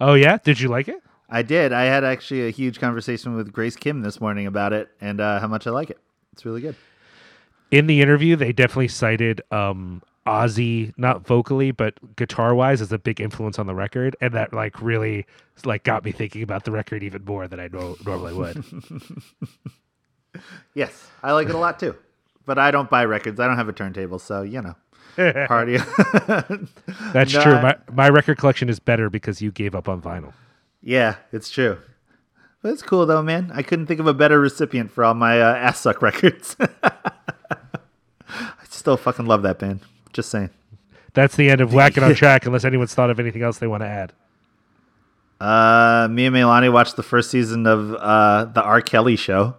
Oh 0.00 0.14
yeah, 0.14 0.38
did 0.42 0.58
you 0.58 0.68
like 0.68 0.88
it? 0.88 1.00
I 1.28 1.42
did. 1.42 1.72
I 1.72 1.84
had 1.84 2.04
actually 2.04 2.46
a 2.46 2.50
huge 2.50 2.80
conversation 2.80 3.34
with 3.34 3.52
Grace 3.52 3.76
Kim 3.76 4.02
this 4.02 4.20
morning 4.20 4.46
about 4.46 4.72
it 4.72 4.88
and 5.00 5.20
uh, 5.20 5.40
how 5.40 5.46
much 5.46 5.66
I 5.66 5.70
like 5.70 5.90
it. 5.90 5.98
It's 6.32 6.44
really 6.44 6.60
good. 6.60 6.76
In 7.74 7.86
the 7.88 8.00
interview, 8.00 8.36
they 8.36 8.52
definitely 8.52 8.88
cited 8.88 9.42
um, 9.50 10.00
Ozzy, 10.26 10.92
not 10.96 11.26
vocally 11.26 11.70
but 11.72 11.94
guitar 12.16 12.54
wise, 12.54 12.80
as 12.80 12.92
a 12.92 12.98
big 12.98 13.20
influence 13.20 13.58
on 13.58 13.66
the 13.66 13.74
record, 13.74 14.14
and 14.20 14.32
that 14.34 14.52
like 14.52 14.80
really 14.80 15.26
like 15.64 15.82
got 15.84 16.04
me 16.04 16.12
thinking 16.12 16.42
about 16.42 16.64
the 16.64 16.70
record 16.70 17.02
even 17.02 17.24
more 17.24 17.48
than 17.48 17.58
I 17.60 17.68
no- 17.72 17.96
normally 18.04 18.32
would. 18.34 18.64
Yes, 20.74 21.08
I 21.22 21.30
like 21.32 21.48
it 21.48 21.54
a 21.54 21.58
lot 21.58 21.78
too. 21.78 21.94
But 22.44 22.58
I 22.58 22.70
don't 22.72 22.90
buy 22.90 23.04
records. 23.04 23.38
I 23.38 23.46
don't 23.46 23.56
have 23.56 23.68
a 23.68 23.72
turntable, 23.72 24.18
so 24.18 24.42
you 24.42 24.60
know, 24.62 24.74
party. 25.46 25.76
That's 27.12 27.32
No, 27.32 27.42
true. 27.42 27.52
My 27.62 27.76
my 27.92 28.08
record 28.08 28.38
collection 28.38 28.68
is 28.68 28.80
better 28.80 29.08
because 29.08 29.40
you 29.40 29.52
gave 29.52 29.74
up 29.76 29.88
on 29.88 30.02
vinyl. 30.02 30.32
yeah, 30.82 31.16
it's 31.32 31.50
true. 31.50 31.78
But 32.62 32.72
it's 32.72 32.82
cool 32.82 33.06
though, 33.06 33.22
man. 33.22 33.52
I 33.54 33.62
couldn't 33.62 33.86
think 33.86 34.00
of 34.00 34.06
a 34.08 34.14
better 34.14 34.40
recipient 34.40 34.90
for 34.90 35.04
all 35.04 35.14
my 35.14 35.40
uh, 35.40 35.70
Assuck 35.70 36.02
records. 36.02 36.56
Still 38.74 38.96
fucking 38.96 39.26
love 39.26 39.42
that 39.42 39.58
band. 39.58 39.80
Just 40.12 40.30
saying. 40.30 40.50
That's 41.14 41.36
the 41.36 41.48
end 41.48 41.60
of 41.60 41.72
Whacking 41.72 42.02
on 42.02 42.14
Track, 42.16 42.44
unless 42.44 42.64
anyone's 42.64 42.92
thought 42.92 43.08
of 43.08 43.20
anything 43.20 43.42
else 43.42 43.58
they 43.58 43.68
want 43.68 43.82
to 43.82 43.86
add. 43.86 44.12
Uh, 45.40 46.08
me 46.10 46.26
and 46.26 46.34
Milani 46.34 46.72
watched 46.72 46.96
the 46.96 47.02
first 47.02 47.30
season 47.30 47.66
of 47.66 47.94
uh, 47.94 48.46
the 48.46 48.62
R. 48.62 48.80
Kelly 48.80 49.16
show. 49.16 49.56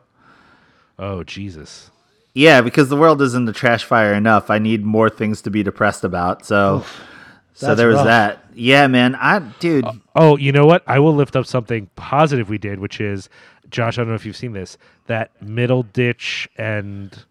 Oh 0.99 1.23
Jesus! 1.23 1.91
Yeah, 2.33 2.61
because 2.61 2.89
the 2.89 2.97
world 2.97 3.21
isn't 3.21 3.47
a 3.47 3.53
trash 3.53 3.83
fire 3.83 4.13
enough. 4.13 4.49
I 4.49 4.59
need 4.59 4.83
more 4.83 5.09
things 5.09 5.41
to 5.43 5.49
be 5.49 5.63
depressed 5.63 6.03
about. 6.03 6.45
So, 6.45 6.85
so 7.53 7.75
there 7.75 7.87
was 7.87 7.97
rough. 7.97 8.05
that. 8.05 8.45
Yeah, 8.53 8.87
man. 8.87 9.15
I, 9.15 9.39
dude. 9.59 9.85
Oh, 10.15 10.37
you 10.37 10.51
know 10.51 10.65
what? 10.65 10.83
I 10.87 10.99
will 10.99 11.13
lift 11.13 11.35
up 11.35 11.45
something 11.45 11.89
positive 11.95 12.49
we 12.49 12.57
did, 12.57 12.79
which 12.79 12.99
is 12.99 13.29
Josh. 13.69 13.97
I 13.97 14.01
don't 14.01 14.09
know 14.09 14.15
if 14.15 14.25
you've 14.25 14.35
seen 14.37 14.53
this. 14.53 14.77
That 15.07 15.31
Middleditch 15.41 16.47
and 16.57 17.25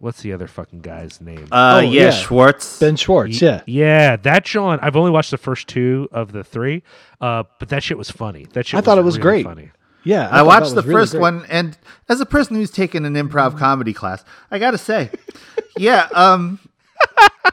what's 0.00 0.22
the 0.22 0.32
other 0.32 0.48
fucking 0.48 0.80
guy's 0.80 1.20
name? 1.20 1.46
Uh, 1.52 1.76
Oh, 1.76 1.78
yeah, 1.80 2.04
yeah. 2.04 2.10
Schwartz. 2.10 2.80
Ben 2.80 2.96
Schwartz, 2.96 3.40
yeah. 3.40 3.62
Yeah, 3.66 4.16
that 4.16 4.44
John. 4.44 4.78
I've 4.82 4.96
only 4.96 5.10
watched 5.12 5.30
the 5.30 5.38
first 5.38 5.68
two 5.68 6.08
of 6.10 6.32
the 6.32 6.42
three, 6.42 6.82
uh, 7.20 7.44
but 7.60 7.68
that 7.68 7.82
shit 7.82 7.96
was 7.98 8.10
funny. 8.10 8.46
That 8.54 8.66
shit 8.66 8.78
I 8.78 8.80
thought 8.80 8.98
it 8.98 9.04
was 9.04 9.18
really 9.18 9.42
great. 9.42 9.44
Funny. 9.44 9.70
Yeah. 10.02 10.28
I 10.28 10.38
thought 10.38 10.46
watched 10.46 10.74
the 10.74 10.82
really 10.82 10.92
first 10.94 11.12
great. 11.12 11.20
one, 11.20 11.46
and 11.48 11.76
as 12.08 12.20
a 12.20 12.26
person 12.26 12.56
who's 12.56 12.70
taken 12.70 13.04
an 13.04 13.14
improv 13.14 13.58
comedy 13.58 13.92
class, 13.92 14.24
I 14.50 14.58
gotta 14.58 14.78
say, 14.78 15.10
yeah, 15.76 16.08
um, 16.14 16.58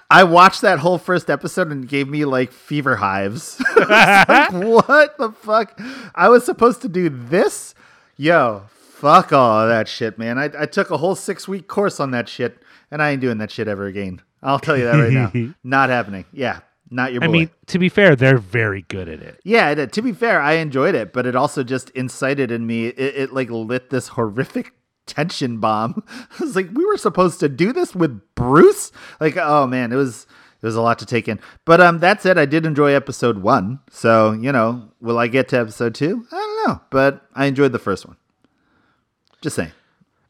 I 0.09 0.23
watched 0.23 0.61
that 0.61 0.79
whole 0.79 0.97
first 0.97 1.29
episode 1.29 1.71
and 1.71 1.83
it 1.83 1.89
gave 1.89 2.07
me 2.07 2.25
like 2.25 2.51
fever 2.51 2.95
hives. 2.97 3.61
Like, 3.77 4.51
what 4.53 5.17
the 5.17 5.31
fuck? 5.31 5.79
I 6.15 6.29
was 6.29 6.43
supposed 6.45 6.81
to 6.81 6.89
do 6.89 7.09
this? 7.09 7.73
Yo, 8.17 8.63
fuck 8.97 9.31
all 9.31 9.61
of 9.61 9.69
that 9.69 9.87
shit, 9.87 10.17
man. 10.17 10.37
I, 10.37 10.49
I 10.57 10.65
took 10.65 10.91
a 10.91 10.97
whole 10.97 11.15
six 11.15 11.47
week 11.47 11.67
course 11.67 11.99
on 11.99 12.11
that 12.11 12.27
shit, 12.27 12.61
and 12.91 13.01
I 13.01 13.11
ain't 13.11 13.21
doing 13.21 13.37
that 13.37 13.51
shit 13.51 13.67
ever 13.67 13.85
again. 13.85 14.21
I'll 14.41 14.59
tell 14.59 14.77
you 14.77 14.85
that 14.85 14.97
right 14.97 15.11
now. 15.11 15.53
Not 15.63 15.89
happening. 15.89 16.25
Yeah, 16.31 16.59
not 16.89 17.11
your 17.11 17.21
boy. 17.21 17.27
I 17.27 17.29
mean, 17.29 17.49
to 17.67 17.79
be 17.79 17.89
fair, 17.89 18.15
they're 18.15 18.37
very 18.37 18.83
good 18.83 19.09
at 19.09 19.21
it. 19.21 19.39
Yeah, 19.43 19.71
it, 19.71 19.91
to 19.93 20.01
be 20.01 20.13
fair, 20.13 20.41
I 20.41 20.53
enjoyed 20.53 20.95
it, 20.95 21.11
but 21.11 21.25
it 21.25 21.35
also 21.35 21.63
just 21.63 21.89
incited 21.91 22.51
in 22.51 22.65
me. 22.65 22.87
It, 22.87 22.99
it 22.99 23.33
like 23.33 23.49
lit 23.49 23.89
this 23.89 24.09
horrific 24.09 24.73
tension 25.05 25.59
bomb. 25.59 26.03
I 26.39 26.43
was 26.43 26.55
like, 26.55 26.69
we 26.73 26.85
were 26.85 26.97
supposed 26.97 27.39
to 27.41 27.49
do 27.49 27.73
this 27.73 27.95
with 27.95 28.21
Bruce. 28.35 28.91
Like, 29.19 29.37
oh 29.37 29.67
man, 29.67 29.91
it 29.91 29.95
was 29.95 30.27
it 30.61 30.65
was 30.65 30.75
a 30.75 30.81
lot 30.81 30.99
to 30.99 31.05
take 31.05 31.27
in. 31.27 31.39
But 31.65 31.81
um, 31.81 31.99
that 31.99 32.21
said, 32.21 32.37
I 32.37 32.45
did 32.45 32.65
enjoy 32.65 32.93
episode 32.93 33.39
one. 33.39 33.79
So 33.89 34.31
you 34.31 34.51
know, 34.51 34.91
will 35.01 35.19
I 35.19 35.27
get 35.27 35.49
to 35.49 35.59
episode 35.59 35.95
two? 35.95 36.25
I 36.31 36.35
don't 36.35 36.67
know, 36.67 36.81
but 36.89 37.27
I 37.33 37.45
enjoyed 37.45 37.71
the 37.71 37.79
first 37.79 38.05
one. 38.05 38.17
Just 39.47 39.55
saying. 39.55 39.71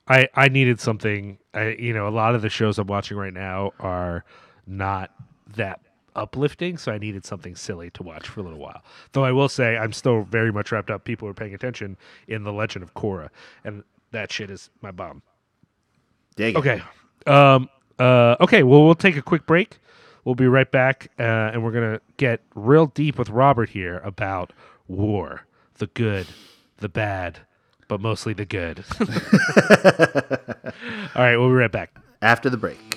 I 0.08 0.30
I 0.36 0.48
needed 0.48 0.80
something. 0.80 1.40
I, 1.52 1.70
you 1.70 1.92
know, 1.92 2.08
a 2.08 2.14
lot 2.14 2.36
of 2.36 2.44
the 2.44 2.50
shows 2.50 2.78
I'm 2.78 2.86
watching 2.86 3.18
right 3.18 3.34
now 3.34 3.72
are 3.80 4.24
not 4.68 5.10
that 5.56 5.80
uplifting, 6.16 6.78
so 6.78 6.92
I 6.92 7.00
needed 7.00 7.26
something 7.26 7.56
silly 7.56 7.90
to 7.92 8.04
watch 8.04 8.28
for 8.28 8.42
a 8.42 8.44
little 8.44 8.60
while. 8.60 8.84
Though 9.14 9.26
I 9.26 9.32
will 9.32 9.50
say, 9.50 9.76
I'm 9.76 9.92
still 9.92 10.22
very 10.22 10.52
much 10.52 10.72
wrapped 10.72 10.92
up. 10.92 11.04
People 11.04 11.28
are 11.28 11.34
paying 11.34 11.56
attention 11.56 11.98
in 12.28 12.44
the 12.44 12.54
Legend 12.54 12.84
of 12.84 12.94
Korra, 12.94 13.30
and 13.64 13.84
that 14.12 14.32
shit 14.32 14.52
is 14.52 14.70
my 14.84 14.92
bomb. 14.92 15.24
Dig. 16.36 16.56
Okay. 16.56 16.84
Um. 17.26 17.70
Uh. 17.98 18.36
Okay. 18.40 18.62
Well, 18.62 18.86
we'll 18.86 18.94
take 18.94 19.18
a 19.18 19.24
quick 19.24 19.48
break. 19.48 19.80
We'll 20.26 20.36
be 20.36 20.46
right 20.46 20.72
back, 20.72 21.10
uh, 21.18 21.24
and 21.24 21.64
we're 21.64 21.72
gonna 21.72 22.02
get 22.18 22.42
real 22.54 22.86
deep 22.86 23.18
with 23.18 23.32
Robert 23.32 23.70
here 23.70 23.98
about 24.04 24.54
war, 24.88 25.48
the 25.80 25.88
good, 25.88 26.28
the 26.78 26.90
bad, 26.90 27.40
but 27.88 28.02
mostly 28.02 28.34
the 28.34 28.46
good. 28.46 28.84
All 31.16 31.24
right. 31.24 31.38
We'll 31.38 31.50
be 31.50 31.56
right 31.56 31.72
back. 31.72 31.92
After 32.22 32.50
the 32.50 32.58
break. 32.58 32.97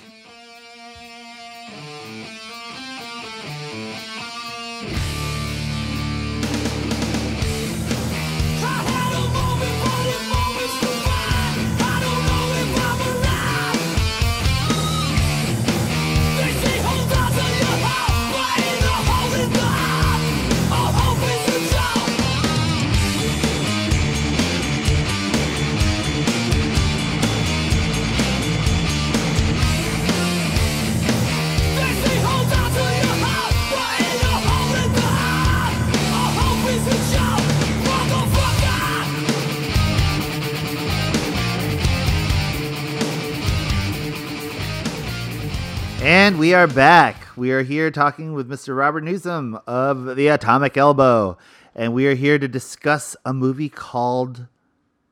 We 46.41 46.55
are 46.55 46.66
back. 46.66 47.36
We 47.36 47.53
are 47.53 47.62
here 47.62 47.91
talking 47.91 48.32
with 48.32 48.49
Mr. 48.49 48.74
Robert 48.74 49.05
Newsom 49.05 49.59
of 49.66 50.16
The 50.16 50.28
Atomic 50.28 50.74
Elbow. 50.78 51.36
And 51.74 51.93
we 51.93 52.07
are 52.07 52.14
here 52.14 52.38
to 52.38 52.49
discuss 52.49 53.14
a 53.26 53.34
movie 53.34 53.68
called 53.68 54.47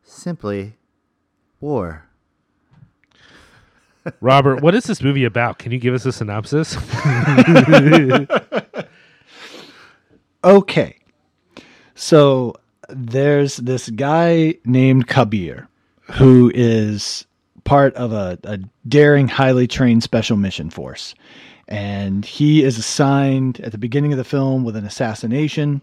simply 0.02 0.78
War. 1.60 2.06
Robert, 4.22 4.62
what 4.62 4.74
is 4.74 4.84
this 4.84 5.02
movie 5.02 5.26
about? 5.26 5.58
Can 5.58 5.70
you 5.70 5.78
give 5.78 5.92
us 5.92 6.06
a 6.06 6.12
synopsis? 6.12 6.78
Okay. 10.44 10.96
So 11.96 12.54
there's 12.88 13.56
this 13.56 13.90
guy 13.90 14.54
named 14.64 15.08
Kabir 15.08 15.68
who 16.12 16.50
is 16.54 17.26
part 17.68 17.94
of 17.96 18.12
a, 18.12 18.38
a 18.44 18.58
daring, 18.88 19.28
highly 19.28 19.66
trained 19.66 20.02
special 20.02 20.38
mission 20.38 20.70
force. 20.70 21.14
And 21.68 22.24
he 22.24 22.64
is 22.64 22.78
assigned 22.78 23.60
at 23.60 23.72
the 23.72 23.78
beginning 23.78 24.12
of 24.12 24.16
the 24.16 24.24
film 24.24 24.64
with 24.64 24.74
an 24.74 24.86
assassination. 24.86 25.82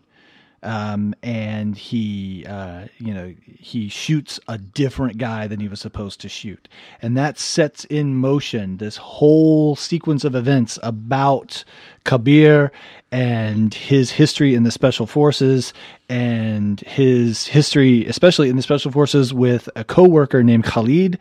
Um, 0.64 1.14
and 1.22 1.78
he, 1.78 2.44
uh, 2.48 2.88
you 2.98 3.14
know, 3.14 3.36
he 3.46 3.88
shoots 3.88 4.40
a 4.48 4.58
different 4.58 5.20
guy 5.20 5.46
than 5.46 5.60
he 5.60 5.68
was 5.68 5.80
supposed 5.80 6.20
to 6.22 6.30
shoot, 6.30 6.68
and 7.04 7.16
that 7.16 7.38
sets 7.38 7.86
in 7.86 8.16
motion 8.16 8.78
this 8.78 8.98
whole 8.98 9.76
sequence 9.76 10.24
of 10.24 10.34
events 10.34 10.80
about 10.82 11.64
Kabir 12.04 12.72
and 13.16 13.74
his 13.74 14.12
history 14.12 14.56
in 14.56 14.64
the 14.64 14.72
special 14.72 15.08
forces 15.08 15.74
and 16.10 16.82
his 16.82 17.48
history, 17.48 18.06
especially 18.08 18.50
in 18.50 18.58
the 18.58 18.62
special 18.62 18.92
forces, 18.92 19.34
with 19.34 19.70
a 19.78 19.86
coworker 19.86 20.44
named 20.44 20.66
Khalid, 20.66 21.18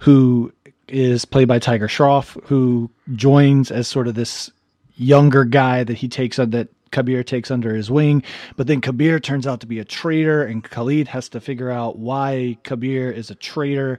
who 0.00 0.52
is 0.88 1.24
played 1.24 1.48
by 1.48 1.58
Tiger 1.58 1.88
Shroff, 1.88 2.38
who 2.44 2.90
joins 3.14 3.70
as 3.70 3.88
sort 3.88 4.08
of 4.08 4.14
this 4.14 4.50
younger 4.96 5.46
guy 5.46 5.84
that 5.84 5.96
he 5.96 6.06
takes 6.06 6.38
on 6.38 6.50
that 6.50 6.68
Kabir 6.90 7.22
takes 7.22 7.50
under 7.50 7.74
his 7.74 7.90
wing. 7.90 8.22
But 8.56 8.66
then 8.66 8.82
Kabir 8.82 9.18
turns 9.18 9.46
out 9.46 9.60
to 9.60 9.66
be 9.66 9.78
a 9.78 9.86
traitor, 9.86 10.42
and 10.42 10.62
Khalid 10.62 11.08
has 11.08 11.30
to 11.30 11.40
figure 11.40 11.70
out 11.70 11.98
why 11.98 12.58
Kabir 12.62 13.10
is 13.10 13.30
a 13.30 13.34
traitor. 13.34 13.98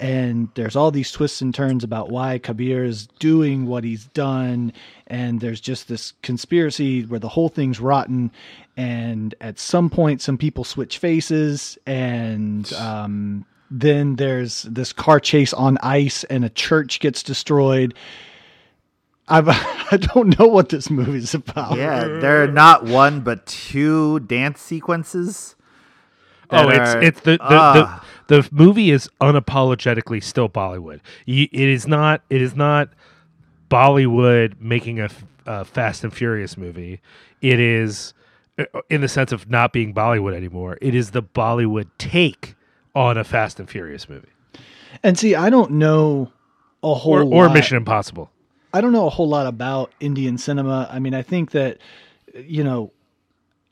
And 0.00 0.48
there's 0.54 0.74
all 0.76 0.90
these 0.90 1.12
twists 1.12 1.40
and 1.40 1.54
turns 1.54 1.84
about 1.84 2.10
why 2.10 2.38
Kabir 2.38 2.84
is 2.84 3.06
doing 3.20 3.66
what 3.66 3.84
he's 3.84 4.06
done. 4.06 4.72
And 5.06 5.40
there's 5.40 5.60
just 5.60 5.86
this 5.88 6.12
conspiracy 6.22 7.04
where 7.06 7.20
the 7.20 7.28
whole 7.28 7.48
thing's 7.48 7.78
rotten. 7.80 8.32
And 8.76 9.34
at 9.40 9.58
some 9.58 9.88
point, 9.90 10.20
some 10.20 10.36
people 10.36 10.64
switch 10.64 10.98
faces. 10.98 11.78
And 11.86 12.70
um, 12.74 13.46
then 13.70 14.16
there's 14.16 14.62
this 14.62 14.92
car 14.92 15.20
chase 15.20 15.52
on 15.52 15.78
ice, 15.82 16.24
and 16.24 16.44
a 16.44 16.50
church 16.50 16.98
gets 17.00 17.22
destroyed. 17.22 17.94
I've, 19.28 19.48
I 19.48 19.96
don't 19.98 20.38
know 20.38 20.46
what 20.46 20.68
this 20.68 20.90
movie's 20.90 21.34
about. 21.34 21.76
Yeah, 21.78 22.04
there 22.04 22.42
are 22.42 22.48
not 22.48 22.84
one 22.84 23.20
but 23.20 23.46
two 23.46 24.20
dance 24.20 24.60
sequences. 24.60 25.54
oh, 26.50 26.68
it's 26.68 26.94
are- 26.94 27.02
it's 27.02 27.20
the 27.20 27.32
the, 27.32 27.38
Ah. 27.40 28.03
The 28.28 28.48
movie 28.52 28.90
is 28.90 29.08
unapologetically 29.20 30.22
still 30.22 30.48
Bollywood. 30.48 31.00
It 31.26 31.52
is 31.52 31.86
not 31.86 32.22
it 32.30 32.40
is 32.42 32.54
not 32.54 32.90
Bollywood 33.70 34.60
making 34.60 35.00
a 35.00 35.08
Fast 35.64 36.04
and 36.04 36.12
Furious 36.12 36.56
movie. 36.56 37.00
It 37.40 37.60
is 37.60 38.14
uh, 38.58 38.64
in 38.88 39.00
the 39.00 39.08
sense 39.08 39.32
of 39.32 39.50
not 39.50 39.72
being 39.72 39.92
Bollywood 39.92 40.34
anymore. 40.34 40.78
It 40.80 40.94
is 40.94 41.10
the 41.10 41.22
Bollywood 41.22 41.88
take 41.98 42.54
on 42.94 43.18
a 43.18 43.24
Fast 43.24 43.58
and 43.58 43.68
Furious 43.68 44.08
movie 44.08 44.28
And 45.02 45.18
see, 45.18 45.34
I 45.34 45.50
don't 45.50 45.72
know 45.72 46.32
a 46.82 46.94
whole 46.94 47.14
or, 47.14 47.22
or 47.22 47.46
lot. 47.46 47.54
Mission 47.54 47.76
Impossible. 47.76 48.30
I 48.72 48.80
don't 48.80 48.92
know 48.92 49.06
a 49.06 49.10
whole 49.10 49.28
lot 49.28 49.46
about 49.46 49.92
Indian 50.00 50.38
cinema. 50.38 50.88
I 50.90 50.98
mean, 50.98 51.14
I 51.14 51.22
think 51.22 51.52
that 51.52 51.78
you 52.34 52.64
know, 52.64 52.92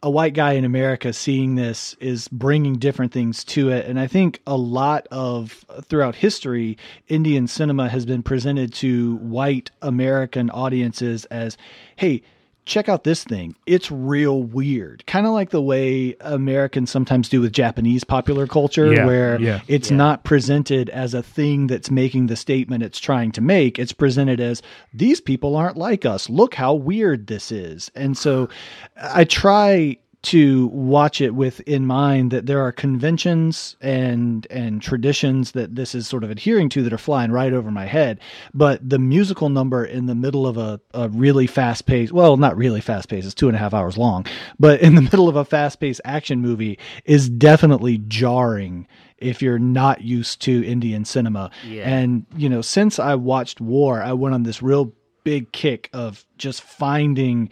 a 0.03 0.11
white 0.11 0.35
guy 0.35 0.53
in 0.55 0.65
America 0.65 1.13
seeing 1.13 1.55
this 1.55 1.95
is 2.01 2.27
bringing 2.29 2.75
different 2.79 3.13
things 3.13 3.45
to 3.45 3.71
it, 3.71 3.87
and 3.87 4.01
I 4.01 4.07
think 4.09 4.41
a 4.47 4.57
lot 4.57 5.07
of 5.11 5.65
throughout 5.83 6.17
history, 6.17 6.77
Indian 7.09 7.47
cinema 7.47 7.89
has 7.89 8.05
been 8.05 8.23
presented 8.23 8.73
to 8.75 9.17
white 9.17 9.71
American 9.81 10.51
audiences 10.51 11.25
as, 11.27 11.57
"Hey." 11.97 12.23
Check 12.65 12.89
out 12.89 13.03
this 13.03 13.25
thing. 13.25 13.57
It's 13.67 13.91
real 13.91 14.43
weird. 14.43 15.05
Kind 15.07 15.27
of 15.27 15.33
like 15.33 15.51
the 15.51 15.61
way 15.61 16.15
Americans 16.21 16.91
sometimes 16.91 17.29
do 17.29 17.41
with 17.41 17.53
Japanese 17.53 18.05
popular 18.05 18.47
culture, 18.47 18.93
Yeah, 18.93 19.05
where 19.05 19.41
yeah. 19.41 19.61
it's 19.67 19.91
not 19.91 20.23
presented 20.23 20.89
as 20.91 21.13
a 21.13 21.23
thing 21.23 21.67
that's 21.67 21.91
making 21.91 22.29
the 22.29 22.37
statement 22.37 22.85
it's 22.85 23.01
trying 23.01 23.33
to 23.33 23.41
make. 23.41 23.79
It's 23.81 23.93
presented 23.93 24.41
as 24.41 24.63
these 24.95 25.21
people 25.21 25.57
aren't 25.57 25.77
like 25.77 26.05
us. 26.07 26.31
Look 26.31 26.55
how 26.55 26.75
weird 26.75 27.27
this 27.27 27.51
is. 27.51 27.91
And 27.97 28.17
so 28.17 28.49
I 28.97 29.25
try 29.25 29.97
to 30.23 30.69
watch 30.69 31.21
it 31.21 31.35
with 31.35 31.61
in 31.61 31.85
mind 31.85 32.31
that 32.31 32.47
there 32.47 32.61
are 32.61 32.71
conventions 32.71 33.77
and 33.81 34.47
and 34.51 34.81
traditions 34.81 35.53
that 35.53 35.75
this 35.75 35.95
is 35.95 36.07
sort 36.07 36.23
of 36.23 36.31
adhering 36.31 36.69
to 36.69 36.83
that 36.83 36.93
are 36.93 36.99
flying 36.99 37.33
right 37.33 37.53
over 37.53 37.71
my 37.71 37.87
head 37.87 38.21
but 38.55 38.89
the 38.89 38.99
musical 38.99 39.49
number 39.49 39.85
in 39.85 40.07
the 40.07 40.15
middle 40.15 40.47
of 40.47 40.57
a, 40.57 40.81
a 40.95 41.09
really 41.09 41.47
fast 41.47 41.87
paced 41.87 42.13
well 42.13 42.37
not 42.37 42.57
really 42.57 42.81
fast 42.81 43.09
paced 43.09 43.27
it's 43.27 43.35
two 43.35 43.49
and 43.49 43.57
a 43.57 43.59
half 43.59 43.75
hours 43.75 43.99
long 43.99 44.25
but 44.61 44.81
in 44.81 44.95
the 44.95 45.03
middle 45.13 45.29
of 45.29 45.35
a 45.35 45.45
fast 45.45 45.81
paced 45.81 46.01
action 46.05 46.41
movie 46.41 46.79
is 47.05 47.29
definitely 47.29 47.99
jarring 48.07 48.87
if 49.19 49.41
you're 49.41 49.59
not 49.59 50.03
used 50.03 50.41
to 50.43 50.67
Indian 50.67 51.05
cinema. 51.05 51.51
Yeah. 51.65 51.89
And, 51.89 52.27
you 52.37 52.49
know, 52.49 52.61
since 52.61 52.99
I 52.99 53.15
watched 53.15 53.61
War, 53.61 54.03
I 54.03 54.15
went 54.15 54.35
on 54.35 54.43
this 54.43 54.61
real 54.61 54.93
big 55.25 55.53
kick 55.53 55.89
of 55.93 56.25
just 56.39 56.63
finding 56.63 57.49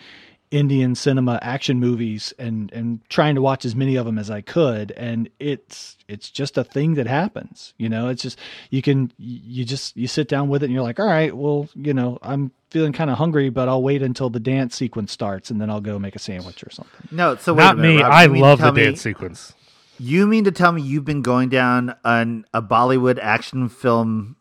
Indian 0.51 0.97
cinema 0.97 1.39
action 1.43 1.79
movies 1.79 2.35
and 2.37 2.73
and 2.73 3.09
trying 3.09 3.37
to 3.37 3.41
watch 3.41 3.65
as 3.65 3.77
many 3.77 3.95
of 3.95 4.05
them 4.05 4.19
as 4.19 4.31
I 4.31 4.41
could 4.41 4.91
and 4.93 5.31
it's 5.39 5.97
it's 6.09 6.29
just 6.29 6.59
a 6.59 6.65
thing 6.65 6.95
that 6.95 7.07
happens 7.07 7.73
you 7.79 7.89
know 7.89 8.09
it's 8.09 8.21
just 8.21 8.37
you 8.69 8.83
can 8.83 9.13
you 9.17 9.65
just 9.65 9.97
you 9.97 10.09
sit 10.09 10.27
down 10.27 10.49
with 10.49 10.63
it 10.63 10.67
and 10.67 10.75
you're 10.75 10.83
like 10.83 10.99
all 10.99 11.07
right 11.07 11.37
well 11.37 11.69
you 11.77 11.95
know 11.95 12.19
I'm 12.21 12.51
feeling 12.71 12.93
kind 12.93 13.11
of 13.11 13.19
hungry 13.19 13.49
but 13.49 13.69
I'll 13.69 13.83
wait 13.83 14.03
until 14.03 14.29
the 14.29 14.41
dance 14.41 14.75
sequence 14.75 15.13
starts 15.13 15.51
and 15.53 15.61
then 15.61 15.71
I'll 15.71 15.81
go 15.81 16.01
make 16.01 16.17
a 16.17 16.19
sandwich 16.19 16.65
or 16.65 16.71
something 16.71 17.09
No, 17.13 17.37
so 17.37 17.55
wait 17.55 17.65
Not 17.65 17.75
a 17.75 17.79
minute, 17.79 17.97
me. 17.99 18.03
Rob, 18.03 18.13
I 18.13 18.25
you 18.25 18.29
mean 18.31 18.43
to 18.43 18.49
love 18.49 18.59
the 18.61 18.73
me- 18.73 18.85
dance 18.87 19.01
sequence. 19.03 19.55
You 20.01 20.27
mean 20.27 20.45
to 20.45 20.51
tell 20.51 20.73
me 20.73 20.83
you've 20.83 21.05
been 21.05 21.23
going 21.23 21.49
down 21.51 21.95
an, 22.05 22.45
a 22.55 22.61
Bollywood 22.63 23.19
action 23.23 23.69
film 23.69 24.35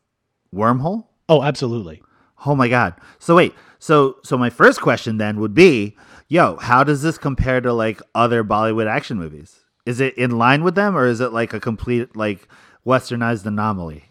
wormhole? 0.55 1.05
oh 1.27 1.43
absolutely 1.43 2.01
Oh 2.45 2.55
my 2.55 2.69
god. 2.69 2.93
So 3.19 3.35
wait. 3.35 3.53
So 3.79 4.17
so 4.23 4.37
my 4.37 4.49
first 4.49 4.81
question 4.81 5.17
then 5.17 5.39
would 5.39 5.53
be, 5.53 5.95
yo, 6.27 6.57
how 6.57 6.83
does 6.83 7.01
this 7.01 7.17
compare 7.17 7.61
to 7.61 7.73
like 7.73 8.01
other 8.13 8.43
Bollywood 8.43 8.87
action 8.87 9.17
movies? 9.17 9.61
Is 9.85 9.99
it 9.99 10.15
in 10.17 10.31
line 10.37 10.63
with 10.63 10.75
them 10.75 10.95
or 10.95 11.07
is 11.07 11.21
it 11.21 11.33
like 11.33 11.53
a 11.53 11.59
complete 11.59 12.15
like 12.15 12.47
westernized 12.85 13.45
anomaly? 13.45 14.03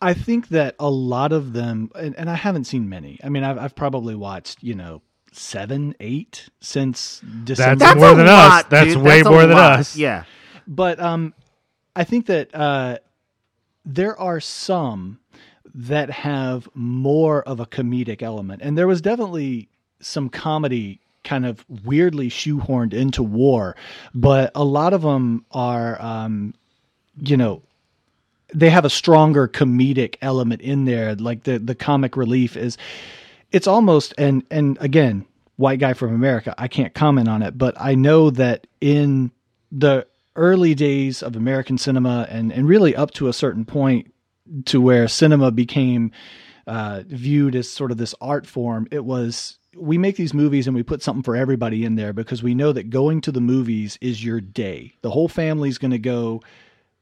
I 0.00 0.12
think 0.12 0.48
that 0.48 0.76
a 0.78 0.90
lot 0.90 1.32
of 1.32 1.54
them, 1.54 1.90
and, 1.94 2.14
and 2.16 2.28
I 2.28 2.34
haven't 2.34 2.64
seen 2.64 2.88
many. 2.88 3.18
I 3.24 3.30
mean, 3.30 3.42
I've, 3.42 3.58
I've 3.58 3.74
probably 3.74 4.14
watched, 4.14 4.62
you 4.62 4.74
know, 4.74 5.00
seven, 5.32 5.94
eight 6.00 6.48
since 6.60 7.20
December. 7.44 7.76
That's 7.76 7.98
more 7.98 8.12
a 8.12 8.14
than 8.14 8.26
us. 8.28 8.64
That's 8.68 8.94
way 8.94 9.20
a 9.20 9.24
more 9.24 9.46
than 9.46 9.56
lot. 9.56 9.80
us. 9.80 9.96
Yeah. 9.96 10.24
but 10.66 11.00
um, 11.00 11.32
I 11.94 12.04
think 12.04 12.26
that 12.26 12.54
uh, 12.54 12.98
there 13.86 14.18
are 14.18 14.38
some 14.38 15.18
that 15.76 16.10
have 16.10 16.68
more 16.74 17.42
of 17.42 17.60
a 17.60 17.66
comedic 17.66 18.22
element, 18.22 18.62
and 18.62 18.76
there 18.76 18.86
was 18.86 19.00
definitely 19.00 19.68
some 20.00 20.28
comedy 20.28 21.00
kind 21.22 21.44
of 21.44 21.64
weirdly 21.84 22.30
shoehorned 22.30 22.94
into 22.94 23.22
War, 23.22 23.76
but 24.14 24.50
a 24.54 24.64
lot 24.64 24.94
of 24.94 25.02
them 25.02 25.44
are, 25.50 26.00
um, 26.00 26.54
you 27.20 27.36
know, 27.36 27.62
they 28.54 28.70
have 28.70 28.84
a 28.84 28.90
stronger 28.90 29.48
comedic 29.48 30.16
element 30.22 30.62
in 30.62 30.84
there. 30.84 31.14
Like 31.14 31.42
the 31.42 31.58
the 31.58 31.74
comic 31.74 32.16
relief 32.16 32.56
is, 32.56 32.78
it's 33.52 33.66
almost 33.66 34.14
and 34.16 34.44
and 34.50 34.78
again, 34.80 35.26
white 35.56 35.80
guy 35.80 35.92
from 35.92 36.14
America. 36.14 36.54
I 36.56 36.68
can't 36.68 36.94
comment 36.94 37.28
on 37.28 37.42
it, 37.42 37.58
but 37.58 37.74
I 37.78 37.96
know 37.96 38.30
that 38.30 38.66
in 38.80 39.32
the 39.72 40.06
early 40.36 40.74
days 40.74 41.22
of 41.22 41.34
American 41.34 41.76
cinema 41.76 42.26
and 42.30 42.52
and 42.52 42.68
really 42.68 42.94
up 42.94 43.10
to 43.12 43.28
a 43.28 43.32
certain 43.32 43.64
point 43.64 44.12
to 44.66 44.80
where 44.80 45.08
cinema 45.08 45.50
became 45.50 46.12
uh, 46.66 47.02
viewed 47.06 47.54
as 47.54 47.68
sort 47.68 47.90
of 47.90 47.96
this 47.96 48.14
art 48.20 48.46
form, 48.46 48.88
it 48.90 49.04
was 49.04 49.58
we 49.76 49.98
make 49.98 50.16
these 50.16 50.34
movies 50.34 50.66
and 50.66 50.74
we 50.74 50.82
put 50.82 51.02
something 51.02 51.22
for 51.22 51.36
everybody 51.36 51.84
in 51.84 51.96
there 51.96 52.12
because 52.12 52.42
we 52.42 52.54
know 52.54 52.72
that 52.72 52.90
going 52.90 53.20
to 53.20 53.32
the 53.32 53.40
movies 53.40 53.98
is 54.00 54.24
your 54.24 54.40
day. 54.40 54.94
The 55.02 55.10
whole 55.10 55.28
family's 55.28 55.78
going 55.78 55.90
to 55.90 55.98
go. 55.98 56.42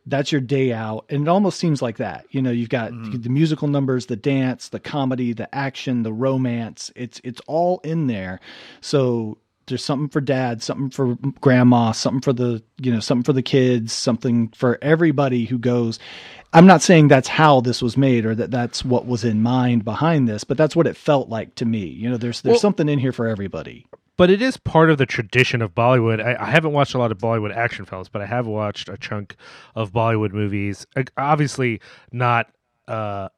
That's 0.07 0.33
your 0.33 0.43
day 0.43 0.71
out, 0.71 1.07
and 1.09 1.27
it 1.27 1.31
almost 1.31 1.59
seems 1.59 1.81
like 1.81 1.97
that. 1.97 2.27
You 2.31 2.43
know, 2.43 2.51
you've 2.51 2.69
got 2.69 2.91
the 2.91 3.31
musical 3.31 3.69
numbers, 3.69 4.05
the 4.05 4.17
dance, 4.17 4.69
the 4.69 4.79
comedy, 4.81 5.33
the 5.33 5.53
action, 5.55 6.03
the 6.03 6.13
romance. 6.13 6.93
It's 6.95 7.23
it's 7.25 7.41
all 7.47 7.79
in 7.85 8.07
there. 8.07 8.41
So 8.83 9.39
there's 9.67 9.85
something 9.85 10.09
for 10.09 10.21
dad, 10.21 10.63
something 10.63 10.91
for 10.91 11.17
grandma, 11.41 11.93
something 11.93 12.21
for 12.21 12.33
the 12.33 12.63
you 12.81 12.93
know 12.93 13.01
something 13.01 13.25
for 13.25 13.33
the 13.33 13.43
kids, 13.43 13.93
something 13.93 14.49
for 14.49 14.79
everybody 14.83 15.45
who 15.45 15.59
goes. 15.59 15.99
I'm 16.53 16.67
not 16.67 16.83
saying 16.83 17.09
that's 17.09 17.27
how 17.29 17.61
this 17.61 17.83
was 17.83 17.97
made 17.97 18.25
or 18.25 18.35
that 18.37 18.51
that's 18.53 18.85
what 18.85 19.07
was 19.07 19.25
in 19.25 19.43
mind 19.43 19.85
behind 19.85 20.29
this, 20.29 20.45
but 20.45 20.57
that's 20.57 20.77
what 20.77 20.87
it 20.87 20.97
felt 20.97 21.29
like 21.29 21.55
to 21.57 21.65
me. 21.65 21.85
You 21.87 22.11
know, 22.11 22.17
there's 22.17 22.43
there's 22.43 22.55
Well- 22.55 22.61
something 22.61 22.89
in 22.89 22.99
here 23.01 23.13
for 23.13 23.27
everybody. 23.27 23.87
but 24.17 24.31
it 24.31 24.41
is 24.41 24.57
part 24.57 24.91
of 24.91 24.99
the 24.99 25.07
tradition 25.07 25.61
of 25.61 25.75
Bollywood. 25.75 26.25
I, 26.25 26.37
I 26.41 26.49
haven't 26.51 26.71
watched 26.73 26.95
a 26.95 26.99
lot 26.99 27.11
of 27.11 27.19
Bollywood 27.19 27.53
action 27.57 27.85
films, 27.85 28.09
but 28.09 28.23
I 28.23 28.27
have 28.27 28.47
watched 28.47 28.89
a 28.89 28.97
chunk 28.97 29.35
of 29.75 29.93
Bollywood 29.93 30.33
movies. 30.33 30.87
Obviously, 31.19 31.81
not 32.13 32.47
uh, 32.87 33.29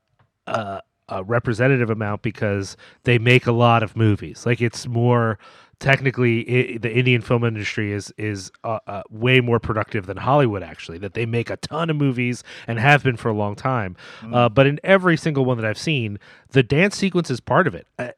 uh, 0.47 0.81
a 1.09 1.23
representative 1.25 1.89
amount 1.89 2.21
because 2.21 2.77
they 3.05 3.17
make 3.19 3.47
a 3.47 3.53
lot 3.53 3.83
of 3.83 3.97
movies. 3.97 4.45
Like 4.45 4.61
it's 4.61 4.87
more 4.87 5.39
technically 5.79 6.75
i 6.75 6.79
the 6.79 6.93
Indian 6.93 7.21
film 7.21 7.45
industry 7.45 7.93
is 7.93 8.13
is 8.17 8.51
uh, 8.65 8.79
uh, 8.87 9.03
way 9.11 9.41
more 9.41 9.61
productive 9.61 10.07
than 10.07 10.17
Hollywood 10.17 10.63
actually 10.63 10.99
that 10.99 11.15
they 11.15 11.27
make 11.27 11.51
a 11.51 11.57
ton 11.59 11.91
of 11.91 11.97
movies 11.97 12.43
and 12.67 12.79
have 12.79 13.03
been 13.03 13.17
for 13.17 13.29
a 13.29 13.35
long 13.35 13.55
time. 13.55 13.97
Uh, 14.33 14.49
but 14.49 14.67
in 14.67 14.81
every 14.83 15.17
single 15.17 15.45
one 15.45 15.57
that 15.59 15.67
I've 15.67 15.79
seen 15.79 16.19
the 16.51 16.63
dance 16.63 16.97
sequence 16.97 17.31
is 17.31 17.41
part 17.41 17.67
of 17.67 17.75
it. 17.75 17.87
Uh, 17.99 18.11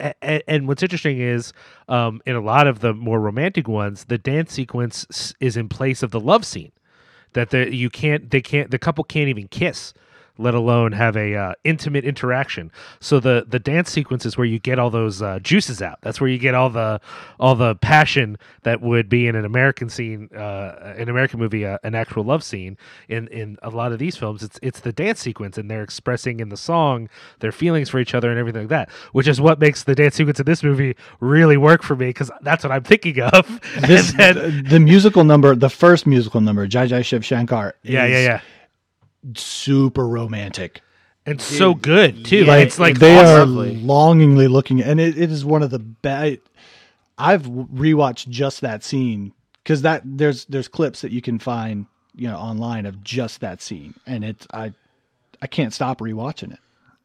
uh, 0.00 0.12
uh, 0.22 0.38
and 0.48 0.66
what's 0.66 0.82
interesting 0.82 1.18
is 1.20 1.52
um, 1.88 2.22
in 2.24 2.34
a 2.34 2.40
lot 2.40 2.66
of 2.66 2.80
the 2.80 2.94
more 2.94 3.20
romantic 3.20 3.68
ones 3.68 4.04
the 4.04 4.18
dance 4.18 4.52
sequence 4.52 5.34
is 5.40 5.56
in 5.56 5.68
place 5.68 6.02
of 6.02 6.10
the 6.10 6.20
love 6.20 6.44
scene 6.46 6.72
that 7.34 7.50
the, 7.50 7.74
you 7.74 7.90
can't 7.90 8.30
they 8.30 8.40
can't 8.40 8.70
the 8.70 8.78
couple 8.78 9.04
can't 9.04 9.28
even 9.28 9.48
kiss 9.48 9.92
let 10.42 10.54
alone 10.54 10.92
have 10.92 11.16
a 11.16 11.34
uh, 11.34 11.54
intimate 11.64 12.04
interaction. 12.04 12.70
So 13.00 13.20
the 13.20 13.44
the 13.48 13.58
dance 13.58 13.90
sequence 13.90 14.26
is 14.26 14.36
where 14.36 14.46
you 14.46 14.58
get 14.58 14.78
all 14.78 14.90
those 14.90 15.22
uh, 15.22 15.38
juices 15.40 15.80
out. 15.82 15.98
That's 16.02 16.20
where 16.20 16.28
you 16.30 16.38
get 16.38 16.54
all 16.54 16.70
the 16.70 17.00
all 17.40 17.54
the 17.54 17.74
passion 17.76 18.38
that 18.62 18.80
would 18.82 19.08
be 19.08 19.26
in 19.26 19.36
an 19.36 19.44
american 19.44 19.88
scene 19.88 20.28
uh, 20.36 20.94
an 20.96 21.08
american 21.08 21.38
movie 21.40 21.64
uh, 21.66 21.78
an 21.84 21.94
actual 21.94 22.24
love 22.24 22.42
scene 22.44 22.76
in 23.08 23.28
in 23.28 23.58
a 23.62 23.70
lot 23.70 23.92
of 23.92 23.98
these 23.98 24.16
films. 24.16 24.42
It's 24.42 24.58
it's 24.62 24.80
the 24.80 24.92
dance 24.92 25.20
sequence 25.20 25.58
and 25.58 25.70
they're 25.70 25.82
expressing 25.82 26.40
in 26.40 26.48
the 26.48 26.56
song 26.56 27.08
their 27.40 27.52
feelings 27.52 27.88
for 27.88 27.98
each 27.98 28.14
other 28.14 28.30
and 28.30 28.38
everything 28.38 28.62
like 28.62 28.68
that 28.70 28.90
which 29.12 29.28
is 29.28 29.40
what 29.40 29.58
makes 29.58 29.84
the 29.84 29.94
dance 29.94 30.14
sequence 30.16 30.38
in 30.40 30.46
this 30.46 30.62
movie 30.62 30.96
really 31.20 31.56
work 31.56 31.82
for 31.82 31.94
me 31.96 32.06
because 32.06 32.30
that's 32.42 32.64
what 32.64 32.70
i'm 32.72 32.82
thinking 32.82 33.20
of. 33.20 33.60
This 33.86 34.12
then- 34.12 34.34
the, 34.34 34.62
the 34.70 34.80
musical 34.80 35.24
number, 35.24 35.54
the 35.54 35.68
first 35.70 36.06
musical 36.06 36.40
number, 36.40 36.66
Jai 36.66 36.86
Jai 36.86 37.02
Shiv 37.02 37.24
Shankar. 37.24 37.74
yeah 37.82 38.06
yeah 38.06 38.20
yeah 38.20 38.40
super 39.34 40.06
romantic. 40.06 40.80
and 41.26 41.40
so 41.40 41.74
good 41.74 42.24
too 42.24 42.44
yeah, 42.44 42.56
it's 42.56 42.78
like 42.78 42.98
they 42.98 43.16
are 43.18 43.46
longingly 43.46 44.48
looking, 44.48 44.82
and 44.82 45.00
it, 45.00 45.16
it 45.18 45.30
is 45.30 45.44
one 45.44 45.62
of 45.62 45.70
the 45.70 45.78
best. 45.78 46.38
I've 47.18 47.42
rewatched 47.42 48.28
just 48.28 48.62
that 48.62 48.82
scene 48.82 49.32
because 49.62 49.82
that 49.82 50.02
there's 50.04 50.44
there's 50.46 50.68
clips 50.68 51.02
that 51.02 51.12
you 51.12 51.22
can 51.22 51.38
find 51.38 51.86
you 52.14 52.28
know 52.28 52.36
online 52.36 52.86
of 52.86 53.02
just 53.02 53.40
that 53.40 53.62
scene, 53.62 53.94
and 54.06 54.24
it's 54.24 54.46
I 54.52 54.72
I 55.40 55.46
can't 55.46 55.72
stop 55.72 56.00
rewatching 56.00 56.52
it. 56.52 56.58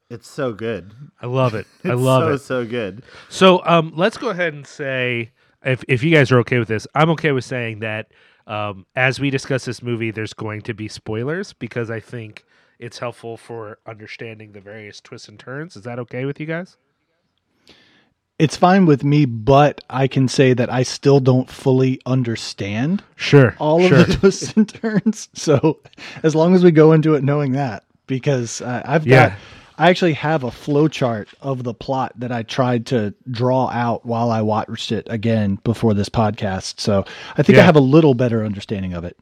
It's 0.09 0.30
so 0.30 0.53
good. 0.53 0.93
i 1.22 1.26
love 1.26 1.53
it 1.53 1.68
i 1.84 1.89
love 1.89 2.24
so, 2.24 2.34
it 2.34 2.39
so 2.39 2.65
good. 2.65 3.03
So 3.30 3.61
um, 3.65 3.93
let's 3.95 4.18
go 4.18 4.30
ahead 4.30 4.53
and 4.53 4.65
say, 4.65 5.32
if 5.63 5.84
if 5.88 6.03
you 6.03 6.11
guys 6.11 6.32
are 6.32 6.39
okay 6.39 6.59
with 6.59 6.68
this, 6.68 6.88
I'm 6.95 7.09
okay 7.11 7.32
with 7.32 7.45
saying 7.45 7.80
that 7.80 8.07
um, 8.47 8.85
as 8.95 9.19
we 9.19 9.29
discuss 9.29 9.65
this 9.65 9.83
movie, 9.83 10.09
there's 10.11 10.33
going 10.33 10.61
to 10.63 10.73
be 10.73 10.87
spoilers 10.87 11.53
because 11.53 11.91
I 11.91 11.99
think 11.99 12.45
it's 12.79 12.99
helpful 12.99 13.37
for 13.37 13.79
understanding 13.85 14.53
the 14.53 14.61
various 14.61 15.01
twists 15.01 15.27
and 15.27 15.37
turns. 15.39 15.75
Is 15.75 15.83
that 15.83 15.99
okay 15.99 16.25
with 16.25 16.39
you 16.39 16.45
guys? 16.45 16.77
It's 18.39 18.55
fine 18.55 18.85
with 18.85 19.03
me, 19.03 19.25
but 19.25 19.81
I 19.89 20.07
can 20.07 20.27
say 20.27 20.53
that 20.53 20.71
I 20.71 20.83
still 20.83 21.19
don't 21.19 21.49
fully 21.49 21.99
understand 22.05 23.03
Sure. 23.15 23.55
all 23.57 23.87
sure. 23.87 23.99
of 24.01 24.07
the 24.07 24.13
twists 24.17 24.53
and 24.55 24.69
turns. 24.69 25.27
So 25.33 25.79
as 26.21 26.35
long 26.35 26.53
as 26.53 26.63
we 26.63 26.71
go 26.71 26.91
into 26.93 27.15
it 27.15 27.23
knowing 27.23 27.53
that, 27.53 27.83
because 28.05 28.61
uh, 28.61 28.83
I've 28.85 29.05
got, 29.05 29.31
Yeah. 29.31 29.35
I 29.78 29.89
actually 29.89 30.13
have 30.13 30.43
a 30.43 30.49
flowchart 30.49 31.28
of 31.41 31.63
the 31.63 31.73
plot 31.73 32.13
that 32.17 32.32
I 32.32 32.43
tried 32.43 32.88
to 32.88 33.13
draw 33.30 33.69
out 33.69 34.05
while 34.05 34.32
I 34.32 34.41
watched 34.41 34.91
it 34.91 35.07
again 35.09 35.59
before 35.63 35.93
this 35.93 36.09
podcast. 36.09 36.80
So 36.80 37.05
I 37.38 37.43
think 37.43 37.59
I 37.59 37.63
have 37.63 37.75
a 37.75 37.82
little 37.82 38.13
better 38.13 38.43
understanding 38.43 38.93
of 38.93 39.03
it. 39.03 39.17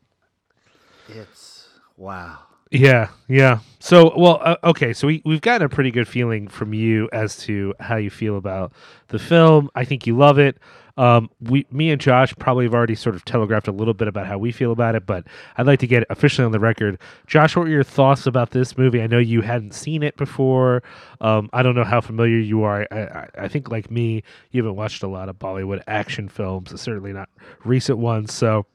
It's 1.09 1.67
wow. 1.97 2.39
Yeah, 2.71 3.09
yeah. 3.27 3.59
So, 3.79 4.17
well, 4.17 4.39
uh, 4.43 4.57
okay. 4.63 4.91
So 4.93 5.07
we 5.07 5.21
we've 5.25 5.41
gotten 5.41 5.65
a 5.65 5.69
pretty 5.69 5.91
good 5.91 6.07
feeling 6.07 6.47
from 6.47 6.73
you 6.73 7.09
as 7.13 7.37
to 7.39 7.73
how 7.79 7.97
you 7.97 8.09
feel 8.09 8.37
about 8.37 8.73
the 9.09 9.19
film. 9.19 9.69
I 9.75 9.85
think 9.85 10.07
you 10.07 10.17
love 10.17 10.39
it. 10.39 10.57
Um, 10.97 11.29
we, 11.41 11.65
me 11.71 11.91
and 11.91 11.99
Josh 11.99 12.33
probably 12.39 12.65
have 12.65 12.73
already 12.73 12.95
sort 12.95 13.15
of 13.15 13.25
telegraphed 13.25 13.67
a 13.67 13.71
little 13.71 13.93
bit 13.93 14.07
about 14.07 14.27
how 14.27 14.37
we 14.37 14.51
feel 14.51 14.71
about 14.71 14.95
it, 14.95 15.05
but 15.05 15.25
I'd 15.57 15.67
like 15.67 15.79
to 15.79 15.87
get 15.87 16.05
officially 16.09 16.45
on 16.45 16.51
the 16.51 16.59
record. 16.59 16.97
Josh, 17.27 17.55
what 17.55 17.63
were 17.63 17.69
your 17.69 17.83
thoughts 17.83 18.25
about 18.25 18.51
this 18.51 18.77
movie? 18.77 19.01
I 19.01 19.07
know 19.07 19.17
you 19.17 19.41
hadn't 19.41 19.73
seen 19.73 20.03
it 20.03 20.15
before. 20.15 20.83
Um, 21.19 21.49
I 21.51 21.63
don't 21.63 21.75
know 21.75 21.83
how 21.83 21.99
familiar 22.01 22.37
you 22.37 22.63
are. 22.63 22.87
I, 22.91 22.99
I, 22.99 23.27
I 23.39 23.47
think, 23.47 23.69
like 23.69 23.91
me, 23.91 24.23
you 24.51 24.63
haven't 24.63 24.77
watched 24.77 25.03
a 25.03 25.07
lot 25.07 25.27
of 25.27 25.37
Bollywood 25.37 25.83
action 25.87 26.29
films, 26.29 26.79
certainly 26.79 27.11
not 27.13 27.29
recent 27.65 27.97
ones. 27.97 28.33
So, 28.33 28.65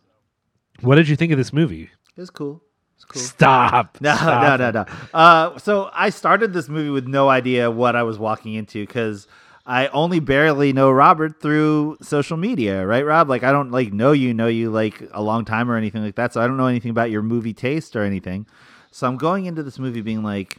what 0.80 0.96
did 0.96 1.08
you 1.08 1.16
think 1.16 1.32
of 1.32 1.38
this 1.38 1.52
movie? 1.52 1.90
It's 2.16 2.30
cool. 2.30 2.62
Cool. 3.08 3.22
Stop. 3.22 3.98
No, 4.02 4.14
Stop 4.14 4.60
no, 4.60 4.68
it. 4.68 4.72
no, 4.74 4.82
no. 4.82 4.92
Uh, 5.12 5.58
so 5.58 5.90
I 5.94 6.10
started 6.10 6.52
this 6.52 6.68
movie 6.68 6.90
with 6.90 7.06
no 7.08 7.28
idea 7.28 7.70
what 7.70 7.96
I 7.96 8.02
was 8.02 8.18
walking 8.18 8.54
into 8.54 8.86
because 8.86 9.26
I 9.66 9.88
only 9.88 10.20
barely 10.20 10.72
know 10.72 10.90
Robert 10.90 11.40
through 11.40 11.98
social 12.00 12.36
media, 12.36 12.86
right, 12.86 13.04
Rob? 13.04 13.28
Like 13.28 13.44
I 13.44 13.52
don't 13.52 13.70
like 13.70 13.92
know 13.92 14.12
you, 14.12 14.32
know 14.34 14.46
you 14.46 14.70
like 14.70 15.02
a 15.12 15.22
long 15.22 15.44
time 15.44 15.70
or 15.70 15.76
anything 15.76 16.02
like 16.02 16.16
that. 16.16 16.32
So 16.32 16.40
I 16.40 16.46
don't 16.46 16.56
know 16.56 16.66
anything 16.66 16.90
about 16.90 17.10
your 17.10 17.22
movie 17.22 17.52
taste 17.52 17.94
or 17.94 18.02
anything. 18.02 18.46
So 18.90 19.06
I'm 19.06 19.16
going 19.16 19.46
into 19.46 19.62
this 19.62 19.78
movie 19.78 20.00
being 20.00 20.22
like, 20.22 20.58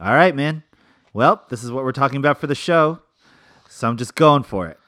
all 0.00 0.14
right, 0.14 0.34
man. 0.34 0.62
Well, 1.12 1.44
this 1.48 1.64
is 1.64 1.72
what 1.72 1.84
we're 1.84 1.92
talking 1.92 2.18
about 2.18 2.38
for 2.38 2.46
the 2.46 2.54
show. 2.54 3.00
So 3.68 3.88
I'm 3.88 3.96
just 3.96 4.14
going 4.14 4.42
for 4.44 4.68
it. 4.68 4.78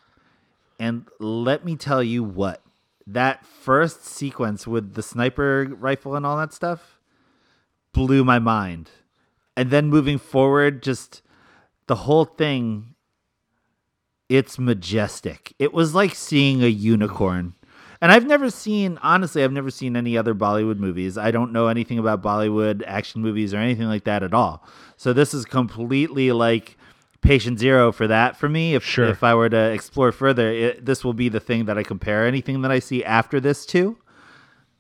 And 0.78 1.06
let 1.18 1.64
me 1.64 1.74
tell 1.76 2.02
you 2.02 2.22
what 2.22 2.62
that 3.06 3.44
first 3.44 4.04
sequence 4.04 4.66
with 4.66 4.94
the 4.94 5.02
sniper 5.02 5.66
rifle 5.78 6.14
and 6.14 6.24
all 6.24 6.36
that 6.36 6.52
stuff 6.52 7.00
blew 7.92 8.22
my 8.22 8.38
mind. 8.38 8.90
And 9.56 9.70
then 9.70 9.88
moving 9.88 10.18
forward, 10.18 10.82
just 10.82 11.22
the 11.86 11.96
whole 11.96 12.26
thing, 12.26 12.94
it's 14.28 14.58
majestic. 14.58 15.54
It 15.58 15.72
was 15.72 15.94
like 15.94 16.14
seeing 16.14 16.62
a 16.62 16.68
unicorn. 16.68 17.54
And 18.00 18.12
I've 18.12 18.26
never 18.26 18.48
seen, 18.50 18.98
honestly, 19.02 19.42
I've 19.42 19.52
never 19.52 19.70
seen 19.70 19.96
any 19.96 20.16
other 20.16 20.34
Bollywood 20.34 20.78
movies. 20.78 21.18
I 21.18 21.32
don't 21.32 21.52
know 21.52 21.66
anything 21.66 21.98
about 21.98 22.22
Bollywood 22.22 22.84
action 22.86 23.22
movies 23.22 23.52
or 23.52 23.56
anything 23.56 23.88
like 23.88 24.04
that 24.04 24.22
at 24.22 24.32
all. 24.32 24.64
So 24.96 25.12
this 25.12 25.34
is 25.34 25.44
completely 25.44 26.30
like 26.30 26.76
patient 27.20 27.58
zero 27.58 27.90
for 27.90 28.06
that 28.06 28.36
for 28.36 28.48
me. 28.48 28.76
If 28.76 28.84
Sure. 28.84 29.06
if 29.06 29.24
I 29.24 29.34
were 29.34 29.48
to 29.48 29.72
explore 29.72 30.12
further, 30.12 30.52
it, 30.52 30.86
this 30.86 31.04
will 31.04 31.14
be 31.14 31.28
the 31.28 31.40
thing 31.40 31.64
that 31.64 31.76
I 31.76 31.82
compare 31.82 32.24
anything 32.24 32.62
that 32.62 32.70
I 32.70 32.78
see 32.78 33.04
after 33.04 33.40
this 33.40 33.66
to. 33.66 33.98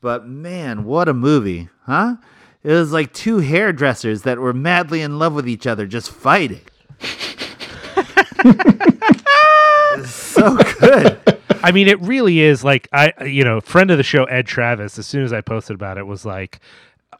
But 0.00 0.28
man, 0.28 0.84
what 0.84 1.08
a 1.08 1.14
movie, 1.14 1.68
huh? 1.86 2.16
It 2.62 2.70
was 2.72 2.92
like 2.92 3.12
two 3.12 3.38
hairdressers 3.38 4.22
that 4.22 4.38
were 4.38 4.52
madly 4.52 5.02
in 5.02 5.18
love 5.18 5.34
with 5.34 5.48
each 5.48 5.66
other 5.66 5.88
just 5.88 6.12
fighting. 6.12 6.60
So 10.08 10.56
good. 10.80 11.20
I 11.62 11.72
mean, 11.72 11.88
it 11.88 12.00
really 12.00 12.40
is 12.40 12.64
like 12.64 12.88
I, 12.92 13.12
you 13.24 13.44
know, 13.44 13.60
friend 13.60 13.90
of 13.90 13.96
the 13.96 14.02
show 14.02 14.24
Ed 14.24 14.46
Travis. 14.46 14.98
As 14.98 15.06
soon 15.06 15.24
as 15.24 15.32
I 15.32 15.40
posted 15.40 15.74
about 15.74 15.98
it, 15.98 16.06
was 16.06 16.24
like, 16.24 16.60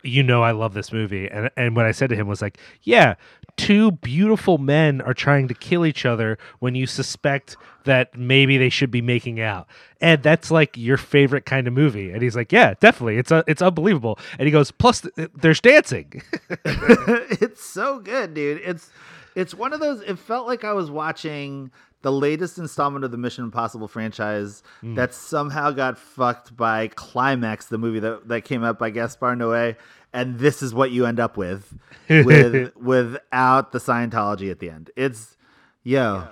you 0.02 0.22
know, 0.22 0.42
I 0.42 0.52
love 0.52 0.74
this 0.74 0.92
movie, 0.92 1.28
and 1.28 1.50
and 1.56 1.74
what 1.74 1.86
I 1.86 1.92
said 1.92 2.10
to 2.10 2.16
him 2.16 2.28
was 2.28 2.40
like, 2.40 2.58
yeah, 2.82 3.14
two 3.56 3.90
beautiful 3.90 4.58
men 4.58 5.00
are 5.00 5.14
trying 5.14 5.48
to 5.48 5.54
kill 5.54 5.84
each 5.84 6.06
other 6.06 6.38
when 6.60 6.74
you 6.74 6.86
suspect 6.86 7.56
that 7.84 8.16
maybe 8.16 8.58
they 8.58 8.68
should 8.68 8.90
be 8.90 9.02
making 9.02 9.40
out, 9.40 9.66
and 10.00 10.22
that's 10.22 10.50
like 10.50 10.76
your 10.76 10.96
favorite 10.96 11.44
kind 11.44 11.66
of 11.66 11.72
movie. 11.72 12.10
And 12.10 12.22
he's 12.22 12.36
like, 12.36 12.52
yeah, 12.52 12.74
definitely, 12.80 13.18
it's 13.18 13.32
uh, 13.32 13.42
it's 13.46 13.62
unbelievable. 13.62 14.18
And 14.38 14.46
he 14.46 14.52
goes, 14.52 14.70
plus 14.70 15.00
th- 15.00 15.30
there's 15.34 15.60
dancing. 15.60 16.22
it's 16.64 17.64
so 17.64 17.98
good, 17.98 18.34
dude. 18.34 18.60
It's 18.64 18.90
it's 19.34 19.54
one 19.54 19.72
of 19.72 19.80
those. 19.80 20.00
It 20.02 20.18
felt 20.18 20.46
like 20.46 20.64
I 20.64 20.72
was 20.72 20.90
watching 20.90 21.70
the 22.02 22.12
latest 22.12 22.58
installment 22.58 23.04
of 23.04 23.10
the 23.10 23.18
Mission 23.18 23.44
Impossible 23.44 23.88
franchise 23.88 24.62
hmm. 24.80 24.94
that 24.94 25.14
somehow 25.14 25.70
got 25.70 25.98
fucked 25.98 26.56
by 26.56 26.88
Climax, 26.88 27.66
the 27.66 27.78
movie 27.78 28.00
that 28.00 28.28
that 28.28 28.44
came 28.44 28.64
out 28.64 28.78
by 28.78 28.90
Gaspar 28.90 29.34
Noé, 29.34 29.76
and 30.12 30.38
this 30.38 30.62
is 30.62 30.72
what 30.72 30.90
you 30.90 31.06
end 31.06 31.20
up 31.20 31.36
with, 31.36 31.74
with 32.08 32.74
without 32.76 33.72
the 33.72 33.78
Scientology 33.78 34.50
at 34.50 34.60
the 34.60 34.70
end. 34.70 34.90
It's 34.96 35.36
yo. 35.82 36.28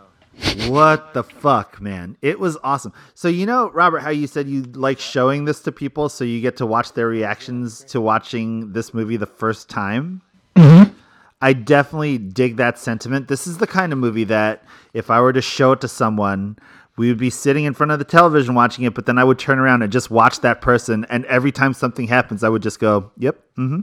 What 0.68 1.14
the 1.14 1.22
fuck, 1.22 1.80
man? 1.80 2.18
It 2.20 2.38
was 2.38 2.58
awesome. 2.62 2.92
So 3.14 3.28
you 3.28 3.46
know, 3.46 3.70
Robert, 3.70 4.00
how 4.00 4.10
you 4.10 4.26
said 4.26 4.48
you 4.48 4.62
like 4.62 5.00
showing 5.00 5.46
this 5.46 5.60
to 5.60 5.72
people 5.72 6.10
so 6.10 6.24
you 6.24 6.42
get 6.42 6.58
to 6.58 6.66
watch 6.66 6.92
their 6.92 7.08
reactions 7.08 7.82
to 7.84 8.02
watching 8.02 8.72
this 8.72 8.92
movie 8.92 9.16
the 9.16 9.26
first 9.26 9.70
time? 9.70 10.20
Mm-hmm. 10.54 10.92
I 11.40 11.52
definitely 11.52 12.18
dig 12.18 12.56
that 12.56 12.78
sentiment. 12.78 13.28
This 13.28 13.46
is 13.46 13.58
the 13.58 13.66
kind 13.66 13.92
of 13.92 13.98
movie 13.98 14.24
that 14.24 14.64
if 14.94 15.10
I 15.10 15.20
were 15.20 15.32
to 15.32 15.42
show 15.42 15.72
it 15.72 15.80
to 15.82 15.88
someone, 15.88 16.56
we 16.96 17.08
would 17.08 17.18
be 17.18 17.28
sitting 17.30 17.64
in 17.66 17.74
front 17.74 17.92
of 17.92 17.98
the 17.98 18.06
television 18.06 18.54
watching 18.54 18.84
it, 18.84 18.94
but 18.94 19.04
then 19.06 19.18
I 19.18 19.24
would 19.24 19.38
turn 19.38 19.58
around 19.58 19.82
and 19.82 19.92
just 19.92 20.10
watch 20.10 20.40
that 20.40 20.60
person. 20.62 21.04
And 21.10 21.26
every 21.26 21.52
time 21.52 21.74
something 21.74 22.08
happens, 22.08 22.42
I 22.42 22.48
would 22.48 22.62
just 22.62 22.78
go, 22.80 23.10
yep, 23.18 23.38
mm-hmm, 23.58 23.80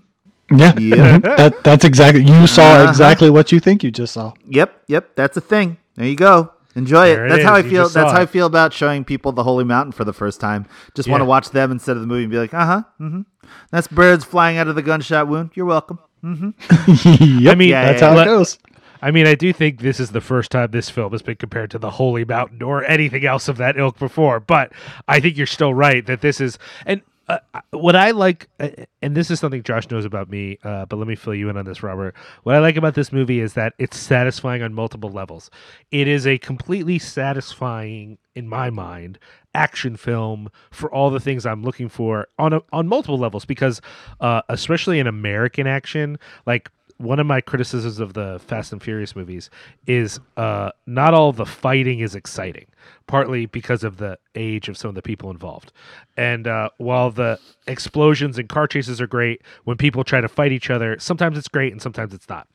Yeah, 0.58 0.74
Yeah. 0.80 1.18
that 1.38 1.64
that's 1.64 1.86
exactly. 1.86 2.24
You 2.24 2.48
saw 2.48 2.64
Uh-huh. 2.64 2.90
exactly 2.90 3.30
what 3.30 3.52
you 3.52 3.60
think 3.60 3.84
you 3.84 3.92
just 3.92 4.14
saw. 4.14 4.34
yep, 4.50 4.82
yep, 4.88 5.16
that's 5.16 5.38
a 5.38 5.42
thing. 5.42 5.78
There 5.96 6.08
you 6.08 6.16
go. 6.16 6.52
Enjoy 6.76 7.06
it. 7.10 7.20
it 7.20 7.30
That's 7.30 7.40
is. 7.42 7.46
how 7.46 7.54
I 7.54 7.60
You 7.60 7.70
feel. 7.70 7.82
That's 7.84 7.94
saw 7.94 8.10
how 8.14 8.22
I 8.22 8.26
feel 8.26 8.48
about 8.48 8.74
showing 8.74 9.06
people 9.06 9.32
the 9.32 9.44
Holy 9.44 9.64
Mountain 9.64 9.92
for 9.92 10.06
the 10.06 10.14
first 10.14 10.42
time. 10.42 10.66
Just 10.96 11.08
want 11.08 11.22
to 11.22 11.26
watch 11.26 11.52
them 11.52 11.72
instead 11.72 11.96
of 11.98 12.02
the 12.02 12.08
movie 12.08 12.24
and 12.24 12.32
be 12.32 12.40
like, 12.40 12.52
uh 12.56 12.66
huh, 12.66 12.84
mm-hmm. 13.00 13.22
That's 13.70 13.88
birds 13.88 14.26
flying 14.26 14.58
out 14.58 14.68
of 14.68 14.74
the 14.74 14.82
gunshot 14.82 15.28
wound. 15.28 15.52
You're 15.54 15.68
welcome. 15.68 16.00
Mm-hmm. 16.24 17.40
yep, 17.44 17.52
I 17.52 17.56
mean, 17.56 17.70
Yeah, 17.70 17.86
that's 17.86 18.02
yeah, 18.02 18.10
how 18.10 18.16
yeah. 18.16 18.22
it 18.24 18.26
goes. 18.26 18.60
I 19.02 19.12
mean, 19.12 19.28
I 19.28 19.36
do 19.36 19.52
think 19.52 19.82
this 19.82 20.00
is 20.00 20.12
the 20.12 20.22
first 20.22 20.50
time 20.52 20.72
this 20.72 20.90
film 20.90 21.12
has 21.12 21.22
been 21.22 21.36
compared 21.36 21.72
to 21.72 21.78
the 21.80 21.90
Holy 21.92 22.24
Mountain 22.24 22.62
or 22.62 22.86
anything 22.86 23.26
else 23.26 23.50
of 23.50 23.58
that 23.58 23.78
ilk 23.78 24.00
before. 24.00 24.40
But 24.40 24.72
I 25.10 25.20
think 25.20 25.36
you're 25.38 25.46
still 25.46 25.74
right 25.74 26.06
that 26.06 26.22
this 26.22 26.40
is 26.40 26.58
and. 26.86 27.02
Uh, 27.34 27.62
what 27.72 27.96
I 27.96 28.12
like, 28.12 28.48
uh, 28.60 28.70
and 29.02 29.18
this 29.18 29.32
is 29.32 29.40
something 29.40 29.64
Josh 29.64 29.90
knows 29.90 30.06
about 30.06 30.30
me, 30.30 30.60
uh, 30.64 30.86
but 30.86 30.98
let 30.98 31.08
me 31.08 31.16
fill 31.16 31.34
you 31.34 31.50
in 31.50 31.58
on 31.58 31.66
this, 31.66 31.82
Robert. 31.82 32.16
What 32.44 32.56
I 32.56 32.60
like 32.60 32.76
about 32.76 32.94
this 32.94 33.12
movie 33.12 33.40
is 33.40 33.54
that 33.54 33.74
it's 33.80 33.98
satisfying 33.98 34.62
on 34.62 34.74
multiple 34.74 35.10
levels. 35.10 35.50
It 35.92 36.08
is 36.08 36.28
a 36.28 36.38
completely 36.38 37.00
satisfying, 37.00 38.18
in 38.36 38.48
my 38.48 38.70
mind, 38.70 39.18
action 39.56 39.98
film 39.98 40.50
for 40.72 40.94
all 40.94 41.10
the 41.10 41.20
things 41.20 41.46
I'm 41.46 41.64
looking 41.64 41.90
for 41.90 42.28
on 42.38 42.54
a, 42.54 42.62
on 42.72 42.88
multiple 42.88 43.18
levels. 43.18 43.46
Because, 43.46 43.82
uh, 44.20 44.42
especially 44.50 45.00
in 45.00 45.08
American 45.08 45.66
action, 45.66 46.20
like 46.46 46.70
one 46.98 47.20
of 47.20 47.26
my 47.26 47.42
criticisms 47.42 48.00
of 48.00 48.14
the 48.14 48.40
Fast 48.46 48.72
and 48.72 48.82
Furious 48.82 49.16
movies 49.16 49.50
is 49.88 50.20
uh, 50.38 50.72
not 50.86 51.14
all 51.14 51.32
the 51.32 51.46
fighting 51.46 52.00
is 52.00 52.16
exciting, 52.16 52.68
partly 53.08 53.46
because 53.46 53.84
of 53.84 53.98
the 53.98 54.18
age 54.36 54.70
of 54.70 54.78
some 54.78 54.90
of 54.90 54.96
the 54.96 55.02
people 55.02 55.32
involved. 55.32 55.72
And 56.18 56.48
uh, 56.48 56.70
while 56.78 57.12
the 57.12 57.40
explosions 57.68 58.38
and 58.38 58.48
car 58.48 58.68
chases 58.68 59.02
are 59.02 59.08
great, 59.08 59.42
when 59.64 59.78
people 59.78 60.04
try 60.04 60.22
to 60.22 60.28
fight 60.28 60.52
each 60.52 60.70
other, 60.70 60.98
sometimes 61.00 61.38
it's 61.38 61.48
great 61.48 61.72
and 61.72 61.82
sometimes 61.82 62.14
it's 62.14 62.30
not. 62.30 62.48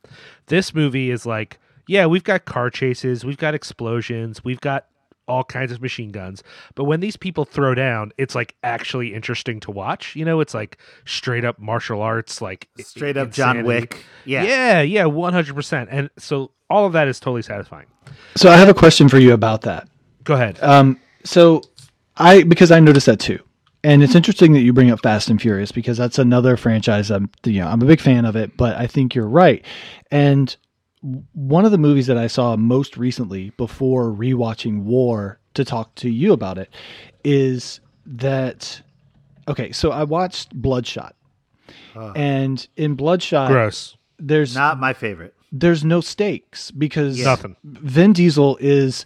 This 0.47 0.75
movie 0.75 1.11
is 1.11 1.27
like, 1.27 1.59
yeah, 1.87 2.07
we've 2.07 2.25
got 2.25 2.45
car 2.45 2.71
chases, 2.71 3.25
we've 3.25 3.39
got 3.39 3.55
explosions, 3.55 4.45
we've 4.45 4.61
got 4.61 4.87
all 5.29 5.45
kinds 5.45 5.71
of 5.71 5.81
machine 5.81 6.11
guns. 6.11 6.43
But 6.75 6.85
when 6.85 7.01
these 7.01 7.17
people 7.17 7.45
throw 7.45 7.75
down, 7.75 8.13
it's 8.19 8.35
like 8.35 8.57
actually 8.63 9.15
interesting 9.15 9.61
to 9.61 9.71
watch. 9.71 10.17
You 10.17 10.25
know, 10.25 10.41
it's 10.41 10.55
like 10.55 10.79
straight 11.05 11.45
up 11.45 11.59
martial 11.59 12.03
arts, 12.03 12.41
like 12.41 12.69
straight 12.79 13.17
up 13.17 13.31
John. 13.31 13.65
Wick. 13.65 14.05
Yeah. 14.25 14.43
Yeah, 14.43 14.81
yeah, 14.83 15.05
one 15.05 15.33
hundred 15.33 15.55
percent. 15.55 15.89
And 15.93 16.11
so 16.19 16.53
all 16.71 16.87
of 16.87 16.93
that 16.93 17.09
is 17.09 17.21
totally 17.21 17.43
satisfying. 17.43 17.87
So 18.37 18.51
I 18.51 18.57
have 18.57 18.69
a 18.69 18.75
question 18.75 19.09
for 19.09 19.19
you 19.19 19.33
about 19.33 19.63
that. 19.63 19.89
Go 20.25 20.35
ahead. 20.35 20.59
Um, 20.63 21.01
so 21.25 21.63
I 22.17 22.43
because 22.43 22.71
I 22.71 22.81
noticed 22.81 23.07
that 23.07 23.21
too, 23.21 23.39
and 23.85 24.03
it's 24.03 24.15
interesting 24.15 24.53
that 24.53 24.61
you 24.61 24.73
bring 24.73 24.91
up 24.91 25.03
Fast 25.03 25.29
and 25.29 25.41
Furious 25.41 25.73
because 25.73 25.97
that's 25.97 26.19
another 26.19 26.57
franchise. 26.57 27.11
I'm 27.11 27.31
you 27.45 27.61
know 27.61 27.69
I'm 27.69 27.83
a 27.83 27.87
big 27.87 28.01
fan 28.01 28.25
of 28.25 28.37
it, 28.37 28.57
but 28.57 28.77
I 28.77 28.87
think 28.87 29.15
you're 29.15 29.29
right. 29.29 29.65
And 30.11 30.55
one 31.33 31.65
of 31.65 31.71
the 31.71 31.79
movies 31.79 32.07
that 32.09 32.17
I 32.19 32.27
saw 32.27 32.57
most 32.57 32.97
recently 32.97 33.51
before 33.57 34.07
rewatching 34.13 34.83
War 34.83 35.39
to 35.55 35.65
talk 35.65 35.95
to 35.97 36.09
you 36.11 36.33
about 36.33 36.59
it 36.59 36.71
is 37.25 37.81
that 38.07 38.81
okay. 39.47 39.73
So 39.73 39.91
I 39.91 40.05
watched 40.05 40.55
Bloodshot, 40.55 41.15
and 42.17 42.67
in 42.77 42.95
Bloodshot, 42.95 43.51
Gross. 43.51 43.97
there's 44.19 44.55
Not 44.55 44.79
my 44.81 44.93
favorite. 44.93 45.35
there's 45.53 45.85
no 45.85 46.01
stakes 46.01 46.71
because 46.71 47.23
Nothing. 47.23 47.57
Vin 47.65 48.13
Diesel 48.13 48.57
is 48.61 49.05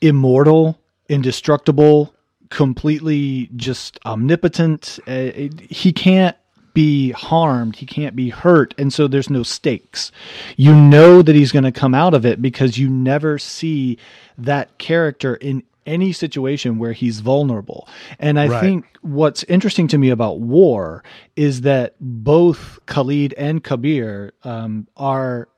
immortal, 0.00 0.78
indestructible, 1.08 2.14
completely 2.50 3.50
just 3.56 3.98
omnipotent. 4.04 4.98
Uh, 5.06 5.30
he 5.68 5.92
can't 5.92 6.36
be 6.76 7.10
harmed, 7.12 7.76
he 7.76 7.86
can't 7.86 8.14
be 8.14 8.28
hurt, 8.28 8.74
and 8.78 8.92
so 8.92 9.08
there's 9.08 9.30
no 9.30 9.42
stakes. 9.42 10.12
You 10.56 10.74
know 10.74 11.22
that 11.22 11.34
he's 11.34 11.50
going 11.50 11.64
to 11.64 11.72
come 11.72 11.94
out 11.94 12.14
of 12.14 12.24
it 12.24 12.40
because 12.40 12.78
you 12.78 12.88
never 12.88 13.38
see 13.38 13.98
that 14.38 14.78
character 14.78 15.34
in 15.36 15.64
any 15.86 16.12
situation 16.12 16.78
where 16.78 16.92
he's 16.92 17.20
vulnerable. 17.20 17.88
And 18.18 18.38
I 18.38 18.48
Right. 18.48 18.60
think 18.60 18.84
what's 19.02 19.44
interesting 19.44 19.88
to 19.88 19.98
me 19.98 20.10
about 20.10 20.40
War 20.40 21.02
is 21.36 21.62
that 21.62 21.94
both 22.00 22.78
Khalid 22.86 23.34
and 23.38 23.62
Kabir 23.64 24.32
um, 24.44 24.86
are 24.96 25.48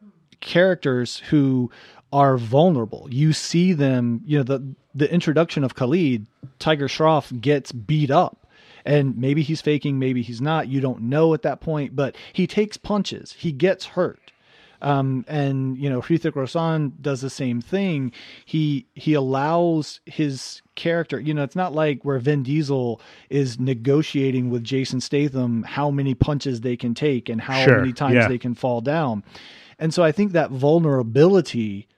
characters 0.41 1.19
who 1.31 1.71
are 2.13 2.39
vulnerable. 2.39 3.09
You 3.11 3.33
see 3.33 3.73
them, 3.73 4.23
you 4.25 4.39
know, 4.39 4.45
the 4.45 4.63
the 4.95 5.13
introduction 5.13 5.63
of 5.65 5.75
Khalid, 5.75 6.27
Tiger 6.59 6.89
Shroff 6.89 7.41
gets 7.41 7.71
beat 7.73 8.11
up. 8.11 8.38
And 8.89 9.19
maybe 9.19 9.43
he's 9.43 9.61
faking, 9.61 9.99
maybe 9.99 10.23
he's 10.23 10.41
not. 10.41 10.69
You 10.69 10.81
don't 10.81 11.03
know 11.03 11.35
at 11.35 11.43
that 11.43 11.61
point, 11.61 11.95
but 11.95 12.17
he 12.33 12.47
takes 12.47 12.79
punches. 12.79 13.35
He 13.35 13.53
gets 13.53 13.85
hurt. 13.85 14.33
Um, 14.81 15.27
and 15.29 15.77
you 15.77 15.91
know, 15.91 16.01
Hrithik 16.01 16.35
Roshan 16.35 16.95
does 17.01 17.21
the 17.21 17.29
same 17.29 17.61
thing. 17.61 18.13
He 18.47 18.87
he 18.95 19.13
allows 19.13 20.01
his 20.07 20.63
character. 20.75 21.21
You 21.21 21.35
know, 21.35 21.43
it's 21.43 21.57
not 21.57 21.75
like 21.75 22.03
where 22.05 22.19
Vin 22.19 22.43
Diesel 22.45 23.01
is 23.29 23.59
negotiating 23.61 24.49
with 24.49 24.65
Jason 24.65 25.01
Statham 25.01 25.65
how 25.65 25.91
many 25.91 26.15
punches 26.15 26.61
they 26.63 26.77
can 26.77 26.95
take 26.95 27.29
and 27.29 27.41
how 27.41 27.63
Sure, 27.65 27.81
many 27.81 27.93
times 27.93 28.15
yeah. 28.15 28.29
they 28.29 28.39
can 28.39 28.55
fall 28.55 28.81
down. 28.81 29.23
And 29.79 29.93
so 29.93 30.03
I 30.03 30.13
think 30.13 30.33
that 30.33 30.51
vulnerability 30.51 31.89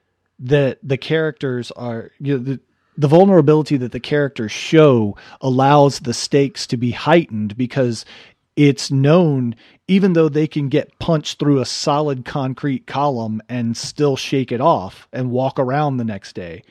that 0.40 0.78
the 0.82 0.96
characters 0.96 1.70
are, 1.72 2.10
you 2.18 2.38
know, 2.38 2.42
the, 2.42 2.60
the 2.96 3.08
vulnerability 3.08 3.76
that 3.78 3.92
the 3.92 4.00
characters 4.00 4.52
show 4.52 5.16
allows 5.40 6.00
the 6.00 6.14
stakes 6.14 6.66
to 6.68 6.76
be 6.76 6.90
heightened 6.90 7.56
because 7.56 8.04
it's 8.56 8.90
known, 8.90 9.54
even 9.88 10.12
though 10.12 10.28
they 10.28 10.46
can 10.46 10.68
get 10.68 10.98
punched 10.98 11.38
through 11.38 11.60
a 11.60 11.66
solid 11.66 12.24
concrete 12.24 12.86
column 12.86 13.40
and 13.48 13.76
still 13.76 14.16
shake 14.16 14.52
it 14.52 14.60
off 14.60 15.08
and 15.12 15.30
walk 15.30 15.58
around 15.58 15.96
the 15.96 16.04
next 16.04 16.34
day, 16.34 16.62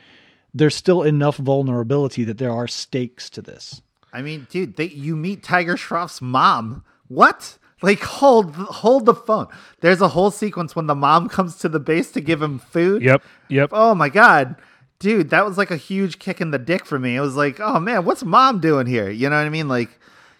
there's 0.53 0.75
still 0.75 1.03
enough 1.03 1.37
vulnerability 1.37 2.23
that 2.25 2.37
there 2.37 2.51
are 2.51 2.67
stakes 2.67 3.29
to 3.31 3.41
this. 3.41 3.81
I 4.11 4.21
mean, 4.21 4.47
dude, 4.49 4.75
they, 4.75 4.85
you 4.85 5.15
meet 5.15 5.43
Tiger 5.43 5.75
Shroff's 5.75 6.21
mom. 6.21 6.83
What? 7.07 7.57
Like, 7.81 8.01
hold 8.01 8.55
hold 8.55 9.05
the 9.05 9.13
phone. 9.13 9.47
There's 9.79 10.01
a 10.01 10.09
whole 10.09 10.31
sequence 10.31 10.75
when 10.75 10.87
the 10.87 10.95
mom 10.95 11.29
comes 11.29 11.55
to 11.57 11.69
the 11.69 11.79
base 11.79 12.11
to 12.11 12.21
give 12.21 12.41
him 12.41 12.59
food. 12.59 13.01
Yep. 13.01 13.23
Yep. 13.47 13.69
Oh 13.71 13.95
my 13.95 14.09
god, 14.09 14.57
dude, 14.99 15.29
that 15.29 15.45
was 15.45 15.57
like 15.57 15.71
a 15.71 15.77
huge 15.77 16.19
kick 16.19 16.41
in 16.41 16.51
the 16.51 16.59
dick 16.59 16.85
for 16.85 16.99
me. 16.99 17.15
It 17.15 17.21
was 17.21 17.35
like, 17.35 17.59
oh 17.59 17.79
man, 17.79 18.05
what's 18.05 18.23
mom 18.23 18.59
doing 18.59 18.85
here? 18.87 19.09
You 19.09 19.29
know 19.29 19.37
what 19.37 19.45
I 19.45 19.49
mean? 19.49 19.67
Like, 19.67 19.89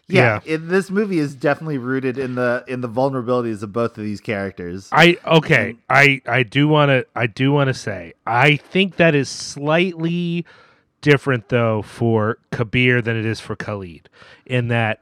yeah, 0.07 0.41
Yeah. 0.45 0.55
It, 0.55 0.57
this 0.69 0.89
movie 0.89 1.19
is 1.19 1.35
definitely 1.35 1.77
rooted 1.77 2.17
in 2.17 2.35
the 2.35 2.63
in 2.67 2.81
the 2.81 2.89
vulnerabilities 2.89 3.61
of 3.63 3.71
both 3.71 3.97
of 3.97 4.03
these 4.03 4.19
characters. 4.21 4.89
I 4.91 5.17
okay. 5.25 5.77
I 5.89 6.21
I 6.25 6.43
do 6.43 6.67
want 6.67 6.89
to 6.89 7.05
I 7.15 7.27
do 7.27 7.51
want 7.51 7.67
to 7.67 7.73
say 7.73 8.13
I 8.25 8.55
think 8.57 8.97
that 8.97 9.15
is 9.15 9.29
slightly 9.29 10.45
different 11.01 11.49
though 11.49 11.81
for 11.81 12.39
Kabir 12.51 13.01
than 13.01 13.15
it 13.15 13.25
is 13.25 13.39
for 13.39 13.55
Khalid 13.55 14.09
in 14.45 14.67
that 14.69 15.01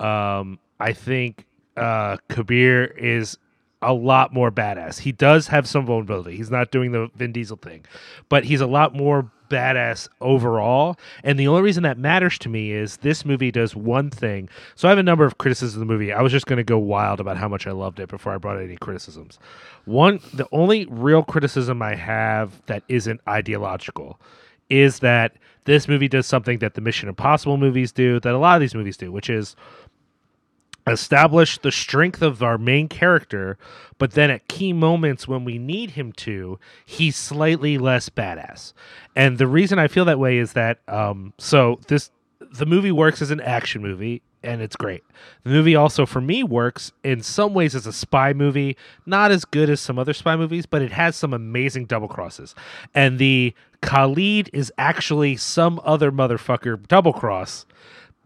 um 0.00 0.58
I 0.80 0.92
think 0.92 1.46
uh 1.76 2.16
Kabir 2.28 2.84
is 2.84 3.36
a 3.84 3.92
lot 3.92 4.32
more 4.32 4.50
badass. 4.50 4.98
He 5.00 5.12
does 5.12 5.46
have 5.48 5.68
some 5.68 5.86
vulnerability. 5.86 6.36
He's 6.36 6.50
not 6.50 6.70
doing 6.70 6.92
the 6.92 7.10
Vin 7.16 7.32
Diesel 7.32 7.56
thing, 7.56 7.84
but 8.28 8.44
he's 8.44 8.60
a 8.60 8.66
lot 8.66 8.94
more 8.94 9.30
badass 9.50 10.08
overall. 10.20 10.96
And 11.22 11.38
the 11.38 11.48
only 11.48 11.62
reason 11.62 11.82
that 11.82 11.98
matters 11.98 12.38
to 12.40 12.48
me 12.48 12.72
is 12.72 12.96
this 12.98 13.24
movie 13.24 13.50
does 13.50 13.76
one 13.76 14.10
thing. 14.10 14.48
So 14.74 14.88
I 14.88 14.90
have 14.90 14.98
a 14.98 15.02
number 15.02 15.24
of 15.24 15.38
criticisms 15.38 15.74
of 15.74 15.80
the 15.80 15.86
movie. 15.86 16.12
I 16.12 16.22
was 16.22 16.32
just 16.32 16.46
going 16.46 16.56
to 16.56 16.64
go 16.64 16.78
wild 16.78 17.20
about 17.20 17.36
how 17.36 17.48
much 17.48 17.66
I 17.66 17.72
loved 17.72 18.00
it 18.00 18.08
before 18.08 18.34
I 18.34 18.38
brought 18.38 18.60
any 18.60 18.76
criticisms. 18.76 19.38
One, 19.84 20.20
the 20.32 20.48
only 20.50 20.86
real 20.86 21.22
criticism 21.22 21.82
I 21.82 21.94
have 21.94 22.62
that 22.66 22.82
isn't 22.88 23.20
ideological 23.28 24.18
is 24.70 25.00
that 25.00 25.36
this 25.64 25.88
movie 25.88 26.08
does 26.08 26.26
something 26.26 26.58
that 26.58 26.74
the 26.74 26.80
Mission 26.80 27.08
Impossible 27.08 27.56
movies 27.56 27.92
do, 27.92 28.20
that 28.20 28.34
a 28.34 28.38
lot 28.38 28.54
of 28.54 28.60
these 28.60 28.74
movies 28.74 28.96
do, 28.96 29.12
which 29.12 29.30
is 29.30 29.56
establish 30.86 31.58
the 31.58 31.72
strength 31.72 32.20
of 32.22 32.42
our 32.42 32.58
main 32.58 32.88
character, 32.88 33.56
but 33.98 34.12
then 34.12 34.30
at 34.30 34.48
key 34.48 34.72
moments 34.72 35.26
when 35.26 35.44
we 35.44 35.58
need 35.58 35.92
him 35.92 36.12
to, 36.12 36.58
he's 36.84 37.16
slightly 37.16 37.78
less 37.78 38.08
badass. 38.08 38.72
And 39.16 39.38
the 39.38 39.46
reason 39.46 39.78
I 39.78 39.88
feel 39.88 40.04
that 40.04 40.18
way 40.18 40.38
is 40.38 40.52
that 40.52 40.80
um 40.88 41.32
so 41.38 41.80
this 41.88 42.10
the 42.40 42.66
movie 42.66 42.92
works 42.92 43.22
as 43.22 43.30
an 43.30 43.40
action 43.40 43.82
movie 43.82 44.22
and 44.44 44.60
it's 44.60 44.76
great. 44.76 45.02
The 45.42 45.50
movie 45.50 45.74
also 45.74 46.04
for 46.04 46.20
me 46.20 46.42
works 46.42 46.92
in 47.02 47.22
some 47.22 47.54
ways 47.54 47.74
as 47.74 47.86
a 47.86 47.92
spy 47.92 48.32
movie, 48.32 48.76
not 49.06 49.30
as 49.30 49.44
good 49.44 49.70
as 49.70 49.80
some 49.80 49.98
other 49.98 50.12
spy 50.12 50.36
movies, 50.36 50.66
but 50.66 50.82
it 50.82 50.92
has 50.92 51.16
some 51.16 51.32
amazing 51.32 51.86
double 51.86 52.08
crosses. 52.08 52.54
And 52.94 53.18
the 53.18 53.54
Khalid 53.80 54.50
is 54.52 54.72
actually 54.78 55.36
some 55.36 55.80
other 55.84 56.12
motherfucker 56.12 56.86
double 56.86 57.12
cross. 57.12 57.66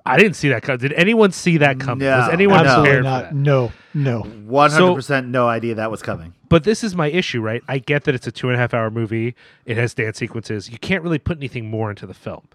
I 0.06 0.16
didn't 0.16 0.34
see 0.36 0.48
that 0.50 0.62
coming. 0.62 0.78
Did 0.78 0.92
anyone 0.94 1.32
see 1.32 1.58
that 1.58 1.78
coming? 1.78 2.06
No, 2.06 2.18
Was 2.18 2.28
anyone 2.32 2.64
no. 2.64 2.70
Absolutely 2.70 2.88
prepared 2.88 3.04
for 3.04 3.10
not. 3.10 3.22
that? 3.24 3.34
No, 3.34 3.72
no. 3.94 4.20
One 4.22 4.70
hundred 4.70 4.94
percent, 4.94 5.28
no 5.28 5.48
idea 5.48 5.74
that 5.74 5.90
was 5.90 6.02
coming. 6.02 6.34
But 6.48 6.64
this 6.64 6.82
is 6.82 6.94
my 6.94 7.08
issue, 7.08 7.40
right? 7.42 7.62
I 7.68 7.78
get 7.78 8.04
that 8.04 8.14
it's 8.14 8.26
a 8.26 8.32
two 8.32 8.48
and 8.48 8.56
a 8.56 8.58
half 8.58 8.72
hour 8.72 8.90
movie. 8.90 9.34
It 9.66 9.76
has 9.76 9.92
dance 9.94 10.18
sequences. 10.18 10.70
You 10.70 10.78
can't 10.78 11.02
really 11.02 11.18
put 11.18 11.36
anything 11.36 11.68
more 11.68 11.90
into 11.90 12.06
the 12.06 12.14
film. 12.14 12.48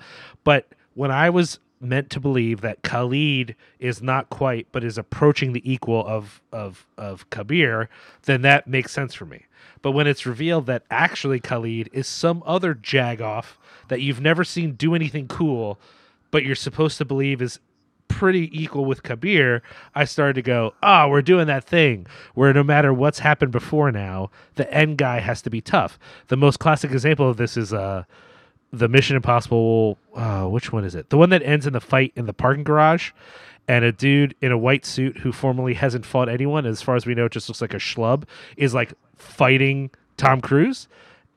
But 0.44 0.68
when 0.96 1.12
I 1.12 1.30
was 1.30 1.60
meant 1.80 2.10
to 2.10 2.20
believe 2.20 2.62
that 2.62 2.82
Khalid 2.82 3.56
is 3.78 4.02
not 4.02 4.30
quite, 4.30 4.68
but 4.72 4.84
is 4.84 4.98
approaching 4.98 5.54
the 5.54 5.72
equal 5.72 6.06
of 6.08 6.42
of 6.52 6.88
of 6.98 7.30
Kabir, 7.30 7.90
then 8.24 8.42
that 8.42 8.68
makes 8.68 8.92
sense 8.92 9.14
for 9.14 9.26
me. 9.26 9.46
But 9.82 9.92
when 9.92 10.08
it's 10.08 10.26
revealed 10.26 10.66
that 10.68 10.84
actually 10.90 11.40
Khalid 11.42 11.90
is 11.92 12.08
some 12.08 12.42
other 12.46 12.74
jagoff 12.74 13.58
that 13.90 14.02
you've 14.02 14.22
never 14.22 14.44
seen 14.46 14.74
do 14.74 14.96
anything 14.96 15.28
cool, 15.28 15.78
but 16.34 16.44
you're 16.44 16.56
supposed 16.56 16.98
to 16.98 17.06
believe 17.06 17.44
is 17.44 17.60
pretty 18.08 18.50
equal 18.60 18.86
with 18.86 19.04
Kabir, 19.04 19.62
I 19.94 20.06
started 20.06 20.34
to 20.34 20.42
go, 20.42 20.74
oh, 20.82 21.08
we're 21.08 21.22
doing 21.22 21.46
that 21.46 21.64
thing 21.64 22.08
where 22.34 22.52
no 22.52 22.64
matter 22.64 22.92
what's 22.92 23.20
happened 23.20 23.52
before 23.52 23.92
now, 23.92 24.32
the 24.56 24.72
end 24.74 24.98
guy 24.98 25.20
has 25.20 25.44
to 25.44 25.52
be 25.52 25.62
tough. 25.62 26.00
The 26.30 26.36
most 26.36 26.58
classic 26.58 26.90
example 26.90 27.30
of 27.30 27.38
this 27.38 27.56
is 27.56 27.72
uh, 27.72 28.06
the 28.72 28.88
Mission 28.88 29.16
Impossible. 29.16 30.00
Uh, 30.16 30.46
which 30.46 30.74
one 30.74 30.84
is 30.84 30.96
it? 30.96 31.12
The 31.12 31.20
one 31.20 31.30
that 31.30 31.44
ends 31.44 31.68
in 31.68 31.74
the 31.74 31.80
fight 31.80 32.12
in 32.16 32.26
the 32.26 32.34
parking 32.34 32.64
garage, 32.64 33.12
and 33.68 33.86
a 33.86 33.92
dude 33.92 34.34
in 34.42 34.52
a 34.52 34.58
white 34.58 34.88
suit 34.88 35.20
who 35.20 35.32
formerly 35.32 35.76
hasn't 35.76 36.04
fought 36.04 36.30
anyone, 36.30 36.66
as 36.66 36.82
far 36.82 36.96
as 36.96 37.06
we 37.06 37.14
know, 37.14 37.30
just 37.30 37.48
looks 37.48 37.62
like 37.62 37.76
a 37.76 37.78
schlub, 37.78 38.24
is 38.58 38.74
like 38.74 38.96
fighting 39.18 39.92
Tom 40.18 40.42
Cruise 40.42 40.88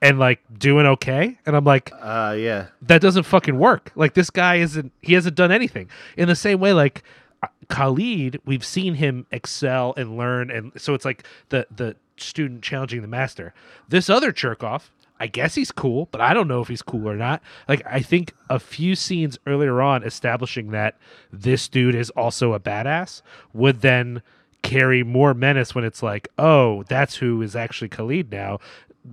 and 0.03 0.19
like 0.19 0.41
doing 0.59 0.87
okay. 0.87 1.39
And 1.47 1.57
I'm 1.57 1.65
like, 1.65 1.91
Uh, 2.01 2.35
yeah. 2.39 2.67
that 2.83 3.01
doesn't 3.01 3.25
fucking 3.25 3.59
work. 3.59 3.93
Like 3.95 4.15
this 4.15 4.31
guy 4.31 4.57
isn't 4.57 4.93
he 5.03 5.15
hasn't 5.15 5.37
done 5.37 5.51
anything. 5.53 5.89
In 6.17 6.29
the 6.29 6.37
same 6.37 6.61
way 6.61 6.73
like 6.73 7.03
uh, 7.43 7.49
Khalid, 7.69 8.41
we've 8.45 8.65
seen 8.65 8.95
him 8.95 9.27
excel 9.31 9.95
and 9.97 10.17
learn 10.17 10.51
and 10.51 10.73
so 10.77 10.95
it's 10.95 11.05
like 11.05 11.25
the 11.49 11.67
the 11.75 11.97
student 12.19 12.63
challenging 12.63 13.03
the 13.03 13.09
master. 13.09 13.53
This 13.89 14.09
other 14.09 14.33
jerk 14.33 14.63
off, 14.65 14.91
I 15.21 15.27
guess 15.27 15.55
he's 15.55 15.73
cool, 15.73 16.09
but 16.13 16.21
I 16.21 16.35
don't 16.35 16.49
know 16.49 16.61
if 16.61 16.69
he's 16.69 16.83
cool 16.83 17.09
or 17.09 17.17
not. 17.17 17.43
Like 17.69 17.83
I 17.87 18.01
think 18.01 18.33
a 18.51 18.59
few 18.59 18.95
scenes 18.95 19.39
earlier 19.47 19.81
on 19.81 20.03
establishing 20.03 20.71
that 20.73 20.97
this 21.33 21.69
dude 21.69 21.95
is 21.95 22.11
also 22.11 22.53
a 22.53 22.61
badass 22.61 23.23
would 23.53 23.81
then 23.81 24.23
carry 24.63 25.03
more 25.05 25.33
menace 25.33 25.75
when 25.77 25.85
it's 25.85 26.03
like, 26.03 26.29
oh, 26.39 26.83
that's 26.89 27.17
who 27.17 27.41
is 27.41 27.55
actually 27.55 27.89
Khalid 27.89 28.33
now. 28.33 28.59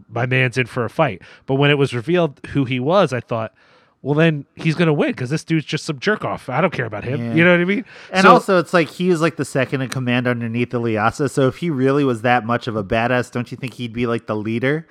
My 0.09 0.25
man's 0.25 0.57
in 0.57 0.65
for 0.67 0.85
a 0.85 0.89
fight. 0.89 1.21
But 1.45 1.55
when 1.55 1.69
it 1.71 1.77
was 1.77 1.93
revealed 1.93 2.39
who 2.49 2.65
he 2.65 2.79
was, 2.79 3.13
I 3.13 3.19
thought, 3.19 3.53
well, 4.01 4.15
then 4.15 4.45
he's 4.55 4.75
gonna 4.75 4.93
win 4.93 5.11
because 5.11 5.29
this 5.29 5.43
dude's 5.45 5.65
just 5.65 5.85
some 5.85 5.97
jerk 5.99 6.25
off. 6.25 6.49
I 6.49 6.59
don't 6.61 6.73
care 6.73 6.85
about 6.85 7.03
him. 7.05 7.19
Yeah. 7.21 7.33
You 7.35 7.43
know 7.45 7.51
what 7.51 7.61
I 7.61 7.65
mean? 7.65 7.85
And 8.11 8.23
So- 8.23 8.31
also, 8.33 8.59
it's 8.59 8.73
like 8.73 8.89
he 8.89 9.09
was 9.09 9.21
like 9.21 9.37
the 9.37 9.45
second 9.45 9.81
in 9.81 9.89
command 9.89 10.27
underneath 10.27 10.69
Ilyasa. 10.71 11.29
So 11.29 11.47
if 11.47 11.57
he 11.57 11.69
really 11.69 12.03
was 12.03 12.21
that 12.23 12.45
much 12.45 12.67
of 12.67 12.75
a 12.75 12.83
badass, 12.83 13.31
don't 13.31 13.49
you 13.51 13.55
think 13.57 13.75
he'd 13.75 13.93
be 13.93 14.05
like 14.05 14.27
the 14.27 14.35
leader? 14.35 14.87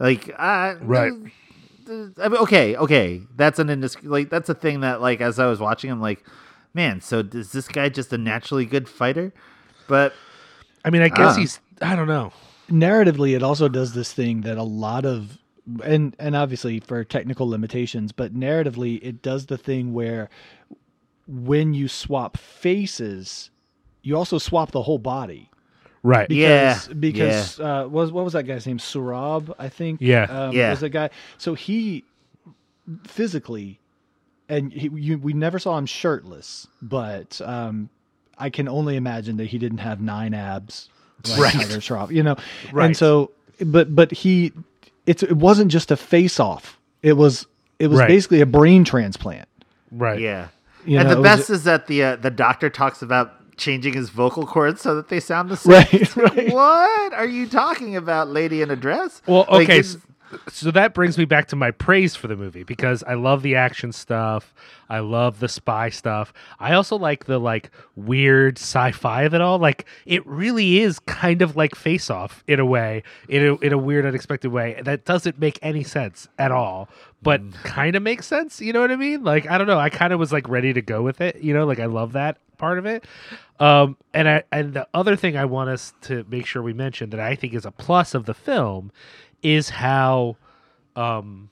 Like, 0.00 0.34
uh, 0.36 0.74
Right. 0.80 1.12
I 1.88 2.28
mean, 2.28 2.40
okay, 2.40 2.74
okay, 2.76 3.22
that's 3.36 3.60
an 3.60 3.68
indis- 3.68 3.96
like 4.02 4.28
that's 4.28 4.48
a 4.48 4.54
thing 4.54 4.80
that 4.80 5.00
like 5.00 5.20
as 5.20 5.38
I 5.38 5.46
was 5.46 5.60
watching, 5.60 5.88
I'm 5.92 6.00
like, 6.00 6.24
man, 6.74 7.00
so 7.00 7.20
is 7.20 7.52
this 7.52 7.68
guy 7.68 7.88
just 7.88 8.12
a 8.12 8.18
naturally 8.18 8.64
good 8.66 8.88
fighter? 8.88 9.32
But 9.86 10.12
I 10.84 10.90
mean, 10.90 11.02
I 11.02 11.08
guess 11.08 11.34
Ah. 11.36 11.38
he's. 11.38 11.60
I 11.80 11.94
don't 11.94 12.08
know. 12.08 12.32
Narratively 12.70 13.34
it 13.36 13.42
also 13.42 13.68
does 13.68 13.94
this 13.94 14.12
thing 14.12 14.40
that 14.42 14.58
a 14.58 14.62
lot 14.62 15.04
of 15.04 15.38
and 15.84 16.14
and 16.18 16.36
obviously 16.36 16.80
for 16.80 17.02
technical 17.04 17.48
limitations 17.48 18.12
but 18.12 18.34
narratively 18.34 19.00
it 19.02 19.20
does 19.22 19.46
the 19.46 19.58
thing 19.58 19.92
where 19.92 20.28
when 21.26 21.74
you 21.74 21.88
swap 21.88 22.36
faces 22.36 23.50
you 24.02 24.16
also 24.16 24.38
swap 24.38 24.70
the 24.70 24.82
whole 24.82 24.98
body. 24.98 25.50
Right. 26.02 26.28
because 26.28 26.88
Yeah, 26.88 26.94
because 26.94 27.58
uh 27.58 27.82
what 27.84 27.90
was 27.92 28.12
what 28.12 28.24
was 28.24 28.32
that 28.34 28.44
guy's 28.44 28.66
name? 28.66 28.78
Saurabh 28.78 29.52
I 29.58 29.68
think? 29.68 30.00
Yeah. 30.00 30.24
um, 30.24 30.54
Yeah. 30.54 30.70
was 30.70 30.80
the 30.80 30.88
guy. 30.88 31.10
So 31.38 31.54
he 31.54 32.04
physically 33.04 33.80
and 34.48 34.72
he, 34.72 34.88
you, 34.94 35.18
we 35.18 35.32
never 35.32 35.58
saw 35.58 35.76
him 35.76 35.86
shirtless 35.86 36.68
but 36.80 37.40
um 37.44 37.90
I 38.38 38.50
can 38.50 38.68
only 38.68 38.96
imagine 38.96 39.36
that 39.38 39.46
he 39.46 39.58
didn't 39.58 39.78
have 39.78 40.00
nine 40.00 40.34
abs 40.34 40.88
like 41.28 41.38
Right. 41.38 41.52
Tiger 41.54 41.76
Shroff, 41.80 42.10
you 42.10 42.22
know 42.22 42.36
Right. 42.72 42.86
and 42.86 42.96
so 42.96 43.30
but 43.64 43.94
but 43.94 44.12
he 44.12 44.52
it's 45.06 45.22
it 45.22 45.36
wasn't 45.36 45.70
just 45.70 45.90
a 45.90 45.96
face 45.96 46.38
off 46.40 46.78
it 47.02 47.14
was 47.14 47.46
it 47.78 47.88
was 47.88 47.98
Right. 48.00 48.08
basically 48.08 48.40
a 48.40 48.46
brain 48.46 48.84
transplant 48.84 49.48
Right. 49.92 50.20
yeah, 50.20 50.48
You 50.84 50.98
and 50.98 51.08
know, 51.08 51.14
the 51.14 51.20
it 51.20 51.22
was- 51.22 51.38
best 51.38 51.50
is 51.50 51.64
that 51.64 51.86
the 51.86 52.02
uh, 52.04 52.16
the 52.16 52.30
doctor 52.30 52.68
talks 52.70 53.02
about 53.02 53.32
changing 53.56 53.94
his 53.94 54.10
vocal 54.10 54.46
cords 54.46 54.82
so 54.82 54.94
that 54.96 55.08
they 55.08 55.18
sound 55.20 55.48
the 55.48 55.56
same. 55.56 55.72
Right, 55.72 56.16
right. 56.16 56.52
What 56.52 57.14
are 57.14 57.26
you 57.26 57.46
talking 57.48 57.96
about, 57.96 58.28
lady 58.28 58.60
in 58.60 58.70
a 58.70 58.76
dress? 58.76 59.22
Well, 59.26 59.46
okay. 59.48 59.78
it's- 59.78 59.96
so, 60.48 60.70
that 60.70 60.94
brings 60.94 61.16
me 61.16 61.24
back 61.24 61.48
to 61.48 61.56
my 61.56 61.70
praise 61.70 62.16
for 62.16 62.26
the 62.26 62.36
movie 62.36 62.62
because 62.62 63.02
I 63.04 63.14
love 63.14 63.42
the 63.42 63.54
action 63.56 63.92
stuff. 63.92 64.54
I 64.88 65.00
love 65.00 65.40
the 65.40 65.48
spy 65.48 65.90
stuff. 65.90 66.32
I 66.58 66.74
also 66.74 66.96
like 66.96 67.26
the 67.26 67.38
like 67.38 67.70
weird 67.94 68.58
sci-fi 68.58 69.22
of 69.22 69.34
it 69.34 69.40
all. 69.40 69.58
Like 69.58 69.86
it 70.04 70.26
really 70.26 70.78
is 70.80 70.98
kind 71.00 71.42
of 71.42 71.56
like 71.56 71.74
Face 71.74 72.10
Off 72.10 72.42
in 72.46 72.60
a 72.60 72.66
way, 72.66 73.02
in 73.28 73.46
a 73.46 73.56
in 73.56 73.72
a 73.72 73.78
weird, 73.78 74.06
unexpected 74.06 74.50
way 74.50 74.80
that 74.82 75.04
doesn't 75.04 75.38
make 75.38 75.58
any 75.62 75.84
sense 75.84 76.28
at 76.38 76.50
all, 76.50 76.88
but 77.22 77.40
kind 77.62 77.96
of 77.96 78.02
makes 78.02 78.26
sense. 78.26 78.60
You 78.60 78.72
know 78.72 78.80
what 78.80 78.90
I 78.90 78.96
mean? 78.96 79.24
Like 79.24 79.48
I 79.48 79.58
don't 79.58 79.66
know. 79.66 79.78
I 79.78 79.90
kind 79.90 80.12
of 80.12 80.18
was 80.18 80.32
like 80.32 80.48
ready 80.48 80.72
to 80.72 80.82
go 80.82 81.02
with 81.02 81.20
it. 81.20 81.36
You 81.42 81.54
know, 81.54 81.66
like 81.66 81.80
I 81.80 81.86
love 81.86 82.12
that 82.12 82.38
part 82.56 82.78
of 82.78 82.86
it. 82.86 83.04
Um, 83.58 83.96
and 84.12 84.28
I 84.28 84.42
and 84.52 84.74
the 84.74 84.86
other 84.94 85.16
thing 85.16 85.36
I 85.36 85.44
want 85.44 85.70
us 85.70 85.94
to 86.02 86.24
make 86.28 86.46
sure 86.46 86.62
we 86.62 86.72
mention 86.72 87.10
that 87.10 87.20
I 87.20 87.34
think 87.34 87.54
is 87.54 87.64
a 87.64 87.70
plus 87.70 88.14
of 88.14 88.26
the 88.26 88.34
film 88.34 88.92
is 89.42 89.70
how 89.70 90.36
um, 90.94 91.50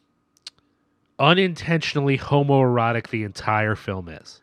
unintentionally 1.19 2.19
homoerotic 2.19 3.09
the 3.09 3.23
entire 3.25 3.77
film 3.77 4.09
is. 4.09 4.41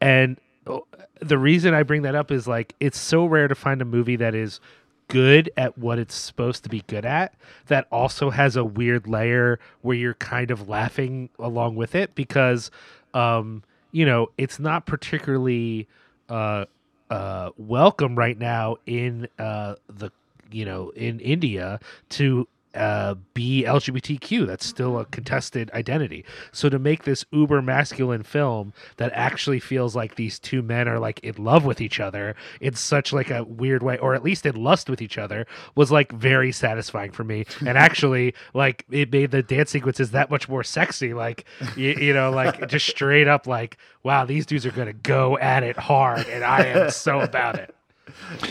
And 0.00 0.38
uh, 0.66 0.80
the 1.20 1.38
reason 1.38 1.74
I 1.74 1.82
bring 1.82 2.02
that 2.02 2.14
up 2.14 2.30
is 2.30 2.46
like 2.46 2.74
it's 2.80 2.98
so 2.98 3.26
rare 3.26 3.48
to 3.48 3.54
find 3.54 3.80
a 3.80 3.84
movie 3.84 4.16
that 4.16 4.34
is 4.34 4.60
good 5.08 5.50
at 5.56 5.78
what 5.78 5.98
it's 5.98 6.14
supposed 6.14 6.64
to 6.64 6.68
be 6.68 6.82
good 6.88 7.04
at 7.04 7.34
that 7.68 7.86
also 7.92 8.30
has 8.30 8.56
a 8.56 8.64
weird 8.64 9.06
layer 9.06 9.58
where 9.82 9.96
you're 9.96 10.14
kind 10.14 10.50
of 10.50 10.68
laughing 10.68 11.30
along 11.38 11.76
with 11.76 11.94
it 11.94 12.12
because 12.16 12.72
um 13.14 13.62
you 13.92 14.04
know 14.04 14.26
it's 14.36 14.58
not 14.58 14.84
particularly 14.84 15.86
uh 16.28 16.64
uh 17.10 17.50
welcome 17.56 18.16
right 18.16 18.36
now 18.36 18.76
in 18.86 19.28
uh 19.38 19.76
the 19.88 20.10
you 20.50 20.64
know 20.64 20.90
in 20.90 21.20
India 21.20 21.80
to 22.10 22.48
uh, 22.76 23.14
be 23.34 23.64
LGBTQ. 23.66 24.46
That's 24.46 24.66
still 24.66 24.98
a 24.98 25.06
contested 25.06 25.70
identity. 25.72 26.24
So 26.52 26.68
to 26.68 26.78
make 26.78 27.04
this 27.04 27.24
uber 27.32 27.62
masculine 27.62 28.22
film 28.22 28.72
that 28.98 29.12
actually 29.14 29.60
feels 29.60 29.96
like 29.96 30.16
these 30.16 30.38
two 30.38 30.62
men 30.62 30.86
are 30.86 30.98
like 30.98 31.20
in 31.20 31.42
love 31.42 31.64
with 31.64 31.80
each 31.80 31.98
other 31.98 32.36
in 32.60 32.74
such 32.74 33.12
like 33.12 33.30
a 33.30 33.44
weird 33.44 33.82
way, 33.82 33.98
or 33.98 34.14
at 34.14 34.22
least 34.22 34.46
in 34.46 34.56
lust 34.56 34.90
with 34.90 35.00
each 35.00 35.18
other, 35.18 35.46
was 35.74 35.90
like 35.90 36.12
very 36.12 36.52
satisfying 36.52 37.10
for 37.10 37.24
me. 37.24 37.44
And 37.66 37.76
actually, 37.76 38.34
like 38.54 38.84
it 38.90 39.10
made 39.10 39.32
the 39.32 39.42
dance 39.42 39.70
sequences 39.70 40.12
that 40.12 40.30
much 40.30 40.48
more 40.48 40.62
sexy. 40.62 41.14
Like 41.14 41.46
you, 41.74 41.94
you 41.94 42.12
know, 42.12 42.30
like 42.30 42.68
just 42.68 42.86
straight 42.86 43.26
up 43.26 43.46
like, 43.48 43.76
wow, 44.04 44.24
these 44.24 44.46
dudes 44.46 44.64
are 44.66 44.70
gonna 44.70 44.92
go 44.92 45.36
at 45.38 45.62
it 45.64 45.76
hard, 45.76 46.28
and 46.28 46.44
I 46.44 46.66
am 46.66 46.90
so 46.90 47.20
about 47.20 47.56
it. 47.58 47.74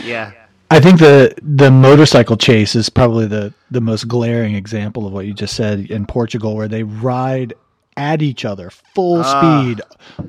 yeah. 0.04 0.32
I 0.70 0.80
think 0.80 0.98
the 0.98 1.34
the 1.42 1.70
motorcycle 1.70 2.36
chase 2.36 2.74
is 2.74 2.88
probably 2.88 3.26
the 3.26 3.54
the 3.70 3.80
most 3.80 4.08
glaring 4.08 4.54
example 4.54 5.06
of 5.06 5.12
what 5.12 5.26
you 5.26 5.32
just 5.34 5.54
said 5.54 5.90
in 5.90 6.06
Portugal, 6.06 6.56
where 6.56 6.68
they 6.68 6.82
ride 6.82 7.54
at 7.96 8.20
each 8.20 8.44
other 8.44 8.70
full 8.94 9.22
Ah. 9.24 9.62
speed 9.62 9.80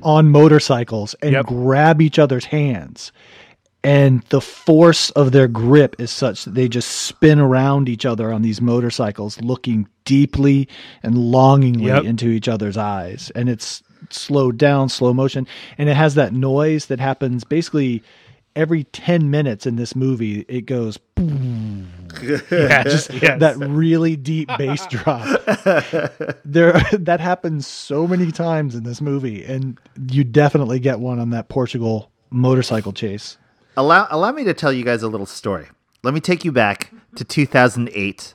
on 0.02 0.30
motorcycles 0.30 1.14
and 1.22 1.32
Yep. 1.32 1.46
grab 1.46 2.00
each 2.00 2.18
other's 2.18 2.46
hands. 2.46 3.12
And 3.84 4.22
the 4.30 4.40
force 4.40 5.10
of 5.10 5.32
their 5.32 5.48
grip 5.48 5.96
is 5.98 6.10
such 6.10 6.44
that 6.44 6.54
they 6.54 6.68
just 6.68 6.88
spin 6.90 7.38
around 7.38 7.88
each 7.88 8.04
other 8.06 8.32
on 8.32 8.42
these 8.42 8.60
motorcycles, 8.60 9.40
looking 9.40 9.86
deeply 10.04 10.68
and 11.02 11.16
longingly 11.16 11.86
Yep. 11.86 12.04
into 12.04 12.28
each 12.28 12.48
other's 12.48 12.76
eyes. 12.76 13.30
And 13.34 13.48
it's 13.48 13.82
slowed 14.10 14.56
down, 14.58 14.88
slow 14.88 15.12
motion. 15.12 15.46
And 15.76 15.88
it 15.88 15.94
has 15.96 16.14
that 16.14 16.32
noise 16.32 16.86
that 16.86 17.00
happens 17.00 17.44
basically 17.44 18.02
every 18.58 18.82
10 18.84 19.30
minutes 19.30 19.66
in 19.66 19.76
this 19.76 19.94
movie. 19.94 20.44
It 20.48 20.66
goes 20.66 20.98
Yes, 22.50 23.08
yes. 23.12 23.38
that 23.40 23.56
really 23.58 24.16
deep 24.16 24.48
bass 24.58 24.86
drop. 24.90 25.22
there 26.44 26.72
that 26.92 27.20
happens 27.20 27.66
so 27.66 28.06
many 28.06 28.32
times 28.32 28.74
in 28.74 28.82
this 28.82 29.00
movie 29.00 29.44
and 29.44 29.78
you 30.10 30.24
definitely 30.24 30.80
get 30.80 30.98
one 31.00 31.18
on 31.20 31.30
that 31.30 31.48
Portugal 31.48 32.10
motorcycle 32.30 32.92
chase. 32.92 33.36
Allow 33.76 34.08
allow 34.10 34.32
me 34.32 34.42
to 34.44 34.54
tell 34.54 34.72
you 34.72 34.84
guys 34.84 35.02
a 35.02 35.08
little 35.08 35.26
story. 35.26 35.66
Let 36.02 36.12
me 36.14 36.20
take 36.20 36.44
you 36.44 36.52
back 36.52 36.92
to 37.14 37.24
2008 37.24 38.34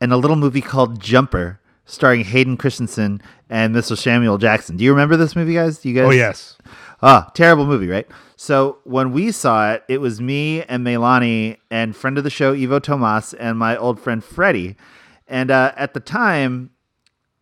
and 0.00 0.12
a 0.12 0.16
little 0.16 0.36
movie 0.36 0.60
called 0.60 1.00
Jumper, 1.00 1.60
starring 1.84 2.24
Hayden 2.24 2.56
Christensen 2.56 3.20
and 3.50 3.74
Mr. 3.74 3.96
Samuel 3.96 4.38
Jackson. 4.38 4.76
Do 4.76 4.84
you 4.84 4.90
remember 4.92 5.16
this 5.16 5.34
movie, 5.36 5.54
guys? 5.54 5.78
Do 5.78 5.88
you 5.88 5.94
guys? 5.94 6.06
oh 6.06 6.10
yes. 6.12 6.56
Ah, 7.00 7.30
terrible 7.34 7.66
movie, 7.66 7.86
right? 7.88 8.06
So 8.36 8.78
when 8.84 9.12
we 9.12 9.30
saw 9.30 9.72
it, 9.72 9.84
it 9.88 10.00
was 10.00 10.20
me 10.20 10.62
and 10.64 10.84
Melani 10.84 11.58
and 11.70 11.94
friend 11.94 12.18
of 12.18 12.24
the 12.24 12.30
show 12.30 12.52
Ivo 12.52 12.80
Tomas 12.80 13.34
and 13.34 13.58
my 13.58 13.76
old 13.76 14.00
friend 14.00 14.22
Freddie. 14.22 14.76
And 15.28 15.50
uh, 15.50 15.72
at 15.76 15.94
the 15.94 16.00
time, 16.00 16.70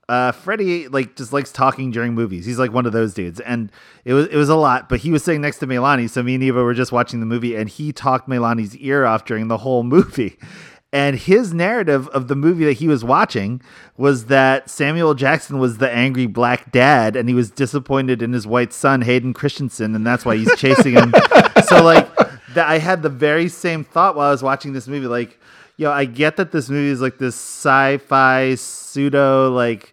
uh, 0.09 0.33
Freddie 0.33 0.89
like 0.89 1.17
just 1.17 1.33
likes 1.33 1.51
talking 1.51 1.91
during 1.91 2.15
movies. 2.15 2.45
He's 2.45 2.59
like 2.59 2.73
one 2.73 2.87
of 2.87 2.93
those 2.93 3.15
dudes, 3.15 3.41
and 3.41 3.73
it 4.05 4.13
was 4.13 4.27
it 4.27 4.37
was 4.37 4.49
a 4.49 4.55
lot. 4.55 4.89
But 4.89 5.01
he 5.01 5.11
was 5.11 5.25
sitting 5.25 5.41
next 5.41 5.59
to 5.59 5.67
Melani, 5.67 6.09
so 6.09 6.23
me 6.23 6.35
and 6.35 6.45
Eva 6.45 6.63
were 6.63 6.75
just 6.75 6.93
watching 6.93 7.21
the 7.21 7.27
movie, 7.27 7.57
and 7.57 7.69
he 7.69 7.93
talked 7.93 8.29
Melani's 8.29 8.77
ear 8.77 9.05
off 9.05 9.25
during 9.25 9.49
the 9.49 9.59
whole 9.59 9.83
movie. 9.97 10.39
And 10.97 11.19
his 11.19 11.53
narrative 11.53 12.09
of 12.09 12.27
the 12.27 12.35
movie 12.35 12.65
that 12.65 12.73
he 12.73 12.89
was 12.89 13.05
watching 13.05 13.61
was 13.99 14.27
that 14.27 14.71
Samuel 14.71 15.13
Jackson 15.13 15.59
was 15.59 15.77
the 15.77 15.91
angry 15.91 16.25
black 16.25 16.73
dad 16.73 17.17
and 17.17 17.29
he 17.29 17.35
was 17.35 17.51
disappointed 17.51 18.23
in 18.23 18.33
his 18.33 18.47
white 18.47 18.73
son, 18.73 19.03
Hayden 19.03 19.35
Christensen, 19.35 19.95
and 19.95 20.07
that's 20.07 20.25
why 20.25 20.39
he's 20.39 20.57
chasing 20.57 20.95
him. 20.95 21.13
so, 21.67 21.85
like, 21.85 22.09
that 22.55 22.67
I 22.67 22.79
had 22.79 23.03
the 23.03 23.11
very 23.11 23.51
same 23.51 23.85
thought 23.85 24.17
while 24.17 24.29
I 24.29 24.31
was 24.31 24.43
watching 24.43 24.73
this 24.73 24.89
movie. 24.89 25.07
Like, 25.07 25.39
yo, 25.77 25.91
I 25.91 26.07
get 26.07 26.39
that 26.39 26.51
this 26.51 26.71
movie 26.71 26.89
is 26.89 27.03
like 27.03 27.19
this 27.19 27.35
sci 27.35 27.99
fi 27.99 28.55
pseudo, 28.55 29.51
like, 29.53 29.93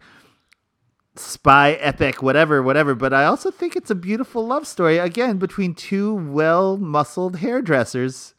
spy 1.17 1.73
epic 1.73 2.23
whatever 2.23 2.63
whatever 2.63 2.95
but 2.95 3.13
i 3.13 3.23
also 3.23 3.51
think 3.51 3.75
it's 3.75 3.91
a 3.91 3.95
beautiful 3.95 4.47
love 4.47 4.65
story 4.65 4.97
again 4.97 5.37
between 5.37 5.75
two 5.75 6.15
well 6.15 6.75
muscled 6.75 7.35
hairdressers 7.35 8.32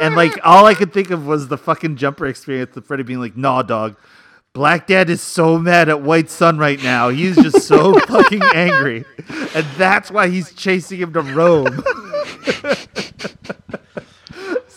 and 0.00 0.16
like 0.16 0.38
all 0.44 0.66
i 0.66 0.74
could 0.74 0.92
think 0.92 1.10
of 1.10 1.26
was 1.26 1.48
the 1.48 1.58
fucking 1.58 1.96
jumper 1.96 2.26
experience 2.26 2.76
of 2.76 2.86
Freddy 2.86 3.02
being 3.02 3.20
like 3.20 3.36
nah 3.36 3.62
dog 3.62 3.96
black 4.52 4.86
dad 4.86 5.08
is 5.08 5.20
so 5.20 5.58
mad 5.58 5.88
at 5.88 6.02
white 6.02 6.30
son 6.30 6.58
right 6.58 6.82
now 6.82 7.08
he's 7.08 7.36
just 7.36 7.66
so 7.66 7.98
fucking 8.06 8.42
angry 8.54 9.04
and 9.54 9.66
that's 9.76 10.10
why 10.10 10.28
he's 10.28 10.52
chasing 10.54 10.98
him 10.98 11.12
to 11.12 11.20
rome 11.20 11.82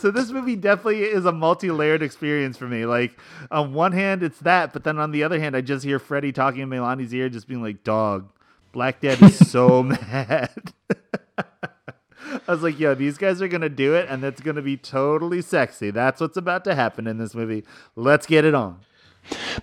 so 0.05 0.11
this 0.11 0.29
movie 0.29 0.55
definitely 0.55 1.01
is 1.01 1.25
a 1.25 1.31
multi-layered 1.31 2.03
experience 2.03 2.57
for 2.57 2.67
me. 2.67 2.85
Like 2.85 3.17
on 3.49 3.73
one 3.73 3.91
hand, 3.91 4.21
it's 4.21 4.37
that, 4.41 4.71
but 4.71 4.83
then 4.83 4.99
on 4.99 5.09
the 5.09 5.23
other 5.23 5.39
hand, 5.39 5.55
I 5.55 5.61
just 5.61 5.83
hear 5.83 5.97
Freddie 5.97 6.31
talking 6.31 6.61
in 6.61 6.69
Milani's 6.69 7.11
ear, 7.11 7.27
just 7.27 7.47
being 7.47 7.63
like, 7.63 7.83
"Dog, 7.83 8.29
Black 8.71 9.01
Dad 9.01 9.19
is 9.23 9.49
so 9.49 9.81
mad." 9.83 10.73
I 12.47 12.51
was 12.51 12.63
like, 12.63 12.79
"Yo, 12.79 12.95
these 12.95 13.17
guys 13.17 13.41
are 13.41 13.47
gonna 13.47 13.69
do 13.69 13.95
it, 13.95 14.07
and 14.09 14.23
it's 14.23 14.41
gonna 14.41 14.61
be 14.61 14.77
totally 14.77 15.41
sexy. 15.41 15.91
That's 15.91 16.21
what's 16.21 16.37
about 16.37 16.63
to 16.65 16.75
happen 16.75 17.07
in 17.07 17.17
this 17.17 17.35
movie. 17.35 17.63
Let's 17.95 18.25
get 18.25 18.45
it 18.45 18.55
on." 18.55 18.79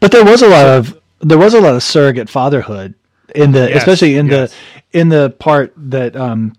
But 0.01 0.13
there 0.13 0.25
was 0.25 0.43
a 0.43 0.49
lot 0.49 0.67
of 0.67 0.99
there 1.21 1.39
was 1.39 1.55
a 1.55 1.61
lot 1.61 1.75
of 1.75 1.83
surrogate 1.83 2.29
fatherhood 2.29 2.95
in 3.35 3.53
the, 3.53 3.69
Yes, 3.69 3.79
especially 3.79 4.17
in 4.17 4.27
yes. 4.27 4.55
the 4.91 4.99
in 4.99 5.09
the 5.09 5.31
part 5.39 5.73
that 5.77 6.17
um 6.17 6.55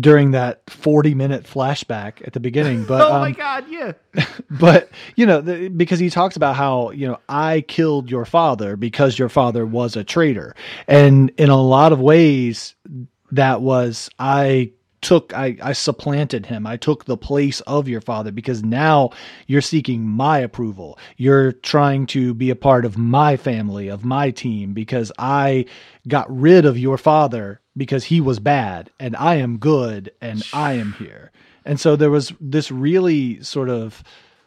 during 0.00 0.32
that 0.32 0.62
40 0.68 1.14
minute 1.14 1.44
flashback 1.44 2.26
at 2.26 2.32
the 2.32 2.40
beginning 2.40 2.84
but 2.88 3.00
oh 3.00 3.20
my 3.20 3.28
um, 3.28 3.32
god, 3.32 3.64
yeah. 3.68 3.92
but 4.50 4.90
you 5.14 5.26
know 5.26 5.40
the, 5.40 5.68
because 5.68 5.98
he 5.98 6.10
talks 6.10 6.36
about 6.36 6.56
how 6.56 6.90
you 6.90 7.06
know 7.06 7.18
i 7.28 7.60
killed 7.62 8.10
your 8.10 8.24
father 8.24 8.76
because 8.76 9.18
your 9.18 9.28
father 9.28 9.66
was 9.66 9.94
a 9.94 10.02
traitor 10.02 10.54
and 10.88 11.30
in 11.36 11.50
a 11.50 11.60
lot 11.60 11.92
of 11.92 12.00
ways 12.00 12.74
that 13.30 13.60
was 13.60 14.08
i 14.18 14.70
took 15.04 15.32
I, 15.34 15.56
I 15.62 15.72
supplanted 15.74 16.46
him. 16.46 16.66
I 16.66 16.76
took 16.76 17.04
the 17.04 17.16
place 17.16 17.60
of 17.60 17.86
your 17.86 18.00
father 18.00 18.32
because 18.32 18.64
now 18.64 19.10
you're 19.46 19.60
seeking 19.60 20.06
my 20.06 20.38
approval. 20.38 20.98
You're 21.16 21.52
trying 21.52 22.06
to 22.06 22.34
be 22.34 22.50
a 22.50 22.56
part 22.56 22.84
of 22.84 22.98
my 22.98 23.36
family 23.36 23.88
of 23.88 24.04
my 24.04 24.30
team 24.30 24.72
because 24.72 25.12
i 25.18 25.66
got 26.08 26.26
rid 26.34 26.64
of 26.64 26.78
your 26.78 26.98
father 26.98 27.60
because 27.76 28.04
he 28.04 28.20
was 28.20 28.38
bad 28.38 28.90
and 28.98 29.14
i 29.16 29.36
am 29.36 29.58
good 29.58 30.10
and 30.20 30.42
i 30.52 30.72
am 30.72 30.92
here. 30.94 31.30
And 31.64 31.78
so 31.78 31.96
there 31.96 32.10
was 32.10 32.32
this 32.40 32.70
really 32.70 33.42
sort 33.42 33.68
of 33.68 34.02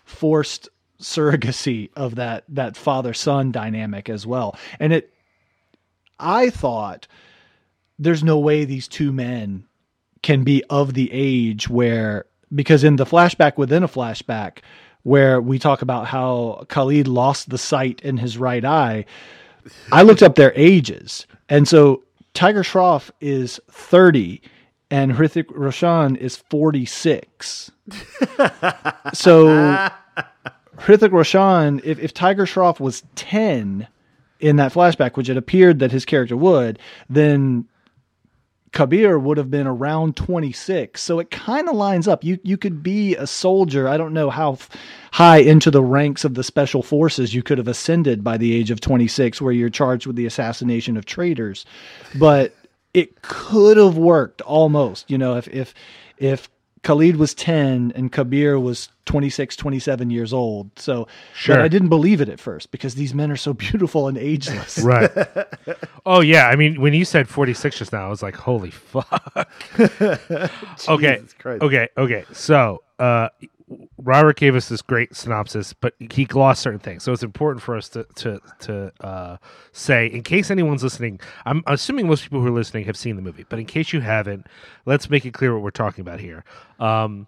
forced 0.06 0.70
surrogacy 1.00 1.90
of 1.96 2.16
that 2.16 2.44
that 2.50 2.76
father 2.76 3.14
son 3.14 3.52
dynamic 3.52 4.10
as 4.10 4.26
well. 4.26 4.58
And 4.80 4.94
it 4.94 5.14
I 6.20 6.50
thought 6.50 7.08
there's 8.00 8.24
no 8.24 8.40
way 8.40 8.66
these 8.66 8.88
two 8.88 9.12
men 9.12 9.66
can 10.22 10.44
be 10.44 10.64
of 10.70 10.94
the 10.94 11.10
age 11.12 11.70
where 11.70 12.26
because 12.54 12.84
in 12.84 12.96
the 12.96 13.06
flashback 13.06 13.58
within 13.58 13.84
a 13.84 13.88
flashback 13.88 14.60
where 15.04 15.40
we 15.42 15.60
talk 15.60 15.82
about 15.82 16.08
how 16.08 16.66
Khalid 16.70 17.08
lost 17.08 17.50
the 17.50 17.58
sight 17.58 18.02
in 18.02 18.18
his 18.18 18.38
right 18.38 18.64
eye, 18.64 19.06
I 19.92 20.04
looked 20.04 20.24
up 20.24 20.36
their 20.36 20.54
ages. 20.56 21.28
And 21.50 21.68
so 21.68 22.04
Tiger 22.34 22.64
Shroff 22.64 23.10
is 23.22 23.60
30 23.72 24.42
and 24.90 25.14
Hrithik 25.14 25.46
Roshan 25.50 26.16
is 26.16 26.38
46. 26.38 27.72
so 29.14 29.90
Hrithik 30.78 31.12
Roshan, 31.12 31.82
if, 31.84 32.00
if 32.00 32.14
Tiger 32.14 32.46
Shroff 32.46 32.80
was 32.80 33.04
10 33.16 33.88
in 34.40 34.56
that 34.58 34.74
flashback, 34.74 35.18
which 35.18 35.30
it 35.30 35.38
appeared 35.38 35.80
that 35.80 35.92
his 35.92 36.06
character 36.06 36.38
would, 36.38 36.80
then 37.10 37.68
Kabir 38.74 39.18
would 39.18 39.38
have 39.38 39.50
been 39.50 39.68
around 39.68 40.16
26. 40.16 41.02
So 41.02 41.20
it 41.20 41.32
kind 41.32 41.70
of 41.70 41.76
lines 41.76 42.08
up. 42.08 42.24
You 42.24 42.40
you 42.44 42.58
could 42.58 42.84
be 42.84 43.16
a 43.16 43.26
soldier. 43.28 43.88
I 43.88 43.98
don't 43.98 44.14
know 44.14 44.30
how 44.30 44.54
f- 44.54 44.70
high 45.14 45.38
into 45.38 45.72
the 45.72 45.84
ranks 45.84 46.26
of 46.26 46.34
the 46.34 46.44
special 46.44 46.84
forces 46.84 47.34
you 47.34 47.44
could 47.44 47.58
have 47.58 47.68
ascended 47.68 48.24
by 48.24 48.38
the 48.38 48.54
age 48.54 48.72
of 48.72 48.82
26 48.82 49.42
where 49.42 49.54
you're 49.54 49.70
charged 49.70 50.06
with 50.06 50.16
the 50.16 50.26
assassination 50.26 50.98
of 50.98 51.06
traitors. 51.06 51.66
But 52.20 52.54
it 52.94 53.22
could 53.22 53.78
have 53.78 53.98
worked 53.98 54.42
almost, 54.42 55.10
you 55.10 55.18
know, 55.18 55.38
if 55.38 55.48
if 55.48 55.74
if 56.18 56.50
Khalid 56.88 57.18
was 57.18 57.34
10 57.34 57.92
and 57.96 58.14
Kabir 58.14 58.58
was 58.58 58.88
26, 59.08 59.58
27 59.58 60.10
years 60.10 60.32
old. 60.32 60.72
So 60.80 61.06
Sure. 61.36 61.60
I 61.62 61.68
didn't 61.68 61.90
believe 61.90 62.22
it 62.22 62.30
at 62.30 62.40
first 62.40 62.72
because 62.72 62.96
these 62.96 63.14
men 63.14 63.30
are 63.30 63.36
so 63.36 63.52
beautiful 63.66 64.08
and 64.08 64.18
ageless. 64.18 64.80
Right. 64.84 65.12
oh 66.06 66.22
yeah. 66.22 66.48
I 66.48 66.56
mean, 66.56 66.80
when 66.80 66.94
you 66.94 67.04
said 67.04 67.28
forty 67.28 67.54
six 67.54 67.78
just 67.78 67.92
now, 67.92 68.06
I 68.06 68.10
was 68.10 68.24
like, 68.24 68.38
"Holy 68.38 68.72
fuck!" 68.94 69.50
okay. 70.88 71.16
Jesus 71.18 71.34
Christ. 71.34 71.62
Okay. 71.62 71.90
Okay. 71.98 72.24
So, 72.32 72.84
uh, 73.00 73.28
Robert 73.98 74.38
gave 74.38 74.56
us 74.56 74.70
this 74.70 74.82
great 74.82 75.16
synopsis, 75.16 75.74
but 75.74 75.94
he 76.00 76.24
glossed 76.24 76.62
certain 76.62 76.80
things. 76.80 77.04
So 77.04 77.12
it's 77.12 77.24
important 77.24 77.62
for 77.62 77.76
us 77.76 77.90
to 77.90 78.06
to 78.16 78.40
to 78.60 78.92
uh, 79.02 79.38
say, 79.74 80.08
in 80.08 80.24
case 80.24 80.50
anyone's 80.50 80.84
listening, 80.84 81.20
I'm 81.46 81.64
assuming 81.68 82.08
most 82.08 82.24
people 82.24 82.40
who 82.40 82.48
are 82.48 82.52
listening 82.52 82.86
have 82.86 82.98
seen 82.98 83.16
the 83.18 83.22
movie, 83.22 83.46
but 83.50 83.60
in 83.60 83.66
case 83.66 83.92
you 83.92 84.00
haven't, 84.00 84.48
let's 84.86 85.10
make 85.10 85.26
it 85.26 85.34
clear 85.34 85.54
what 85.54 85.64
we're 85.64 85.72
talking 85.72 86.02
about 86.02 86.20
here. 86.20 86.46
Um, 86.80 87.28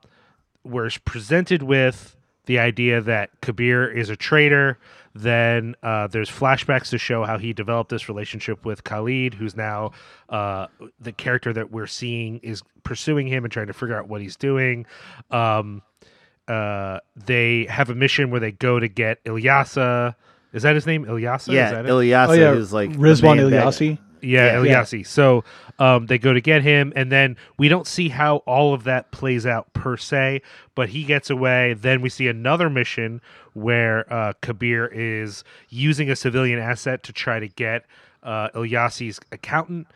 we're 0.63 0.89
presented 1.03 1.63
with 1.63 2.15
the 2.45 2.59
idea 2.59 3.01
that 3.01 3.29
Kabir 3.41 3.89
is 3.89 4.09
a 4.09 4.15
traitor. 4.15 4.79
Then 5.15 5.75
uh, 5.83 6.07
there's 6.07 6.29
flashbacks 6.29 6.89
to 6.91 6.97
show 6.97 7.23
how 7.25 7.37
he 7.37 7.51
developed 7.51 7.89
this 7.89 8.07
relationship 8.07 8.63
with 8.63 8.83
Khalid, 8.83 9.33
who's 9.33 9.55
now 9.55 9.91
uh, 10.29 10.67
the 10.99 11.11
character 11.11 11.51
that 11.51 11.71
we're 11.71 11.87
seeing 11.87 12.39
is 12.39 12.61
pursuing 12.83 13.27
him 13.27 13.43
and 13.43 13.51
trying 13.51 13.67
to 13.67 13.73
figure 13.73 13.97
out 13.97 14.07
what 14.07 14.21
he's 14.21 14.35
doing. 14.35 14.85
Um, 15.31 15.81
uh, 16.49 16.99
they 17.15 17.65
have 17.69 17.89
a 17.89 17.95
mission 17.95 18.31
where 18.31 18.39
they 18.39 18.51
go 18.51 18.79
to 18.79 18.87
get 18.87 19.23
Ilyasa. 19.25 20.15
Is 20.51 20.63
that 20.63 20.75
his 20.75 20.85
name? 20.87 21.05
Ilyasa? 21.05 21.53
Yeah, 21.53 21.65
Is 21.67 21.71
that 21.73 21.85
it? 21.85 21.89
Ilyasa 21.89 22.27
Oh 22.29 22.33
yeah, 22.33 22.53
is 22.53 22.73
like 22.73 22.91
the 22.91 22.97
Rizwan 22.97 23.37
main 23.37 23.49
bad- 23.51 23.67
Ilyasi. 23.67 23.97
Yeah, 24.21 24.61
Yeah. 24.63 24.81
Ilyasi. 24.83 25.07
So 25.07 25.43
um, 25.77 26.07
they 26.07 26.17
go 26.17 26.33
to 26.33 26.41
get 26.41 26.61
him, 26.61 26.91
and 26.95 27.09
then 27.11 27.37
we 27.57 27.69
don't 27.69 27.87
see 27.87 28.09
how 28.09 28.37
all 28.37 28.73
of 28.73 28.83
that 28.83 29.11
plays 29.11 29.45
out 29.45 29.71
per 29.73 29.95
se, 29.95 30.41
but 30.75 30.89
he 30.89 31.03
gets 31.05 31.29
away. 31.29 31.73
Then 31.73 32.01
we 32.01 32.09
see 32.09 32.27
another 32.27 32.69
mission 32.69 33.21
where 33.53 34.11
uh, 34.11 34.33
Kabir 34.41 34.87
is 34.87 35.43
using 35.69 36.09
a 36.09 36.15
civilian 36.17 36.59
asset 36.59 37.03
to 37.03 37.13
try 37.13 37.39
to 37.39 37.47
get 37.47 37.85
uh, 38.23 38.49
Ilyasi's 38.49 39.19
accountant. 39.31 39.87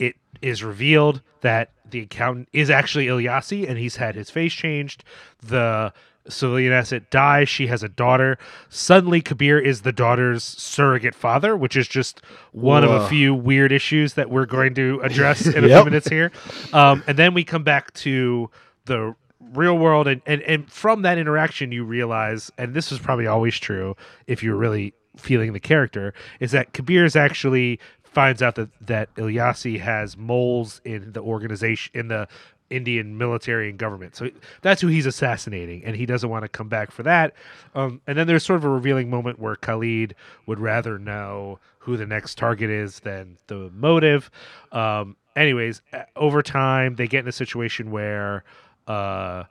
It 0.00 0.16
is 0.42 0.64
revealed 0.64 1.22
that 1.42 1.70
the 1.90 2.00
accountant 2.00 2.48
is 2.52 2.70
actually 2.70 3.06
Ilyasi, 3.06 3.68
and 3.68 3.78
he's 3.78 3.96
had 3.96 4.14
his 4.14 4.30
face 4.30 4.52
changed. 4.52 5.04
The 5.42 5.92
civilian 6.28 6.72
asset 6.72 7.10
dies. 7.10 7.48
She 7.48 7.66
has 7.68 7.82
a 7.82 7.88
daughter. 7.88 8.38
Suddenly, 8.68 9.20
Kabir 9.20 9.58
is 9.58 9.82
the 9.82 9.92
daughter's 9.92 10.44
surrogate 10.44 11.14
father, 11.14 11.56
which 11.56 11.76
is 11.76 11.88
just 11.88 12.22
one 12.52 12.84
of 12.84 12.90
a 12.90 13.08
few 13.08 13.34
weird 13.34 13.72
issues 13.72 14.14
that 14.14 14.30
we're 14.30 14.46
going 14.46 14.74
to 14.74 15.00
address 15.02 15.46
in 15.46 15.64
a 15.64 15.68
few 15.68 15.84
minutes 15.84 16.08
here. 16.08 16.30
Um, 16.72 17.02
and 17.06 17.18
then 17.18 17.34
we 17.34 17.44
come 17.44 17.62
back 17.62 17.92
to 17.94 18.50
the 18.84 19.14
real 19.52 19.78
world, 19.78 20.06
and, 20.06 20.20
and, 20.26 20.42
and 20.42 20.70
from 20.70 21.02
that 21.02 21.18
interaction, 21.18 21.72
you 21.72 21.84
realize, 21.84 22.50
and 22.58 22.74
this 22.74 22.92
is 22.92 22.98
probably 22.98 23.26
always 23.26 23.58
true 23.58 23.96
if 24.26 24.42
you're 24.42 24.56
really 24.56 24.94
feeling 25.16 25.52
the 25.52 25.60
character, 25.60 26.14
is 26.40 26.52
that 26.52 26.72
Kabir 26.72 27.04
is 27.04 27.16
actually 27.16 27.80
finds 28.12 28.42
out 28.42 28.54
that 28.56 28.68
that 28.80 29.14
Ilyasi 29.14 29.80
has 29.80 30.16
moles 30.16 30.80
in 30.84 31.12
the 31.12 31.20
organization 31.20 31.90
in 31.94 32.08
the 32.08 32.28
Indian 32.70 33.16
military 33.16 33.70
and 33.70 33.78
government. 33.78 34.14
So 34.14 34.30
that's 34.62 34.80
who 34.80 34.88
he's 34.88 35.06
assassinating, 35.06 35.84
and 35.84 35.96
he 35.96 36.06
doesn't 36.06 36.28
want 36.28 36.44
to 36.44 36.48
come 36.48 36.68
back 36.68 36.90
for 36.90 37.02
that. 37.04 37.34
Um, 37.74 38.00
and 38.06 38.18
then 38.18 38.26
there's 38.26 38.44
sort 38.44 38.58
of 38.58 38.64
a 38.64 38.68
revealing 38.68 39.08
moment 39.08 39.38
where 39.38 39.56
Khalid 39.56 40.14
would 40.46 40.60
rather 40.60 40.98
know 40.98 41.58
who 41.78 41.96
the 41.96 42.06
next 42.06 42.36
target 42.36 42.70
is 42.70 43.00
than 43.00 43.38
the 43.46 43.70
motive. 43.74 44.30
Um, 44.72 45.16
anyways, 45.34 45.80
over 46.16 46.42
time, 46.42 46.96
they 46.96 47.06
get 47.06 47.20
in 47.20 47.28
a 47.28 47.32
situation 47.32 47.90
where. 47.90 48.44
Uh, 48.86 49.44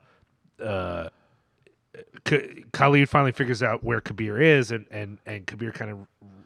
uh, 0.64 1.10
Khalid 2.74 3.10
finally 3.10 3.32
figures 3.32 3.64
out 3.64 3.84
where 3.84 4.02
Kabir 4.02 4.42
is, 4.42 4.72
and 4.72 4.86
and 4.92 5.18
and 5.26 5.48
Kabir 5.48 5.72
kind 5.72 5.92
of 5.92 5.98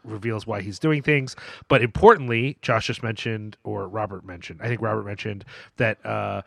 reveals 0.04 0.48
why 0.48 0.62
he's 0.62 0.80
doing 0.80 1.02
things. 1.02 1.36
But 1.68 1.82
importantly, 1.82 2.58
Josh 2.62 2.88
just 2.88 3.04
mentioned, 3.04 3.58
or 3.64 3.88
Robert 3.88 4.26
mentioned, 4.26 4.60
I 4.62 4.68
think 4.68 4.82
Robert 4.82 5.06
mentioned 5.06 5.46
that 5.78 6.04
uh, 6.06 6.42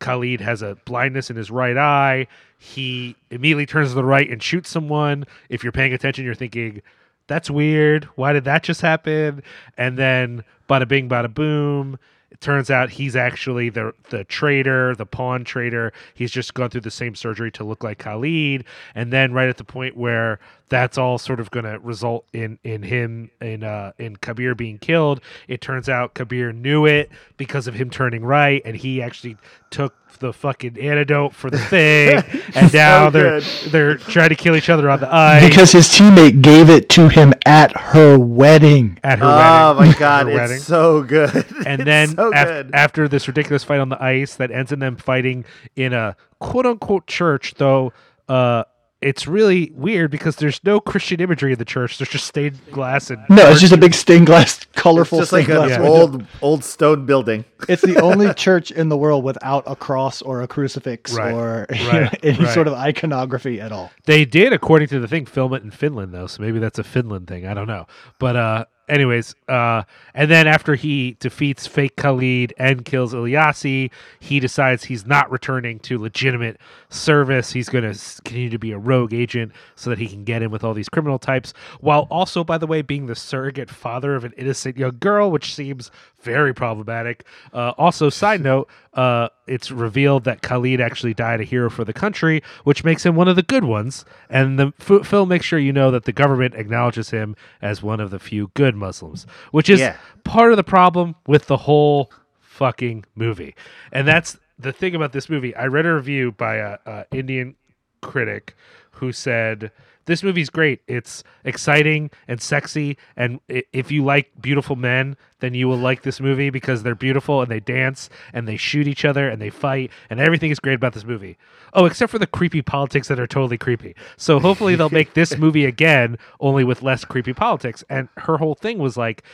Khalid 0.00 0.40
has 0.40 0.62
a 0.62 0.76
blindness 0.84 1.30
in 1.30 1.36
his 1.36 1.50
right 1.50 1.76
eye. 1.76 2.26
He 2.58 3.16
immediately 3.30 3.66
turns 3.66 3.90
to 3.90 3.94
the 3.94 4.04
right 4.04 4.28
and 4.28 4.42
shoots 4.42 4.68
someone. 4.68 5.24
If 5.48 5.62
you're 5.62 5.72
paying 5.72 5.92
attention, 5.92 6.24
you're 6.24 6.34
thinking, 6.34 6.82
"That's 7.28 7.50
weird. 7.50 8.04
Why 8.16 8.32
did 8.32 8.44
that 8.44 8.62
just 8.62 8.80
happen?" 8.80 9.42
And 9.78 9.96
then, 9.96 10.44
bada 10.68 10.86
bing, 10.86 11.08
bada 11.08 11.32
boom. 11.32 11.98
It 12.30 12.40
turns 12.40 12.70
out 12.70 12.90
he's 12.90 13.14
actually 13.14 13.68
the 13.68 13.92
the 14.10 14.24
trader, 14.24 14.94
the 14.94 15.06
pawn 15.06 15.44
trader. 15.44 15.92
He's 16.14 16.32
just 16.32 16.54
gone 16.54 16.70
through 16.70 16.80
the 16.80 16.90
same 16.90 17.14
surgery 17.14 17.50
to 17.52 17.64
look 17.64 17.84
like 17.84 17.98
Khalid, 17.98 18.64
and 18.94 19.12
then 19.12 19.32
right 19.32 19.48
at 19.48 19.58
the 19.58 19.64
point 19.64 19.96
where 19.96 20.40
that's 20.72 20.98
all 20.98 21.18
sort 21.18 21.38
of 21.38 21.50
going 21.52 21.64
to 21.66 21.78
result 21.78 22.24
in 22.32 22.58
in 22.64 22.82
him 22.82 23.30
in 23.40 23.62
uh 23.62 23.92
in 23.98 24.16
Kabir 24.16 24.54
being 24.56 24.78
killed, 24.78 25.20
it 25.46 25.60
turns 25.60 25.88
out 25.88 26.14
Kabir 26.14 26.52
knew 26.52 26.86
it 26.86 27.10
because 27.36 27.68
of 27.68 27.74
him 27.74 27.90
turning 27.90 28.24
right, 28.24 28.60
and 28.64 28.74
he 28.74 29.00
actually 29.02 29.36
took 29.70 29.94
the 30.18 30.32
fucking 30.32 30.78
antidote 30.78 31.34
for 31.34 31.50
the 31.50 31.58
thing, 31.74 32.22
and 32.54 32.72
now 32.72 33.10
they're 33.10 33.40
good. 33.40 33.44
they're 33.70 33.96
trying 33.98 34.28
to 34.30 34.34
kill 34.34 34.56
each 34.56 34.68
other 34.70 34.88
on 34.88 35.00
the 35.00 35.12
ice 35.14 35.46
Because 35.48 35.72
his 35.72 35.88
teammate 35.88 36.40
gave 36.42 36.70
it 36.70 36.88
to 36.90 37.08
him 37.08 37.32
at 37.44 37.76
her 37.76 38.18
wedding. 38.18 38.98
at 39.04 39.18
her 39.18 39.26
wedding. 39.26 39.42
Oh 39.44 39.76
wedding. 39.78 39.92
my 39.92 39.98
god, 39.98 40.28
it's 40.28 40.34
wedding. 40.36 40.58
so 40.58 41.02
good. 41.02 41.34
and 41.66 41.80
It's 41.80 41.84
then 41.84 42.08
so 42.16 42.32
af- 42.32 42.46
good. 42.48 42.70
after 42.74 43.08
this 43.08 43.28
ridiculous 43.28 43.62
fight 43.64 43.80
on 43.80 43.88
the 43.90 44.02
ice 44.02 44.34
that 44.36 44.50
ends 44.50 44.72
in 44.72 44.78
them 44.78 44.96
fighting 44.96 45.44
in 45.76 45.92
a 45.92 46.16
quote 46.38 46.66
unquote 46.66 47.06
church, 47.06 47.54
though 47.58 47.92
uh, 48.28 48.64
it's 49.02 49.26
really 49.26 49.72
weird 49.74 50.10
because 50.10 50.36
there's 50.36 50.60
no 50.64 50.80
Christian 50.80 51.20
imagery 51.20 51.52
in 51.52 51.58
the 51.58 51.64
church. 51.64 51.98
There's 51.98 52.08
just 52.08 52.26
stained 52.26 52.58
glass 52.70 53.10
and 53.10 53.22
No, 53.28 53.50
it's 53.50 53.60
just 53.60 53.72
a 53.72 53.76
big 53.76 53.94
stained 53.94 54.26
glass, 54.26 54.56
it's 54.58 54.66
colorful 54.80 55.18
just 55.18 55.32
like 55.32 55.44
stained 55.44 55.58
an 55.58 55.66
glass. 55.68 55.78
Yeah. 55.80 55.88
old 55.88 56.24
old 56.40 56.64
stone 56.64 57.04
building. 57.04 57.44
It's 57.68 57.82
the 57.82 58.00
only 58.02 58.32
church 58.34 58.70
in 58.70 58.88
the 58.88 58.96
world 58.96 59.24
without 59.24 59.64
a 59.66 59.76
cross 59.76 60.22
or 60.22 60.42
a 60.42 60.48
crucifix 60.48 61.12
Right. 61.14 61.34
or 61.34 61.66
you 61.74 61.88
Right. 61.88 62.02
know, 62.02 62.10
any 62.22 62.38
Right. 62.44 62.54
sort 62.54 62.66
of 62.68 62.74
iconography 62.74 63.60
at 63.60 63.72
all. 63.72 63.90
They 64.06 64.24
did, 64.24 64.52
according 64.52 64.88
to 64.88 65.00
the 65.00 65.08
thing, 65.08 65.26
film 65.26 65.52
it 65.54 65.62
in 65.62 65.70
Finland 65.70 66.14
though, 66.14 66.26
so 66.26 66.42
maybe 66.42 66.58
that's 66.58 66.78
a 66.78 66.84
Finland 66.84 67.26
thing. 67.26 67.46
I 67.46 67.54
don't 67.54 67.66
know. 67.68 67.86
But 68.18 68.36
uh 68.36 68.64
anyways, 68.92 69.34
uh 69.48 69.82
and 70.14 70.30
then 70.30 70.46
after 70.46 70.74
he 70.74 71.16
defeats 71.20 71.66
fake 71.66 71.96
Khalid 71.96 72.54
and 72.58 72.84
kills 72.84 73.14
Ilyasi, 73.14 73.90
he 74.20 74.40
decides 74.40 74.84
he's 74.84 75.06
not 75.06 75.30
returning 75.30 75.78
to 75.80 75.98
legitimate 75.98 76.60
service. 76.90 77.52
He's 77.52 77.68
going 77.68 77.90
to 77.90 77.98
continue 78.22 78.50
to 78.50 78.58
be 78.58 78.72
a 78.72 78.78
rogue 78.78 79.14
agent 79.14 79.52
so 79.74 79.90
that 79.90 79.98
he 79.98 80.06
can 80.06 80.24
get 80.24 80.42
in 80.42 80.50
with 80.50 80.62
all 80.62 80.74
these 80.74 80.88
criminal 80.88 81.18
types 81.18 81.54
while 81.80 82.06
also 82.10 82.44
by 82.44 82.58
the 82.58 82.66
way 82.66 82.82
being 82.82 83.06
the 83.06 83.16
surrogate 83.16 83.70
father 83.70 84.14
of 84.14 84.24
an 84.24 84.32
innocent 84.36 84.76
young 84.76 84.98
girl, 84.98 85.30
which 85.30 85.54
seems 85.54 85.90
very 86.22 86.54
problematic. 86.54 87.24
Uh, 87.52 87.70
also, 87.78 88.08
side 88.10 88.40
note, 88.50 88.68
uh, 88.94 89.28
it's 89.46 89.70
revealed 89.70 90.24
that 90.24 90.42
Khalid 90.42 90.80
actually 90.80 91.14
died 91.14 91.40
a 91.40 91.44
hero 91.44 91.68
for 91.70 91.84
the 91.84 91.92
country, 91.92 92.42
which 92.64 92.84
makes 92.84 93.04
him 93.04 93.14
one 93.16 93.28
of 93.28 93.36
the 93.36 93.42
good 93.42 93.64
ones. 93.64 94.04
And 94.30 94.58
the 94.58 94.72
f- 94.80 95.06
film 95.06 95.28
makes 95.28 95.46
sure 95.46 95.58
you 95.58 95.72
know 95.72 95.90
that 95.90 96.04
the 96.04 96.12
government 96.12 96.54
acknowledges 96.54 97.10
him 97.10 97.36
as 97.60 97.82
one 97.82 98.00
of 98.00 98.10
the 98.10 98.18
few 98.18 98.50
good 98.54 98.74
Muslims, 98.76 99.26
which 99.50 99.68
is 99.70 99.80
Yeah. 99.80 99.96
part 100.24 100.50
of 100.52 100.56
the 100.56 100.64
problem 100.64 101.14
with 101.26 101.46
the 101.46 101.56
whole 101.58 102.10
fucking 102.40 103.04
movie. 103.14 103.54
And 103.92 104.06
that's 104.06 104.38
the 104.58 104.72
thing 104.72 104.94
about 104.94 105.12
this 105.12 105.28
movie. 105.28 105.54
I 105.56 105.66
read 105.66 105.86
a 105.86 105.94
review 105.94 106.32
by 106.32 106.56
a, 106.56 106.78
a 106.86 107.04
Indian 107.10 107.56
critic 108.02 108.54
who 108.92 109.10
said 109.12 109.70
this 110.04 110.22
movie's 110.22 110.50
great. 110.50 110.80
It's 110.86 111.22
exciting 111.44 112.10
and 112.28 112.40
sexy, 112.40 112.96
and 113.16 113.40
if 113.48 113.90
you 113.90 114.04
like 114.04 114.30
beautiful 114.40 114.76
men, 114.76 115.16
then 115.40 115.54
you 115.54 115.68
will 115.68 115.76
like 115.76 116.02
this 116.02 116.20
movie 116.20 116.50
because 116.50 116.82
they're 116.82 116.94
beautiful 116.94 117.42
and 117.42 117.50
they 117.50 117.60
dance 117.60 118.08
and 118.32 118.46
they 118.46 118.56
shoot 118.56 118.86
each 118.86 119.04
other 119.04 119.28
and 119.28 119.42
they 119.42 119.50
fight 119.50 119.90
and 120.08 120.20
everything 120.20 120.50
is 120.50 120.60
great 120.60 120.74
about 120.74 120.92
this 120.92 121.04
movie. 121.04 121.36
Oh, 121.74 121.84
except 121.84 122.12
for 122.12 122.18
the 122.18 122.26
creepy 122.26 122.62
politics 122.62 123.08
that 123.08 123.18
are 123.18 123.26
totally 123.26 123.58
creepy. 123.58 123.96
So 124.16 124.38
hopefully 124.38 124.76
they'll 124.76 124.90
make 124.90 125.14
this 125.14 125.36
movie 125.38 125.64
again, 125.64 126.16
only 126.40 126.64
with 126.64 126.82
less 126.82 127.04
creepy 127.04 127.32
politics. 127.32 127.82
And 127.90 128.08
her 128.18 128.38
whole 128.38 128.54
thing 128.54 128.78
was 128.78 128.96
like, 128.96 129.24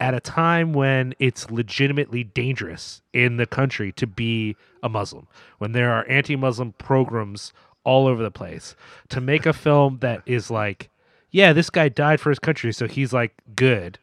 at 0.00 0.14
a 0.14 0.20
time 0.20 0.72
when 0.72 1.12
it's 1.18 1.50
legitimately 1.50 2.22
dangerous 2.22 3.02
in 3.12 3.36
the 3.36 3.46
country 3.46 3.90
to 3.92 4.06
be 4.06 4.56
a 4.82 4.88
Muslim, 4.88 5.26
when 5.58 5.72
there 5.72 5.90
are 5.90 6.08
anti 6.08 6.36
Muslim 6.36 6.72
programs 6.74 7.52
all 7.88 8.06
over 8.06 8.22
the 8.22 8.30
place, 8.30 8.76
to 9.08 9.18
make 9.18 9.46
a 9.46 9.52
film 9.54 9.96
that 10.00 10.22
is 10.26 10.50
like, 10.50 10.90
yeah, 11.30 11.54
this 11.54 11.70
guy 11.70 11.88
died 11.88 12.20
for 12.20 12.28
his 12.28 12.38
country, 12.38 12.70
so 12.70 12.86
he's 12.86 13.14
like 13.14 13.32
good, 13.56 13.98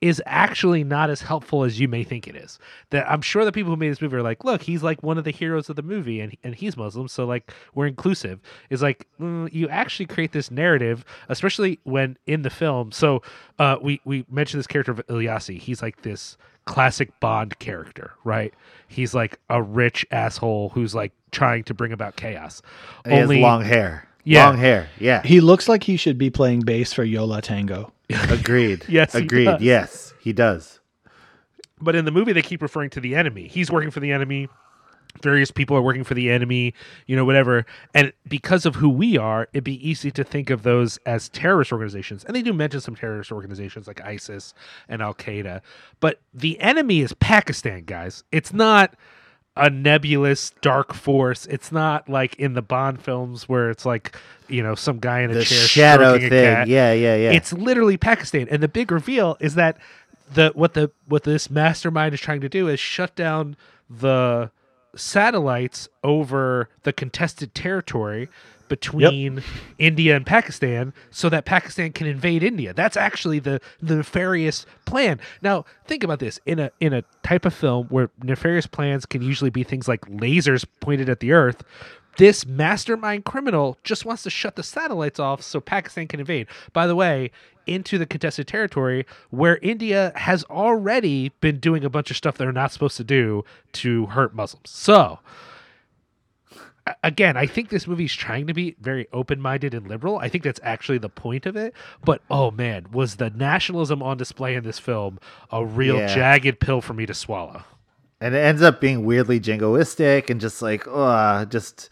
is 0.00 0.20
actually 0.26 0.82
not 0.82 1.08
as 1.08 1.22
helpful 1.22 1.62
as 1.62 1.78
you 1.78 1.86
may 1.86 2.02
think 2.02 2.26
it 2.26 2.34
is. 2.34 2.58
That 2.90 3.08
I'm 3.08 3.22
sure 3.22 3.44
the 3.44 3.52
people 3.52 3.70
who 3.70 3.76
made 3.76 3.90
this 3.90 4.02
movie 4.02 4.16
are 4.16 4.22
like, 4.22 4.44
look, 4.44 4.62
he's 4.62 4.82
like 4.82 5.04
one 5.04 5.18
of 5.18 5.24
the 5.24 5.30
heroes 5.30 5.70
of 5.70 5.76
the 5.76 5.82
movie, 5.82 6.20
and 6.20 6.36
and 6.42 6.56
he's 6.56 6.76
Muslim, 6.76 7.06
so 7.06 7.26
like 7.26 7.52
we're 7.74 7.86
inclusive. 7.86 8.40
Is 8.70 8.82
like 8.82 9.06
mm, 9.20 9.52
you 9.52 9.68
actually 9.68 10.06
create 10.06 10.32
this 10.32 10.50
narrative, 10.50 11.04
especially 11.28 11.78
when 11.84 12.18
in 12.26 12.42
the 12.42 12.50
film. 12.50 12.90
So 12.90 13.22
uh, 13.60 13.76
we 13.80 14.00
we 14.04 14.24
mentioned 14.28 14.58
this 14.58 14.66
character 14.66 14.90
of 14.90 15.06
Ilyasi. 15.06 15.60
He's 15.60 15.80
like 15.80 16.02
this 16.02 16.36
classic 16.68 17.18
Bond 17.18 17.58
character, 17.58 18.12
right? 18.24 18.52
He's 18.88 19.14
like 19.14 19.40
a 19.48 19.62
rich 19.62 20.06
asshole 20.10 20.68
who's 20.68 20.94
like 20.94 21.12
trying 21.32 21.64
to 21.64 21.74
bring 21.74 21.92
about 21.92 22.16
chaos. 22.16 22.60
He 23.06 23.12
has 23.12 23.28
long 23.30 23.64
hair. 23.64 24.06
Yeah. 24.24 24.46
Long 24.46 24.58
hair. 24.58 24.88
Yeah. 25.00 25.22
He 25.22 25.40
looks 25.40 25.66
like 25.68 25.82
he 25.82 25.96
should 25.96 26.18
be 26.18 26.28
playing 26.28 26.60
bass 26.60 26.92
for 26.92 27.04
Yo 27.04 27.24
La 27.24 27.40
Tengo. 27.40 27.90
Agreed. 28.28 28.84
Yes, 28.88 29.14
he 29.14 29.20
Agreed. 29.20 29.46
does. 29.46 29.62
Yes, 29.62 30.14
he 30.20 30.34
does. 30.34 30.80
But 31.80 31.94
in 31.96 32.04
the 32.04 32.10
movie, 32.10 32.32
they 32.34 32.42
keep 32.42 32.60
referring 32.60 32.90
to 32.90 33.00
the 33.00 33.14
enemy. 33.14 33.48
He's 33.48 33.70
working 33.70 33.90
for 33.90 34.00
the 34.00 34.12
enemy. 34.12 34.48
Various 35.22 35.50
people 35.50 35.76
are 35.76 35.82
working 35.82 36.04
for 36.04 36.14
the 36.14 36.30
enemy, 36.30 36.74
you 37.06 37.16
know, 37.16 37.24
whatever. 37.24 37.66
And 37.92 38.12
because 38.28 38.64
of 38.64 38.76
who 38.76 38.88
we 38.88 39.18
are, 39.18 39.48
it'd 39.52 39.64
be 39.64 39.88
easy 39.88 40.10
to 40.12 40.22
think 40.22 40.48
of 40.50 40.62
those 40.62 40.98
as 40.98 41.28
terrorist 41.28 41.72
organizations. 41.72 42.24
And 42.24 42.36
they 42.36 42.42
do 42.42 42.52
mention 42.52 42.80
some 42.80 42.94
terrorist 42.94 43.32
organizations 43.32 43.88
like 43.88 44.00
ISIS 44.00 44.54
and 44.88 45.02
Al 45.02 45.14
Qaeda. 45.14 45.60
But 45.98 46.20
the 46.32 46.60
enemy 46.60 47.00
is 47.00 47.12
Pakistan, 47.14 47.84
guys. 47.84 48.22
It's 48.30 48.52
not 48.52 48.94
a 49.56 49.68
nebulous 49.68 50.52
dark 50.62 50.94
force. 50.94 51.46
It's 51.46 51.72
not 51.72 52.08
like 52.08 52.36
in 52.36 52.54
the 52.54 52.62
Bond 52.62 53.02
films 53.02 53.48
where 53.48 53.70
it's 53.70 53.84
like, 53.84 54.16
you 54.46 54.62
know, 54.62 54.76
some 54.76 55.00
guy 55.00 55.20
in 55.22 55.32
a 55.32 55.34
The 55.34 55.44
chair 55.44 55.66
shadow 55.66 56.18
thing. 56.18 56.30
Yeah, 56.30 56.92
yeah, 56.92 57.16
yeah. 57.16 57.32
It's 57.32 57.52
literally 57.52 57.96
Pakistan, 57.96 58.46
and 58.50 58.62
the 58.62 58.68
big 58.68 58.92
reveal 58.92 59.36
is 59.40 59.56
that 59.56 59.78
the 60.32 60.52
what 60.54 60.74
the 60.74 60.92
what 61.06 61.24
this 61.24 61.50
mastermind 61.50 62.14
is 62.14 62.20
trying 62.20 62.40
to 62.42 62.48
do 62.48 62.68
is 62.68 62.78
shut 62.78 63.16
down 63.16 63.56
the 63.90 64.50
satellites 64.94 65.88
over 66.02 66.68
the 66.82 66.92
contested 66.92 67.54
territory 67.54 68.28
between 68.68 69.42
India 69.78 70.14
and 70.14 70.26
Pakistan 70.26 70.92
so 71.10 71.28
that 71.28 71.44
Pakistan 71.44 71.92
can 71.92 72.06
invade 72.06 72.42
India. 72.42 72.74
That's 72.74 72.96
actually 72.96 73.38
the, 73.38 73.60
the 73.80 73.96
nefarious 73.96 74.66
plan. 74.84 75.20
Now, 75.42 75.64
think 75.86 76.04
about 76.04 76.18
this. 76.18 76.38
In 76.46 76.58
a 76.58 76.70
in 76.80 76.92
a 76.92 77.02
type 77.22 77.44
of 77.44 77.54
film 77.54 77.86
where 77.88 78.10
nefarious 78.22 78.66
plans 78.66 79.06
can 79.06 79.22
usually 79.22 79.50
be 79.50 79.64
things 79.64 79.88
like 79.88 80.02
lasers 80.02 80.66
pointed 80.80 81.08
at 81.08 81.20
the 81.20 81.32
earth, 81.32 81.62
this 82.18 82.44
mastermind 82.46 83.24
criminal 83.24 83.78
just 83.82 84.04
wants 84.04 84.22
to 84.24 84.30
shut 84.30 84.54
the 84.56 84.62
satellites 84.62 85.18
off 85.18 85.40
so 85.42 85.60
Pakistan 85.60 86.06
can 86.06 86.20
invade. 86.20 86.46
By 86.72 86.86
the 86.86 86.94
way, 86.94 87.30
into 87.66 87.98
the 87.98 88.06
contested 88.06 88.46
territory 88.46 89.06
where 89.30 89.58
India 89.58 90.12
has 90.16 90.44
already 90.44 91.30
been 91.40 91.58
doing 91.58 91.84
a 91.84 91.90
bunch 91.90 92.10
of 92.10 92.16
stuff 92.16 92.36
they're 92.38 92.52
not 92.52 92.72
supposed 92.72 92.96
to 92.98 93.04
do 93.04 93.44
to 93.72 94.06
hurt 94.06 94.34
Muslims. 94.34 94.70
So, 94.70 95.18
again, 97.04 97.36
I 97.36 97.46
think 97.46 97.68
this 97.68 97.86
movie's 97.86 98.14
trying 98.14 98.46
to 98.46 98.54
be 98.54 98.74
very 98.80 99.06
open-minded 99.12 99.74
and 99.74 99.86
liberal. 99.86 100.18
I 100.18 100.28
think 100.28 100.44
that's 100.44 100.60
actually 100.62 100.98
the 100.98 101.08
point 101.10 101.46
of 101.46 101.56
it. 101.56 101.74
But 102.04 102.22
oh 102.30 102.50
man, 102.50 102.86
was 102.92 103.16
the 103.16 103.30
nationalism 103.30 104.02
on 104.02 104.16
display 104.16 104.54
in 104.54 104.64
this 104.64 104.78
film 104.78 105.18
a 105.52 105.64
real 105.64 105.98
Yeah. 105.98 106.14
jagged 106.14 106.60
pill 106.60 106.80
for 106.80 106.94
me 106.94 107.06
to 107.06 107.14
swallow? 107.14 107.64
and 108.20 108.34
it 108.34 108.38
ends 108.38 108.62
up 108.62 108.80
being 108.80 109.04
weirdly 109.04 109.38
jingoistic 109.38 110.28
and 110.28 110.40
just 110.40 110.60
like 110.60 110.84
uh 110.88 111.44
just 111.44 111.88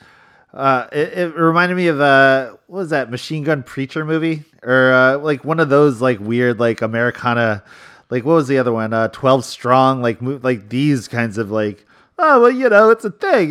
uh 0.57 0.89
it, 0.91 1.13
it 1.19 1.37
reminded 1.37 1.75
me 1.77 1.87
of 1.89 2.01
uh 2.01 2.53
what 2.67 2.79
was 2.81 2.91
that 2.91 3.11
machine 3.11 3.45
gun 3.45 3.63
preacher 3.63 4.05
movie? 4.05 4.45
Or 4.63 4.93
uh 4.93 5.19
like 5.19 5.45
one 5.45 5.61
of 5.61 5.69
those 5.69 6.01
like 6.01 6.19
weird 6.19 6.59
like 6.59 6.83
americana 6.83 7.63
like 8.11 8.25
what 8.25 8.35
was 8.35 8.49
the 8.49 8.59
other 8.59 8.73
one? 8.73 8.93
Uh 8.93 9.09
12 9.09 9.45
strong 9.45 10.03
like 10.03 10.23
mo- 10.23 10.41
like 10.43 10.69
these 10.69 11.09
kinds 11.09 11.39
of 11.39 11.51
like 11.51 11.85
oh 12.19 12.41
well 12.41 12.51
you 12.51 12.69
know 12.69 12.91
it's 12.91 13.05
a 13.05 13.11
thing. 13.11 13.51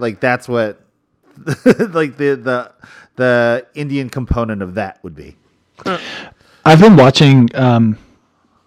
Like 0.00 0.20
that's 0.20 0.48
what 0.48 0.80
like 1.46 2.16
the 2.16 2.34
the 2.36 2.72
the 3.16 3.66
indian 3.74 4.10
component 4.10 4.60
of 4.62 4.74
that 4.74 5.02
would 5.02 5.14
be. 5.14 5.36
I've 6.64 6.80
been 6.80 6.96
watching 6.96 7.48
um, 7.54 7.98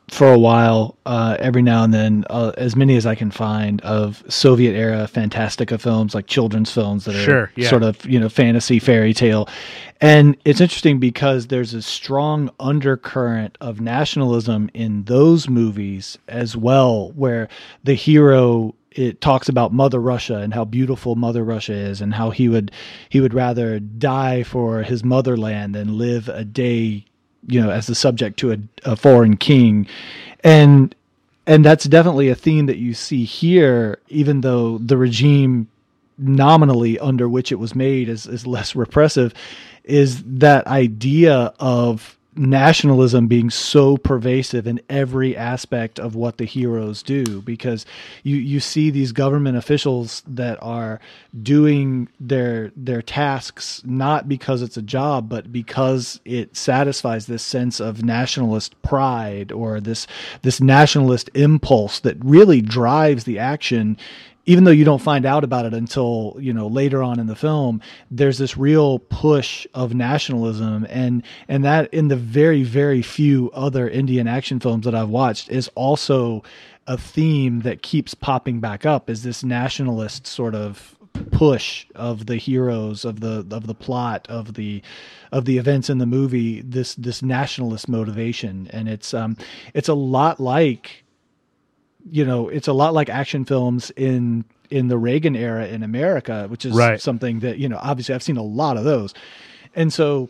for 0.10 0.32
a 0.32 0.38
while, 0.38 0.98
uh, 1.06 1.36
every 1.40 1.62
now 1.62 1.84
and 1.84 1.94
then, 1.94 2.26
uh, 2.30 2.52
as 2.58 2.76
many 2.76 2.96
as 2.96 3.06
I 3.06 3.16
can 3.16 3.32
find 3.32 3.82
of 3.82 4.24
Soviet 4.30 4.74
era 4.74 5.08
Fantastica 5.12 5.80
films, 5.80 6.14
like 6.14 6.28
children's 6.28 6.72
films 6.72 7.06
that 7.06 7.16
are 7.16 7.24
Sure, 7.24 7.52
yeah. 7.56 7.70
sort 7.70 7.84
of 7.84 8.06
you 8.06 8.20
know 8.20 8.30
fantasy 8.30 8.80
fairy 8.80 9.14
tale. 9.14 9.50
And 10.02 10.38
it's 10.46 10.62
interesting 10.62 11.00
because 11.00 11.48
there's 11.48 11.74
a 11.74 11.82
strong 11.82 12.50
undercurrent 12.60 13.58
of 13.62 13.82
nationalism 13.82 14.70
in 14.74 15.06
those 15.06 15.50
movies 15.50 16.18
as 16.28 16.56
well, 16.56 17.12
where 17.14 17.48
the 17.84 17.94
hero 17.96 18.76
it 18.92 19.20
talks 19.20 19.50
about 19.50 19.74
Mother 19.74 20.00
Russia 20.00 20.38
and 20.38 20.54
how 20.54 20.64
beautiful 20.64 21.16
Mother 21.16 21.44
Russia 21.44 21.74
is, 21.74 22.00
and 22.00 22.14
how 22.14 22.30
he 22.30 22.48
would 22.48 22.72
he 23.10 23.20
would 23.20 23.34
rather 23.34 23.80
die 23.80 24.44
for 24.44 24.84
his 24.84 25.04
motherland 25.04 25.76
than 25.76 25.98
live 25.98 26.30
a 26.30 26.46
day, 26.46 27.06
you 27.48 27.62
know, 27.62 27.70
as 27.70 27.88
the 27.88 27.96
subject 27.96 28.38
to 28.40 28.52
a, 28.54 28.58
a 28.84 28.96
foreign 28.96 29.38
king, 29.38 29.88
and 30.44 30.96
and 31.48 31.64
that's 31.64 31.86
definitely 31.86 32.30
a 32.30 32.36
theme 32.36 32.66
that 32.66 32.78
you 32.78 32.94
see 32.94 33.24
here, 33.24 34.00
even 34.08 34.42
though 34.42 34.78
the 34.80 34.98
regime 34.98 35.68
nominally 36.18 36.98
under 37.00 37.28
which 37.28 37.52
it 37.52 37.56
was 37.56 37.76
made 37.76 38.10
is, 38.10 38.26
is 38.26 38.48
less 38.48 38.76
repressive, 38.76 39.34
is 39.84 40.24
that 40.24 40.66
idea 40.68 41.54
of 41.60 42.15
nationalism 42.38 43.28
being 43.28 43.50
so 43.50 43.98
pervasive 43.98 44.68
in 44.68 44.82
every 44.90 45.36
aspect 45.36 46.00
of 46.00 46.16
what 46.16 46.38
the 46.38 46.46
heroes 46.46 47.02
do 47.02 47.42
because 47.42 47.86
you 48.24 48.36
you 48.36 48.60
see 48.60 48.90
these 48.90 49.12
government 49.12 49.58
officials 49.58 50.22
that 50.28 50.58
are 50.62 51.00
doing 51.42 52.10
their 52.20 52.72
their 52.76 53.02
tasks 53.02 53.82
not 53.86 54.28
because 54.28 54.62
it's 54.62 54.78
a 54.78 54.82
job 54.82 55.30
but 55.30 55.52
because 55.52 56.20
it 56.26 56.56
satisfies 56.56 57.26
this 57.28 57.44
sense 57.44 57.80
of 57.80 58.04
nationalist 58.04 58.80
pride 58.82 59.52
or 59.52 59.80
this 59.80 60.06
this 60.42 60.60
nationalist 60.60 61.30
impulse 61.34 62.00
that 62.02 62.18
really 62.24 62.62
drives 62.62 63.24
the 63.24 63.40
action 63.40 63.98
even 64.46 64.64
though 64.64 64.72
you 64.72 64.86
don't 64.86 65.02
find 65.02 65.26
out 65.26 65.44
about 65.44 65.66
it 65.66 65.74
until 65.74 66.38
you 66.40 66.54
know 66.54 66.68
later 66.68 67.02
on 67.04 67.20
in 67.20 67.28
the 67.28 67.36
film 67.36 67.82
there's 68.12 68.38
this 68.38 68.58
real 68.58 69.00
push 69.00 69.68
of 69.74 69.94
nationalism. 69.94 70.86
And 70.90 71.24
and 71.48 71.64
that 71.66 71.94
in 71.94 72.08
the 72.08 72.16
very 72.16 72.64
very 72.64 73.02
few 73.02 73.52
other 73.54 73.90
indian 73.90 74.28
action 74.28 74.60
films 74.60 74.86
that 74.86 74.96
i've 74.96 75.10
watched 75.10 75.50
is 75.50 75.70
also 75.76 76.44
a 76.88 76.98
theme 76.98 77.62
that 77.62 77.82
keeps 77.82 78.14
popping 78.14 78.60
back 78.60 78.86
up 78.86 79.10
is 79.10 79.24
this 79.24 79.44
nationalist 79.44 80.28
sort 80.28 80.54
of 80.54 80.96
push 81.32 81.86
of 81.96 82.26
the 82.26 82.36
heroes 82.36 83.06
of 83.06 83.22
the 83.22 83.46
of 83.52 83.68
the 83.68 83.74
plot 83.74 84.26
of 84.30 84.56
the 84.56 84.82
of 85.32 85.46
the 85.46 85.58
events 85.58 85.90
in 85.90 85.98
the 85.98 86.06
movie 86.06 86.62
this 86.62 86.96
this 86.96 87.22
nationalist 87.22 87.88
motivation. 87.88 88.68
And 88.72 88.88
it's 88.90 89.14
um 89.14 89.38
it's 89.74 89.90
a 89.90 89.94
lot 89.94 90.40
like 90.40 91.05
you 92.10 92.24
know, 92.26 92.50
it's 92.50 92.68
a 92.68 92.74
lot 92.74 92.94
like 92.94 93.10
action 93.10 93.46
films 93.46 93.92
in 93.96 94.46
in 94.70 94.88
the 94.88 94.98
Reagan 94.98 95.36
era 95.36 95.68
in 95.68 95.84
America, 95.84 96.48
which 96.50 96.66
is 96.66 96.74
Right. 96.76 97.00
something 97.00 97.40
that 97.42 97.58
you 97.60 97.70
know, 97.70 97.80
obviously, 97.82 98.16
I've 98.16 98.24
seen 98.24 98.38
a 98.38 98.44
lot 98.44 98.78
of 98.78 98.84
those, 98.84 99.14
and 99.76 99.92
so 99.94 100.30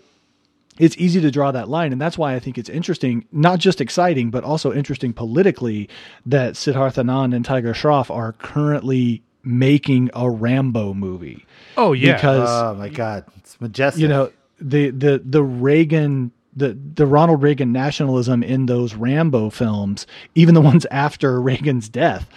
it's 0.77 0.97
easy 0.97 1.21
to 1.21 1.31
draw 1.31 1.51
that 1.51 1.69
line, 1.69 1.93
and 1.93 2.01
that's 2.01 2.17
why 2.17 2.35
I 2.35 2.39
think 2.39 2.57
it's 2.57 2.69
interesting, 2.69 3.23
not 3.31 3.59
just 3.59 3.79
exciting, 3.79 4.29
but 4.29 4.43
also 4.43 4.73
interesting 4.73 5.13
politically 5.13 5.87
that 6.25 6.57
Siddhartha 6.57 7.01
Anand 7.01 7.33
and 7.33 7.45
Tiger 7.45 7.73
Shroff 7.73 8.13
are 8.13 8.33
currently 8.33 9.21
making 9.41 10.09
a 10.13 10.29
Rambo 10.29 10.93
movie 10.93 11.45
Oh 11.77 11.93
yeah. 11.93 12.15
because 12.15 12.49
Oh 12.49 12.75
my 12.75 12.89
god, 12.89 13.23
it's 13.37 13.59
majestic. 13.61 14.01
you 14.01 14.07
know 14.09 14.31
the 14.59 14.89
the 14.89 15.21
the 15.23 15.43
Reagan 15.43 16.31
the 16.55 16.77
the 16.95 17.05
Ronald 17.05 17.41
Reagan 17.41 17.71
nationalism 17.71 18.41
in 18.43 18.65
those 18.65 18.95
Rambo 18.95 19.49
films, 19.49 20.07
even 20.35 20.53
the 20.55 20.61
ones 20.61 20.85
after 20.91 21.41
Reagan's 21.51 21.89
death, 21.89 22.29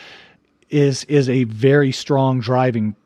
is 0.70 1.04
is 1.04 1.28
a 1.28 1.44
very 1.44 1.92
strong 1.92 2.40
driving 2.40 2.96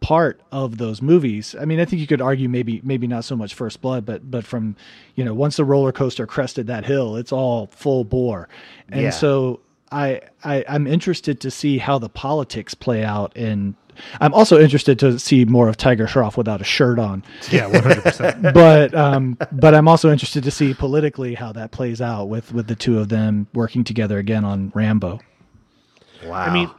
part 0.00 0.40
of 0.52 0.78
those 0.78 1.00
movies. 1.02 1.54
I 1.60 1.64
mean, 1.64 1.80
I 1.80 1.84
think 1.84 2.00
you 2.00 2.06
could 2.06 2.20
argue 2.20 2.48
maybe 2.48 2.80
maybe 2.84 3.06
not 3.06 3.24
so 3.24 3.34
much 3.36 3.54
First 3.54 3.80
Blood, 3.80 4.04
but 4.04 4.30
but 4.30 4.44
from 4.44 4.76
you 5.14 5.24
know 5.24 5.34
once 5.34 5.56
the 5.56 5.64
roller 5.64 5.92
coaster 5.92 6.26
crested 6.26 6.66
that 6.66 6.84
hill, 6.84 7.16
it's 7.16 7.32
all 7.32 7.68
full 7.68 8.04
bore, 8.04 8.48
and 8.90 9.02
Yeah. 9.02 9.10
so 9.10 9.60
I, 9.92 10.20
I 10.44 10.64
I'm 10.68 10.86
interested 10.86 11.40
to 11.40 11.50
see 11.50 11.78
how 11.78 11.98
the 11.98 12.08
politics 12.08 12.74
play 12.74 13.04
out 13.04 13.32
and. 13.36 13.74
I'm 14.20 14.34
also 14.34 14.58
interested 14.60 14.98
to 15.00 15.18
see 15.18 15.44
more 15.44 15.68
of 15.68 15.76
Tiger 15.76 16.06
Shroff 16.06 16.36
without 16.36 16.60
a 16.60 16.64
shirt 16.64 16.98
on 16.98 17.22
yeah, 17.50 17.66
one 17.66 17.82
hundred 17.82 18.02
percent. 18.02 18.42
but 18.54 18.94
um, 18.94 19.38
but 19.52 19.74
I'm 19.74 19.88
also 19.88 20.10
interested 20.10 20.44
to 20.44 20.50
see 20.50 20.74
politically 20.74 21.34
how 21.34 21.52
that 21.52 21.70
plays 21.70 22.00
out 22.00 22.28
with 22.28 22.52
with 22.52 22.66
the 22.66 22.76
two 22.76 22.98
of 22.98 23.08
them 23.08 23.46
working 23.54 23.84
together 23.84 24.18
again 24.18 24.44
on 24.44 24.72
Rambo. 24.74 25.20
wow. 26.24 26.32
I 26.32 26.52
mean, 26.52 26.70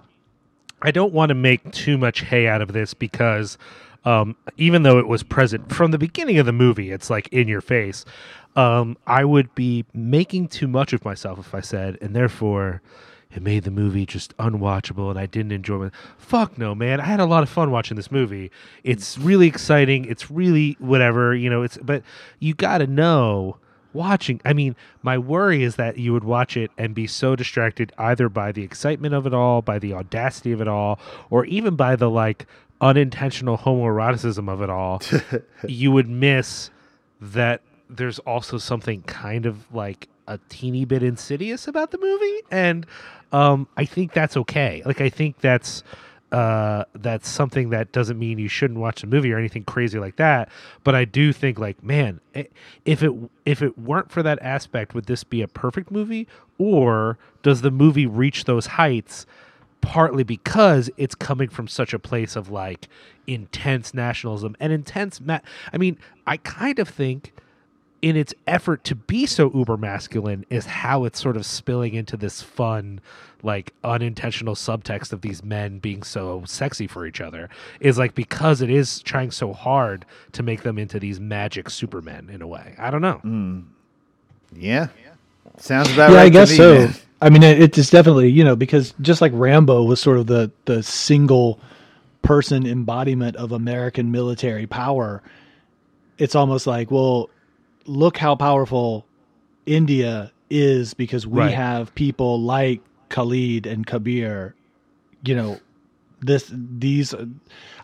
I 0.81 0.91
don't 0.91 1.13
want 1.13 1.29
to 1.29 1.35
make 1.35 1.71
too 1.71 1.97
much 1.97 2.21
hay 2.21 2.47
out 2.47 2.61
of 2.61 2.73
this 2.73 2.93
because 2.93 3.57
um, 4.05 4.35
even 4.57 4.83
though 4.83 4.99
it 4.99 5.07
was 5.07 5.23
present 5.23 5.73
from 5.73 5.91
the 5.91 5.97
beginning 5.97 6.37
of 6.37 6.45
the 6.45 6.53
movie, 6.53 6.91
it's 6.91 7.09
like 7.09 7.27
in 7.29 7.47
your 7.47 7.61
face. 7.61 8.05
Um, 8.55 8.97
I 9.05 9.23
would 9.23 9.53
be 9.53 9.85
making 9.93 10.47
too 10.47 10.67
much 10.67 10.93
of 10.93 11.05
myself 11.05 11.39
if 11.39 11.53
I 11.53 11.61
said, 11.61 11.97
and 12.01 12.15
therefore 12.15 12.81
it 13.31 13.41
made 13.41 13.63
the 13.63 13.71
movie 13.71 14.05
just 14.05 14.35
unwatchable 14.37 15.09
and 15.09 15.19
I 15.19 15.25
didn't 15.25 15.51
enjoy 15.51 15.85
it. 15.85 15.93
Fuck 16.17 16.57
no, 16.57 16.73
man. 16.73 16.99
I 16.99 17.05
had 17.05 17.19
a 17.19 17.25
lot 17.25 17.43
of 17.43 17.49
fun 17.49 17.71
watching 17.71 17.97
this 17.97 18.11
movie. 18.11 18.51
It's 18.83 19.17
really 19.17 19.47
exciting. 19.47 20.05
It's 20.05 20.31
really 20.31 20.77
whatever, 20.79 21.35
you 21.35 21.49
know, 21.49 21.61
it's 21.63 21.77
but 21.77 22.03
you 22.39 22.53
got 22.53 22.79
to 22.79 22.87
know 22.87 23.57
watching 23.93 24.39
i 24.45 24.53
mean 24.53 24.75
my 25.01 25.17
worry 25.17 25.63
is 25.63 25.75
that 25.77 25.97
you 25.97 26.13
would 26.13 26.23
watch 26.23 26.55
it 26.55 26.69
and 26.77 26.93
be 26.93 27.07
so 27.07 27.35
distracted 27.35 27.91
either 27.97 28.29
by 28.29 28.51
the 28.51 28.61
excitement 28.61 29.13
of 29.15 29.25
it 29.25 29.33
all 29.33 29.61
by 29.61 29.79
the 29.79 29.91
audacity 29.91 30.51
of 30.51 30.61
it 30.61 30.67
all 30.67 30.99
or 31.31 31.45
even 31.45 31.75
by 31.75 31.95
the 31.95 32.09
like 32.09 32.45
unintentional 32.79 33.57
homoeroticism 33.57 34.49
of 34.49 34.61
it 34.61 34.69
all 34.69 35.01
you 35.67 35.91
would 35.91 36.07
miss 36.07 36.69
that 37.19 37.61
there's 37.89 38.19
also 38.19 38.57
something 38.57 39.01
kind 39.03 39.45
of 39.47 39.73
like 39.73 40.07
a 40.27 40.37
teeny 40.49 40.85
bit 40.85 41.01
insidious 41.01 41.67
about 41.67 41.91
the 41.91 41.97
movie 41.97 42.41
and 42.51 42.85
um 43.31 43.67
i 43.77 43.85
think 43.85 44.13
that's 44.13 44.37
okay. 44.37 44.81
Like 44.85 45.01
i 45.01 45.09
think 45.09 45.39
that's 45.39 45.83
uh 46.31 46.83
that's 46.93 47.29
something 47.29 47.69
that 47.69 47.91
doesn't 47.93 48.19
mean 48.19 48.37
you 48.37 48.49
shouldn't 48.49 48.79
watch 48.79 48.99
the 49.01 49.07
movie 49.07 49.31
or 49.31 49.37
anything 49.37 49.63
crazy 49.63 49.97
like 49.99 50.17
that. 50.17 50.49
But 50.83 50.95
i 50.95 51.05
do 51.05 51.31
think 51.33 51.57
like 51.59 51.81
man 51.83 52.19
if 52.85 53.01
it 53.03 53.11
if 53.45 53.61
it 53.61 53.77
weren't 53.77 54.11
for 54.11 54.23
that 54.23 54.39
aspect 54.41 54.93
would 54.93 55.05
this 55.05 55.23
be 55.23 55.41
a 55.41 55.47
perfect 55.47 55.91
movie? 55.91 56.27
Or 56.57 57.17
does 57.43 57.61
the 57.61 57.71
movie 57.71 58.05
reach 58.07 58.45
those 58.45 58.65
heights 58.67 59.25
partly 59.81 60.23
because 60.23 60.89
it's 60.97 61.15
coming 61.15 61.47
from 61.49 61.67
such 61.67 61.93
a 61.93 61.99
place 61.99 62.35
of 62.35 62.49
like 62.49 62.87
intense 63.25 63.93
nationalism 63.93 64.55
and 64.59 64.73
intense 64.73 65.21
ma- 65.21 65.39
i 65.71 65.77
mean 65.77 65.97
i 66.25 66.35
kind 66.37 66.79
of 66.79 66.89
think 66.89 67.33
in 68.01 68.15
its 68.15 68.33
effort 68.45 68.83
to 68.83 68.95
be 68.95 69.25
so 69.25 69.51
uber 69.53 69.77
masculine 69.77 70.45
is 70.49 70.65
how 70.65 71.05
it's 71.05 71.19
sort 71.19 71.35
of 71.35 71.45
spilling 71.45 71.93
into 71.93 72.15
this 72.17 72.41
fun 72.41 72.99
like 73.43 73.73
unintentional 73.83 74.55
subtext 74.55 75.13
of 75.13 75.21
these 75.21 75.43
men 75.43 75.79
being 75.79 76.03
so 76.03 76.43
sexy 76.45 76.87
for 76.87 77.05
each 77.05 77.21
other 77.21 77.49
is 77.79 77.97
like 77.97 78.15
because 78.15 78.61
it 78.61 78.69
is 78.69 78.99
trying 79.01 79.31
so 79.31 79.53
hard 79.53 80.05
to 80.31 80.43
make 80.43 80.63
them 80.63 80.77
into 80.77 80.99
these 80.99 81.19
magic 81.19 81.69
supermen 81.69 82.29
in 82.29 82.41
a 82.41 82.47
way 82.47 82.75
i 82.77 82.89
don't 82.91 83.01
know 83.01 83.21
yeah, 84.55 84.87
yeah 85.03 85.13
sounds 85.57 85.91
about 85.91 86.11
yeah, 86.11 86.17
right. 86.17 86.23
I 86.23 86.29
to 86.29 86.31
guess 86.31 86.51
me, 86.51 86.57
so. 86.57 86.73
man. 86.75 86.95
I 87.19 87.29
mean, 87.31 87.41
it's 87.41 87.89
definitely 87.89 88.29
you 88.29 88.43
know 88.43 88.55
because 88.55 88.93
just 89.01 89.21
like 89.21 89.31
Rambo 89.33 89.83
was 89.83 89.99
sort 89.99 90.19
of 90.19 90.27
the 90.27 90.51
the 90.65 90.83
single 90.83 91.59
person 92.21 92.67
embodiment 92.67 93.35
of 93.37 93.51
American 93.51 94.11
military 94.11 94.67
power. 94.67 95.23
It's 96.17 96.35
almost 96.35 96.67
like, 96.67 96.91
well, 96.91 97.29
look 97.87 98.17
how 98.17 98.35
powerful 98.35 99.05
India 99.65 100.31
is 100.49 100.93
because 100.93 101.25
we 101.27 101.39
Right. 101.41 101.53
have 101.53 101.93
people 101.95 102.39
like 102.41 102.81
Khalid 103.09 103.65
and 103.65 103.85
Kabir. 103.85 104.55
You 105.25 105.35
know, 105.35 105.59
this 106.21 106.51
these 106.53 107.13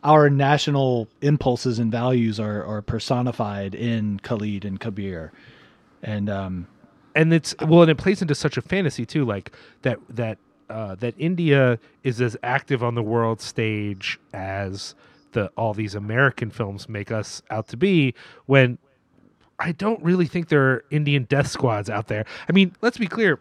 our 0.03 0.29
national 0.29 1.07
impulses 1.21 1.79
and 1.79 1.91
values 1.91 2.39
are 2.39 2.63
are 2.65 2.81
personified 2.81 3.75
in 3.75 4.19
Khalid 4.19 4.65
and 4.65 4.79
Kabir, 4.79 5.31
and 6.01 6.29
um, 6.29 6.67
and 7.15 7.33
it's 7.33 7.55
well 7.61 7.81
and 7.81 7.91
it 7.91 7.97
plays 7.97 8.21
into 8.21 8.35
such 8.35 8.57
a 8.57 8.61
fantasy 8.61 9.05
too 9.05 9.25
like 9.25 9.51
that 9.81 9.99
that 10.09 10.37
uh, 10.69 10.95
that 10.95 11.15
India 11.17 11.79
is 12.03 12.21
as 12.21 12.37
active 12.43 12.83
on 12.83 12.95
the 12.95 13.03
world 13.03 13.41
stage 13.41 14.19
as 14.33 14.95
the 15.33 15.47
all 15.57 15.73
these 15.73 15.95
American 15.95 16.49
films 16.49 16.87
make 16.87 17.11
us 17.11 17.41
out 17.49 17.67
to 17.67 17.77
be 17.77 18.13
when 18.45 18.77
I 19.63 19.71
don't 19.71 20.03
really 20.03 20.25
think 20.25 20.49
there 20.49 20.63
are 20.71 20.85
Indian 20.91 21.23
death 21.23 21.47
squads 21.47 21.89
out 21.89 22.07
there. 22.07 22.25
I 22.49 22.51
mean, 22.51 22.75
let's 22.81 22.97
be 22.97 23.07
clear. 23.07 23.39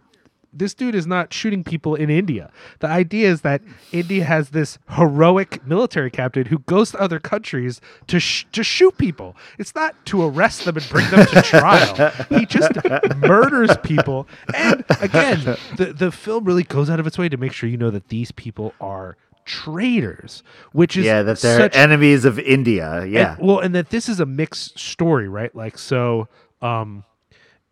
This 0.54 0.74
dude 0.74 0.94
is 0.94 1.06
not 1.06 1.32
shooting 1.32 1.64
people 1.64 1.94
in 1.94 2.10
India. 2.10 2.50
The 2.80 2.86
idea 2.86 3.30
is 3.30 3.40
that 3.40 3.62
India 3.90 4.22
has 4.24 4.50
this 4.50 4.78
heroic 4.90 5.66
military 5.66 6.10
captain 6.10 6.44
who 6.44 6.58
goes 6.58 6.90
to 6.90 7.00
other 7.00 7.18
countries 7.18 7.80
to 8.08 8.20
sh- 8.20 8.44
to 8.52 8.62
shoot 8.62 8.98
people. 8.98 9.34
It's 9.58 9.74
not 9.74 9.94
to 10.06 10.22
arrest 10.22 10.66
them 10.66 10.76
and 10.76 10.86
bring 10.90 11.08
them 11.10 11.24
to 11.26 11.42
trial. 11.42 12.10
He 12.28 12.44
just 12.44 12.72
murders 13.16 13.74
people. 13.82 14.28
And 14.54 14.84
again, 15.00 15.56
the 15.78 15.94
the 15.96 16.12
film 16.12 16.44
really 16.44 16.64
goes 16.64 16.90
out 16.90 17.00
of 17.00 17.06
its 17.06 17.16
way 17.16 17.30
to 17.30 17.38
make 17.38 17.54
sure 17.54 17.70
you 17.70 17.78
know 17.78 17.90
that 17.90 18.08
these 18.08 18.30
people 18.30 18.74
are 18.78 19.16
traitors, 19.44 20.42
which 20.72 20.96
is 20.96 21.04
Yeah, 21.04 21.22
that 21.22 21.38
they're 21.40 21.58
such 21.58 21.76
enemies 21.76 22.24
of 22.24 22.38
India. 22.38 23.04
Yeah, 23.06 23.36
and- 23.38 23.46
well, 23.46 23.58
and 23.60 23.74
that 23.74 23.90
this 23.90 24.08
is 24.08 24.20
a 24.20 24.26
mixed 24.26 24.78
story, 24.78 25.28
right? 25.28 25.54
Like, 25.54 25.78
so, 25.78 26.28
um, 26.60 27.04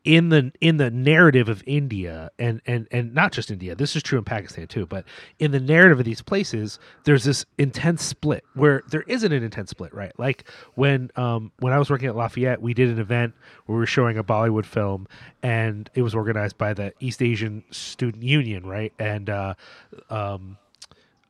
in 0.02 0.30
the 0.30 0.50
in 0.62 0.78
the 0.78 0.90
narrative 0.90 1.50
of 1.50 1.62
India 1.66 2.30
and 2.38 2.62
and 2.64 2.88
and 2.90 3.12
not 3.12 3.32
just 3.32 3.50
India 3.50 3.74
this 3.74 3.94
is 3.94 4.02
true 4.02 4.16
in 4.18 4.24
Pakistan 4.24 4.66
too 4.66 4.86
but 4.86 5.04
in 5.38 5.50
the 5.50 5.60
narrative 5.60 5.98
of 5.98 6.06
these 6.06 6.22
places 6.22 6.78
there's 7.04 7.24
this 7.24 7.44
intense 7.58 8.02
split 8.02 8.42
where 8.54 8.82
there 8.88 9.02
isn't 9.02 9.30
an 9.30 9.42
intense 9.42 9.68
split 9.68 9.92
right 9.92 10.18
like 10.18 10.44
when 10.74 11.10
um 11.16 11.52
when 11.58 11.74
I 11.74 11.78
was 11.78 11.90
working 11.90 12.08
at 12.08 12.16
Lafayette 12.16 12.62
we 12.62 12.72
did 12.72 12.88
an 12.88 12.98
event 12.98 13.34
where 13.66 13.76
we 13.76 13.80
were 13.80 13.86
showing 13.86 14.16
a 14.16 14.24
Bollywood 14.24 14.64
film 14.64 15.06
and 15.42 15.90
it 15.94 16.00
was 16.00 16.14
organized 16.14 16.56
by 16.56 16.72
the 16.72 16.94
East 17.00 17.20
Asian 17.20 17.62
Student 17.70 18.22
Union 18.22 18.64
right 18.64 18.94
and 18.98 19.28
uh 19.28 19.52
um 20.08 20.56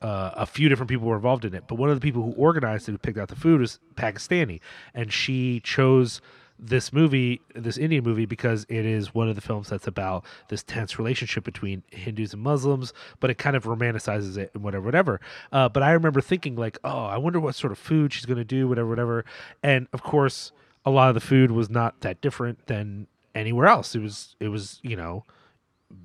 uh, 0.03 0.31
a 0.35 0.47
few 0.47 0.69
different 0.69 0.89
people 0.89 1.07
were 1.07 1.17
involved 1.17 1.45
in 1.45 1.55
it, 1.55 1.65
but 1.69 1.75
one 1.77 1.91
of 1.91 1.97
the 1.97 2.01
people 2.01 2.23
who 2.23 2.33
organized 2.33 2.89
it, 2.89 2.93
who 2.93 2.99
picked 2.99 3.19
out 3.19 3.29
the 3.29 3.37
food, 3.37 3.61
was 3.61 3.79
Pakistani, 3.97 4.61
and 4.95 5.13
she 5.13 5.61
chose 5.61 6.21
this 6.63 6.93
movie, 6.93 7.41
this 7.55 7.79
Indian 7.79 8.05
movie, 8.05 8.27
because 8.27 8.67
it 8.69 8.85
is 8.85 9.15
one 9.15 9.29
of 9.29 9.35
the 9.35 9.41
films 9.41 9.69
that's 9.69 9.87
about 9.87 10.25
this 10.49 10.63
tense 10.63 10.99
relationship 10.99 11.43
between 11.43 11.83
Hindus 11.91 12.35
and 12.35 12.43
Muslims, 12.43 12.93
but 13.19 13.31
it 13.31 13.39
kind 13.39 13.57
of 13.57 13.65
romanticizes 13.65 14.37
it 14.37 14.51
and 14.55 14.63
whatever, 14.63 14.85
whatever. 14.85 15.21
Uh, 15.53 15.69
but 15.69 15.83
I 15.83 15.93
remember 15.93 16.21
thinking 16.21 16.57
like, 16.57 16.79
oh, 16.85 17.07
I 17.07 17.17
wonder 17.17 17.41
what 17.41 17.55
sort 17.55 17.73
of 17.73 17.79
food 17.79 18.13
she's 18.13 18.27
going 18.27 18.39
to 18.39 18.45
do, 18.45 18.69
whatever, 18.69 18.89
whatever. 18.89 19.25
And 19.63 19.89
of 19.93 20.03
course, 20.03 20.53
a 20.85 20.91
lot 20.91 21.09
of 21.09 21.15
the 21.15 21.21
food 21.21 21.51
was 21.51 21.71
not 21.71 22.01
that 22.03 22.21
different 22.21 22.67
than 22.67 23.07
anywhere 23.35 23.67
else. 23.67 23.95
It 23.95 24.03
was, 24.03 24.37
it 24.39 24.49
was, 24.49 24.81
you 24.83 24.97
know, 24.97 25.25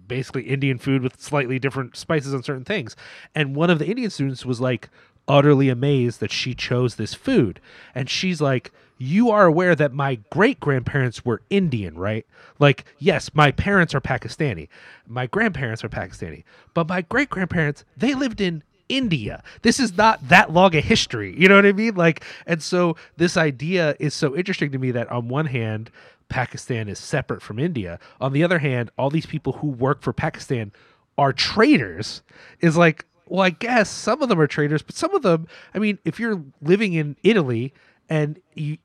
basically 0.07 0.44
Indian 0.44 0.78
food 0.78 1.02
with 1.02 1.22
slightly 1.22 1.60
different 1.60 1.95
spices 1.95 2.34
on 2.34 2.44
certain 2.44 2.66
things. 2.66 2.95
And 3.34 3.56
one 3.56 3.70
of 3.70 3.80
the 3.80 3.88
Indian 3.88 4.10
students 4.10 4.45
was 4.45 4.62
like 4.62 4.90
utterly 5.28 5.70
amazed 5.70 6.20
that 6.20 6.32
she 6.32 6.53
chose 6.53 6.95
this 6.95 7.14
food. 7.14 7.60
And 7.94 8.10
she's 8.10 8.41
like, 8.41 8.72
You 8.98 9.30
are 9.30 9.45
aware 9.45 9.76
that 9.76 9.94
my 9.94 10.20
great 10.30 10.60
grandparents 10.60 11.26
were 11.26 11.41
Indian, 11.49 11.98
right? 11.98 12.26
Like, 12.60 12.86
yes, 12.99 13.32
my 13.34 13.52
parents 13.52 13.94
are 13.95 14.02
Pakistani, 14.02 14.70
my 15.07 15.28
grandparents 15.28 15.84
are 15.84 15.90
Pakistani, 15.90 16.44
but 16.74 16.88
my 16.88 17.02
great 17.02 17.30
grandparents, 17.30 17.84
they 17.98 18.14
lived 18.14 18.41
in 18.41 18.64
India. 18.90 19.44
This 19.62 19.80
is 19.80 19.95
not 19.98 20.28
that 20.30 20.52
long 20.52 20.76
a 20.76 20.82
history. 20.82 21.36
You 21.38 21.48
know 21.49 21.56
what 21.56 21.66
I 21.66 21.72
mean? 21.72 21.95
Like, 21.95 22.24
and 22.45 22.62
so 22.62 22.95
this 23.18 23.38
idea 23.38 23.95
is 23.99 24.14
so 24.14 24.36
interesting 24.36 24.72
to 24.72 24.78
me 24.78 24.91
that 24.91 25.12
on 25.12 25.28
one 25.28 25.48
hand, 25.48 25.90
Pakistan 26.30 26.88
is 26.88 26.99
separate 26.99 27.41
from 27.41 27.60
India. 27.60 27.99
On 28.20 28.34
the 28.34 28.44
other 28.44 28.60
hand, 28.60 28.90
all 28.98 29.10
these 29.10 29.26
people 29.26 29.53
who 29.53 29.68
work 29.68 30.02
for 30.02 30.14
Pakistan 30.14 30.72
are 31.18 31.34
traitors. 31.34 32.22
Is 32.62 32.78
like, 32.78 33.06
well, 33.28 33.41
I 33.41 33.49
guess 33.52 33.90
some 33.90 34.22
of 34.22 34.30
them 34.30 34.40
are 34.40 34.48
traitors, 34.48 34.82
but 34.82 34.95
some 34.95 35.14
of 35.14 35.22
them, 35.22 35.48
I 35.74 35.80
mean, 35.80 35.99
if 36.06 36.20
you're 36.20 36.44
living 36.62 36.94
in 36.94 37.16
Italy 37.24 37.74
and 38.10 38.40
you 38.53 38.78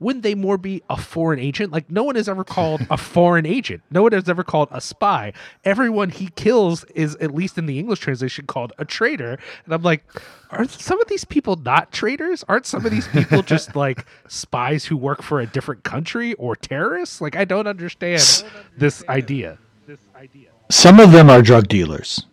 wouldn't 0.00 0.22
they 0.22 0.34
more 0.34 0.58
be 0.58 0.82
a 0.90 0.96
foreign 0.96 1.38
agent? 1.38 1.72
Like 1.72 1.90
no 1.90 2.02
one 2.02 2.16
has 2.16 2.28
ever 2.28 2.44
called 2.44 2.86
a 2.90 2.96
foreign 2.98 3.46
agent. 3.46 3.82
No 3.90 4.02
one 4.02 4.12
has 4.12 4.28
ever 4.28 4.42
called 4.42 4.68
a 4.70 4.80
spy. 4.80 5.32
Everyone 5.64 6.10
he 6.10 6.28
kills 6.34 6.84
is 6.94 7.14
at 7.16 7.34
least 7.34 7.56
in 7.56 7.66
the 7.66 7.78
English 7.78 8.00
translation 8.00 8.46
called 8.46 8.72
a 8.78 8.84
traitor. 8.84 9.38
And 9.64 9.74
I'm 9.74 9.82
like, 9.82 10.04
are 10.50 10.66
some 10.66 11.00
of 11.00 11.08
these 11.08 11.24
people 11.24 11.56
not 11.56 11.92
traitors? 11.92 12.44
Aren't 12.48 12.66
some 12.66 12.84
of 12.84 12.90
these 12.90 13.08
people 13.08 13.42
just 13.54 13.76
like 13.76 14.04
spies 14.28 14.84
who 14.84 14.96
work 14.96 15.22
for 15.22 15.40
a 15.40 15.46
different 15.46 15.84
country 15.84 16.34
or 16.34 16.56
terrorists? 16.56 17.20
Like 17.20 17.36
I 17.36 17.44
don't 17.44 17.66
understand 17.66 18.44
this 18.76 19.04
idea. 19.08 19.58
This 19.86 20.00
idea. 20.16 20.50
Some 20.70 21.00
of 21.00 21.12
them 21.12 21.30
are 21.30 21.42
drug 21.42 21.68
dealers. 21.68 22.26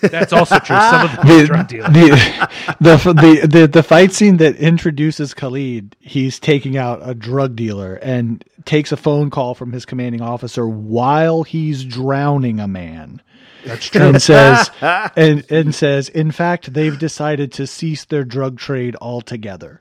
That's 0.00 0.32
also 0.32 0.58
true. 0.58 0.76
Some 0.76 1.04
of 1.06 1.16
the, 1.26 1.44
drug 1.46 1.68
dealers. 1.68 1.92
the, 1.92 2.48
the, 2.80 3.12
the, 3.40 3.46
the, 3.46 3.66
the 3.68 3.82
fight 3.82 4.12
scene 4.12 4.36
that 4.38 4.56
introduces 4.56 5.32
Khalid, 5.34 5.96
he's 6.00 6.38
taking 6.38 6.76
out 6.76 7.00
a 7.02 7.14
drug 7.14 7.56
dealer 7.56 7.94
and 7.94 8.44
takes 8.64 8.92
a 8.92 8.96
phone 8.96 9.30
call 9.30 9.54
from 9.54 9.72
his 9.72 9.86
commanding 9.86 10.20
officer 10.20 10.68
while 10.68 11.42
he's 11.42 11.84
drowning 11.84 12.60
a 12.60 12.68
man. 12.68 13.22
That's 13.64 13.86
true. 13.88 14.02
And 14.02 14.20
says, 14.20 14.70
and, 14.80 15.44
and 15.50 15.74
says, 15.74 16.08
in 16.08 16.32
fact, 16.32 16.72
they've 16.74 16.98
decided 16.98 17.52
to 17.52 17.66
cease 17.66 18.04
their 18.04 18.24
drug 18.24 18.58
trade 18.58 18.96
altogether, 19.00 19.80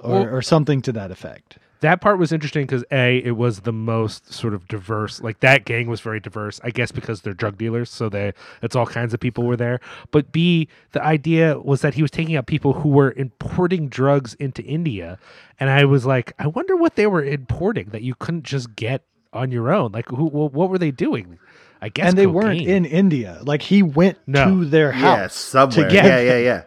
or, 0.00 0.10
Well- 0.10 0.34
or 0.36 0.42
something 0.42 0.82
to 0.82 0.92
that 0.92 1.10
effect. 1.10 1.58
That 1.80 2.00
part 2.00 2.18
was 2.18 2.32
interesting 2.32 2.64
because 2.66 2.84
a 2.92 3.18
it 3.24 3.32
was 3.36 3.60
the 3.60 3.72
most 3.72 4.32
sort 4.32 4.54
of 4.54 4.66
diverse 4.68 5.20
like 5.20 5.40
that 5.40 5.64
gang 5.64 5.86
was 5.88 6.00
very 6.00 6.20
diverse 6.20 6.60
i 6.64 6.70
guess 6.70 6.92
because 6.92 7.22
they're 7.22 7.32
drug 7.34 7.56
dealers 7.58 7.90
so 7.90 8.08
they 8.08 8.32
it's 8.62 8.76
all 8.76 8.86
kinds 8.86 9.12
of 9.14 9.20
people 9.20 9.44
were 9.44 9.56
there 9.56 9.80
but 10.10 10.30
b 10.32 10.68
the 10.92 11.02
idea 11.02 11.58
was 11.60 11.80
that 11.80 11.94
he 11.94 12.02
was 12.02 12.10
taking 12.10 12.36
out 12.36 12.46
people 12.46 12.72
who 12.74 12.88
were 12.88 13.12
importing 13.12 13.88
drugs 13.88 14.34
into 14.34 14.62
india 14.64 15.18
and 15.58 15.70
i 15.70 15.84
was 15.84 16.04
like 16.06 16.32
i 16.38 16.46
wonder 16.46 16.76
what 16.76 16.96
they 16.96 17.06
were 17.06 17.24
importing 17.24 17.88
that 17.90 18.02
you 18.02 18.14
couldn't 18.14 18.44
just 18.44 18.74
get 18.76 19.02
on 19.32 19.50
your 19.50 19.72
own 19.72 19.92
like 19.92 20.08
who 20.08 20.26
wh- 20.28 20.52
what 20.52 20.68
were 20.70 20.78
they 20.78 20.90
doing 20.90 21.38
i 21.80 21.88
guess 21.88 22.08
and 22.08 22.18
they 22.18 22.26
weren't 22.26 22.60
in 22.60 22.84
India. 22.84 23.38
Like 23.42 23.62
he 23.62 23.82
went 23.82 24.18
No. 24.26 24.44
to 24.44 24.64
their 24.66 24.92
house. 24.92 25.18
Yeah, 25.18 25.26
somewhere. 25.28 25.88
to 25.88 25.90
get 25.94 26.04
Yeah, 26.04 26.20
yeah, 26.20 26.62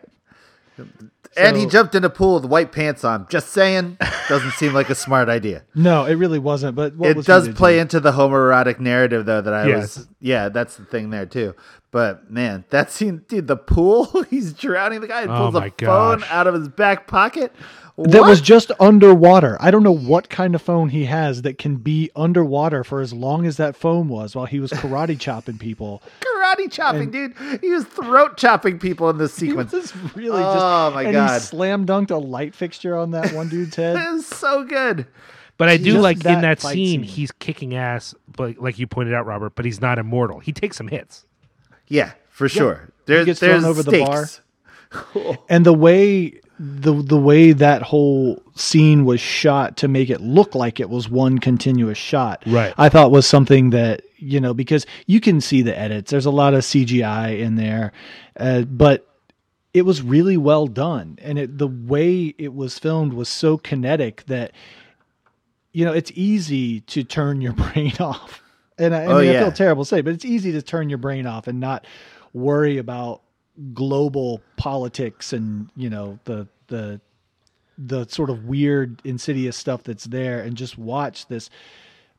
yeah. 0.79 0.85
And 1.37 1.57
he 1.57 1.65
jumped 1.65 1.95
in 1.95 2.03
a 2.03 2.09
pool 2.09 2.35
with 2.35 2.45
white 2.45 2.71
pants 2.71 3.03
on. 3.03 3.27
Just 3.29 3.49
saying, 3.49 3.97
doesn't 4.29 4.51
seem 4.53 4.73
like 4.73 4.89
a 4.89 4.95
smart 4.95 5.29
idea. 5.29 5.63
No, 5.75 6.05
it 6.05 6.15
really 6.15 6.39
wasn't. 6.39 6.75
But 6.75 6.95
what 6.95 7.09
it 7.09 7.15
was 7.17 7.25
does 7.25 7.49
play 7.49 7.75
do? 7.75 7.81
into 7.81 7.99
the 7.99 8.11
homoerotic 8.11 8.79
narrative 8.79 9.25
though 9.25 9.41
that 9.41 9.53
I 9.53 9.67
Yes. 9.67 9.97
was 9.97 10.07
yeah, 10.19 10.49
that's 10.49 10.75
the 10.77 10.85
thing 10.85 11.09
there 11.09 11.25
too. 11.25 11.55
But 11.91 12.31
man, 12.31 12.63
that 12.69 12.89
scene 12.91 13.23
dude, 13.27 13.47
the 13.47 13.57
pool, 13.57 14.23
he's 14.29 14.53
drowning 14.53 15.01
the 15.01 15.07
guy 15.07 15.23
Oh 15.23 15.27
pulls 15.27 15.53
my 15.53 15.67
a 15.67 15.85
phone 15.85 16.23
out 16.29 16.47
of 16.47 16.53
his 16.55 16.67
back 16.69 17.07
pocket. 17.07 17.53
That 17.97 18.21
What? 18.21 18.29
was 18.29 18.41
just 18.41 18.71
underwater. 18.79 19.55
I 19.59 19.69
don't 19.69 19.83
know 19.83 19.91
what 19.95 20.27
kind 20.29 20.55
of 20.55 20.61
phone 20.63 20.89
he 20.89 21.05
has 21.05 21.43
that 21.43 21.59
can 21.59 21.75
be 21.75 22.09
underwater 22.15 22.83
for 22.83 23.01
as 23.01 23.13
long 23.13 23.45
as 23.45 23.57
that 23.57 23.75
phone 23.75 24.07
was 24.07 24.35
while 24.35 24.45
he 24.47 24.59
was 24.59 24.71
karate 24.73 25.19
chopping 25.19 25.59
people. 25.59 26.01
karate 26.19 26.71
chopping, 26.71 27.11
dude. 27.11 27.35
He 27.61 27.69
was 27.69 27.83
throat 27.85 28.35
chopping 28.37 28.79
people 28.79 29.11
in 29.11 29.19
this 29.19 29.37
He 29.39 29.49
sequence. 29.49 29.73
was 29.73 29.95
really 30.15 30.41
oh 30.41 30.53
just. 30.53 30.65
Oh, 30.65 30.91
my 30.95 31.03
and 31.03 31.13
God. 31.13 31.33
He 31.33 31.39
slam 31.39 31.85
dunked 31.85 32.09
a 32.09 32.15
light 32.17 32.55
fixture 32.55 32.97
on 32.97 33.11
that 33.11 33.31
one 33.33 33.47
dude's 33.49 33.75
head. 33.75 33.95
It 34.07 34.11
was 34.13 34.25
so 34.25 34.63
good. 34.63 35.05
But 35.57 35.69
I 35.69 35.77
do 35.77 35.91
Just 35.93 36.01
like 36.03 36.17
in 36.17 36.23
that 36.23 36.41
that 36.41 36.61
scene, 36.61 37.01
scene. 37.01 37.03
he's 37.03 37.31
kicking 37.31 37.75
ass, 37.75 38.15
but 38.35 38.57
like 38.57 38.79
you 38.79 38.87
pointed 38.87 39.13
out, 39.13 39.27
Robert. 39.27 39.53
But 39.55 39.65
he's 39.65 39.79
not 39.79 39.99
immortal. 39.99 40.39
He 40.39 40.51
takes 40.51 40.77
some 40.77 40.87
hits. 40.87 41.27
Yeah, 41.87 42.13
for 42.31 42.49
sure. 42.49 42.89
There's 43.05 43.27
gets 43.27 43.39
there's 43.39 43.61
thrown 43.61 43.69
over 43.69 43.83
the 43.83 43.91
stakes. 43.91 44.41
bar. 45.13 45.37
and 45.49 45.63
the 45.63 45.73
way 45.73 46.39
the 46.59 46.93
the 46.93 47.17
way 47.17 47.51
that 47.51 47.81
whole 47.81 48.41
scene 48.55 49.05
was 49.05 49.19
shot 49.19 49.77
to 49.77 49.87
make 49.87 50.09
it 50.09 50.21
look 50.21 50.53
like 50.55 50.79
it 50.79 50.89
was 50.89 51.09
one 51.09 51.39
continuous 51.39 51.97
shot 51.97 52.43
Right. 52.45 52.73
i 52.77 52.89
thought 52.89 53.09
was 53.11 53.25
something 53.25 53.71
that 53.71 54.03
you 54.17 54.39
know 54.39 54.53
because 54.53 54.85
you 55.07 55.19
can 55.19 55.41
see 55.41 55.61
the 55.63 55.77
edits. 55.77 56.11
There's 56.11 56.27
a 56.27 56.31
lot 56.31 56.53
of 56.53 56.61
cgi 56.61 57.39
in 57.39 57.55
there 57.55 57.91
uh, 58.39 58.61
but 58.61 59.07
it 59.73 59.81
was 59.85 60.03
really 60.03 60.37
well 60.37 60.67
done. 60.67 61.17
And 61.19 61.39
it, 61.39 61.57
the 61.57 61.67
way 61.67 62.35
it 62.37 62.53
was 62.53 62.77
filmed 62.77 63.13
was 63.13 63.27
so 63.27 63.57
kinetic 63.57 64.23
that 64.27 64.51
you 65.71 65.83
know 65.83 65.93
it's 65.93 66.11
easy 66.13 66.81
to 66.81 67.03
turn 67.03 67.41
your 67.41 67.53
brain 67.63 67.93
off. 67.99 68.43
And 68.77 68.93
i, 68.95 69.01
I 69.01 69.05
Oh, 69.07 69.19
mean 69.21 69.35
i 69.35 69.39
feel 69.39 69.51
terrible 69.51 69.83
to 69.83 69.87
say 69.89 70.01
but 70.01 70.13
it's 70.13 70.25
easy 70.25 70.51
to 70.51 70.61
turn 70.61 70.89
your 70.89 70.99
brain 70.99 71.25
off 71.25 71.47
and 71.47 71.59
not 71.59 71.85
worry 72.33 72.77
about 72.77 73.21
global 73.73 74.41
politics 74.57 75.31
and 75.33 75.69
you 75.75 75.89
know 75.89 76.19
the 76.25 76.47
the 76.67 76.99
the 77.77 78.05
sort 78.07 78.29
of 78.29 78.45
weird 78.45 79.01
insidious 79.03 79.57
stuff 79.57 79.83
that's 79.83 80.05
there 80.05 80.39
and 80.39 80.55
just 80.57 80.77
watch 80.77 81.27
this 81.27 81.49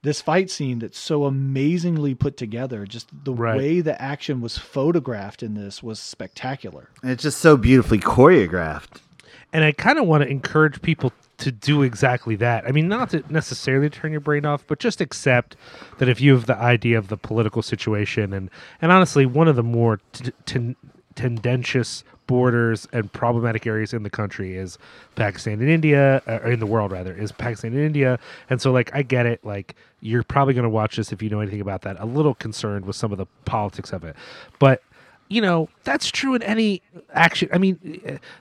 this 0.03 0.21
fight 0.21 0.51
scene 0.51 0.81
that's 0.81 0.99
so 0.99 1.25
amazingly 1.25 2.15
put 2.15 2.37
together 2.37 2.85
just 2.87 3.09
the 3.25 3.33
Right. 3.33 3.57
way 3.57 3.81
the 3.81 4.01
action 4.01 4.41
was 4.41 4.59
photographed 4.59 5.43
in 5.43 5.55
this 5.55 5.83
was 5.83 5.99
spectacular 5.99 6.91
And 7.03 7.11
it's 7.11 7.23
just 7.23 7.39
so 7.39 7.57
beautifully 7.57 7.99
choreographed. 7.99 9.01
And 9.53 9.65
I 9.65 9.73
kind 9.73 9.99
of 9.99 10.07
want 10.07 10.23
to 10.25 10.29
encourage 10.29 10.83
people 10.83 11.13
to 11.39 11.53
do 11.53 11.83
exactly 11.83 12.35
that. 12.37 12.67
I 12.67 12.73
mean, 12.73 12.89
not 12.89 13.11
to 13.11 13.23
necessarily 13.29 13.89
turn 13.89 14.11
your 14.11 14.21
brain 14.21 14.45
off, 14.45 14.65
but 14.67 14.79
just 14.81 15.01
accept 15.01 15.57
that 15.99 16.09
if 16.09 16.21
you 16.21 16.33
have 16.35 16.47
the 16.47 16.57
idea 16.57 16.99
of 16.99 17.07
the 17.09 17.17
political 17.17 17.63
situation 17.63 18.33
and 18.33 18.51
and 18.83 18.91
honestly, 18.93 19.27
one 19.27 19.47
of 19.49 19.55
the 19.57 19.63
more 19.63 20.01
t- 20.13 20.33
t- 20.45 20.77
tendentious 21.15 22.05
borders 22.27 22.89
and 22.93 23.13
problematic 23.13 23.67
areas 23.67 23.93
in 23.93 24.03
the 24.03 24.11
country 24.11 24.57
is 24.57 24.79
Pakistan 25.15 25.61
and 25.61 25.69
India, 25.69 26.23
uh, 26.27 26.39
or 26.43 26.51
in 26.51 26.61
the 26.61 26.67
world 26.67 26.91
rather, 26.91 27.15
is 27.15 27.33
Pakistan 27.33 27.73
and 27.73 27.83
India. 27.83 28.19
And 28.49 28.61
so, 28.61 28.73
like, 28.73 28.91
I 28.95 29.03
get 29.03 29.27
it. 29.27 29.45
Like, 29.45 29.75
you're 30.01 30.23
probably 30.23 30.55
going 30.55 30.65
to 30.65 30.71
watch 30.71 30.97
this 30.97 31.13
if 31.13 31.23
you 31.23 31.31
know 31.31 31.41
anything 31.41 31.61
about 31.61 31.83
that. 31.83 31.97
A 32.01 32.07
little 32.07 32.35
concerned 32.35 32.87
with 32.87 32.97
some 32.97 33.13
of 33.13 33.19
the 33.19 33.27
politics 33.45 33.93
of 33.93 34.05
it, 34.05 34.17
but 34.59 34.83
you 35.29 35.41
know 35.41 35.69
that's 35.85 36.11
true 36.11 36.35
in 36.35 36.43
any 36.43 36.83
action 37.15 37.49
i 37.53 37.59
mean 37.59 37.79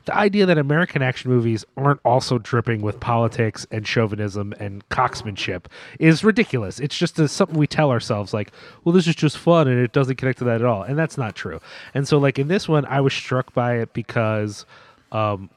the 0.05 0.15
idea 0.15 0.45
that 0.45 0.57
american 0.57 1.01
action 1.01 1.31
movies 1.31 1.65
aren't 1.77 1.99
also 2.03 2.37
dripping 2.37 2.81
with 2.81 2.99
politics 2.99 3.65
and 3.71 3.87
chauvinism 3.87 4.53
and 4.59 4.87
cocksmanship 4.89 5.65
is 5.99 6.23
ridiculous. 6.23 6.79
It's 6.79 6.97
just 6.97 7.19
a, 7.19 7.27
something 7.27 7.57
we 7.57 7.67
tell 7.67 7.91
ourselves 7.91 8.33
like 8.33 8.51
well 8.83 8.93
this 8.93 9.07
is 9.07 9.15
just 9.15 9.37
fun 9.37 9.67
and 9.67 9.79
it 9.79 9.91
doesn't 9.91 10.15
connect 10.17 10.39
to 10.39 10.45
that 10.45 10.61
at 10.61 10.65
all. 10.65 10.83
And 10.83 10.97
that's 10.97 11.17
not 11.17 11.35
true. 11.35 11.59
And 11.93 12.07
so 12.07 12.17
like 12.17 12.39
in 12.39 12.47
this 12.47 12.67
one 12.67 12.85
i 12.85 13.01
was 13.01 13.13
struck 13.13 13.53
by 13.53 13.77
it 13.77 13.93
because 13.93 14.65
um 15.11 15.49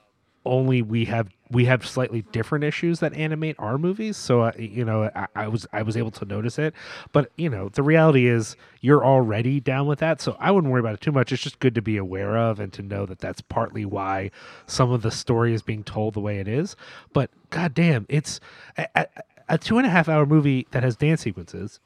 only 0.44 0.82
we 0.82 1.04
have 1.06 1.28
we 1.50 1.64
have 1.66 1.86
slightly 1.86 2.22
different 2.32 2.64
issues 2.64 2.98
that 3.00 3.12
animate 3.14 3.54
our 3.58 3.78
movies 3.78 4.16
so 4.16 4.40
uh, 4.42 4.52
you 4.58 4.84
know 4.84 5.10
I, 5.14 5.26
I 5.36 5.48
was 5.48 5.66
i 5.72 5.82
was 5.82 5.96
able 5.96 6.10
to 6.12 6.24
notice 6.24 6.58
it. 6.58 6.74
But 7.12 7.30
you 7.36 7.48
know 7.48 7.68
the 7.68 7.82
reality 7.82 8.26
is 8.26 8.56
you're 8.80 9.04
already 9.04 9.60
down 9.60 9.86
with 9.86 10.00
that 10.00 10.20
so 10.20 10.36
i 10.40 10.50
wouldn't 10.50 10.72
worry 10.72 10.80
about 10.80 10.94
it 10.94 11.00
too 11.00 11.12
much. 11.12 11.32
It's 11.32 11.42
just 11.42 11.58
good 11.60 11.74
to 11.76 11.82
be 11.82 11.96
aware 11.96 12.36
of 12.36 12.58
and 12.60 12.72
to 12.72 12.82
know 12.82 13.06
that 13.06 13.20
that's 13.20 13.40
partly 13.40 13.84
why 13.84 14.30
some 14.66 14.90
of 14.90 15.02
the 15.02 15.10
story 15.10 15.54
is 15.54 15.62
being 15.62 15.84
told 15.84 16.14
the 16.14 16.20
way 16.20 16.38
it 16.38 16.48
is. 16.48 16.74
But 17.12 17.30
goddamn 17.50 18.06
it's 18.08 18.40
a, 18.76 18.86
a, 18.94 19.06
a 19.50 19.58
two 19.58 19.78
and 19.78 19.86
a 19.86 19.90
half 19.90 20.08
hour 20.08 20.26
movie 20.26 20.66
that 20.72 20.82
has 20.82 20.96
dance 20.96 21.20
sequences 21.20 21.78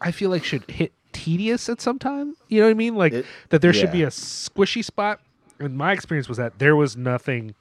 i 0.00 0.10
feel 0.10 0.28
like 0.30 0.44
should 0.44 0.68
hit 0.70 0.92
tedious 1.12 1.68
at 1.68 1.80
some 1.80 1.98
time 1.98 2.36
you 2.48 2.60
know 2.60 2.66
what 2.66 2.70
i 2.72 2.74
mean? 2.74 2.96
Like 2.96 3.12
It- 3.12 3.26
that 3.50 3.62
there 3.62 3.72
should 3.72 3.92
be 3.92 4.02
a 4.02 4.08
squishy 4.08 4.84
spot. 4.84 5.20
And 5.58 5.78
my 5.78 5.92
experience 5.92 6.28
was 6.28 6.36
that 6.36 6.58
there 6.58 6.76
was 6.76 6.96
nothing 6.98 7.54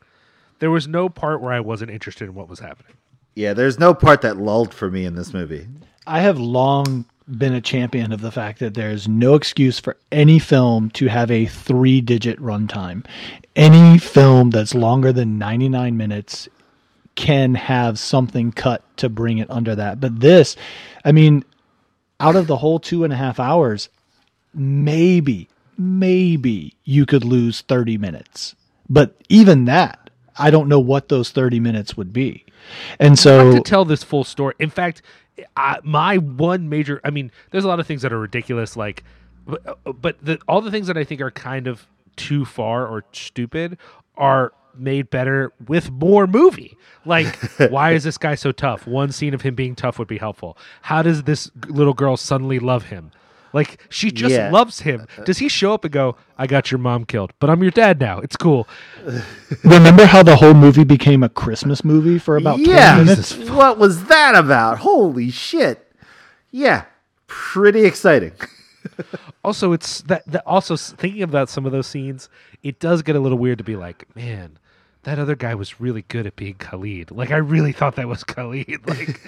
there 0.59 0.71
was 0.71 0.87
no 0.87 1.09
part 1.09 1.41
where 1.41 1.53
I 1.53 1.59
wasn't 1.59 1.91
interested 1.91 2.25
in 2.25 2.35
what 2.35 2.49
was 2.49 2.59
happening. 2.59 2.93
Yeah, 3.35 3.53
there's 3.53 3.79
no 3.79 3.93
part 3.93 4.21
that 4.21 4.37
lulled 4.37 4.73
for 4.73 4.89
me 4.89 5.05
in 5.05 5.15
this 5.15 5.33
movie. 5.33 5.67
I 6.07 6.21
have 6.21 6.39
long 6.39 7.05
been 7.27 7.53
a 7.53 7.61
champion 7.61 8.11
of 8.11 8.21
the 8.21 8.31
fact 8.31 8.59
that 8.59 8.75
there's 8.75 9.07
no 9.07 9.35
excuse 9.35 9.79
for 9.79 9.97
any 10.11 10.39
film 10.39 10.89
to 10.91 11.07
have 11.07 11.31
a 11.31 11.45
three 11.47 11.99
digit 11.99 12.39
runtime. 12.39 13.05
Any 13.55 13.97
film 13.97 14.51
that's 14.51 14.75
longer 14.75 15.11
than 15.11 15.37
99 15.37 15.97
minutes 15.97 16.47
can 17.15 17.55
have 17.55 17.97
something 17.97 18.51
cut 18.51 18.83
to 18.97 19.09
bring 19.09 19.37
it 19.37 19.49
under 19.49 19.75
that. 19.75 19.99
But 19.99 20.19
this, 20.19 20.55
I 21.03 21.11
mean, 21.11 21.43
out 22.19 22.35
of 22.35 22.47
the 22.47 22.57
whole 22.57 22.79
two 22.79 23.03
and 23.03 23.11
a 23.11 23.17
half 23.17 23.39
hours, 23.39 23.89
maybe, 24.53 25.49
maybe 25.77 26.75
you 26.83 27.05
could 27.05 27.23
lose 27.23 27.61
30 27.61 27.97
minutes. 27.97 28.55
But 28.89 29.15
even 29.29 29.65
that, 29.65 30.04
I 30.37 30.51
don't 30.51 30.67
know 30.67 30.79
what 30.79 31.09
those 31.09 31.31
30 31.31 31.59
minutes 31.59 31.95
would 31.95 32.11
be. 32.13 32.45
And 32.99 33.17
so 33.17 33.55
to 33.55 33.61
tell 33.61 33.85
this 33.85 34.03
full 34.03 34.23
story. 34.23 34.55
In 34.59 34.69
fact, 34.69 35.01
I, 35.55 35.79
my 35.83 36.17
one 36.17 36.69
major 36.69 36.99
I 37.03 37.09
mean, 37.09 37.31
there's 37.51 37.63
a 37.63 37.67
lot 37.67 37.79
of 37.79 37.87
things 37.87 38.01
that 38.01 38.11
are 38.13 38.19
ridiculous 38.19 38.75
like 38.75 39.03
but, 39.45 39.79
uh, 39.85 39.93
but 39.93 40.17
the, 40.23 40.39
all 40.47 40.61
the 40.61 40.71
things 40.71 40.87
that 40.87 40.97
I 40.97 41.03
think 41.03 41.21
are 41.21 41.31
kind 41.31 41.67
of 41.67 41.87
too 42.15 42.45
far 42.45 42.87
or 42.87 43.05
stupid 43.11 43.77
are 44.17 44.53
made 44.77 45.09
better 45.09 45.53
with 45.67 45.91
more 45.91 46.27
movie. 46.27 46.77
Like 47.05 47.35
why 47.69 47.91
is 47.91 48.03
this 48.03 48.17
guy 48.17 48.35
so 48.35 48.51
tough? 48.51 48.87
One 48.87 49.11
scene 49.11 49.33
of 49.33 49.41
him 49.41 49.55
being 49.55 49.75
tough 49.75 49.99
would 49.99 50.07
be 50.07 50.17
helpful. 50.17 50.57
How 50.81 51.01
does 51.01 51.23
this 51.23 51.51
little 51.67 51.93
girl 51.93 52.17
suddenly 52.17 52.59
love 52.59 52.85
him? 52.85 53.11
Like 53.55 53.79
she 53.87 54.11
just 54.11 54.35
Yeah. 54.35 54.51
loves 54.51 54.81
him. 54.81 55.07
Uh, 55.17 55.21
uh. 55.21 55.23
Does 55.23 55.37
he 55.37 55.47
show 55.47 55.73
up 55.73 55.85
and 55.85 55.93
go, 55.93 56.17
"I 56.37 56.45
got 56.45 56.71
your 56.71 56.77
mom 56.77 57.05
killed, 57.05 57.31
but 57.39 57.49
I'm 57.49 57.61
your 57.61 57.71
dad 57.71 58.01
now. 58.01 58.19
It's 58.19 58.35
cool." 58.35 58.67
Remember 59.63 60.05
how 60.05 60.23
the 60.23 60.35
whole 60.35 60.53
movie 60.53 60.83
became 60.83 61.23
a 61.23 61.29
Christmas 61.29 61.85
movie 61.85 62.19
for 62.19 62.35
about 62.35 62.57
20 62.57 62.69
yeah, 62.69 62.97
minutes? 62.97 63.33
what 63.49 63.77
was 63.77 64.07
that 64.07 64.35
about? 64.35 64.79
Holy 64.79 65.31
shit! 65.31 65.89
Yeah, 66.51 66.83
pretty 67.27 67.85
exciting. 67.85 68.33
also 69.43 69.71
it's 69.71 70.01
that, 70.01 70.23
that 70.27 70.43
also 70.45 70.75
thinking 70.75 71.23
about 71.23 71.49
some 71.49 71.65
of 71.65 71.71
those 71.71 71.87
scenes 71.87 72.29
it 72.61 72.79
does 72.79 73.01
get 73.01 73.15
a 73.15 73.19
little 73.19 73.37
weird 73.37 73.57
to 73.57 73.63
be 73.63 73.75
like 73.75 74.05
man 74.15 74.59
that 75.05 75.19
other 75.19 75.35
guy 75.35 75.53
was 75.53 75.79
really 75.79 76.03
good 76.07 76.25
at 76.25 76.35
being 76.35 76.55
Khalid. 76.55 77.11
Like 77.11 77.31
I 77.31 77.37
really 77.37 77.71
thought 77.71 77.95
that 77.95 78.07
was 78.07 78.23
Khalid. 78.25 78.87
Like 78.87 79.23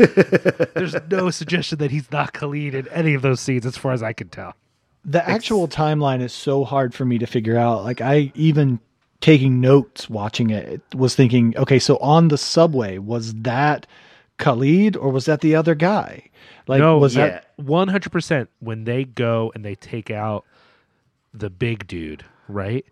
there's 0.74 0.96
no 1.10 1.30
suggestion 1.30 1.78
that 1.78 1.92
he's 1.92 2.12
not 2.12 2.34
Khalid 2.34 2.76
in 2.76 2.88
any 2.90 3.14
of 3.14 3.22
those 3.22 3.40
scenes 3.40 3.66
as 3.66 3.78
far 3.78 3.94
as 3.94 4.04
I 4.04 4.12
can 4.12 4.28
tell. 4.30 4.54
The 5.06 5.28
actual 5.28 5.68
timeline 5.68 6.22
is 6.22 6.34
so 6.34 6.66
hard 6.66 6.94
for 6.94 7.06
me 7.06 7.18
to 7.20 7.28
figure 7.28 7.58
out. 7.58 7.84
Like 7.84 8.02
I 8.02 8.32
even 8.36 8.80
taking 9.22 9.62
notes 9.62 10.10
watching 10.10 10.50
it 10.50 10.82
was 10.94 11.16
thinking, 11.16 11.56
okay, 11.58 11.80
so 11.80 11.98
on 11.98 12.28
the 12.28 12.38
subway 12.38 12.98
was 12.98 13.34
that 13.36 13.86
Khalid 14.38 14.98
or 14.98 15.12
was 15.12 15.26
that 15.26 15.42
the 15.42 15.56
other 15.56 15.76
guy? 15.76 16.24
Like 16.68 16.80
no, 16.80 16.98
was 16.98 17.16
yeah. 17.16 17.28
that 17.28 17.52
one 17.56 17.88
hundred 17.88 18.12
percent 18.12 18.50
when 18.60 18.84
they 18.84 19.06
go 19.06 19.52
and 19.54 19.64
they 19.64 19.76
take 19.76 20.10
out 20.10 20.44
the 21.34 21.52
big 21.52 21.86
dude, 21.88 22.26
right? 22.48 22.84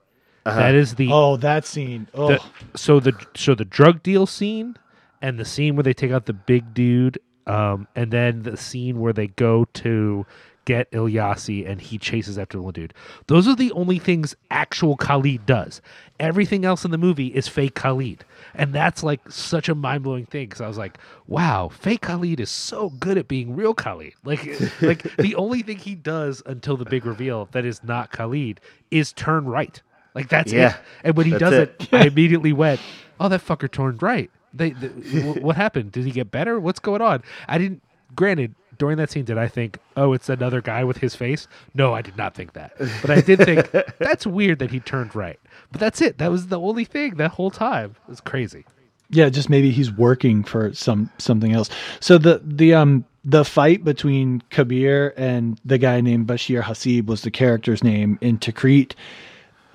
That 0.45 0.76
is 0.76 0.95
the 0.95 1.09
Oh, 1.11 1.38
that 1.38 1.65
scene. 1.65 2.07
Oh, 2.13 2.30
the, 2.30 2.41
so 2.76 2.99
the 2.99 3.13
so 3.35 3.55
the 3.55 3.65
drug 3.65 4.03
deal 4.03 4.26
scene 4.26 4.77
and 5.22 5.39
the 5.39 5.45
scene 5.45 5.76
where 5.76 5.84
they 5.84 5.93
take 5.93 6.11
out 6.11 6.26
the 6.27 6.34
big 6.34 6.73
dude 6.73 7.17
um 7.47 7.88
and 7.95 8.11
then 8.11 8.43
the 8.43 8.57
scene 8.57 8.99
where 8.99 9.13
they 9.13 9.27
go 9.27 9.65
to 9.73 10.26
get 10.65 10.91
Ilyasi 10.91 11.67
and 11.69 11.80
he 11.80 11.97
chases 11.97 12.38
after 12.38 12.57
the 12.57 12.63
one 12.63 12.73
dude. 12.73 12.93
Those 13.27 13.47
are 13.47 13.55
the 13.55 13.72
only 13.73 13.99
things 13.99 14.35
actual 14.49 14.97
Khalid 14.97 15.45
does. 15.45 15.80
Everything 16.19 16.65
else 16.65 16.84
in 16.84 16.89
the 16.91 16.97
movie 16.97 17.27
is 17.27 17.47
fake 17.47 17.76
Khalid. 17.76 18.26
And 18.55 18.73
that's 18.73 19.03
like 19.03 19.31
such 19.31 19.69
a 19.69 19.76
mind-blowing 19.76 20.26
thing 20.26 20.49
cuz 20.49 20.61
I 20.61 20.67
was 20.67 20.77
like, 20.77 20.97
wow, 21.27 21.69
fake 21.69 22.01
Khalid 22.01 22.39
is 22.39 22.49
so 22.49 22.89
good 22.89 23.17
at 23.17 23.27
being 23.27 23.55
real 23.55 23.73
Khalid. 23.76 24.13
Like 24.23 24.59
like 24.81 25.03
the 25.17 25.35
only 25.35 25.61
thing 25.61 25.77
he 25.77 25.93
does 25.93 26.41
until 26.45 26.77
the 26.77 26.85
big 26.85 27.05
reveal 27.05 27.47
that 27.51 27.63
is 27.63 27.84
not 27.84 28.11
Khalid 28.11 28.59
is 28.89 29.13
turn 29.13 29.45
right. 29.45 29.81
Like 30.15 30.29
that's 30.29 30.51
it. 30.51 30.75
And 31.03 31.15
when 31.15 31.25
he 31.27 31.31
that's 31.33 31.39
does 31.41 31.53
it. 31.53 31.75
it, 31.79 31.93
I 31.93 32.05
immediately 32.07 32.53
went, 32.53 32.79
"Oh, 33.19 33.29
that 33.29 33.41
fucker 33.45 33.69
turned 33.71 34.01
right." 34.01 34.31
They, 34.53 34.69
the, 34.71 34.87
wh- 34.87 35.43
what 35.43 35.55
happened? 35.57 35.91
Did 35.91 36.05
he 36.05 36.11
get 36.11 36.31
better? 36.31 36.59
What's 36.59 36.79
going 36.79 37.01
on? 37.01 37.21
I 37.47 37.57
didn't. 37.57 37.83
Granted, 38.15 38.55
during 38.77 38.95
that 38.97 39.11
scene, 39.11 39.25
did 39.25 39.37
I 39.37 39.47
think, 39.49 39.77
"Oh, 39.97 40.13
it's 40.13 40.29
another 40.29 40.61
guy 40.61 40.83
with 40.85 40.97
his 40.97 41.13
face"? 41.15 41.47
No, 41.73 41.93
I 41.93 42.01
did 42.01 42.15
not 42.17 42.33
think 42.33 42.53
that. 42.53 42.71
But 43.01 43.09
I 43.11 43.19
did 43.21 43.39
think 43.43 43.69
that's 43.99 44.25
weird 44.25 44.59
that 44.59 44.71
he 44.71 44.79
turned 44.79 45.13
right. 45.15 45.39
But 45.71 45.81
that's 45.81 46.01
it. 46.01 46.17
That 46.19 46.31
was 46.31 46.47
the 46.47 46.59
only 46.59 46.85
thing 46.85 47.15
that 47.15 47.31
whole 47.31 47.51
time. 47.51 47.95
It 48.07 48.09
was 48.11 48.21
crazy. 48.21 48.63
yeah, 49.09 49.27
just 49.29 49.49
maybe 49.49 49.69
he's 49.71 49.91
working 49.91 50.43
for 50.45 50.73
some 50.73 51.11
something 51.17 51.51
else. 51.51 51.69
So 51.99 52.17
the 52.17 52.41
the 52.43 52.73
um 52.73 53.03
the 53.25 53.43
fight 53.43 53.83
between 53.83 54.41
Kabir 54.51 55.13
and 55.17 55.59
the 55.65 55.77
guy 55.79 55.99
named 55.99 56.27
Bashir 56.27 56.61
Hasib 56.61 57.07
was 57.07 57.23
the 57.23 57.31
character's 57.31 57.83
name 57.83 58.17
in 58.21 58.37
Tikrit. 58.37 58.93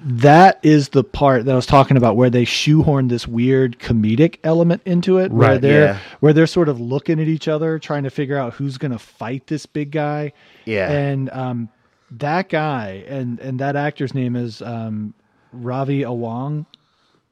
That 0.02 0.58
is 0.62 0.90
the 0.90 1.04
part 1.04 1.44
that 1.44 1.52
I 1.52 1.56
was 1.56 1.66
talking 1.66 1.96
about 1.96 2.16
where 2.16 2.30
they 2.30 2.44
shoehorn 2.44 3.08
this 3.08 3.28
weird 3.28 3.78
comedic 3.78 4.38
element 4.44 4.82
into 4.86 5.18
it, 5.18 5.30
where 5.30 5.50
Right, 5.50 5.60
they're 5.60 5.84
yeah. 5.84 5.98
where 6.20 6.32
they're 6.32 6.46
sort 6.46 6.68
of 6.68 6.80
looking 6.80 7.20
at 7.20 7.28
each 7.28 7.48
other, 7.48 7.78
trying 7.78 8.04
to 8.04 8.10
figure 8.10 8.36
out 8.38 8.54
who's 8.54 8.78
going 8.78 8.92
to 8.92 8.98
fight 8.98 9.46
this 9.48 9.66
big 9.66 9.90
guy. 9.90 10.32
Yeah. 10.64 10.90
and 10.90 11.28
um, 11.30 11.68
that 12.12 12.48
guy 12.48 13.04
and 13.08 13.38
and 13.40 13.60
that 13.60 13.76
actor's 13.76 14.14
name 14.14 14.36
is 14.36 14.62
um, 14.62 15.12
Ravi 15.52 16.00
Awang. 16.02 16.66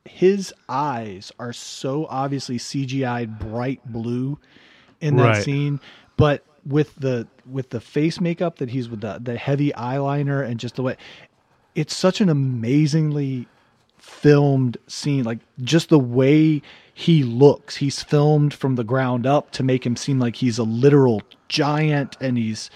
His 0.05 0.53
eyes 0.69 1.32
are 1.39 1.53
so 1.53 2.07
obviously 2.09 2.59
CGI 2.59 3.39
bright 3.39 3.81
blue 3.90 4.39
in 5.01 5.16
that 5.16 5.23
Right. 5.23 5.43
scene, 5.43 5.81
but 6.16 6.45
with 6.66 6.95
the 6.97 7.27
with 7.51 7.70
the 7.70 7.81
face 7.81 8.20
makeup 8.20 8.57
that 8.59 8.69
he's 8.70 8.89
with 8.90 9.01
the 9.01 9.19
the 9.23 9.36
heavy 9.36 9.70
eyeliner 9.73 10.45
and 10.47 10.61
just 10.61 10.74
the 10.77 10.82
way 10.82 10.97
it's 11.78 11.94
such 11.96 12.20
an 12.20 12.28
amazingly 12.28 13.46
filmed 13.98 14.76
scene 14.86 15.22
like 15.24 15.38
just 15.62 15.90
the 15.90 15.98
way 15.98 16.60
he 16.94 17.22
looks 17.22 17.76
he's 17.76 18.02
filmed 18.02 18.52
from 18.55 18.74
the 18.74 18.82
ground 18.84 19.26
up 19.26 19.50
to 19.52 19.62
make 19.62 19.84
him 19.86 19.94
seem 19.96 20.18
like 20.18 20.34
he's 20.36 20.59
a 20.59 20.62
literal 20.64 21.22
giant 21.48 22.16
and 22.20 22.36
he's 22.38 22.70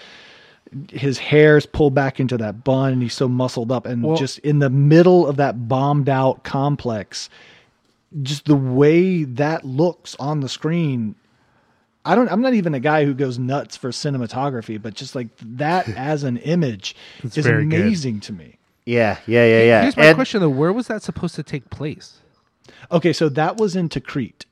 his 0.91 1.17
hair's 1.17 1.65
pulled 1.65 1.93
back 1.93 2.19
into 2.19 2.37
that 2.37 2.63
bun 2.63 2.93
and 2.93 3.01
he's 3.01 3.13
so 3.13 3.27
muscled 3.27 3.71
up 3.71 3.85
and 3.85 4.03
Well- 4.03 4.15
just 4.17 4.39
in 4.39 4.59
the 4.59 4.69
middle 4.69 5.27
of 5.27 5.35
that 5.37 5.67
bombed 5.67 6.07
out 6.09 6.43
complex 6.43 7.29
just 8.21 8.45
the 8.45 8.55
way 8.55 9.23
that 9.23 9.65
looks 9.65 10.15
on 10.19 10.39
the 10.41 10.49
screen 10.49 11.15
I 12.05 12.15
don't 12.15 12.31
I'm 12.31 12.41
not 12.41 12.53
even 12.53 12.73
a 12.75 12.79
guy 12.79 13.05
who 13.05 13.13
goes 13.13 13.39
nuts 13.39 13.75
for 13.75 13.89
cinematography 13.91 14.79
but 14.81 14.93
just 14.93 15.15
like 15.15 15.29
that 15.41 15.87
as 15.97 16.23
an 16.23 16.37
image 16.37 16.95
is 17.23 17.35
very 17.37 17.65
good. 17.65 17.79
amazing 17.81 18.19
to 18.21 18.33
me. 18.33 18.57
Yeah, 18.85 19.17
yeah, 19.27 19.45
yeah, 19.45 19.63
yeah. 19.63 19.81
Here's 19.83 19.97
my 19.97 20.05
And- 20.05 20.15
question 20.15 20.41
though: 20.41 20.49
Where 20.49 20.73
was 20.73 20.87
that 20.87 21.01
supposed 21.03 21.35
to 21.35 21.43
take 21.43 21.69
place? 21.69 22.19
Okay, 22.91 23.13
so 23.13 23.29
that 23.29 23.57
was 23.57 23.75
in 23.75 23.89
Crete. 23.89 24.45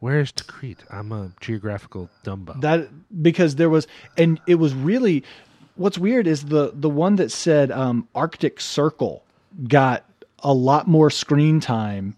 Where's 0.00 0.30
Tikrit? 0.30 0.78
I'm 0.90 1.10
a 1.10 1.32
geographical 1.40 2.08
dumbo. 2.24 2.60
That 2.60 2.88
because 3.22 3.56
there 3.56 3.68
was 3.68 3.86
and 4.16 4.40
it 4.46 4.54
was 4.56 4.72
really 4.74 5.24
what's 5.74 5.98
weird 5.98 6.26
is 6.28 6.44
the 6.46 6.70
the 6.74 6.88
one 6.88 7.16
that 7.16 7.32
said 7.32 7.72
um, 7.72 8.06
Arctic 8.14 8.60
Circle 8.60 9.24
got 9.66 10.04
a 10.40 10.52
lot 10.54 10.86
more 10.86 11.10
screen 11.10 11.58
time. 11.58 12.14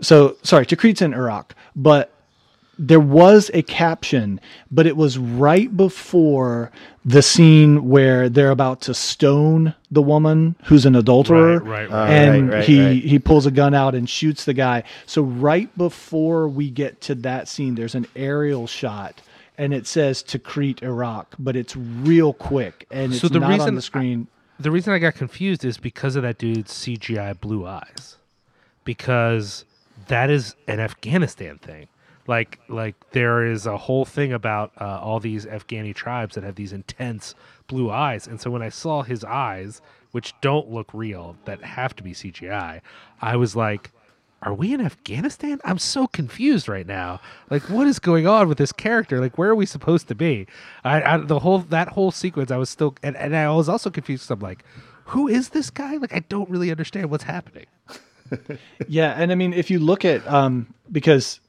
So 0.00 0.36
sorry, 0.42 0.64
Tikrit's 0.64 1.02
in 1.02 1.12
Iraq, 1.12 1.54
but 1.76 2.10
there 2.82 2.98
was 2.98 3.50
a 3.52 3.60
caption, 3.60 4.40
but 4.70 4.86
it 4.86 4.96
was 4.96 5.18
right 5.18 5.76
before 5.76 6.72
the 7.04 7.20
scene 7.20 7.90
where 7.90 8.30
they're 8.30 8.50
about 8.50 8.80
to 8.80 8.94
stone 8.94 9.74
the 9.90 10.00
woman 10.00 10.56
who's 10.64 10.86
an 10.86 10.96
adulterer. 10.96 11.58
Right, 11.58 11.90
right, 11.90 11.90
right. 11.90 12.10
and 12.10 12.48
right, 12.48 12.56
right, 12.56 12.64
he 12.64 12.82
right. 12.82 13.02
he 13.02 13.18
pulls 13.18 13.44
a 13.44 13.50
gun 13.50 13.74
out 13.74 13.94
and 13.94 14.08
shoots 14.08 14.46
the 14.46 14.54
guy. 14.54 14.84
So 15.04 15.20
right 15.20 15.76
before 15.76 16.48
we 16.48 16.70
get 16.70 17.02
to 17.02 17.14
that 17.16 17.48
scene, 17.48 17.74
there's 17.74 17.94
an 17.94 18.06
aerial 18.16 18.66
shot, 18.66 19.20
and 19.58 19.74
it 19.74 19.86
says 19.86 20.22
Tikrit, 20.22 20.82
Iraq, 20.82 21.34
but 21.38 21.56
it's 21.56 21.76
real 21.76 22.32
quick 22.32 22.86
and 22.90 23.12
it's 23.12 23.20
So 23.20 23.28
the 23.28 23.40
not 23.40 23.50
reason 23.50 23.68
on 23.68 23.74
the 23.74 23.82
screen. 23.82 24.26
the 24.58 24.70
reason 24.70 24.94
I 24.94 24.98
got 24.98 25.16
confused 25.16 25.66
is 25.66 25.76
because 25.76 26.16
of 26.16 26.22
that 26.22 26.38
dude's 26.38 26.72
CGI 26.72 27.38
blue 27.38 27.66
eyes. 27.66 28.16
Because 28.84 29.66
that 30.06 30.30
is 30.30 30.56
an 30.66 30.80
Afghanistan 30.80 31.58
thing. 31.58 31.88
Like 32.30 32.60
like 32.68 32.94
there 33.10 33.44
is 33.44 33.66
a 33.66 33.76
whole 33.76 34.04
thing 34.04 34.32
about 34.32 34.70
uh, 34.80 35.00
all 35.02 35.18
these 35.18 35.46
Afghani 35.46 35.92
tribes 35.92 36.36
that 36.36 36.44
have 36.44 36.54
these 36.54 36.72
intense 36.72 37.34
blue 37.66 37.90
eyes, 37.90 38.28
and 38.28 38.40
so 38.40 38.52
when 38.52 38.62
I 38.62 38.68
saw 38.68 39.02
his 39.02 39.24
eyes, 39.24 39.82
which 40.12 40.32
don't 40.40 40.70
look 40.70 40.94
real, 40.94 41.36
that 41.46 41.60
have 41.62 41.96
to 41.96 42.04
be 42.04 42.12
CGI, 42.12 42.80
I 43.20 43.36
was 43.36 43.56
like. 43.56 43.90
Are 44.42 44.54
we 44.54 44.72
in 44.72 44.80
Afghanistan? 44.80 45.60
I'm 45.66 45.78
so 45.78 46.06
confused 46.06 46.66
right 46.66 46.86
now. 46.86 47.20
Like, 47.50 47.60
what 47.64 47.86
is 47.86 47.98
going 47.98 48.26
on 48.26 48.48
with 48.48 48.56
this 48.56 48.72
character? 48.72 49.20
Like, 49.20 49.36
where 49.36 49.50
are 49.50 49.54
we 49.54 49.66
supposed 49.66 50.08
to 50.08 50.14
be? 50.14 50.46
I, 50.82 51.02
I 51.02 51.16
the 51.18 51.40
whole 51.40 51.58
that 51.58 51.88
whole 51.88 52.10
sequence, 52.10 52.50
I 52.50 52.56
was 52.56 52.70
still, 52.70 52.96
and, 53.02 53.18
and 53.18 53.36
I 53.36 53.50
was 53.50 53.68
also 53.68 53.90
confused. 53.90 54.30
I'm 54.30 54.40
like, 54.40 54.64
who 55.04 55.28
is 55.28 55.50
this 55.50 55.68
guy? 55.68 55.98
Like, 55.98 56.14
I 56.14 56.20
don't 56.20 56.48
really 56.48 56.70
understand 56.70 57.10
what's 57.10 57.24
happening. 57.24 57.66
Yeah, 58.88 59.12
and 59.14 59.30
I 59.30 59.34
mean, 59.34 59.52
if 59.52 59.70
you 59.70 59.78
look 59.78 60.04
at 60.06 60.26
um, 60.26 60.72
because 60.90 61.40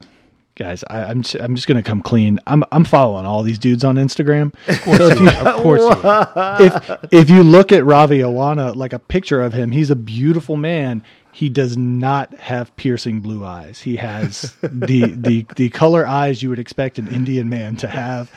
guys, 0.54 0.84
I, 0.88 1.04
I'm 1.04 1.22
j- 1.22 1.38
I'm 1.40 1.54
just 1.54 1.66
gonna 1.68 1.82
come 1.82 2.02
clean. 2.02 2.38
I'm 2.46 2.64
I'm 2.72 2.84
following 2.84 3.26
all 3.26 3.42
these 3.42 3.58
dudes 3.58 3.84
on 3.84 3.96
Instagram. 3.96 4.54
So 4.96 5.08
if 5.08 5.20
you, 5.20 5.28
Of 5.28 5.62
course, 5.62 5.80
you 5.82 6.66
if 6.66 7.12
if 7.12 7.30
you 7.30 7.42
look 7.42 7.72
at 7.72 7.84
Ravi 7.84 8.18
Awana, 8.18 8.74
like 8.76 8.92
a 8.92 8.98
picture 8.98 9.40
of 9.42 9.52
him, 9.52 9.70
he's 9.70 9.90
a 9.90 9.96
beautiful 9.96 10.56
man. 10.56 11.02
He 11.34 11.48
does 11.48 11.78
not 11.78 12.34
have 12.34 12.74
piercing 12.76 13.20
blue 13.20 13.42
eyes. 13.44 13.80
He 13.80 13.96
has 13.96 14.54
the 14.62 15.06
the 15.16 15.46
the 15.56 15.70
color 15.70 16.06
eyes 16.06 16.42
you 16.42 16.50
would 16.50 16.58
expect 16.58 16.98
an 16.98 17.08
Indian 17.08 17.48
man 17.48 17.76
to 17.76 17.88
have. 17.88 18.30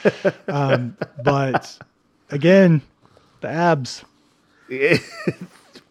Um, 0.47 0.95
but 1.23 1.77
again, 2.31 2.81
the 3.41 3.49
abs. 3.49 4.05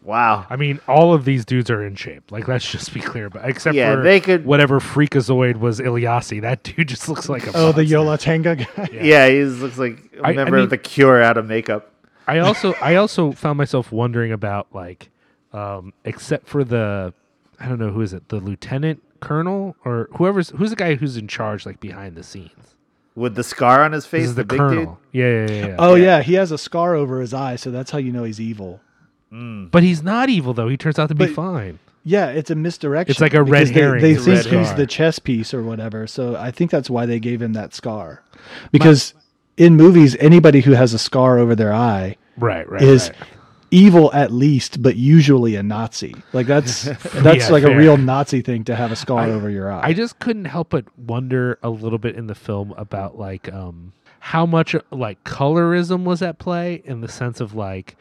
Wow. 0.05 0.45
I 0.51 0.55
mean, 0.55 0.79
all 0.87 1.13
of 1.13 1.25
these 1.25 1.45
dudes 1.45 1.71
are 1.71 1.83
in 1.83 1.95
shape. 1.95 2.31
Like, 2.31 2.47
let's 2.47 2.69
just 2.69 2.93
be 2.93 2.99
clear. 3.01 3.29
But 3.29 3.49
except 3.49 3.75
Yeah, 3.75 3.95
for 3.95 4.03
they 4.03 4.19
could- 4.19 4.45
whatever 4.45 4.79
freakazoid 4.79 5.57
was 5.57 5.79
Ilyasi, 5.79 6.41
that 6.41 6.61
dude 6.63 6.87
just 6.87 7.09
looks 7.09 7.27
like 7.27 7.47
a. 7.47 7.49
Oh, 7.55 7.71
the 7.71 7.77
monster. 7.81 7.83
Yo 7.83 8.03
La 8.03 8.15
Tengo 8.17 8.55
guy. 8.55 8.89
Yeah, 8.93 9.27
he 9.27 9.43
looks 9.43 9.79
like 9.79 9.97
a 10.19 10.27
I- 10.27 10.29
I 10.29 10.33
member 10.33 10.57
mean- 10.57 10.63
of 10.65 10.69
the 10.69 10.77
Cure 10.77 11.21
out 11.23 11.37
of 11.37 11.47
makeup. 11.47 11.91
I 12.27 12.39
also 12.39 12.73
I 12.81 12.95
also 12.95 13.31
found 13.31 13.57
myself 13.57 13.91
wondering 13.91 14.31
about 14.31 14.67
like, 14.73 15.09
um, 15.53 15.93
except 16.05 16.47
for 16.47 16.63
the, 16.63 17.13
I 17.59 17.67
don't 17.67 17.77
know 17.79 17.91
who 17.91 18.01
is 18.01 18.13
it, 18.13 18.29
the 18.29 18.37
lieutenant 18.37 19.01
colonel 19.21 19.75
or 19.85 20.09
whoever's 20.17 20.49
who's 20.51 20.69
the 20.71 20.75
guy 20.75 20.95
who's 20.95 21.17
in 21.17 21.27
charge 21.27 21.65
like 21.65 21.79
behind 21.79 22.15
the 22.15 22.23
scenes. 22.23 22.75
With 23.15 23.35
the 23.35 23.43
scar 23.43 23.83
on 23.83 23.91
his 23.91 24.03
This 24.05 24.09
face, 24.11 24.23
is 24.25 24.35
the, 24.35 24.41
the, 24.41 24.45
big 24.47 24.57
colonel. 24.59 24.99
Yeah, 25.11 25.25
yeah, 25.45 25.47
yeah. 25.51 25.67
yeah. 25.67 25.75
Oh 25.79 25.95
yeah, 25.95 26.21
he 26.21 26.33
has 26.33 26.51
a 26.51 26.57
scar 26.57 26.95
over 26.95 27.21
his 27.21 27.33
eye, 27.33 27.55
so 27.57 27.69
that's 27.71 27.91
how 27.91 27.97
you 27.99 28.11
know 28.11 28.23
he's 28.23 28.41
evil. 28.41 28.81
But 29.31 29.83
he's 29.83 30.01
not 30.03 30.29
evil 30.29 30.53
though. 30.53 30.67
He 30.69 30.77
turns 30.77 30.97
out 30.99 31.09
to 31.09 31.15
be 31.15 31.25
But- 31.25 31.35
fine. 31.35 31.79
Yeah, 32.07 32.27
it's 32.27 32.51
a 32.51 32.55
misdirection. 32.55 33.09
It's 33.11 33.19
like 33.19 33.33
a 33.33 33.41
red 33.41 33.61
because 33.61 33.71
they- 33.71 33.79
herring. 33.81 34.01
They, 34.03 34.11
a 34.11 34.15
think 34.17 34.27
red 34.27 34.35
he's 34.45 34.45
herring. 34.51 34.77
the 34.77 34.85
chess 34.85 35.17
piece 35.17 35.53
or 35.55 35.63
whatever. 35.63 36.05
So 36.05 36.35
I 36.35 36.51
think 36.51 36.69
that's 36.69 36.87
why 36.87 37.07
they 37.07 37.19
gave 37.19 37.41
him 37.41 37.53
that 37.53 37.73
scar. 37.73 38.21
Because 38.71 39.15
in 39.57 39.75
movies, 39.75 40.15
anybody 40.19 40.61
who 40.61 40.73
has 40.73 40.93
a 40.93 40.99
scar 40.99 41.39
over 41.39 41.55
their 41.55 41.73
eye 41.73 42.17
Right, 42.37 42.69
right. 42.69 42.81
is 42.83 43.09
right. 43.09 43.17
evil 43.71 44.13
at 44.13 44.31
least, 44.31 44.83
but 44.83 44.97
usually 44.97 45.55
a 45.55 45.63
Nazi. 45.63 46.13
Like 46.31 46.45
that's 46.45 46.83
that's 47.13 47.45
Yeah, 47.47 47.49
like 47.51 47.63
fair. 47.63 47.73
a 47.73 47.75
real 47.75 47.97
Nazi 47.97 48.41
thing 48.41 48.63
to 48.65 48.75
have 48.75 48.91
a 48.91 48.95
scar 48.95 49.23
over 49.25 49.49
your 49.49 49.71
eye. 49.71 49.81
I 49.87 49.93
just 49.93 50.19
couldn't 50.19 50.45
help 50.45 50.69
but 50.69 50.85
wonder 50.99 51.57
a 51.63 51.71
little 51.71 51.97
bit 51.97 52.15
in 52.15 52.27
the 52.27 52.35
film 52.35 52.71
about 52.77 53.17
like 53.17 53.51
um 53.51 53.93
how 54.19 54.45
much 54.45 54.75
like 54.91 55.23
colorism 55.23 56.03
was 56.03 56.21
at 56.21 56.37
play 56.37 56.83
in 56.85 57.01
the 57.01 57.07
sense 57.07 57.41
of 57.41 57.55
like 57.55 57.95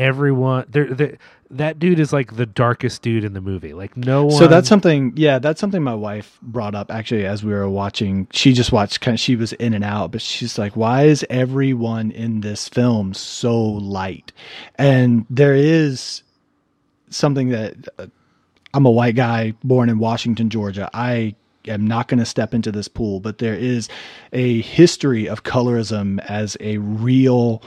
everyone 0.00 0.64
there 0.68 0.92
there 0.92 1.18
that 1.50 1.80
dude 1.80 1.98
is 1.98 2.12
like 2.12 2.36
the 2.36 2.46
darkest 2.46 3.02
dude 3.02 3.24
in 3.24 3.32
the 3.32 3.40
movie. 3.40 3.72
Like 3.72 3.96
no 3.96 4.26
one 4.26 4.36
So 4.36 4.46
that's 4.46 4.68
something, 4.68 5.12
yeah, 5.16 5.40
that's 5.40 5.60
something 5.60 5.82
my 5.82 5.94
wife 5.94 6.38
brought 6.42 6.74
up 6.76 6.92
actually 6.92 7.26
as 7.26 7.42
we 7.42 7.52
were 7.52 7.68
watching. 7.68 8.28
She 8.32 8.52
just 8.52 8.70
watched, 8.70 9.00
kind 9.00 9.16
of, 9.16 9.20
she 9.20 9.34
was 9.34 9.52
in 9.54 9.74
and 9.74 9.82
out, 9.82 10.12
but 10.12 10.22
she's 10.22 10.58
like, 10.58 10.76
why 10.76 11.04
is 11.04 11.26
everyone 11.28 12.12
in 12.12 12.40
this 12.40 12.68
film 12.68 13.14
so 13.14 13.60
light? 13.60 14.32
And 14.76 15.26
there 15.28 15.54
is 15.54 16.22
something 17.08 17.48
that 17.48 17.74
uh, 17.98 18.06
I'm 18.72 18.86
a 18.86 18.90
white 18.90 19.16
guy 19.16 19.54
born 19.64 19.88
in 19.88 19.98
Washington, 19.98 20.50
Georgia. 20.50 20.88
I 20.94 21.34
am 21.66 21.84
not 21.84 22.06
going 22.06 22.20
to 22.20 22.26
step 22.26 22.54
into 22.54 22.70
this 22.70 22.86
pool, 22.86 23.18
but 23.18 23.38
there 23.38 23.56
is 23.56 23.88
a 24.32 24.60
history 24.60 25.28
of 25.28 25.42
colorism 25.42 26.24
as 26.26 26.56
a 26.60 26.78
real 26.78 27.60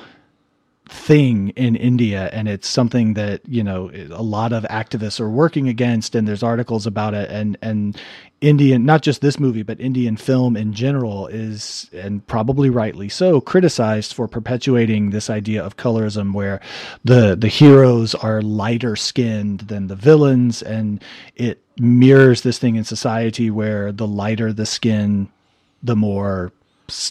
thing 0.90 1.50
in 1.50 1.76
India 1.78 2.30
and 2.34 2.50
it's 2.50 2.68
something 2.68 3.14
that 3.14 3.42
you 3.48 3.64
know 3.64 3.90
a 4.12 4.22
lot 4.22 4.52
of 4.52 4.64
activists 4.66 5.20
are 5.20 5.30
working 5.30 5.70
against 5.70 6.14
and 6.14 6.28
there's 6.28 6.44
articles 6.44 6.86
about 6.86 7.14
it 7.14 7.30
and 7.32 7.58
and 7.62 7.98
Indian 8.42 8.86
not 8.86 9.02
just 9.02 9.22
this 9.22 9.40
movie 9.40 9.64
but 9.64 9.80
Indian 9.80 10.18
film 10.18 10.58
in 10.58 10.74
general 10.74 11.28
is 11.28 11.90
and 11.94 12.26
probably 12.28 12.70
rightly 12.70 13.08
so 13.08 13.40
criticized 13.40 14.14
for 14.14 14.28
perpetuating 14.28 15.12
this 15.12 15.30
idea 15.30 15.64
of 15.64 15.78
colorism 15.78 16.34
where 16.34 16.60
the 17.06 17.34
the 17.36 17.48
heroes 17.48 18.14
are 18.16 18.42
lighter 18.42 18.98
skinned 18.98 19.62
than 19.62 19.88
the 19.88 19.96
villains 19.96 20.62
and 20.62 21.02
it 21.38 21.62
mirrors 21.78 22.42
this 22.42 22.60
thing 22.60 22.76
in 22.76 22.84
society 22.84 23.50
where 23.50 23.94
the 23.94 24.08
lighter 24.08 24.52
the 24.52 24.66
skin 24.66 25.30
the 25.82 25.96
more 25.96 26.52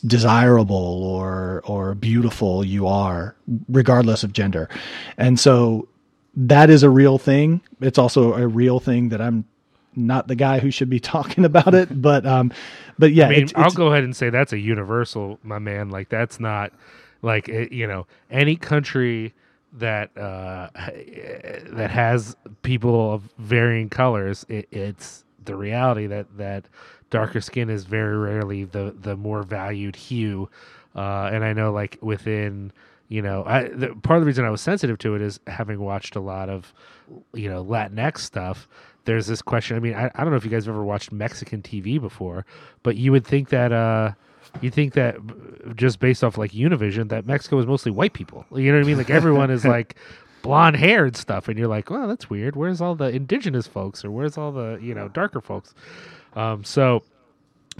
desirable 0.00 1.04
or 1.04 1.62
or 1.64 1.94
beautiful 1.94 2.64
you 2.64 2.86
are 2.86 3.34
regardless 3.68 4.22
of 4.24 4.32
gender 4.32 4.68
and 5.16 5.38
so 5.40 5.88
that 6.36 6.70
is 6.70 6.82
a 6.82 6.90
real 6.90 7.18
thing 7.18 7.60
it's 7.80 7.98
also 7.98 8.34
a 8.34 8.46
real 8.46 8.80
thing 8.80 9.08
that 9.10 9.20
i'm 9.20 9.44
not 9.94 10.26
the 10.28 10.34
guy 10.34 10.58
who 10.58 10.70
should 10.70 10.88
be 10.90 11.00
talking 11.14 11.44
about 11.44 11.74
it 11.74 12.00
but 12.00 12.24
um 12.26 12.52
but 12.98 13.12
yeah 13.12 13.26
I 13.26 13.30
mean, 13.30 13.42
it's, 13.44 13.52
I'll 13.54 13.62
it's- 13.62 13.74
go 13.74 13.88
ahead 13.88 14.04
and 14.04 14.14
say 14.14 14.30
that's 14.30 14.52
a 14.52 14.58
universal, 14.58 15.38
my 15.42 15.58
man. 15.58 15.90
Like 15.90 16.08
that's 16.08 16.38
not 16.38 16.72
like 17.22 17.48
it, 17.48 17.72
you 17.72 17.86
know 17.86 18.06
any 18.30 18.54
country 18.54 19.32
that 19.72 20.16
uh, 20.16 20.68
that 20.74 21.90
has 21.90 22.36
people 22.62 23.12
of 23.14 23.28
varying 23.38 23.88
colors. 23.88 24.44
It, 24.48 24.68
it's 24.70 25.24
the 25.42 25.56
reality 25.56 26.06
that 26.06 26.26
that 26.36 26.66
darker 27.12 27.40
skin 27.40 27.70
is 27.70 27.84
very 27.84 28.16
rarely 28.16 28.64
the 28.64 28.96
the 28.98 29.16
more 29.16 29.44
valued 29.44 29.94
hue. 29.94 30.48
Uh, 30.96 31.30
and 31.32 31.44
I 31.44 31.52
know 31.52 31.70
like 31.70 31.98
within 32.00 32.72
you 33.08 33.22
know 33.22 33.44
I, 33.46 33.68
the, 33.68 33.94
part 34.02 34.16
of 34.16 34.22
the 34.22 34.26
reason 34.26 34.44
I 34.44 34.50
was 34.50 34.60
sensitive 34.60 34.98
to 34.98 35.14
it 35.14 35.22
is 35.22 35.38
having 35.46 35.78
watched 35.78 36.16
a 36.16 36.20
lot 36.20 36.48
of 36.48 36.74
you 37.34 37.48
know 37.48 37.64
Latinx 37.64 38.18
stuff. 38.18 38.66
There's 39.04 39.26
this 39.26 39.42
question. 39.42 39.76
I 39.76 39.80
mean, 39.80 39.94
I, 39.94 40.10
I 40.14 40.22
don't 40.22 40.30
know 40.30 40.36
if 40.36 40.44
you 40.44 40.50
guys 40.50 40.66
have 40.66 40.74
ever 40.74 40.84
watched 40.84 41.12
Mexican 41.12 41.60
TV 41.60 42.00
before, 42.00 42.46
but 42.82 42.96
you 42.96 43.12
would 43.12 43.26
think 43.26 43.50
that 43.50 43.72
uh, 43.72 44.12
you 44.60 44.70
think 44.70 44.94
that 44.94 45.16
just 45.76 46.00
based 46.00 46.24
off 46.24 46.38
like 46.38 46.52
Univision 46.52 47.08
that 47.10 47.26
Mexico 47.26 47.58
is 47.58 47.66
mostly 47.66 47.92
white 47.92 48.12
people. 48.12 48.46
You 48.52 48.72
know 48.72 48.78
what 48.78 48.84
I 48.84 48.86
mean? 48.86 48.98
Like 48.98 49.10
everyone 49.10 49.50
is 49.50 49.64
like 49.76 49.96
blonde 50.42 50.76
hair 50.76 51.04
and 51.04 51.16
stuff, 51.16 51.48
and 51.48 51.58
you're 51.58 51.68
like, 51.68 51.90
well, 51.90 52.08
that's 52.08 52.30
weird. 52.30 52.56
Where's 52.56 52.80
all 52.80 52.94
the 52.94 53.08
indigenous 53.08 53.66
folks, 53.66 54.04
or 54.04 54.10
where's 54.10 54.38
all 54.38 54.52
the 54.52 54.78
you 54.80 54.94
know 54.94 55.08
darker 55.08 55.42
folks? 55.42 55.74
Um, 56.34 56.64
so, 56.64 57.02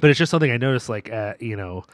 but 0.01 0.11
it's 0.11 0.19
just 0.19 0.31
something 0.31 0.51
I 0.51 0.57
noticed. 0.57 0.89
Like, 0.89 1.11
uh, 1.13 1.35
you 1.41 1.57
know, 1.57 1.85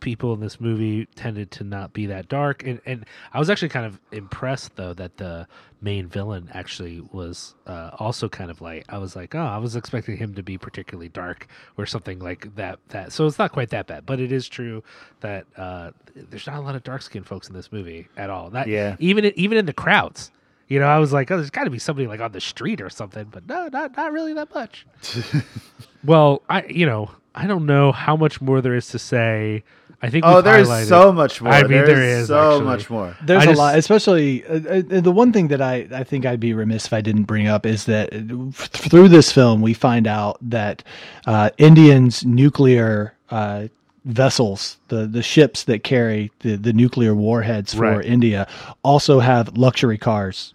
people 0.00 0.32
in 0.34 0.40
this 0.40 0.60
movie 0.60 1.06
tended 1.16 1.50
to 1.50 1.64
not 1.64 1.92
be 1.92 2.06
that 2.06 2.28
dark, 2.28 2.64
and 2.66 2.80
and 2.86 3.04
I 3.32 3.38
was 3.38 3.50
actually 3.50 3.70
kind 3.70 3.86
of 3.86 4.00
impressed 4.12 4.76
though 4.76 4.94
that 4.94 5.16
the 5.16 5.46
main 5.82 6.06
villain 6.06 6.48
actually 6.54 7.00
was 7.12 7.54
uh, 7.66 7.90
also 7.98 8.28
kind 8.28 8.50
of 8.50 8.60
light. 8.60 8.84
I 8.88 8.98
was 8.98 9.14
like, 9.14 9.34
oh, 9.34 9.40
I 9.44 9.58
was 9.58 9.76
expecting 9.76 10.16
him 10.16 10.34
to 10.34 10.42
be 10.42 10.56
particularly 10.58 11.08
dark 11.10 11.46
or 11.76 11.86
something 11.86 12.18
like 12.18 12.54
that. 12.56 12.78
That 12.88 13.12
so 13.12 13.26
it's 13.26 13.38
not 13.38 13.52
quite 13.52 13.70
that 13.70 13.86
bad, 13.86 14.06
but 14.06 14.20
it 14.20 14.32
is 14.32 14.48
true 14.48 14.82
that 15.20 15.46
uh, 15.56 15.90
there's 16.14 16.46
not 16.46 16.56
a 16.56 16.60
lot 16.60 16.76
of 16.76 16.82
dark 16.84 17.02
skinned 17.02 17.26
folks 17.26 17.48
in 17.48 17.54
this 17.54 17.70
movie 17.72 18.08
at 18.16 18.30
all. 18.30 18.50
Not 18.50 18.68
Yeah. 18.68 18.96
even 18.98 19.24
even 19.36 19.58
in 19.58 19.66
the 19.66 19.72
crowds. 19.72 20.30
You 20.68 20.80
know, 20.80 20.86
I 20.86 20.98
was 20.98 21.12
like, 21.12 21.30
oh, 21.30 21.36
there's 21.36 21.50
got 21.50 21.62
to 21.64 21.70
be 21.70 21.78
somebody 21.78 22.08
like 22.08 22.18
on 22.20 22.32
the 22.32 22.40
street 22.40 22.80
or 22.80 22.90
something, 22.90 23.26
but 23.30 23.46
no, 23.46 23.68
not 23.68 23.96
not 23.96 24.12
really 24.12 24.32
that 24.34 24.52
much. 24.52 24.84
well, 26.06 26.42
I 26.48 26.64
you 26.66 26.86
know, 26.86 27.10
I 27.34 27.46
don't 27.46 27.66
know 27.66 27.92
how 27.92 28.16
much 28.16 28.40
more 28.40 28.60
there 28.60 28.74
is 28.74 28.88
to 28.88 28.98
say. 28.98 29.64
I 30.02 30.10
think 30.10 30.24
Oh, 30.26 30.42
there's 30.42 30.68
so 30.88 31.10
much 31.10 31.40
more. 31.40 31.52
I 31.54 31.62
mean, 31.62 31.70
There's 31.70 31.88
there 31.88 32.02
is 32.02 32.26
so 32.28 32.50
actually. 32.50 32.64
much 32.66 32.90
more. 32.90 33.16
There's 33.22 33.40
I 33.40 33.44
a 33.44 33.48
just- 33.48 33.58
lot, 33.58 33.78
especially 33.78 34.44
uh, 34.44 34.54
uh, 34.54 35.00
the 35.00 35.10
one 35.10 35.32
thing 35.32 35.48
that 35.48 35.62
I, 35.62 35.88
I 35.90 36.04
think 36.04 36.26
I'd 36.26 36.38
be 36.38 36.52
remiss 36.52 36.84
if 36.86 36.92
I 36.92 37.00
didn't 37.00 37.22
bring 37.24 37.46
up 37.48 37.64
is 37.64 37.86
that 37.86 38.12
uh, 38.12 38.50
through 38.52 39.08
this 39.08 39.32
film 39.32 39.62
we 39.62 39.72
find 39.72 40.06
out 40.06 40.36
that 40.42 40.82
uh, 41.26 41.48
Indians' 41.56 42.26
nuclear 42.26 43.14
uh, 43.30 43.68
vessels, 44.04 44.76
the 44.88 45.06
the 45.06 45.22
ships 45.22 45.64
that 45.64 45.82
carry 45.82 46.30
the, 46.40 46.56
the 46.56 46.74
nuclear 46.74 47.14
warheads 47.14 47.72
for 47.72 47.80
Right. 47.96 48.04
India, 48.04 48.46
also 48.82 49.18
have 49.20 49.56
luxury 49.56 49.98
cars 49.98 50.52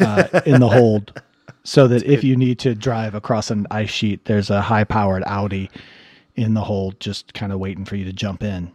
uh, 0.00 0.40
in 0.44 0.60
the 0.60 0.68
hold, 0.68 1.18
so 1.64 1.86
that 1.88 2.02
if 2.04 2.24
you 2.24 2.36
need 2.36 2.58
to 2.60 2.74
drive 2.74 3.14
across 3.14 3.50
an 3.50 3.66
ice 3.70 3.90
sheet, 3.90 4.24
there's 4.24 4.50
a 4.50 4.62
high 4.62 4.84
powered 4.84 5.22
Audi 5.26 5.70
in 6.34 6.54
the 6.54 6.62
hole, 6.62 6.92
just 7.00 7.34
kind 7.34 7.52
of 7.52 7.58
waiting 7.58 7.84
for 7.84 7.96
you 7.96 8.04
to 8.04 8.12
jump 8.12 8.42
in. 8.42 8.72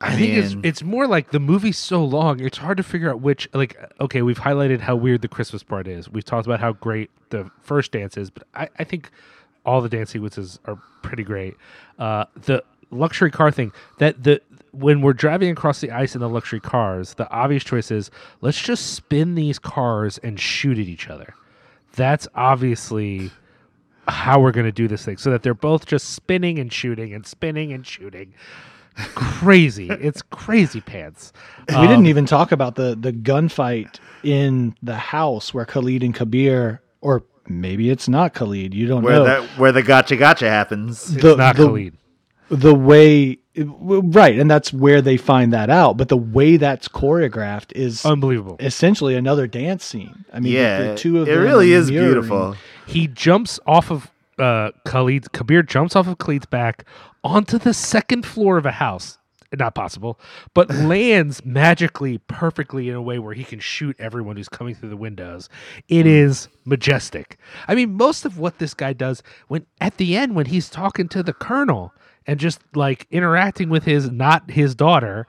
I, 0.00 0.08
I 0.08 0.16
think 0.16 0.32
it's 0.34 0.56
it's 0.62 0.82
more 0.82 1.06
like 1.06 1.30
the 1.30 1.40
movie's 1.40 1.78
so 1.78 2.04
long, 2.04 2.40
it's 2.40 2.58
hard 2.58 2.76
to 2.76 2.82
figure 2.82 3.10
out 3.10 3.20
which. 3.20 3.48
Like, 3.54 3.76
okay, 3.98 4.22
we've 4.22 4.38
highlighted 4.38 4.80
how 4.80 4.94
weird 4.94 5.22
the 5.22 5.28
Christmas 5.28 5.62
part 5.62 5.88
is. 5.88 6.08
We've 6.08 6.24
talked 6.24 6.46
about 6.46 6.60
how 6.60 6.72
great 6.72 7.10
the 7.30 7.50
first 7.62 7.92
dance 7.92 8.16
is, 8.16 8.28
but 8.30 8.46
I, 8.54 8.68
I 8.78 8.84
think 8.84 9.10
all 9.64 9.80
the 9.80 9.88
dance 9.88 10.10
sequences 10.10 10.58
are 10.66 10.78
pretty 11.02 11.24
great. 11.24 11.56
Uh, 11.98 12.26
the 12.34 12.62
luxury 12.90 13.30
car 13.30 13.50
thing 13.50 13.72
that 13.98 14.22
the 14.22 14.40
when 14.72 15.00
we're 15.00 15.12
driving 15.14 15.50
across 15.50 15.80
the 15.80 15.90
ice 15.90 16.14
in 16.14 16.20
the 16.20 16.28
luxury 16.28 16.60
cars, 16.60 17.14
the 17.14 17.30
obvious 17.30 17.64
choice 17.64 17.90
is 17.90 18.10
let's 18.40 18.60
just 18.60 18.94
spin 18.94 19.34
these 19.34 19.58
cars 19.58 20.18
and 20.18 20.38
shoot 20.38 20.78
at 20.78 20.86
each 20.86 21.08
other. 21.08 21.34
That's 21.94 22.28
obviously 22.34 23.30
how 24.08 24.40
we're 24.40 24.52
going 24.52 24.66
to 24.66 24.72
do 24.72 24.86
this 24.86 25.04
thing 25.04 25.16
so 25.16 25.30
that 25.30 25.42
they're 25.42 25.54
both 25.54 25.86
just 25.86 26.10
spinning 26.10 26.58
and 26.58 26.72
shooting 26.72 27.12
and 27.12 27.26
spinning 27.26 27.72
and 27.72 27.84
shooting 27.86 28.32
crazy 29.14 29.88
it's 29.90 30.22
crazy 30.30 30.80
pants 30.80 31.32
we 31.68 31.74
Um, 31.74 31.86
didn't 31.88 32.06
even 32.06 32.24
talk 32.24 32.52
about 32.52 32.76
the 32.76 32.96
the 32.98 33.12
gunfight 33.12 33.98
in 34.22 34.74
the 34.82 34.96
house 34.96 35.52
where 35.52 35.64
Khalid 35.66 36.02
and 36.02 36.14
Kabir, 36.14 36.80
or 37.00 37.24
maybe 37.48 37.90
it's 37.90 38.08
not 38.08 38.32
Khalid. 38.34 38.72
You 38.74 38.86
don't 38.86 39.02
where 39.02 39.16
know. 39.16 39.24
that 39.24 39.42
where 39.58 39.70
the 39.72 39.82
gotcha 39.82 40.16
gotcha 40.16 40.48
happens. 40.48 41.14
it's 41.14 41.24
not 41.36 41.56
the- 41.56 41.66
Khalid. 41.66 41.96
the 42.48 42.74
way 42.74 43.38
right 43.64 44.38
and 44.38 44.50
that's 44.50 44.72
where 44.72 45.00
they 45.00 45.16
find 45.16 45.52
that 45.52 45.70
out 45.70 45.96
but 45.96 46.08
the 46.08 46.16
way 46.16 46.56
that's 46.56 46.88
choreographed 46.88 47.72
is 47.72 48.04
unbelievable. 48.04 48.56
essentially 48.60 49.14
another 49.14 49.46
dance 49.46 49.84
scene. 49.84 50.24
I 50.32 50.36
mean 50.36 50.44
the- 50.44 50.50
Yeah, 50.58 50.82
the 50.88 50.94
two 50.96 51.20
of 51.22 51.28
it 51.28 51.34
them 51.34 51.42
really 51.44 51.72
is 51.72 51.90
mirroring- 51.90 52.12
beautiful. 52.12 52.56
he 52.86 53.06
jumps 53.08 53.58
off 53.66 53.90
of 53.90 54.10
uh 54.38 54.70
Khalid 54.84 55.32
Kabir 55.32 55.62
jumps 55.62 55.96
off 55.96 56.06
of 56.06 56.18
Khalid's 56.18 56.46
back 56.46 56.84
onto 57.24 57.58
the 57.58 57.72
second 57.74 58.26
floor 58.26 58.58
of 58.58 58.66
a 58.66 58.72
house. 58.72 59.18
Not 59.56 59.74
possible 59.74 60.20
but 60.52 60.68
lands 60.74 61.42
magically 61.44 62.18
perfectly 62.18 62.90
in 62.90 62.94
a 62.94 63.00
way 63.00 63.18
where 63.18 63.32
he 63.32 63.44
can 63.44 63.60
shoot 63.60 63.96
everyone 63.98 64.36
who's 64.36 64.48
coming 64.50 64.74
through 64.74 64.90
the 64.90 64.96
windows. 64.98 65.48
It 65.88 66.04
is 66.06 66.48
majestic. 66.66 67.38
I 67.66 67.74
mean 67.74 67.94
most 67.94 68.26
of 68.26 68.36
what 68.38 68.58
this 68.58 68.74
guy 68.74 68.92
does 68.92 69.22
when 69.48 69.64
at 69.80 69.96
the 69.96 70.14
end 70.16 70.34
when 70.34 70.46
he's 70.46 70.68
talking 70.68 71.08
to 71.08 71.22
the 71.22 71.32
colonel 71.32 71.94
and 72.26 72.38
just 72.40 72.60
like 72.74 73.06
interacting 73.10 73.68
with 73.68 73.84
his 73.84 74.10
not 74.10 74.50
his 74.50 74.74
daughter 74.74 75.26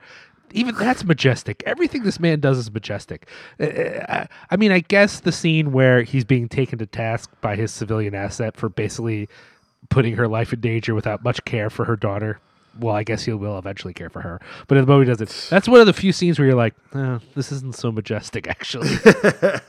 even 0.52 0.74
that's 0.76 1.04
majestic. 1.04 1.62
Everything 1.66 2.04
this 2.04 2.18
man 2.18 2.40
does 2.40 2.56
is 2.56 2.72
majestic. 2.72 3.28
Uh, 3.60 3.64
uh, 3.66 4.26
I 4.50 4.56
mean, 4.56 4.72
I 4.72 4.80
guess 4.80 5.20
the 5.20 5.30
scene 5.30 5.72
where 5.72 6.02
he's 6.02 6.24
being 6.24 6.48
taken 6.48 6.78
to 6.78 6.86
task 6.86 7.30
by 7.42 7.54
his 7.54 7.70
civilian 7.70 8.14
asset 8.14 8.56
for 8.56 8.70
basically 8.70 9.28
putting 9.90 10.16
her 10.16 10.26
life 10.26 10.52
in 10.54 10.60
danger 10.60 10.94
without 10.94 11.22
much 11.22 11.44
care 11.44 11.68
for 11.68 11.84
her 11.84 11.96
daughter. 11.96 12.40
Well, 12.80 12.94
I 12.94 13.02
guess 13.02 13.24
he 13.24 13.32
will 13.34 13.58
eventually 13.58 13.92
care 13.92 14.08
for 14.08 14.20
her, 14.22 14.40
but 14.68 14.78
in 14.78 14.84
the 14.84 14.90
moment 14.90 15.08
he 15.08 15.12
does 15.14 15.20
it. 15.20 15.50
That's 15.50 15.68
one 15.68 15.80
of 15.80 15.86
the 15.86 15.92
few 15.92 16.12
scenes 16.12 16.38
where 16.38 16.46
you're 16.46 16.56
like, 16.56 16.74
oh, 16.94 17.20
"This 17.34 17.50
isn't 17.52 17.74
so 17.74 17.90
majestic." 17.92 18.46
Actually, 18.46 18.88
This 18.96 19.04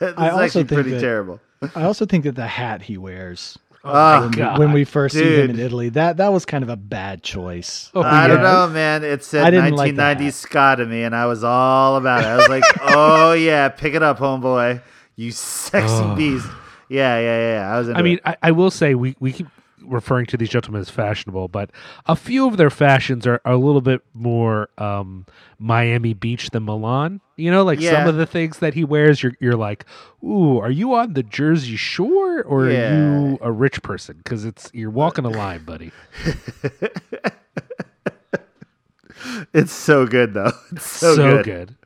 is 0.00 0.14
also 0.16 0.38
actually 0.40 0.64
think 0.64 0.68
pretty 0.68 0.90
that- 0.92 1.00
terrible. 1.00 1.40
i 1.74 1.82
also 1.82 2.06
think 2.06 2.24
that 2.24 2.36
the 2.36 2.46
hat 2.46 2.80
he 2.82 2.96
wears 2.96 3.58
Oh, 3.82 4.20
when, 4.22 4.30
God. 4.32 4.58
when 4.58 4.72
we 4.72 4.84
first 4.84 5.14
see 5.14 5.36
him 5.40 5.50
in 5.50 5.58
italy 5.58 5.88
that 5.90 6.18
that 6.18 6.32
was 6.32 6.44
kind 6.44 6.62
of 6.62 6.68
a 6.68 6.76
bad 6.76 7.22
choice 7.22 7.90
Oh, 7.94 8.02
I 8.02 8.26
don't 8.28 8.40
oh, 8.40 8.66
know, 8.66 8.72
man. 8.72 9.02
It 9.04 9.24
said 9.24 9.44
I 9.44 9.50
didn't 9.50 9.74
like 9.74 9.96
the 9.96 10.02
1990s 10.02 10.24
hat. 10.24 10.34
ska 10.34 10.74
to 10.78 10.86
me, 10.86 11.02
and 11.04 11.14
I 11.16 11.24
was 11.26 11.42
all 11.42 11.96
about 11.96 12.20
it. 12.22 12.26
I 12.26 12.36
was 12.36 12.48
like, 12.48 12.64
"Oh 12.82 13.32
yeah, 13.32 13.68
pick 13.70 13.94
it 13.94 14.02
up, 14.02 14.18
homeboy, 14.18 14.82
you 15.16 15.32
sexy 15.32 15.94
Oh. 15.94 16.14
beast." 16.14 16.46
Yeah, 16.90 17.18
yeah, 17.20 17.52
yeah. 17.54 17.74
I 17.74 17.78
was. 17.78 17.88
Into 17.88 18.00
I 18.00 18.02
mean, 18.02 18.14
it. 18.16 18.22
I, 18.26 18.36
I 18.42 18.50
will 18.50 18.70
say 18.70 18.94
we, 18.94 19.16
we 19.20 19.32
keep 19.32 19.46
referring 19.82 20.26
to 20.26 20.36
these 20.36 20.48
gentlemen 20.48 20.80
as 20.80 20.90
fashionable, 20.90 21.48
but 21.48 21.70
a 22.06 22.16
few 22.16 22.46
of 22.46 22.56
their 22.56 22.70
fashions 22.70 23.26
are, 23.26 23.40
are 23.44 23.52
a 23.52 23.56
little 23.58 23.80
bit 23.80 24.02
more 24.14 24.68
um, 24.78 25.26
Miami 25.58 26.14
Beach 26.14 26.50
than 26.50 26.64
Milan. 26.64 27.20
You 27.36 27.50
know, 27.50 27.64
like 27.64 27.80
some 27.80 28.06
of 28.06 28.16
the 28.16 28.26
things 28.26 28.58
that 28.58 28.74
he 28.74 28.84
wears, 28.84 29.22
you're 29.22 29.32
you're 29.40 29.56
like, 29.56 29.86
ooh, 30.22 30.58
are 30.58 30.70
you 30.70 30.94
on 30.94 31.14
the 31.14 31.22
Jersey 31.22 31.76
Shore 31.76 32.42
or 32.42 32.66
are 32.66 32.70
you 32.70 33.38
a 33.40 33.50
rich 33.50 33.82
person? 33.82 34.18
Because 34.18 34.44
it's 34.44 34.70
you're 34.74 34.90
walking 34.90 35.24
a 35.24 35.30
line, 35.30 35.64
buddy. 35.64 35.90
it's 39.52 39.72
so 39.72 40.06
good 40.06 40.34
though. 40.34 40.52
It's 40.72 40.86
so, 40.86 41.16
So, 41.16 41.42
good. 41.42 41.44
good. 41.44 41.76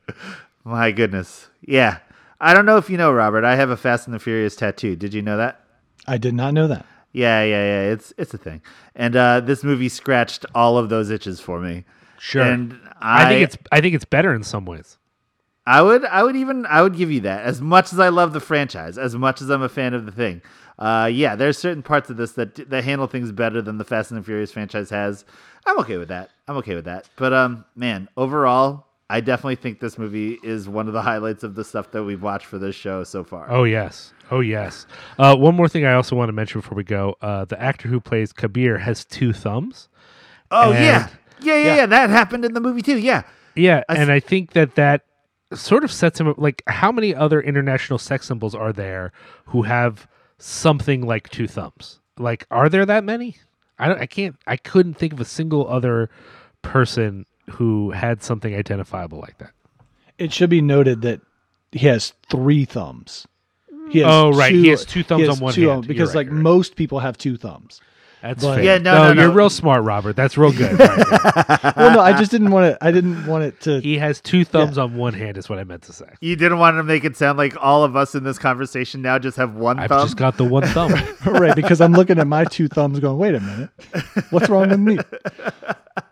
My 0.64 0.92
goodness. 0.92 1.48
Yeah. 1.60 1.98
I 2.40 2.52
don't 2.52 2.66
know 2.66 2.76
if 2.76 2.90
you 2.90 2.96
know, 2.96 3.12
Robert. 3.12 3.44
I 3.44 3.56
have 3.56 3.70
a 3.70 3.76
Fast 3.76 4.06
and 4.06 4.14
the 4.14 4.18
Furious 4.18 4.56
tattoo. 4.56 4.96
Did 4.96 5.14
you 5.14 5.22
know 5.22 5.36
that? 5.36 5.60
i 6.06 6.18
did 6.18 6.34
not 6.34 6.52
know 6.52 6.66
that 6.66 6.84
Yeah, 7.14 7.42
yeah, 7.44 7.64
yeah. 7.64 7.92
It's 7.92 8.12
it's 8.18 8.34
a 8.34 8.38
thing. 8.38 8.60
And 8.94 9.16
uh, 9.16 9.40
this 9.40 9.64
movie 9.64 9.88
scratched 9.88 10.44
all 10.54 10.76
of 10.76 10.88
those 10.90 11.10
itches 11.10 11.40
for 11.40 11.60
me. 11.60 11.84
Sure. 12.18 12.42
And 12.42 12.78
I, 13.00 13.24
I, 13.24 13.28
think 13.28 13.42
it's 13.44 13.56
I 13.72 13.80
think 13.80 13.94
it's 13.94 14.04
better 14.04 14.34
in 14.34 14.42
some 14.42 14.66
ways. 14.66 14.98
I 15.66 15.80
would 15.80 16.04
I 16.04 16.24
would 16.24 16.36
even 16.36 16.66
I 16.66 16.82
would 16.82 16.96
give 16.96 17.10
you 17.10 17.20
that. 17.20 17.44
As 17.44 17.62
much 17.62 17.92
as 17.92 18.00
I 18.00 18.08
love 18.08 18.32
the 18.32 18.40
franchise, 18.40 18.98
as 18.98 19.14
much 19.14 19.40
as 19.40 19.48
I'm 19.48 19.62
a 19.62 19.68
fan 19.68 19.94
of 19.94 20.06
the 20.06 20.12
thing. 20.12 20.42
Uh, 20.76 21.08
yeah, 21.10 21.36
there's 21.36 21.56
certain 21.56 21.84
parts 21.84 22.10
of 22.10 22.16
this 22.16 22.32
that 22.32 22.68
that 22.68 22.82
handle 22.82 23.06
things 23.06 23.30
better 23.30 23.62
than 23.62 23.78
the 23.78 23.84
Fast 23.84 24.10
and 24.10 24.20
the 24.20 24.24
Furious 24.24 24.50
franchise 24.50 24.90
has. 24.90 25.24
I'm 25.66 25.78
okay 25.80 25.98
with 25.98 26.08
that. 26.08 26.30
I'm 26.48 26.56
okay 26.58 26.74
with 26.74 26.86
that. 26.86 27.08
But 27.16 27.32
um, 27.32 27.64
man, 27.76 28.08
overall, 28.16 28.86
I 29.08 29.20
definitely 29.20 29.56
think 29.56 29.80
this 29.80 29.98
movie 29.98 30.38
is 30.42 30.68
one 30.68 30.88
of 30.88 30.94
the 30.94 31.02
highlights 31.02 31.44
of 31.44 31.54
the 31.54 31.64
stuff 31.64 31.90
that 31.92 32.02
we've 32.02 32.22
watched 32.22 32.46
for 32.46 32.58
this 32.58 32.74
show 32.74 33.04
so 33.04 33.22
far. 33.22 33.50
Oh 33.50 33.64
yes, 33.64 34.13
oh 34.30 34.40
yes. 34.40 34.86
Uh, 35.18 35.36
one 35.36 35.54
more 35.54 35.68
thing 35.68 35.84
I 35.84 35.94
also 35.94 36.16
want 36.16 36.28
to 36.28 36.32
mention 36.32 36.60
before 36.60 36.76
we 36.76 36.84
go: 36.84 37.16
uh, 37.22 37.44
the 37.44 37.60
actor 37.60 37.88
who 37.88 38.00
plays 38.00 38.32
Kabir 38.32 38.78
has 38.78 39.04
two 39.04 39.32
thumbs. 39.32 39.88
Oh 40.50 40.72
and- 40.72 40.84
yeah. 40.84 41.08
yeah, 41.40 41.54
yeah, 41.56 41.62
Yeah. 41.64 41.76
yeah. 41.76 41.86
That 41.86 42.10
happened 42.10 42.44
in 42.44 42.54
the 42.54 42.60
movie 42.60 42.82
too. 42.82 42.98
Yeah. 42.98 43.22
Yeah, 43.56 43.82
I 43.88 43.94
and 43.96 44.10
I 44.10 44.18
think 44.20 44.52
that 44.52 44.74
that 44.74 45.02
sort 45.52 45.84
of 45.84 45.92
sets 45.92 46.18
him 46.18 46.26
up. 46.26 46.38
Like, 46.38 46.62
how 46.66 46.90
many 46.90 47.14
other 47.14 47.40
international 47.40 47.98
sex 48.00 48.26
symbols 48.26 48.54
are 48.54 48.72
there 48.72 49.12
who 49.46 49.62
have 49.62 50.08
something 50.38 51.02
like 51.06 51.28
two 51.28 51.46
thumbs? 51.46 52.00
Like, 52.18 52.46
are 52.50 52.68
there 52.68 52.84
that 52.86 53.04
many? 53.04 53.36
I 53.78 53.86
don't. 53.88 54.00
I 54.00 54.06
can't. 54.06 54.34
I 54.46 54.56
couldn't 54.56 54.94
think 54.94 55.12
of 55.12 55.20
a 55.20 55.24
single 55.24 55.68
other 55.68 56.10
person 56.62 57.26
who 57.50 57.90
had 57.92 58.22
something 58.22 58.54
identifiable 58.54 59.18
like 59.20 59.38
that. 59.38 59.52
it 60.18 60.32
should 60.32 60.50
be 60.50 60.60
noted 60.62 61.02
that 61.02 61.20
he 61.72 61.86
has 61.86 62.12
three 62.30 62.64
thumbs 62.64 63.26
he 63.90 64.00
has 64.00 64.08
Oh, 64.10 64.30
right. 64.32 64.52
He 64.52 64.68
has 64.68 64.84
two 64.84 65.02
thumbs 65.02 65.26
has 65.26 65.36
on 65.36 65.38
one 65.44 65.54
two 65.54 65.68
hand. 65.68 65.86
because 65.86 66.10
right, 66.14 66.26
like 66.26 66.32
right. 66.32 66.42
most 66.42 66.76
people 66.76 66.98
have 67.00 67.16
two 67.18 67.36
thumbs 67.36 67.80
That's 68.22 68.42
But- 68.42 68.54
fair. 68.56 68.64
Yeah, 68.64 68.78
no, 68.78 69.12
no, 69.12 69.22
you're 69.22 69.30
real 69.30 69.50
smart, 69.50 69.84
Robert. 69.84 70.16
That's 70.16 70.36
real 70.38 70.52
good. 70.52 70.78
Right, 70.78 71.76
well 71.76 71.90
no 71.92 72.00
i 72.00 72.12
just 72.16 72.30
didn't 72.30 72.50
want 72.50 72.66
it 72.66 72.78
i 72.80 72.90
didn't 72.90 73.26
want 73.26 73.44
it 73.44 73.60
to 73.62 73.80
He 73.80 73.98
has 73.98 74.20
two 74.20 74.44
thumbs 74.44 74.78
on 74.78 74.96
one 74.96 75.12
hand. 75.14 75.36
Is 75.36 75.48
what 75.48 75.58
I 75.58 75.64
meant 75.64 75.82
to 75.82 75.92
say. 75.92 76.06
You 76.20 76.34
didn't 76.36 76.58
want 76.58 76.76
to 76.78 76.82
make 76.82 77.04
it 77.04 77.16
sound 77.16 77.36
like 77.38 77.54
all 77.62 77.84
of 77.84 77.94
us 77.96 78.14
in 78.14 78.24
this 78.24 78.38
conversation 78.38 79.02
now 79.02 79.18
just 79.18 79.36
have 79.36 79.54
one 79.54 79.78
I've 79.78 79.90
thumb. 79.90 80.06
just 80.06 80.16
got 80.16 80.36
the 80.38 80.44
one 80.44 80.62
thumb. 80.68 80.92
right 81.26 81.54
because 81.54 81.80
i'm 81.80 81.92
looking 81.92 82.18
at 82.18 82.26
my 82.26 82.44
two 82.44 82.68
thumbs 82.68 82.98
going 83.00 83.18
wait 83.18 83.34
a 83.34 83.40
minute 83.40 83.70
what's 84.30 84.48
wrong 84.48 84.70
with 84.70 84.80
me 84.80 84.96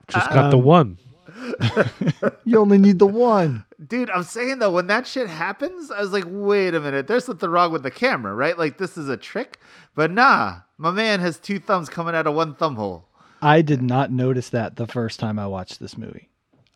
Just 0.09 0.29
got 0.31 0.51
the 0.51 0.59
Um, 0.59 0.65
one. 0.65 0.99
you 2.45 2.59
only 2.59 2.79
need 2.79 2.99
the 2.99 3.07
one 3.07 3.65
Dude, 3.87 4.11
I'm 4.11 4.23
saying 4.23 4.59
though, 4.59 4.71
when 4.71 4.87
that 4.89 5.07
shit 5.07 5.29
happens, 5.29 5.91
I 5.91 6.01
was 6.01 6.13
like, 6.13 6.25
wait 6.27 6.75
a 6.75 6.81
minute, 6.81 7.07
there's 7.07 7.25
something 7.25 7.49
wrong 7.49 7.73
with 7.73 7.83
the 7.83 7.91
camera, 7.91 8.35
right? 8.35 8.59
Like 8.59 8.79
this 8.79 8.97
is 8.97 9.09
a 9.09 9.17
trick. 9.17 9.59
But 9.95 10.11
nah, 10.11 10.61
my 10.79 10.91
man 10.91 11.21
has 11.21 11.39
two 11.39 11.59
thumbs 11.59 11.89
coming 11.89 12.15
out 12.15 12.27
of 12.27 12.35
one 12.35 12.55
thumb 12.55 12.77
hole. 12.77 13.07
I 13.41 13.63
did 13.63 13.83
not 13.83 14.13
notice 14.13 14.51
that 14.51 14.77
the 14.77 14.87
first 14.87 15.19
time 15.19 15.39
I 15.39 15.47
watched 15.47 15.81
this 15.81 15.99
movie. 15.99 16.29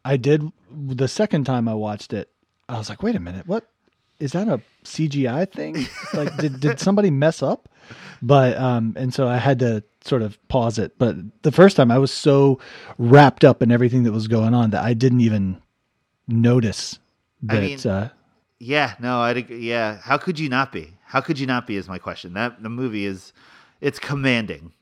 I 0.05 0.17
did 0.17 0.51
the 0.71 1.09
second 1.09 1.45
time 1.45 1.69
I 1.69 1.75
watched 1.75 2.13
it. 2.13 2.31
I 2.69 2.79
was 2.79 2.89
like, 2.89 3.03
wait 3.03 3.15
a 3.15 3.21
minute, 3.21 3.47
what 3.47 3.69
is 4.19 4.33
that 4.33 4.49
a 4.49 4.61
CGI 4.85 5.51
thing? 5.51 5.87
Like, 6.15 6.37
did 6.39 6.61
did 6.61 6.81
somebody 6.81 7.11
mess 7.11 7.43
up? 7.43 7.69
But 8.23 8.57
um, 8.57 8.95
and 8.97 9.13
so 9.13 9.29
I 9.29 9.37
had 9.37 9.59
to 9.61 9.85
sort 10.03 10.23
of 10.23 10.39
pause 10.49 10.79
it. 10.79 10.99
But 10.99 11.17
the 11.43 11.53
first 11.53 11.77
time 11.77 11.91
I 11.91 11.99
was 11.99 12.13
so 12.13 12.59
wrapped 12.99 13.45
up 13.45 13.63
in 13.63 13.71
everything 13.71 14.05
that 14.05 14.13
was 14.13 14.29
going 14.29 14.55
on 14.55 14.71
that 14.71 14.83
I 14.83 14.95
didn't 14.95 15.21
even 15.21 15.61
notice 16.29 16.99
I 17.49 17.55
that. 17.57 17.63
mean- 17.63 17.79
uh, 17.91 18.09
Yeah, 18.59 18.95
no, 19.01 19.21
I 19.21 19.33
yeah. 19.49 19.99
How 20.03 20.17
could 20.19 20.39
you 20.39 20.49
not 20.49 20.73
be? 20.73 20.95
How 21.05 21.21
could 21.21 21.39
you 21.39 21.47
not 21.47 21.67
be? 21.67 21.77
Is 21.77 21.89
my 21.89 21.99
question. 21.99 22.33
That 22.35 22.63
the 22.63 22.69
movie 22.69 23.05
is, 23.07 23.33
it's 23.81 23.99
commanding, 23.99 24.73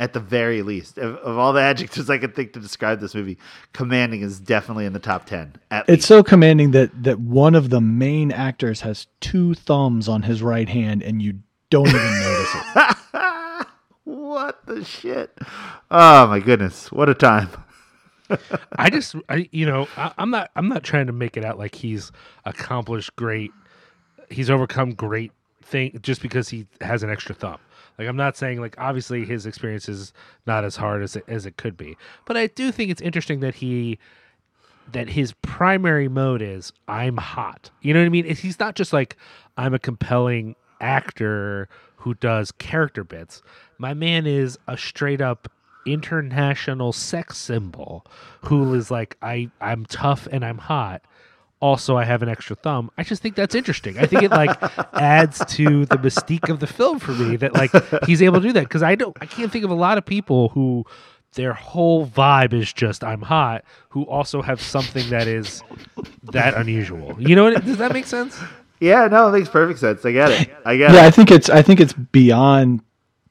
at 0.00 0.12
the 0.12 0.20
very 0.20 0.62
least. 0.62 0.96
Of, 0.98 1.16
of 1.16 1.36
all 1.36 1.52
the 1.52 1.60
adjectives 1.70 2.08
I 2.08 2.18
could 2.18 2.34
think 2.34 2.52
to 2.54 2.60
describe 2.60 3.00
this 3.00 3.14
movie, 3.14 3.38
commanding 3.72 4.22
is 4.22 4.38
definitely 4.40 4.86
in 4.86 4.92
the 4.92 4.98
top 5.00 5.26
ten. 5.26 5.56
At 5.70 5.88
it's 5.88 6.06
so 6.06 6.22
commanding 6.22 6.70
that 6.70 7.02
that 7.02 7.18
one 7.20 7.54
of 7.54 7.70
the 7.70 7.80
main 7.80 8.30
actors 8.32 8.80
has 8.82 9.06
two 9.20 9.54
thumbs 9.54 10.08
on 10.08 10.22
his 10.22 10.40
right 10.42 10.68
hand, 10.68 11.02
and 11.02 11.20
you 11.20 11.40
don't 11.70 11.88
even 11.88 12.20
notice 12.20 12.54
it. 12.54 12.96
what 14.04 14.64
the 14.66 14.84
shit? 14.84 15.36
Oh 15.90 16.26
my 16.28 16.40
goodness, 16.40 16.90
what 16.92 17.08
a 17.10 17.14
time! 17.14 17.48
I 18.76 18.90
just, 18.90 19.14
I, 19.28 19.48
you 19.52 19.66
know, 19.66 19.88
I, 19.96 20.12
I'm 20.18 20.30
not, 20.30 20.50
I'm 20.56 20.68
not 20.68 20.82
trying 20.82 21.06
to 21.06 21.12
make 21.12 21.36
it 21.36 21.44
out 21.44 21.58
like 21.58 21.74
he's 21.74 22.12
accomplished 22.44 23.14
great, 23.16 23.52
he's 24.30 24.50
overcome 24.50 24.94
great 24.94 25.32
thing 25.62 25.98
just 26.02 26.22
because 26.22 26.48
he 26.48 26.66
has 26.80 27.02
an 27.02 27.10
extra 27.10 27.34
thumb. 27.34 27.58
Like 27.98 28.08
I'm 28.08 28.16
not 28.16 28.36
saying 28.36 28.60
like 28.60 28.76
obviously 28.78 29.24
his 29.24 29.44
experience 29.44 29.88
is 29.88 30.12
not 30.46 30.64
as 30.64 30.76
hard 30.76 31.02
as 31.02 31.16
it, 31.16 31.24
as 31.26 31.46
it 31.46 31.56
could 31.56 31.76
be, 31.76 31.96
but 32.24 32.36
I 32.36 32.46
do 32.46 32.70
think 32.70 32.90
it's 32.90 33.00
interesting 33.00 33.40
that 33.40 33.56
he 33.56 33.98
that 34.92 35.08
his 35.10 35.32
primary 35.42 36.08
mode 36.08 36.40
is 36.40 36.72
I'm 36.86 37.16
hot. 37.16 37.70
You 37.82 37.92
know 37.92 38.00
what 38.00 38.06
I 38.06 38.10
mean? 38.10 38.24
He's 38.24 38.58
not 38.58 38.74
just 38.74 38.92
like 38.92 39.16
I'm 39.56 39.74
a 39.74 39.78
compelling 39.78 40.54
actor 40.80 41.68
who 41.96 42.14
does 42.14 42.52
character 42.52 43.02
bits. 43.04 43.42
My 43.78 43.94
man 43.94 44.26
is 44.26 44.58
a 44.68 44.78
straight 44.78 45.20
up 45.20 45.50
international 45.92 46.92
sex 46.92 47.36
symbol 47.38 48.04
who 48.44 48.74
is 48.74 48.90
like 48.90 49.16
I 49.22 49.50
I'm 49.60 49.86
tough 49.86 50.26
and 50.30 50.44
I'm 50.44 50.58
hot. 50.58 51.02
Also, 51.60 51.96
I 51.96 52.04
have 52.04 52.22
an 52.22 52.28
extra 52.28 52.54
thumb. 52.54 52.88
I 52.96 53.02
just 53.02 53.20
think 53.20 53.34
that's 53.34 53.54
interesting. 53.54 53.98
I 53.98 54.06
think 54.06 54.22
it 54.22 54.30
like 54.30 54.56
adds 54.94 55.44
to 55.56 55.86
the 55.86 55.96
mystique 55.96 56.48
of 56.48 56.60
the 56.60 56.68
film 56.68 57.00
for 57.00 57.12
me 57.12 57.36
that 57.36 57.54
like 57.54 57.72
he's 58.04 58.22
able 58.22 58.40
to 58.40 58.46
do 58.46 58.52
that 58.52 58.64
because 58.64 58.82
I 58.82 58.94
don't 58.94 59.16
I 59.20 59.26
can't 59.26 59.50
think 59.50 59.64
of 59.64 59.70
a 59.70 59.74
lot 59.74 59.98
of 59.98 60.06
people 60.06 60.50
who 60.50 60.84
their 61.34 61.52
whole 61.52 62.06
vibe 62.06 62.52
is 62.52 62.72
just 62.72 63.02
I'm 63.02 63.22
hot 63.22 63.64
who 63.90 64.04
also 64.04 64.40
have 64.40 64.60
something 64.60 65.08
that 65.10 65.26
is 65.26 65.62
that 66.24 66.54
unusual. 66.54 67.16
You 67.18 67.34
know 67.34 67.44
what? 67.44 67.64
Does 67.64 67.78
that 67.78 67.92
make 67.92 68.06
sense? 68.06 68.38
Yeah, 68.80 69.08
no, 69.08 69.28
it 69.28 69.32
makes 69.32 69.48
perfect 69.48 69.80
sense. 69.80 70.04
I 70.04 70.12
get 70.12 70.30
it. 70.30 70.50
I 70.64 70.76
get 70.76 70.92
Yeah, 70.92 71.04
I 71.04 71.10
think 71.10 71.30
it's 71.30 71.50
I 71.50 71.62
think 71.62 71.80
it's 71.80 71.92
beyond 71.92 72.82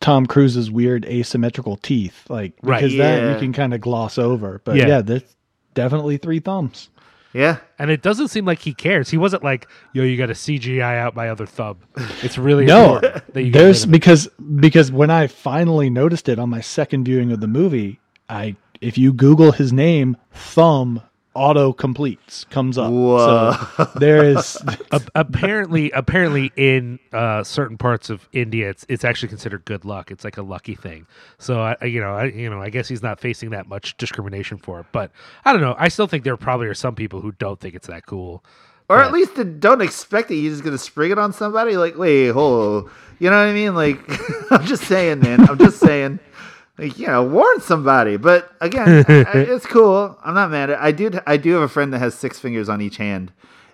Tom 0.02 0.26
Cruise's 0.26 0.70
weird 0.70 1.06
asymmetrical 1.06 1.76
teeth, 1.78 2.24
like 2.30 2.54
Right. 2.62 2.82
because 2.82 2.98
that 2.98 3.34
you 3.34 3.40
can 3.40 3.54
kind 3.54 3.74
of 3.74 3.82
gloss 3.82 4.18
over. 4.18 4.62
But 4.64 4.76
Yeah. 4.76 4.88
yeah, 4.88 5.02
that's 5.02 5.36
definitely 5.74 6.18
three 6.18 6.40
thumbs. 6.40 6.90
Yeah. 7.34 7.58
And 7.78 7.92
it 7.92 8.02
doesn't 8.02 8.30
seem 8.30 8.46
like 8.46 8.60
he 8.60 8.74
cares. 8.74 9.10
He 9.10 9.18
wasn't 9.18 9.44
like, 9.44 9.68
"Yo, 9.94 10.04
you 10.04 10.18
got 10.18 10.28
to 10.28 10.34
CGI 10.36 10.98
out 10.98 11.16
my 11.16 11.30
other 11.30 11.46
thumb." 11.46 11.78
It's 12.24 12.38
really 12.38 12.66
No, 12.66 13.00
that 13.00 13.44
you 13.44 13.52
there's 13.52 13.82
rid 13.82 13.84
of 13.84 13.90
it. 13.90 13.92
because 13.92 14.30
because 14.60 14.92
when 14.92 15.10
I 15.12 15.28
finally 15.28 15.90
noticed 15.90 16.30
it 16.30 16.40
on 16.40 16.50
my 16.50 16.62
second 16.62 17.04
viewing 17.04 17.32
of 17.32 17.40
the 17.40 17.48
movie, 17.48 18.00
I 18.30 18.56
if 18.82 18.98
you 18.98 19.12
Google 19.14 19.52
his 19.52 19.74
name, 19.74 20.16
thumb 20.32 21.02
auto 21.38 21.72
completes 21.72 22.44
comes 22.46 22.78
up. 22.78 22.92
Whoa. 22.92 23.54
So 23.78 23.86
there 24.00 24.24
is 24.26 24.58
A- 24.92 25.02
apparently 25.16 25.92
apparently 25.92 26.52
in 26.56 27.00
uh, 27.14 27.44
certain 27.44 27.78
parts 27.78 28.10
of 28.10 28.28
India 28.34 28.70
it's 28.70 28.86
it's 28.90 29.06
actually 29.06 29.30
considered 29.30 29.64
good 29.66 29.86
luck. 29.86 30.10
It's 30.12 30.24
like 30.24 30.38
a 30.38 30.42
lucky 30.42 30.76
thing. 30.76 31.06
So 31.38 31.62
I 31.62 31.76
I- 31.82 31.86
you 31.86 32.02
know 32.02 32.14
I 32.16 32.26
you 32.26 32.50
know 32.50 32.62
I 32.62 32.70
guess 32.70 32.88
he's 32.88 33.04
not 33.04 33.20
facing 33.20 33.52
that 33.52 33.68
much 33.68 33.96
discrimination 33.98 34.58
for 34.58 34.80
it. 34.80 34.88
But 34.92 35.12
I 35.46 35.52
don't 35.54 35.62
know. 35.62 35.76
I 35.78 35.88
still 35.90 36.08
think 36.08 36.24
there 36.24 36.36
probably 36.38 36.68
are 36.68 36.74
some 36.74 36.96
people 36.96 37.22
who 37.22 37.32
don't 37.34 37.60
think 37.60 37.76
it's 37.76 37.88
that 37.88 38.06
cool. 38.06 38.44
Or 38.90 39.02
at 39.02 39.12
least 39.12 39.34
don't 39.60 39.82
expect 39.82 40.30
that 40.30 40.36
he's 40.36 40.54
just 40.54 40.64
gonna 40.64 40.78
spring 40.78 41.12
it 41.12 41.20
on 41.20 41.34
somebody. 41.34 41.76
Like, 41.76 41.98
wait, 41.98 42.30
hold, 42.30 42.90
you 43.20 43.30
know 43.30 43.36
what 43.38 43.50
I 43.50 43.54
mean? 43.54 43.76
Like, 43.76 44.00
I'm 44.52 44.66
just 44.66 44.84
saying, 44.86 45.20
man. 45.20 45.42
I'm 45.50 45.58
just 45.58 45.78
saying, 45.80 46.20
like, 46.78 46.98
you 47.00 47.08
know, 47.08 47.24
warn 47.24 47.60
somebody. 47.62 48.18
But 48.18 48.52
again, 48.62 49.06
I, 49.08 49.14
I- 49.14 49.32
it's 49.40 49.66
cool. 49.66 50.18
I'm 50.24 50.34
not 50.34 50.52
mad. 50.52 50.70
at 50.70 50.80
I 50.82 50.92
do. 50.92 51.12
I 51.26 51.38
do 51.38 51.54
have 51.54 51.64
a 51.64 51.68
friend 51.68 51.94
that 51.94 52.00
has 52.00 52.14
six 52.16 52.40
fingers 52.40 52.70
on 52.70 52.82
each 52.82 52.98
hand, 52.98 53.32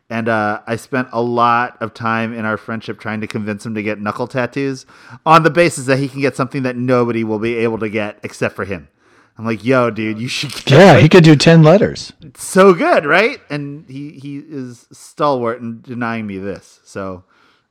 and 0.10 0.30
uh, 0.30 0.62
I 0.68 0.76
spent 0.78 1.08
a 1.12 1.22
lot 1.22 1.78
of 1.82 1.94
time 1.94 2.34
in 2.34 2.46
our 2.46 2.58
friendship 2.58 3.00
trying 3.00 3.22
to 3.22 3.28
convince 3.28 3.66
him 3.66 3.76
to 3.76 3.84
get 3.84 4.00
knuckle 4.00 4.28
tattoos 4.28 4.86
on 5.26 5.44
the 5.44 5.50
basis 5.50 5.86
that 5.88 5.98
he 6.00 6.08
can 6.08 6.22
get 6.22 6.36
something 6.36 6.64
that 6.64 6.76
nobody 6.76 7.24
will 7.24 7.40
be 7.40 7.56
able 7.58 7.80
to 7.80 7.90
get 7.90 8.20
except 8.24 8.56
for 8.56 8.66
him. 8.66 8.88
I'm 9.36 9.46
like, 9.46 9.66
yo, 9.66 9.90
dude, 9.90 10.20
you 10.20 10.28
should 10.28 10.52
get 10.54 10.70
yeah, 10.78 10.98
he 11.00 11.10
could 11.10 11.24
do 11.24 11.36
ten 11.36 11.64
letters. 11.64 12.14
It's 12.22 12.44
so 12.44 12.74
good, 12.76 13.04
right? 13.06 13.40
And 13.50 13.84
he 13.90 14.12
he 14.12 14.38
is 14.38 14.88
stalwart 14.92 15.60
in 15.60 15.82
denying 15.82 16.28
me 16.28 16.38
this, 16.38 16.80
so 16.84 17.24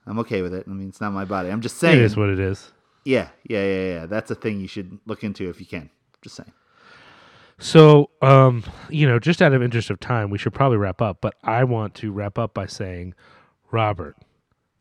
I'm 0.04 0.18
okay 0.18 0.42
with 0.42 0.52
it. 0.52 0.64
I 0.66 0.70
mean, 0.70 0.88
it's 0.88 1.00
not 1.00 1.12
my 1.12 1.24
body. 1.24 1.50
I'm 1.50 1.60
just 1.60 1.78
saying. 1.78 1.98
It 1.98 2.02
is 2.02 2.16
what 2.16 2.30
it 2.30 2.40
is. 2.40 2.72
Yeah, 3.05 3.29
yeah, 3.49 3.65
yeah, 3.65 3.85
yeah. 3.85 4.07
That's 4.07 4.31
a 4.31 4.35
thing 4.35 4.61
you 4.61 4.69
should 4.69 4.99
look 5.07 5.24
into 5.24 5.49
if 5.49 5.61
you 5.61 5.66
can. 5.66 5.91
Just 6.23 6.37
saying. 6.37 6.53
So, 7.59 8.11
um, 8.23 8.65
you 8.89 9.07
know, 9.07 9.19
just 9.19 9.41
out 9.41 9.53
of 9.53 9.62
interest 9.62 9.91
of 9.91 10.01
time, 10.01 10.31
we 10.31 10.39
should 10.39 10.53
probably 10.53 10.79
wrap 10.79 11.01
up. 11.01 11.19
But 11.20 11.35
I 11.45 11.65
want 11.65 11.95
to 11.97 12.11
wrap 12.11 12.39
up 12.39 12.55
by 12.55 12.66
saying, 12.66 13.15
Robert, 13.70 14.16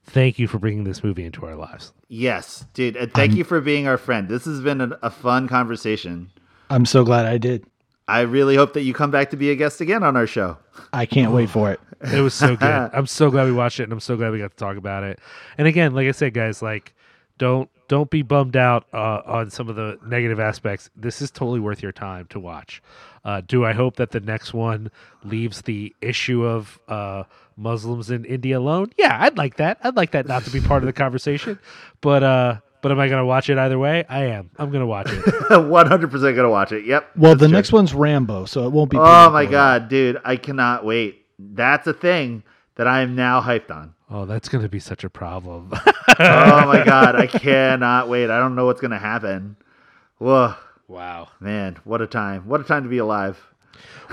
thank 0.03 0.39
you 0.39 0.47
for 0.47 0.57
bringing 0.57 0.83
this 0.83 1.03
movie 1.03 1.23
into 1.23 1.45
our 1.45 1.55
lives. 1.55 1.93
Yes, 2.07 2.65
dude. 2.73 2.95
And 2.95 3.13
thank 3.13 3.33
you 3.33 3.43
for 3.43 3.61
being 3.61 3.87
our 3.87 3.97
friend. 3.97 4.27
This 4.27 4.45
has 4.45 4.61
been 4.61 4.81
a, 4.81 4.97
a 5.03 5.09
fun 5.09 5.47
conversation. 5.47 6.31
I'm 6.69 6.85
so 6.85 7.03
glad 7.03 7.25
I 7.25 7.37
did. 7.37 7.65
I 8.07 8.21
really 8.21 8.55
hope 8.55 8.73
that 8.73 8.81
you 8.81 8.93
come 8.93 9.11
back 9.11 9.29
to 9.29 9.37
be 9.37 9.51
a 9.51 9.55
guest 9.55 9.79
again 9.79 10.03
on 10.03 10.17
our 10.17 10.27
show. 10.27 10.57
I 10.91 11.05
can't 11.05 11.31
wait 11.31 11.49
for 11.49 11.71
it. 11.71 11.79
It 12.01 12.19
was 12.19 12.33
so 12.33 12.55
good. 12.55 12.67
I'm 12.93 13.07
so 13.07 13.29
glad 13.29 13.45
we 13.45 13.53
watched 13.53 13.79
it, 13.79 13.83
and 13.83 13.93
I'm 13.93 13.99
so 13.99 14.17
glad 14.17 14.31
we 14.31 14.39
got 14.39 14.51
to 14.51 14.57
talk 14.57 14.75
about 14.75 15.03
it. 15.03 15.19
And 15.57 15.67
again, 15.67 15.93
like 15.93 16.07
I 16.07 16.11
said, 16.11 16.33
guys, 16.33 16.61
like 16.61 16.93
don't 17.37 17.69
don't 17.91 18.09
be 18.09 18.21
bummed 18.21 18.55
out 18.55 18.85
uh, 18.93 19.21
on 19.25 19.49
some 19.49 19.67
of 19.67 19.75
the 19.75 19.99
negative 20.07 20.39
aspects. 20.39 20.89
This 20.95 21.21
is 21.21 21.29
totally 21.29 21.59
worth 21.59 21.83
your 21.83 21.91
time 21.91 22.25
to 22.27 22.39
watch. 22.39 22.81
Uh, 23.25 23.41
do 23.45 23.65
I 23.65 23.73
hope 23.73 23.97
that 23.97 24.11
the 24.11 24.21
next 24.21 24.53
one 24.53 24.89
leaves 25.25 25.63
the 25.63 25.93
issue 25.99 26.45
of 26.45 26.79
uh, 26.87 27.23
Muslims 27.57 28.09
in 28.09 28.23
India 28.23 28.57
alone? 28.57 28.93
Yeah, 28.97 29.17
I'd 29.19 29.37
like 29.37 29.57
that. 29.57 29.77
I'd 29.83 29.97
like 29.97 30.11
that 30.11 30.25
not 30.25 30.45
to 30.45 30.51
be 30.51 30.61
part 30.61 30.83
of 30.83 30.87
the 30.87 30.93
conversation. 30.93 31.59
But 31.99 32.23
uh, 32.23 32.57
but 32.81 32.93
am 32.93 32.99
I 33.01 33.09
going 33.09 33.19
to 33.19 33.25
watch 33.25 33.49
it 33.49 33.57
either 33.57 33.77
way? 33.77 34.05
I 34.07 34.27
am. 34.27 34.51
I'm 34.57 34.69
going 34.69 34.79
to 34.79 34.87
watch 34.87 35.11
it. 35.11 35.25
100% 35.25 36.35
gonna 36.35 36.49
watch 36.49 36.71
it. 36.71 36.85
Yep. 36.85 37.17
Well, 37.17 37.31
that's 37.31 37.41
the 37.41 37.47
true. 37.47 37.57
next 37.57 37.73
one's 37.73 37.93
Rambo, 37.93 38.45
so 38.45 38.67
it 38.67 38.71
won't 38.71 38.89
be. 38.89 38.95
Oh 38.97 39.29
my 39.31 39.45
god, 39.45 39.89
dude! 39.89 40.17
I 40.23 40.37
cannot 40.37 40.85
wait. 40.85 41.25
That's 41.37 41.87
a 41.87 41.93
thing 41.93 42.43
that 42.81 42.87
I 42.87 43.01
am 43.01 43.13
now 43.13 43.41
hyped 43.41 43.69
on. 43.69 43.93
Oh, 44.09 44.25
that's 44.25 44.49
going 44.49 44.63
to 44.63 44.67
be 44.67 44.79
such 44.79 45.03
a 45.03 45.09
problem. 45.09 45.69
oh 45.75 46.65
my 46.65 46.81
god, 46.83 47.15
I 47.15 47.27
cannot 47.27 48.09
wait. 48.09 48.31
I 48.31 48.39
don't 48.39 48.55
know 48.55 48.65
what's 48.65 48.81
gonna 48.81 48.97
happen. 48.97 49.55
Whoa, 50.17 50.55
wow. 50.87 51.27
man, 51.39 51.77
what 51.83 52.01
a 52.01 52.07
time! 52.07 52.47
What 52.47 52.59
a 52.59 52.63
time 52.63 52.81
to 52.81 52.89
be 52.89 52.97
alive. 52.97 53.39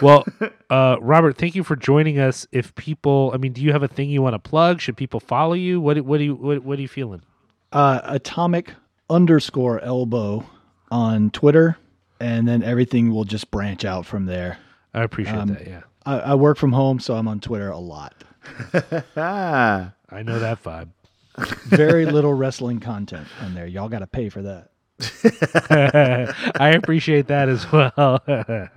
Well, 0.02 0.26
uh, 0.70 0.96
Robert, 1.00 1.38
thank 1.38 1.54
you 1.54 1.64
for 1.64 1.76
joining 1.76 2.18
us. 2.18 2.46
If 2.52 2.74
people, 2.74 3.30
I 3.32 3.38
mean, 3.38 3.54
do 3.54 3.62
you 3.62 3.72
have 3.72 3.82
a 3.82 3.88
thing 3.88 4.10
you 4.10 4.20
want 4.20 4.34
to 4.34 4.38
plug? 4.38 4.82
Should 4.82 4.98
people 4.98 5.18
follow 5.18 5.54
you? 5.54 5.80
What 5.80 5.98
what 6.02 6.18
do 6.18 6.24
you 6.24 6.34
what, 6.34 6.62
what 6.62 6.78
are 6.78 6.82
you 6.82 6.88
feeling? 6.88 7.22
Uh, 7.72 8.02
atomic 8.04 8.74
underscore 9.08 9.80
elbow 9.80 10.44
on 10.90 11.30
Twitter, 11.30 11.78
and 12.20 12.46
then 12.46 12.62
everything 12.62 13.14
will 13.14 13.24
just 13.24 13.50
branch 13.50 13.86
out 13.86 14.04
from 14.04 14.26
there. 14.26 14.58
I 14.92 15.04
appreciate 15.04 15.46
that. 15.46 15.66
Yeah, 15.66 15.80
I, 16.04 16.18
I 16.18 16.34
work 16.34 16.58
from 16.58 16.72
home, 16.72 17.00
so 17.00 17.14
I'm 17.14 17.28
on 17.28 17.40
Twitter 17.40 17.70
a 17.70 17.78
lot. 17.78 18.24
I 19.16 20.22
know 20.22 20.38
that 20.38 20.62
vibe. 20.62 20.88
Very 21.66 22.06
little 22.06 22.34
wrestling 22.34 22.80
content 22.80 23.28
on 23.42 23.54
there. 23.54 23.66
Y'all 23.66 23.88
got 23.88 24.00
to 24.00 24.06
pay 24.06 24.28
for 24.28 24.42
that. 24.42 24.70
I 26.60 26.70
appreciate 26.70 27.28
that 27.28 27.48
as 27.48 27.70
well. 27.70 28.20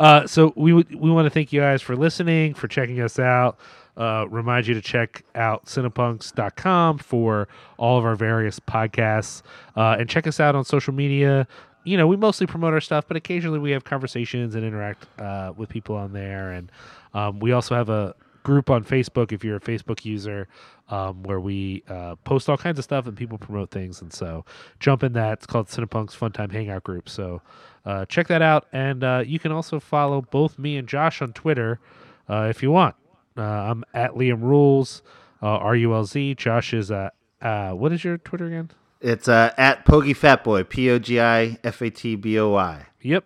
uh, 0.00 0.26
so 0.26 0.52
we 0.56 0.72
would- 0.72 0.94
we 0.94 1.10
want 1.10 1.26
to 1.26 1.30
thank 1.30 1.52
you 1.52 1.60
guys 1.60 1.82
for 1.82 1.94
listening, 1.96 2.54
for 2.54 2.66
checking 2.68 3.00
us 3.00 3.18
out. 3.18 3.58
Uh, 3.96 4.24
remind 4.30 4.66
you 4.66 4.74
to 4.74 4.80
check 4.80 5.22
out 5.34 5.66
cinepunks.com 5.66 6.98
for 6.98 7.48
all 7.76 7.98
of 7.98 8.04
our 8.04 8.14
various 8.16 8.58
podcasts 8.58 9.42
uh, 9.76 9.96
and 9.98 10.08
check 10.08 10.26
us 10.26 10.40
out 10.40 10.54
on 10.54 10.64
social 10.64 10.94
media. 10.94 11.46
You 11.84 11.96
know, 11.96 12.06
we 12.06 12.16
mostly 12.16 12.46
promote 12.46 12.72
our 12.72 12.80
stuff, 12.80 13.04
but 13.08 13.16
occasionally 13.16 13.58
we 13.58 13.70
have 13.72 13.84
conversations 13.84 14.54
and 14.54 14.64
interact 14.64 15.06
uh, 15.20 15.52
with 15.56 15.68
people 15.68 15.96
on 15.96 16.12
there. 16.12 16.52
And 16.52 16.70
um, 17.14 17.40
we 17.40 17.52
also 17.52 17.74
have 17.74 17.88
a 17.88 18.14
group 18.42 18.70
on 18.70 18.84
Facebook 18.84 19.32
if 19.32 19.44
you're 19.44 19.56
a 19.56 19.60
Facebook 19.60 20.04
user 20.04 20.48
um, 20.88 21.22
where 21.22 21.40
we 21.40 21.82
uh, 21.88 22.16
post 22.24 22.48
all 22.48 22.56
kinds 22.56 22.78
of 22.78 22.84
stuff 22.84 23.06
and 23.06 23.16
people 23.16 23.38
promote 23.38 23.70
things. 23.70 24.00
And 24.00 24.12
so 24.12 24.44
jump 24.78 25.02
in 25.02 25.12
that. 25.14 25.34
It's 25.34 25.46
called 25.46 25.68
Cinepunks 25.68 26.12
Fun 26.12 26.32
Time 26.32 26.50
Hangout 26.50 26.84
Group. 26.84 27.08
So 27.08 27.42
uh, 27.84 28.06
check 28.06 28.28
that 28.28 28.42
out. 28.42 28.66
And 28.72 29.04
uh, 29.04 29.22
you 29.26 29.38
can 29.38 29.52
also 29.52 29.80
follow 29.80 30.22
both 30.22 30.58
me 30.58 30.76
and 30.76 30.88
Josh 30.88 31.22
on 31.22 31.32
Twitter 31.32 31.80
uh, 32.28 32.48
if 32.50 32.62
you 32.62 32.70
want. 32.70 32.96
Uh, 33.36 33.42
I'm 33.42 33.84
at 33.94 34.12
Liam 34.12 34.42
Rules, 34.42 35.02
uh, 35.42 35.46
R 35.46 35.76
U 35.76 35.94
L 35.94 36.04
Z. 36.04 36.34
Josh 36.34 36.74
is, 36.74 36.90
what 36.90 37.92
is 37.92 38.04
your 38.04 38.18
Twitter 38.18 38.46
again? 38.46 38.70
it's 39.00 39.28
uh, 39.28 39.52
at 39.56 39.84
Pogi 39.86 40.14
Fat 40.14 40.44
Boy, 40.44 40.62
P 40.62 40.90
O 40.90 40.98
G 40.98 41.20
I 41.20 41.58
F 41.64 41.80
A 41.82 41.90
T 41.90 42.16
B 42.16 42.38
O 42.38 42.54
I. 42.54 42.86
Yep. 43.00 43.24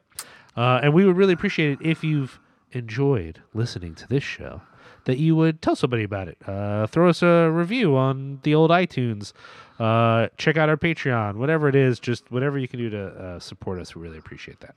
Uh, 0.57 0.81
and 0.83 0.95
we 0.95 1.05
would 1.05 1.17
really 1.17 1.33
appreciate 1.33 1.73
it 1.73 1.79
if 1.83 2.05
you've 2.05 2.39
enjoyed 2.73 3.43
listening 3.53 3.95
to 3.97 4.07
this 4.07 4.23
show, 4.23 4.63
that 5.05 5.19
you 5.19 5.37
would 5.37 5.63
tell 5.63 5.77
somebody 5.77 6.05
about 6.05 6.29
it. 6.29 6.39
Uh, 6.47 6.87
throw 6.87 7.09
us 7.09 7.23
a 7.23 7.51
review 7.51 7.97
on 7.97 8.41
the 8.43 8.55
old 8.55 8.71
iTunes. 8.71 9.33
Uh, 9.79 10.29
check 10.37 10.57
out 10.57 10.69
our 10.69 10.77
Patreon, 10.77 11.37
whatever 11.37 11.69
it 11.69 11.75
is, 11.75 11.99
just 11.99 12.31
whatever 12.31 12.59
you 12.59 12.69
can 12.69 12.79
do 12.79 12.91
to 12.91 13.07
uh, 13.07 13.39
support 13.39 13.81
us. 13.81 13.95
We 13.95 14.03
really 14.03 14.19
appreciate 14.19 14.61
that. 14.61 14.75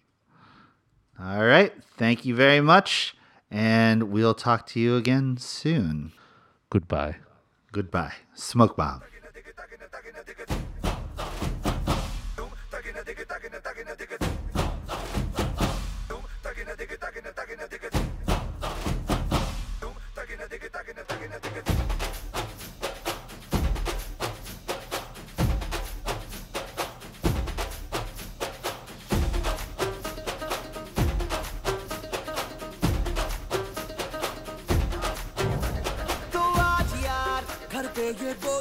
All 1.20 1.45
right, 1.45 1.74
thank 1.98 2.26
you 2.26 2.36
very 2.36 2.62
much, 2.62 3.16
and 3.49 4.04
we'll 4.12 4.36
talk 4.36 4.68
to 4.68 4.80
you 4.80 4.95
again 4.95 5.38
soon. 5.38 6.12
Goodbye. 6.70 7.18
Goodbye, 7.72 8.14
Smoke 8.34 8.76
Bomb. 8.76 9.02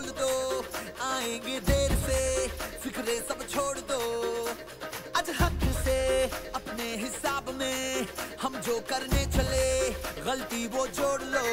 बोल 0.06 0.14
दो। 0.18 0.64
आएँगे 1.02 1.60
देर 1.60 1.90
से, 2.06 2.48
फिक्रे 2.82 3.18
सब 3.28 3.46
छोड़ 3.48 3.78
दो। 3.78 4.00
आज 5.16 5.30
हक 5.40 5.60
से, 5.84 5.98
अपने 6.54 6.96
हिसाब 6.96 7.54
में 7.54 8.06
हम 8.42 8.60
जो 8.60 8.78
करने 8.80 9.24
चले, 9.26 9.90
गलती 10.22 10.66
वो 10.66 10.86
जोड़ 10.86 11.22
लो। 11.22 11.46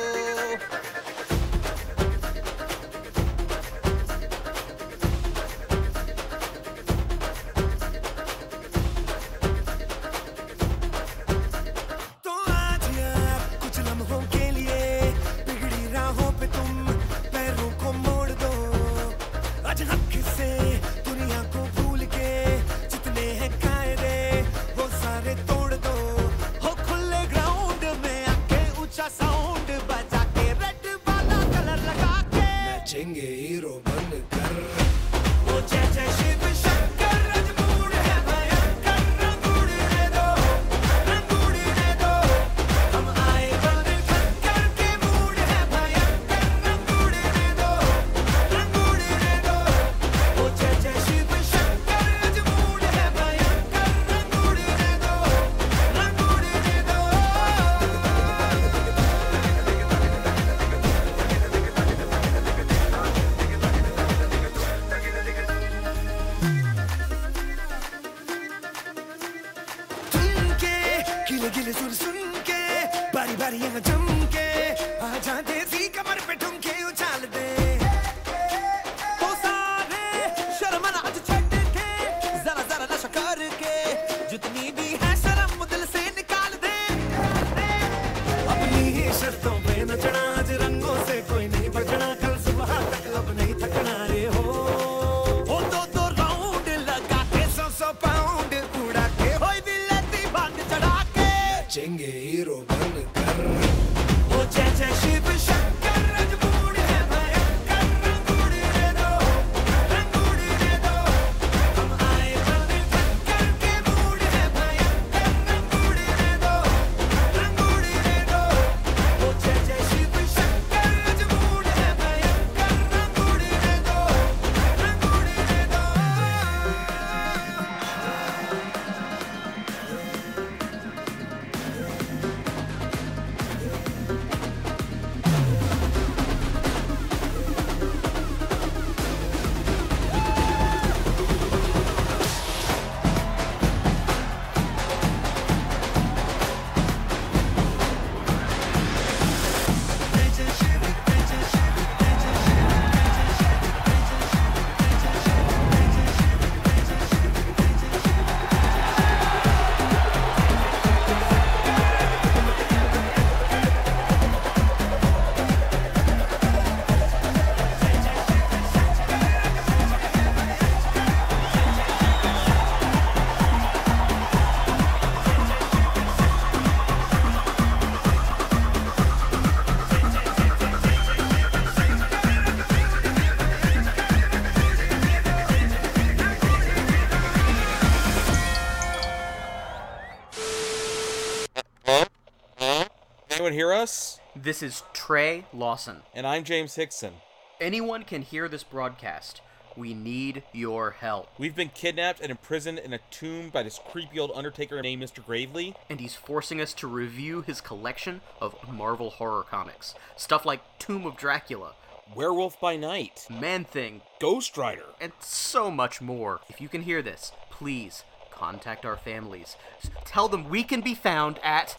Anyone 193.43 193.57
hear 193.57 193.73
us? 193.73 194.21
This 194.33 194.63
is 194.63 194.83
Trey 194.93 195.43
Lawson. 195.51 196.03
And 196.13 196.25
I'm 196.25 196.45
James 196.45 196.75
Hickson. 196.75 197.15
Anyone 197.59 198.03
can 198.03 198.21
hear 198.21 198.47
this 198.47 198.63
broadcast. 198.63 199.41
We 199.75 199.93
need 199.93 200.43
your 200.53 200.91
help. 200.91 201.27
We've 201.37 201.53
been 201.53 201.67
kidnapped 201.67 202.21
and 202.21 202.31
imprisoned 202.31 202.79
in 202.79 202.93
a 202.93 203.01
tomb 203.11 203.49
by 203.49 203.63
this 203.63 203.81
creepy 203.85 204.17
old 204.17 204.31
undertaker 204.33 204.81
named 204.81 205.03
Mr. 205.03 205.21
Gravely. 205.21 205.75
And 205.89 205.99
he's 205.99 206.15
forcing 206.15 206.61
us 206.61 206.73
to 206.75 206.87
review 206.87 207.41
his 207.41 207.59
collection 207.59 208.21
of 208.39 208.55
Marvel 208.71 209.09
horror 209.09 209.43
comics. 209.43 209.93
Stuff 210.15 210.45
like 210.45 210.61
Tomb 210.79 211.05
of 211.05 211.17
Dracula, 211.17 211.73
Werewolf 212.15 212.61
by 212.61 212.77
Night. 212.77 213.27
Man 213.29 213.65
Thing, 213.65 214.03
Ghost 214.21 214.55
Rider. 214.55 214.85
and 215.01 215.11
so 215.19 215.69
much 215.69 215.99
more. 215.99 216.39
If 216.47 216.61
you 216.61 216.69
can 216.69 216.83
hear 216.83 217.01
this, 217.01 217.33
please 217.51 218.05
contact 218.31 218.85
our 218.85 218.95
families. 218.95 219.57
Tell 220.05 220.29
them 220.29 220.47
we 220.49 220.63
can 220.63 220.79
be 220.79 220.95
found 220.95 221.41
at. 221.43 221.75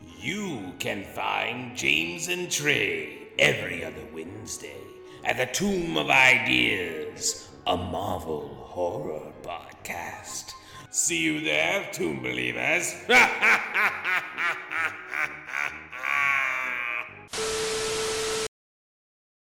You 0.00 0.72
can 0.78 1.04
find 1.04 1.76
James 1.76 2.28
and 2.28 2.50
Trey 2.50 3.28
every 3.38 3.84
other 3.84 4.04
Wednesday 4.12 4.76
at 5.24 5.36
the 5.36 5.46
Tomb 5.46 5.96
of 5.96 6.10
Ideas, 6.10 7.48
a 7.66 7.76
Marvel 7.76 8.48
horror 8.48 9.32
podcast. 9.42 10.52
See 10.90 11.22
you 11.22 11.40
there, 11.40 11.88
Tomb 11.92 12.22
Believers. 12.22 12.94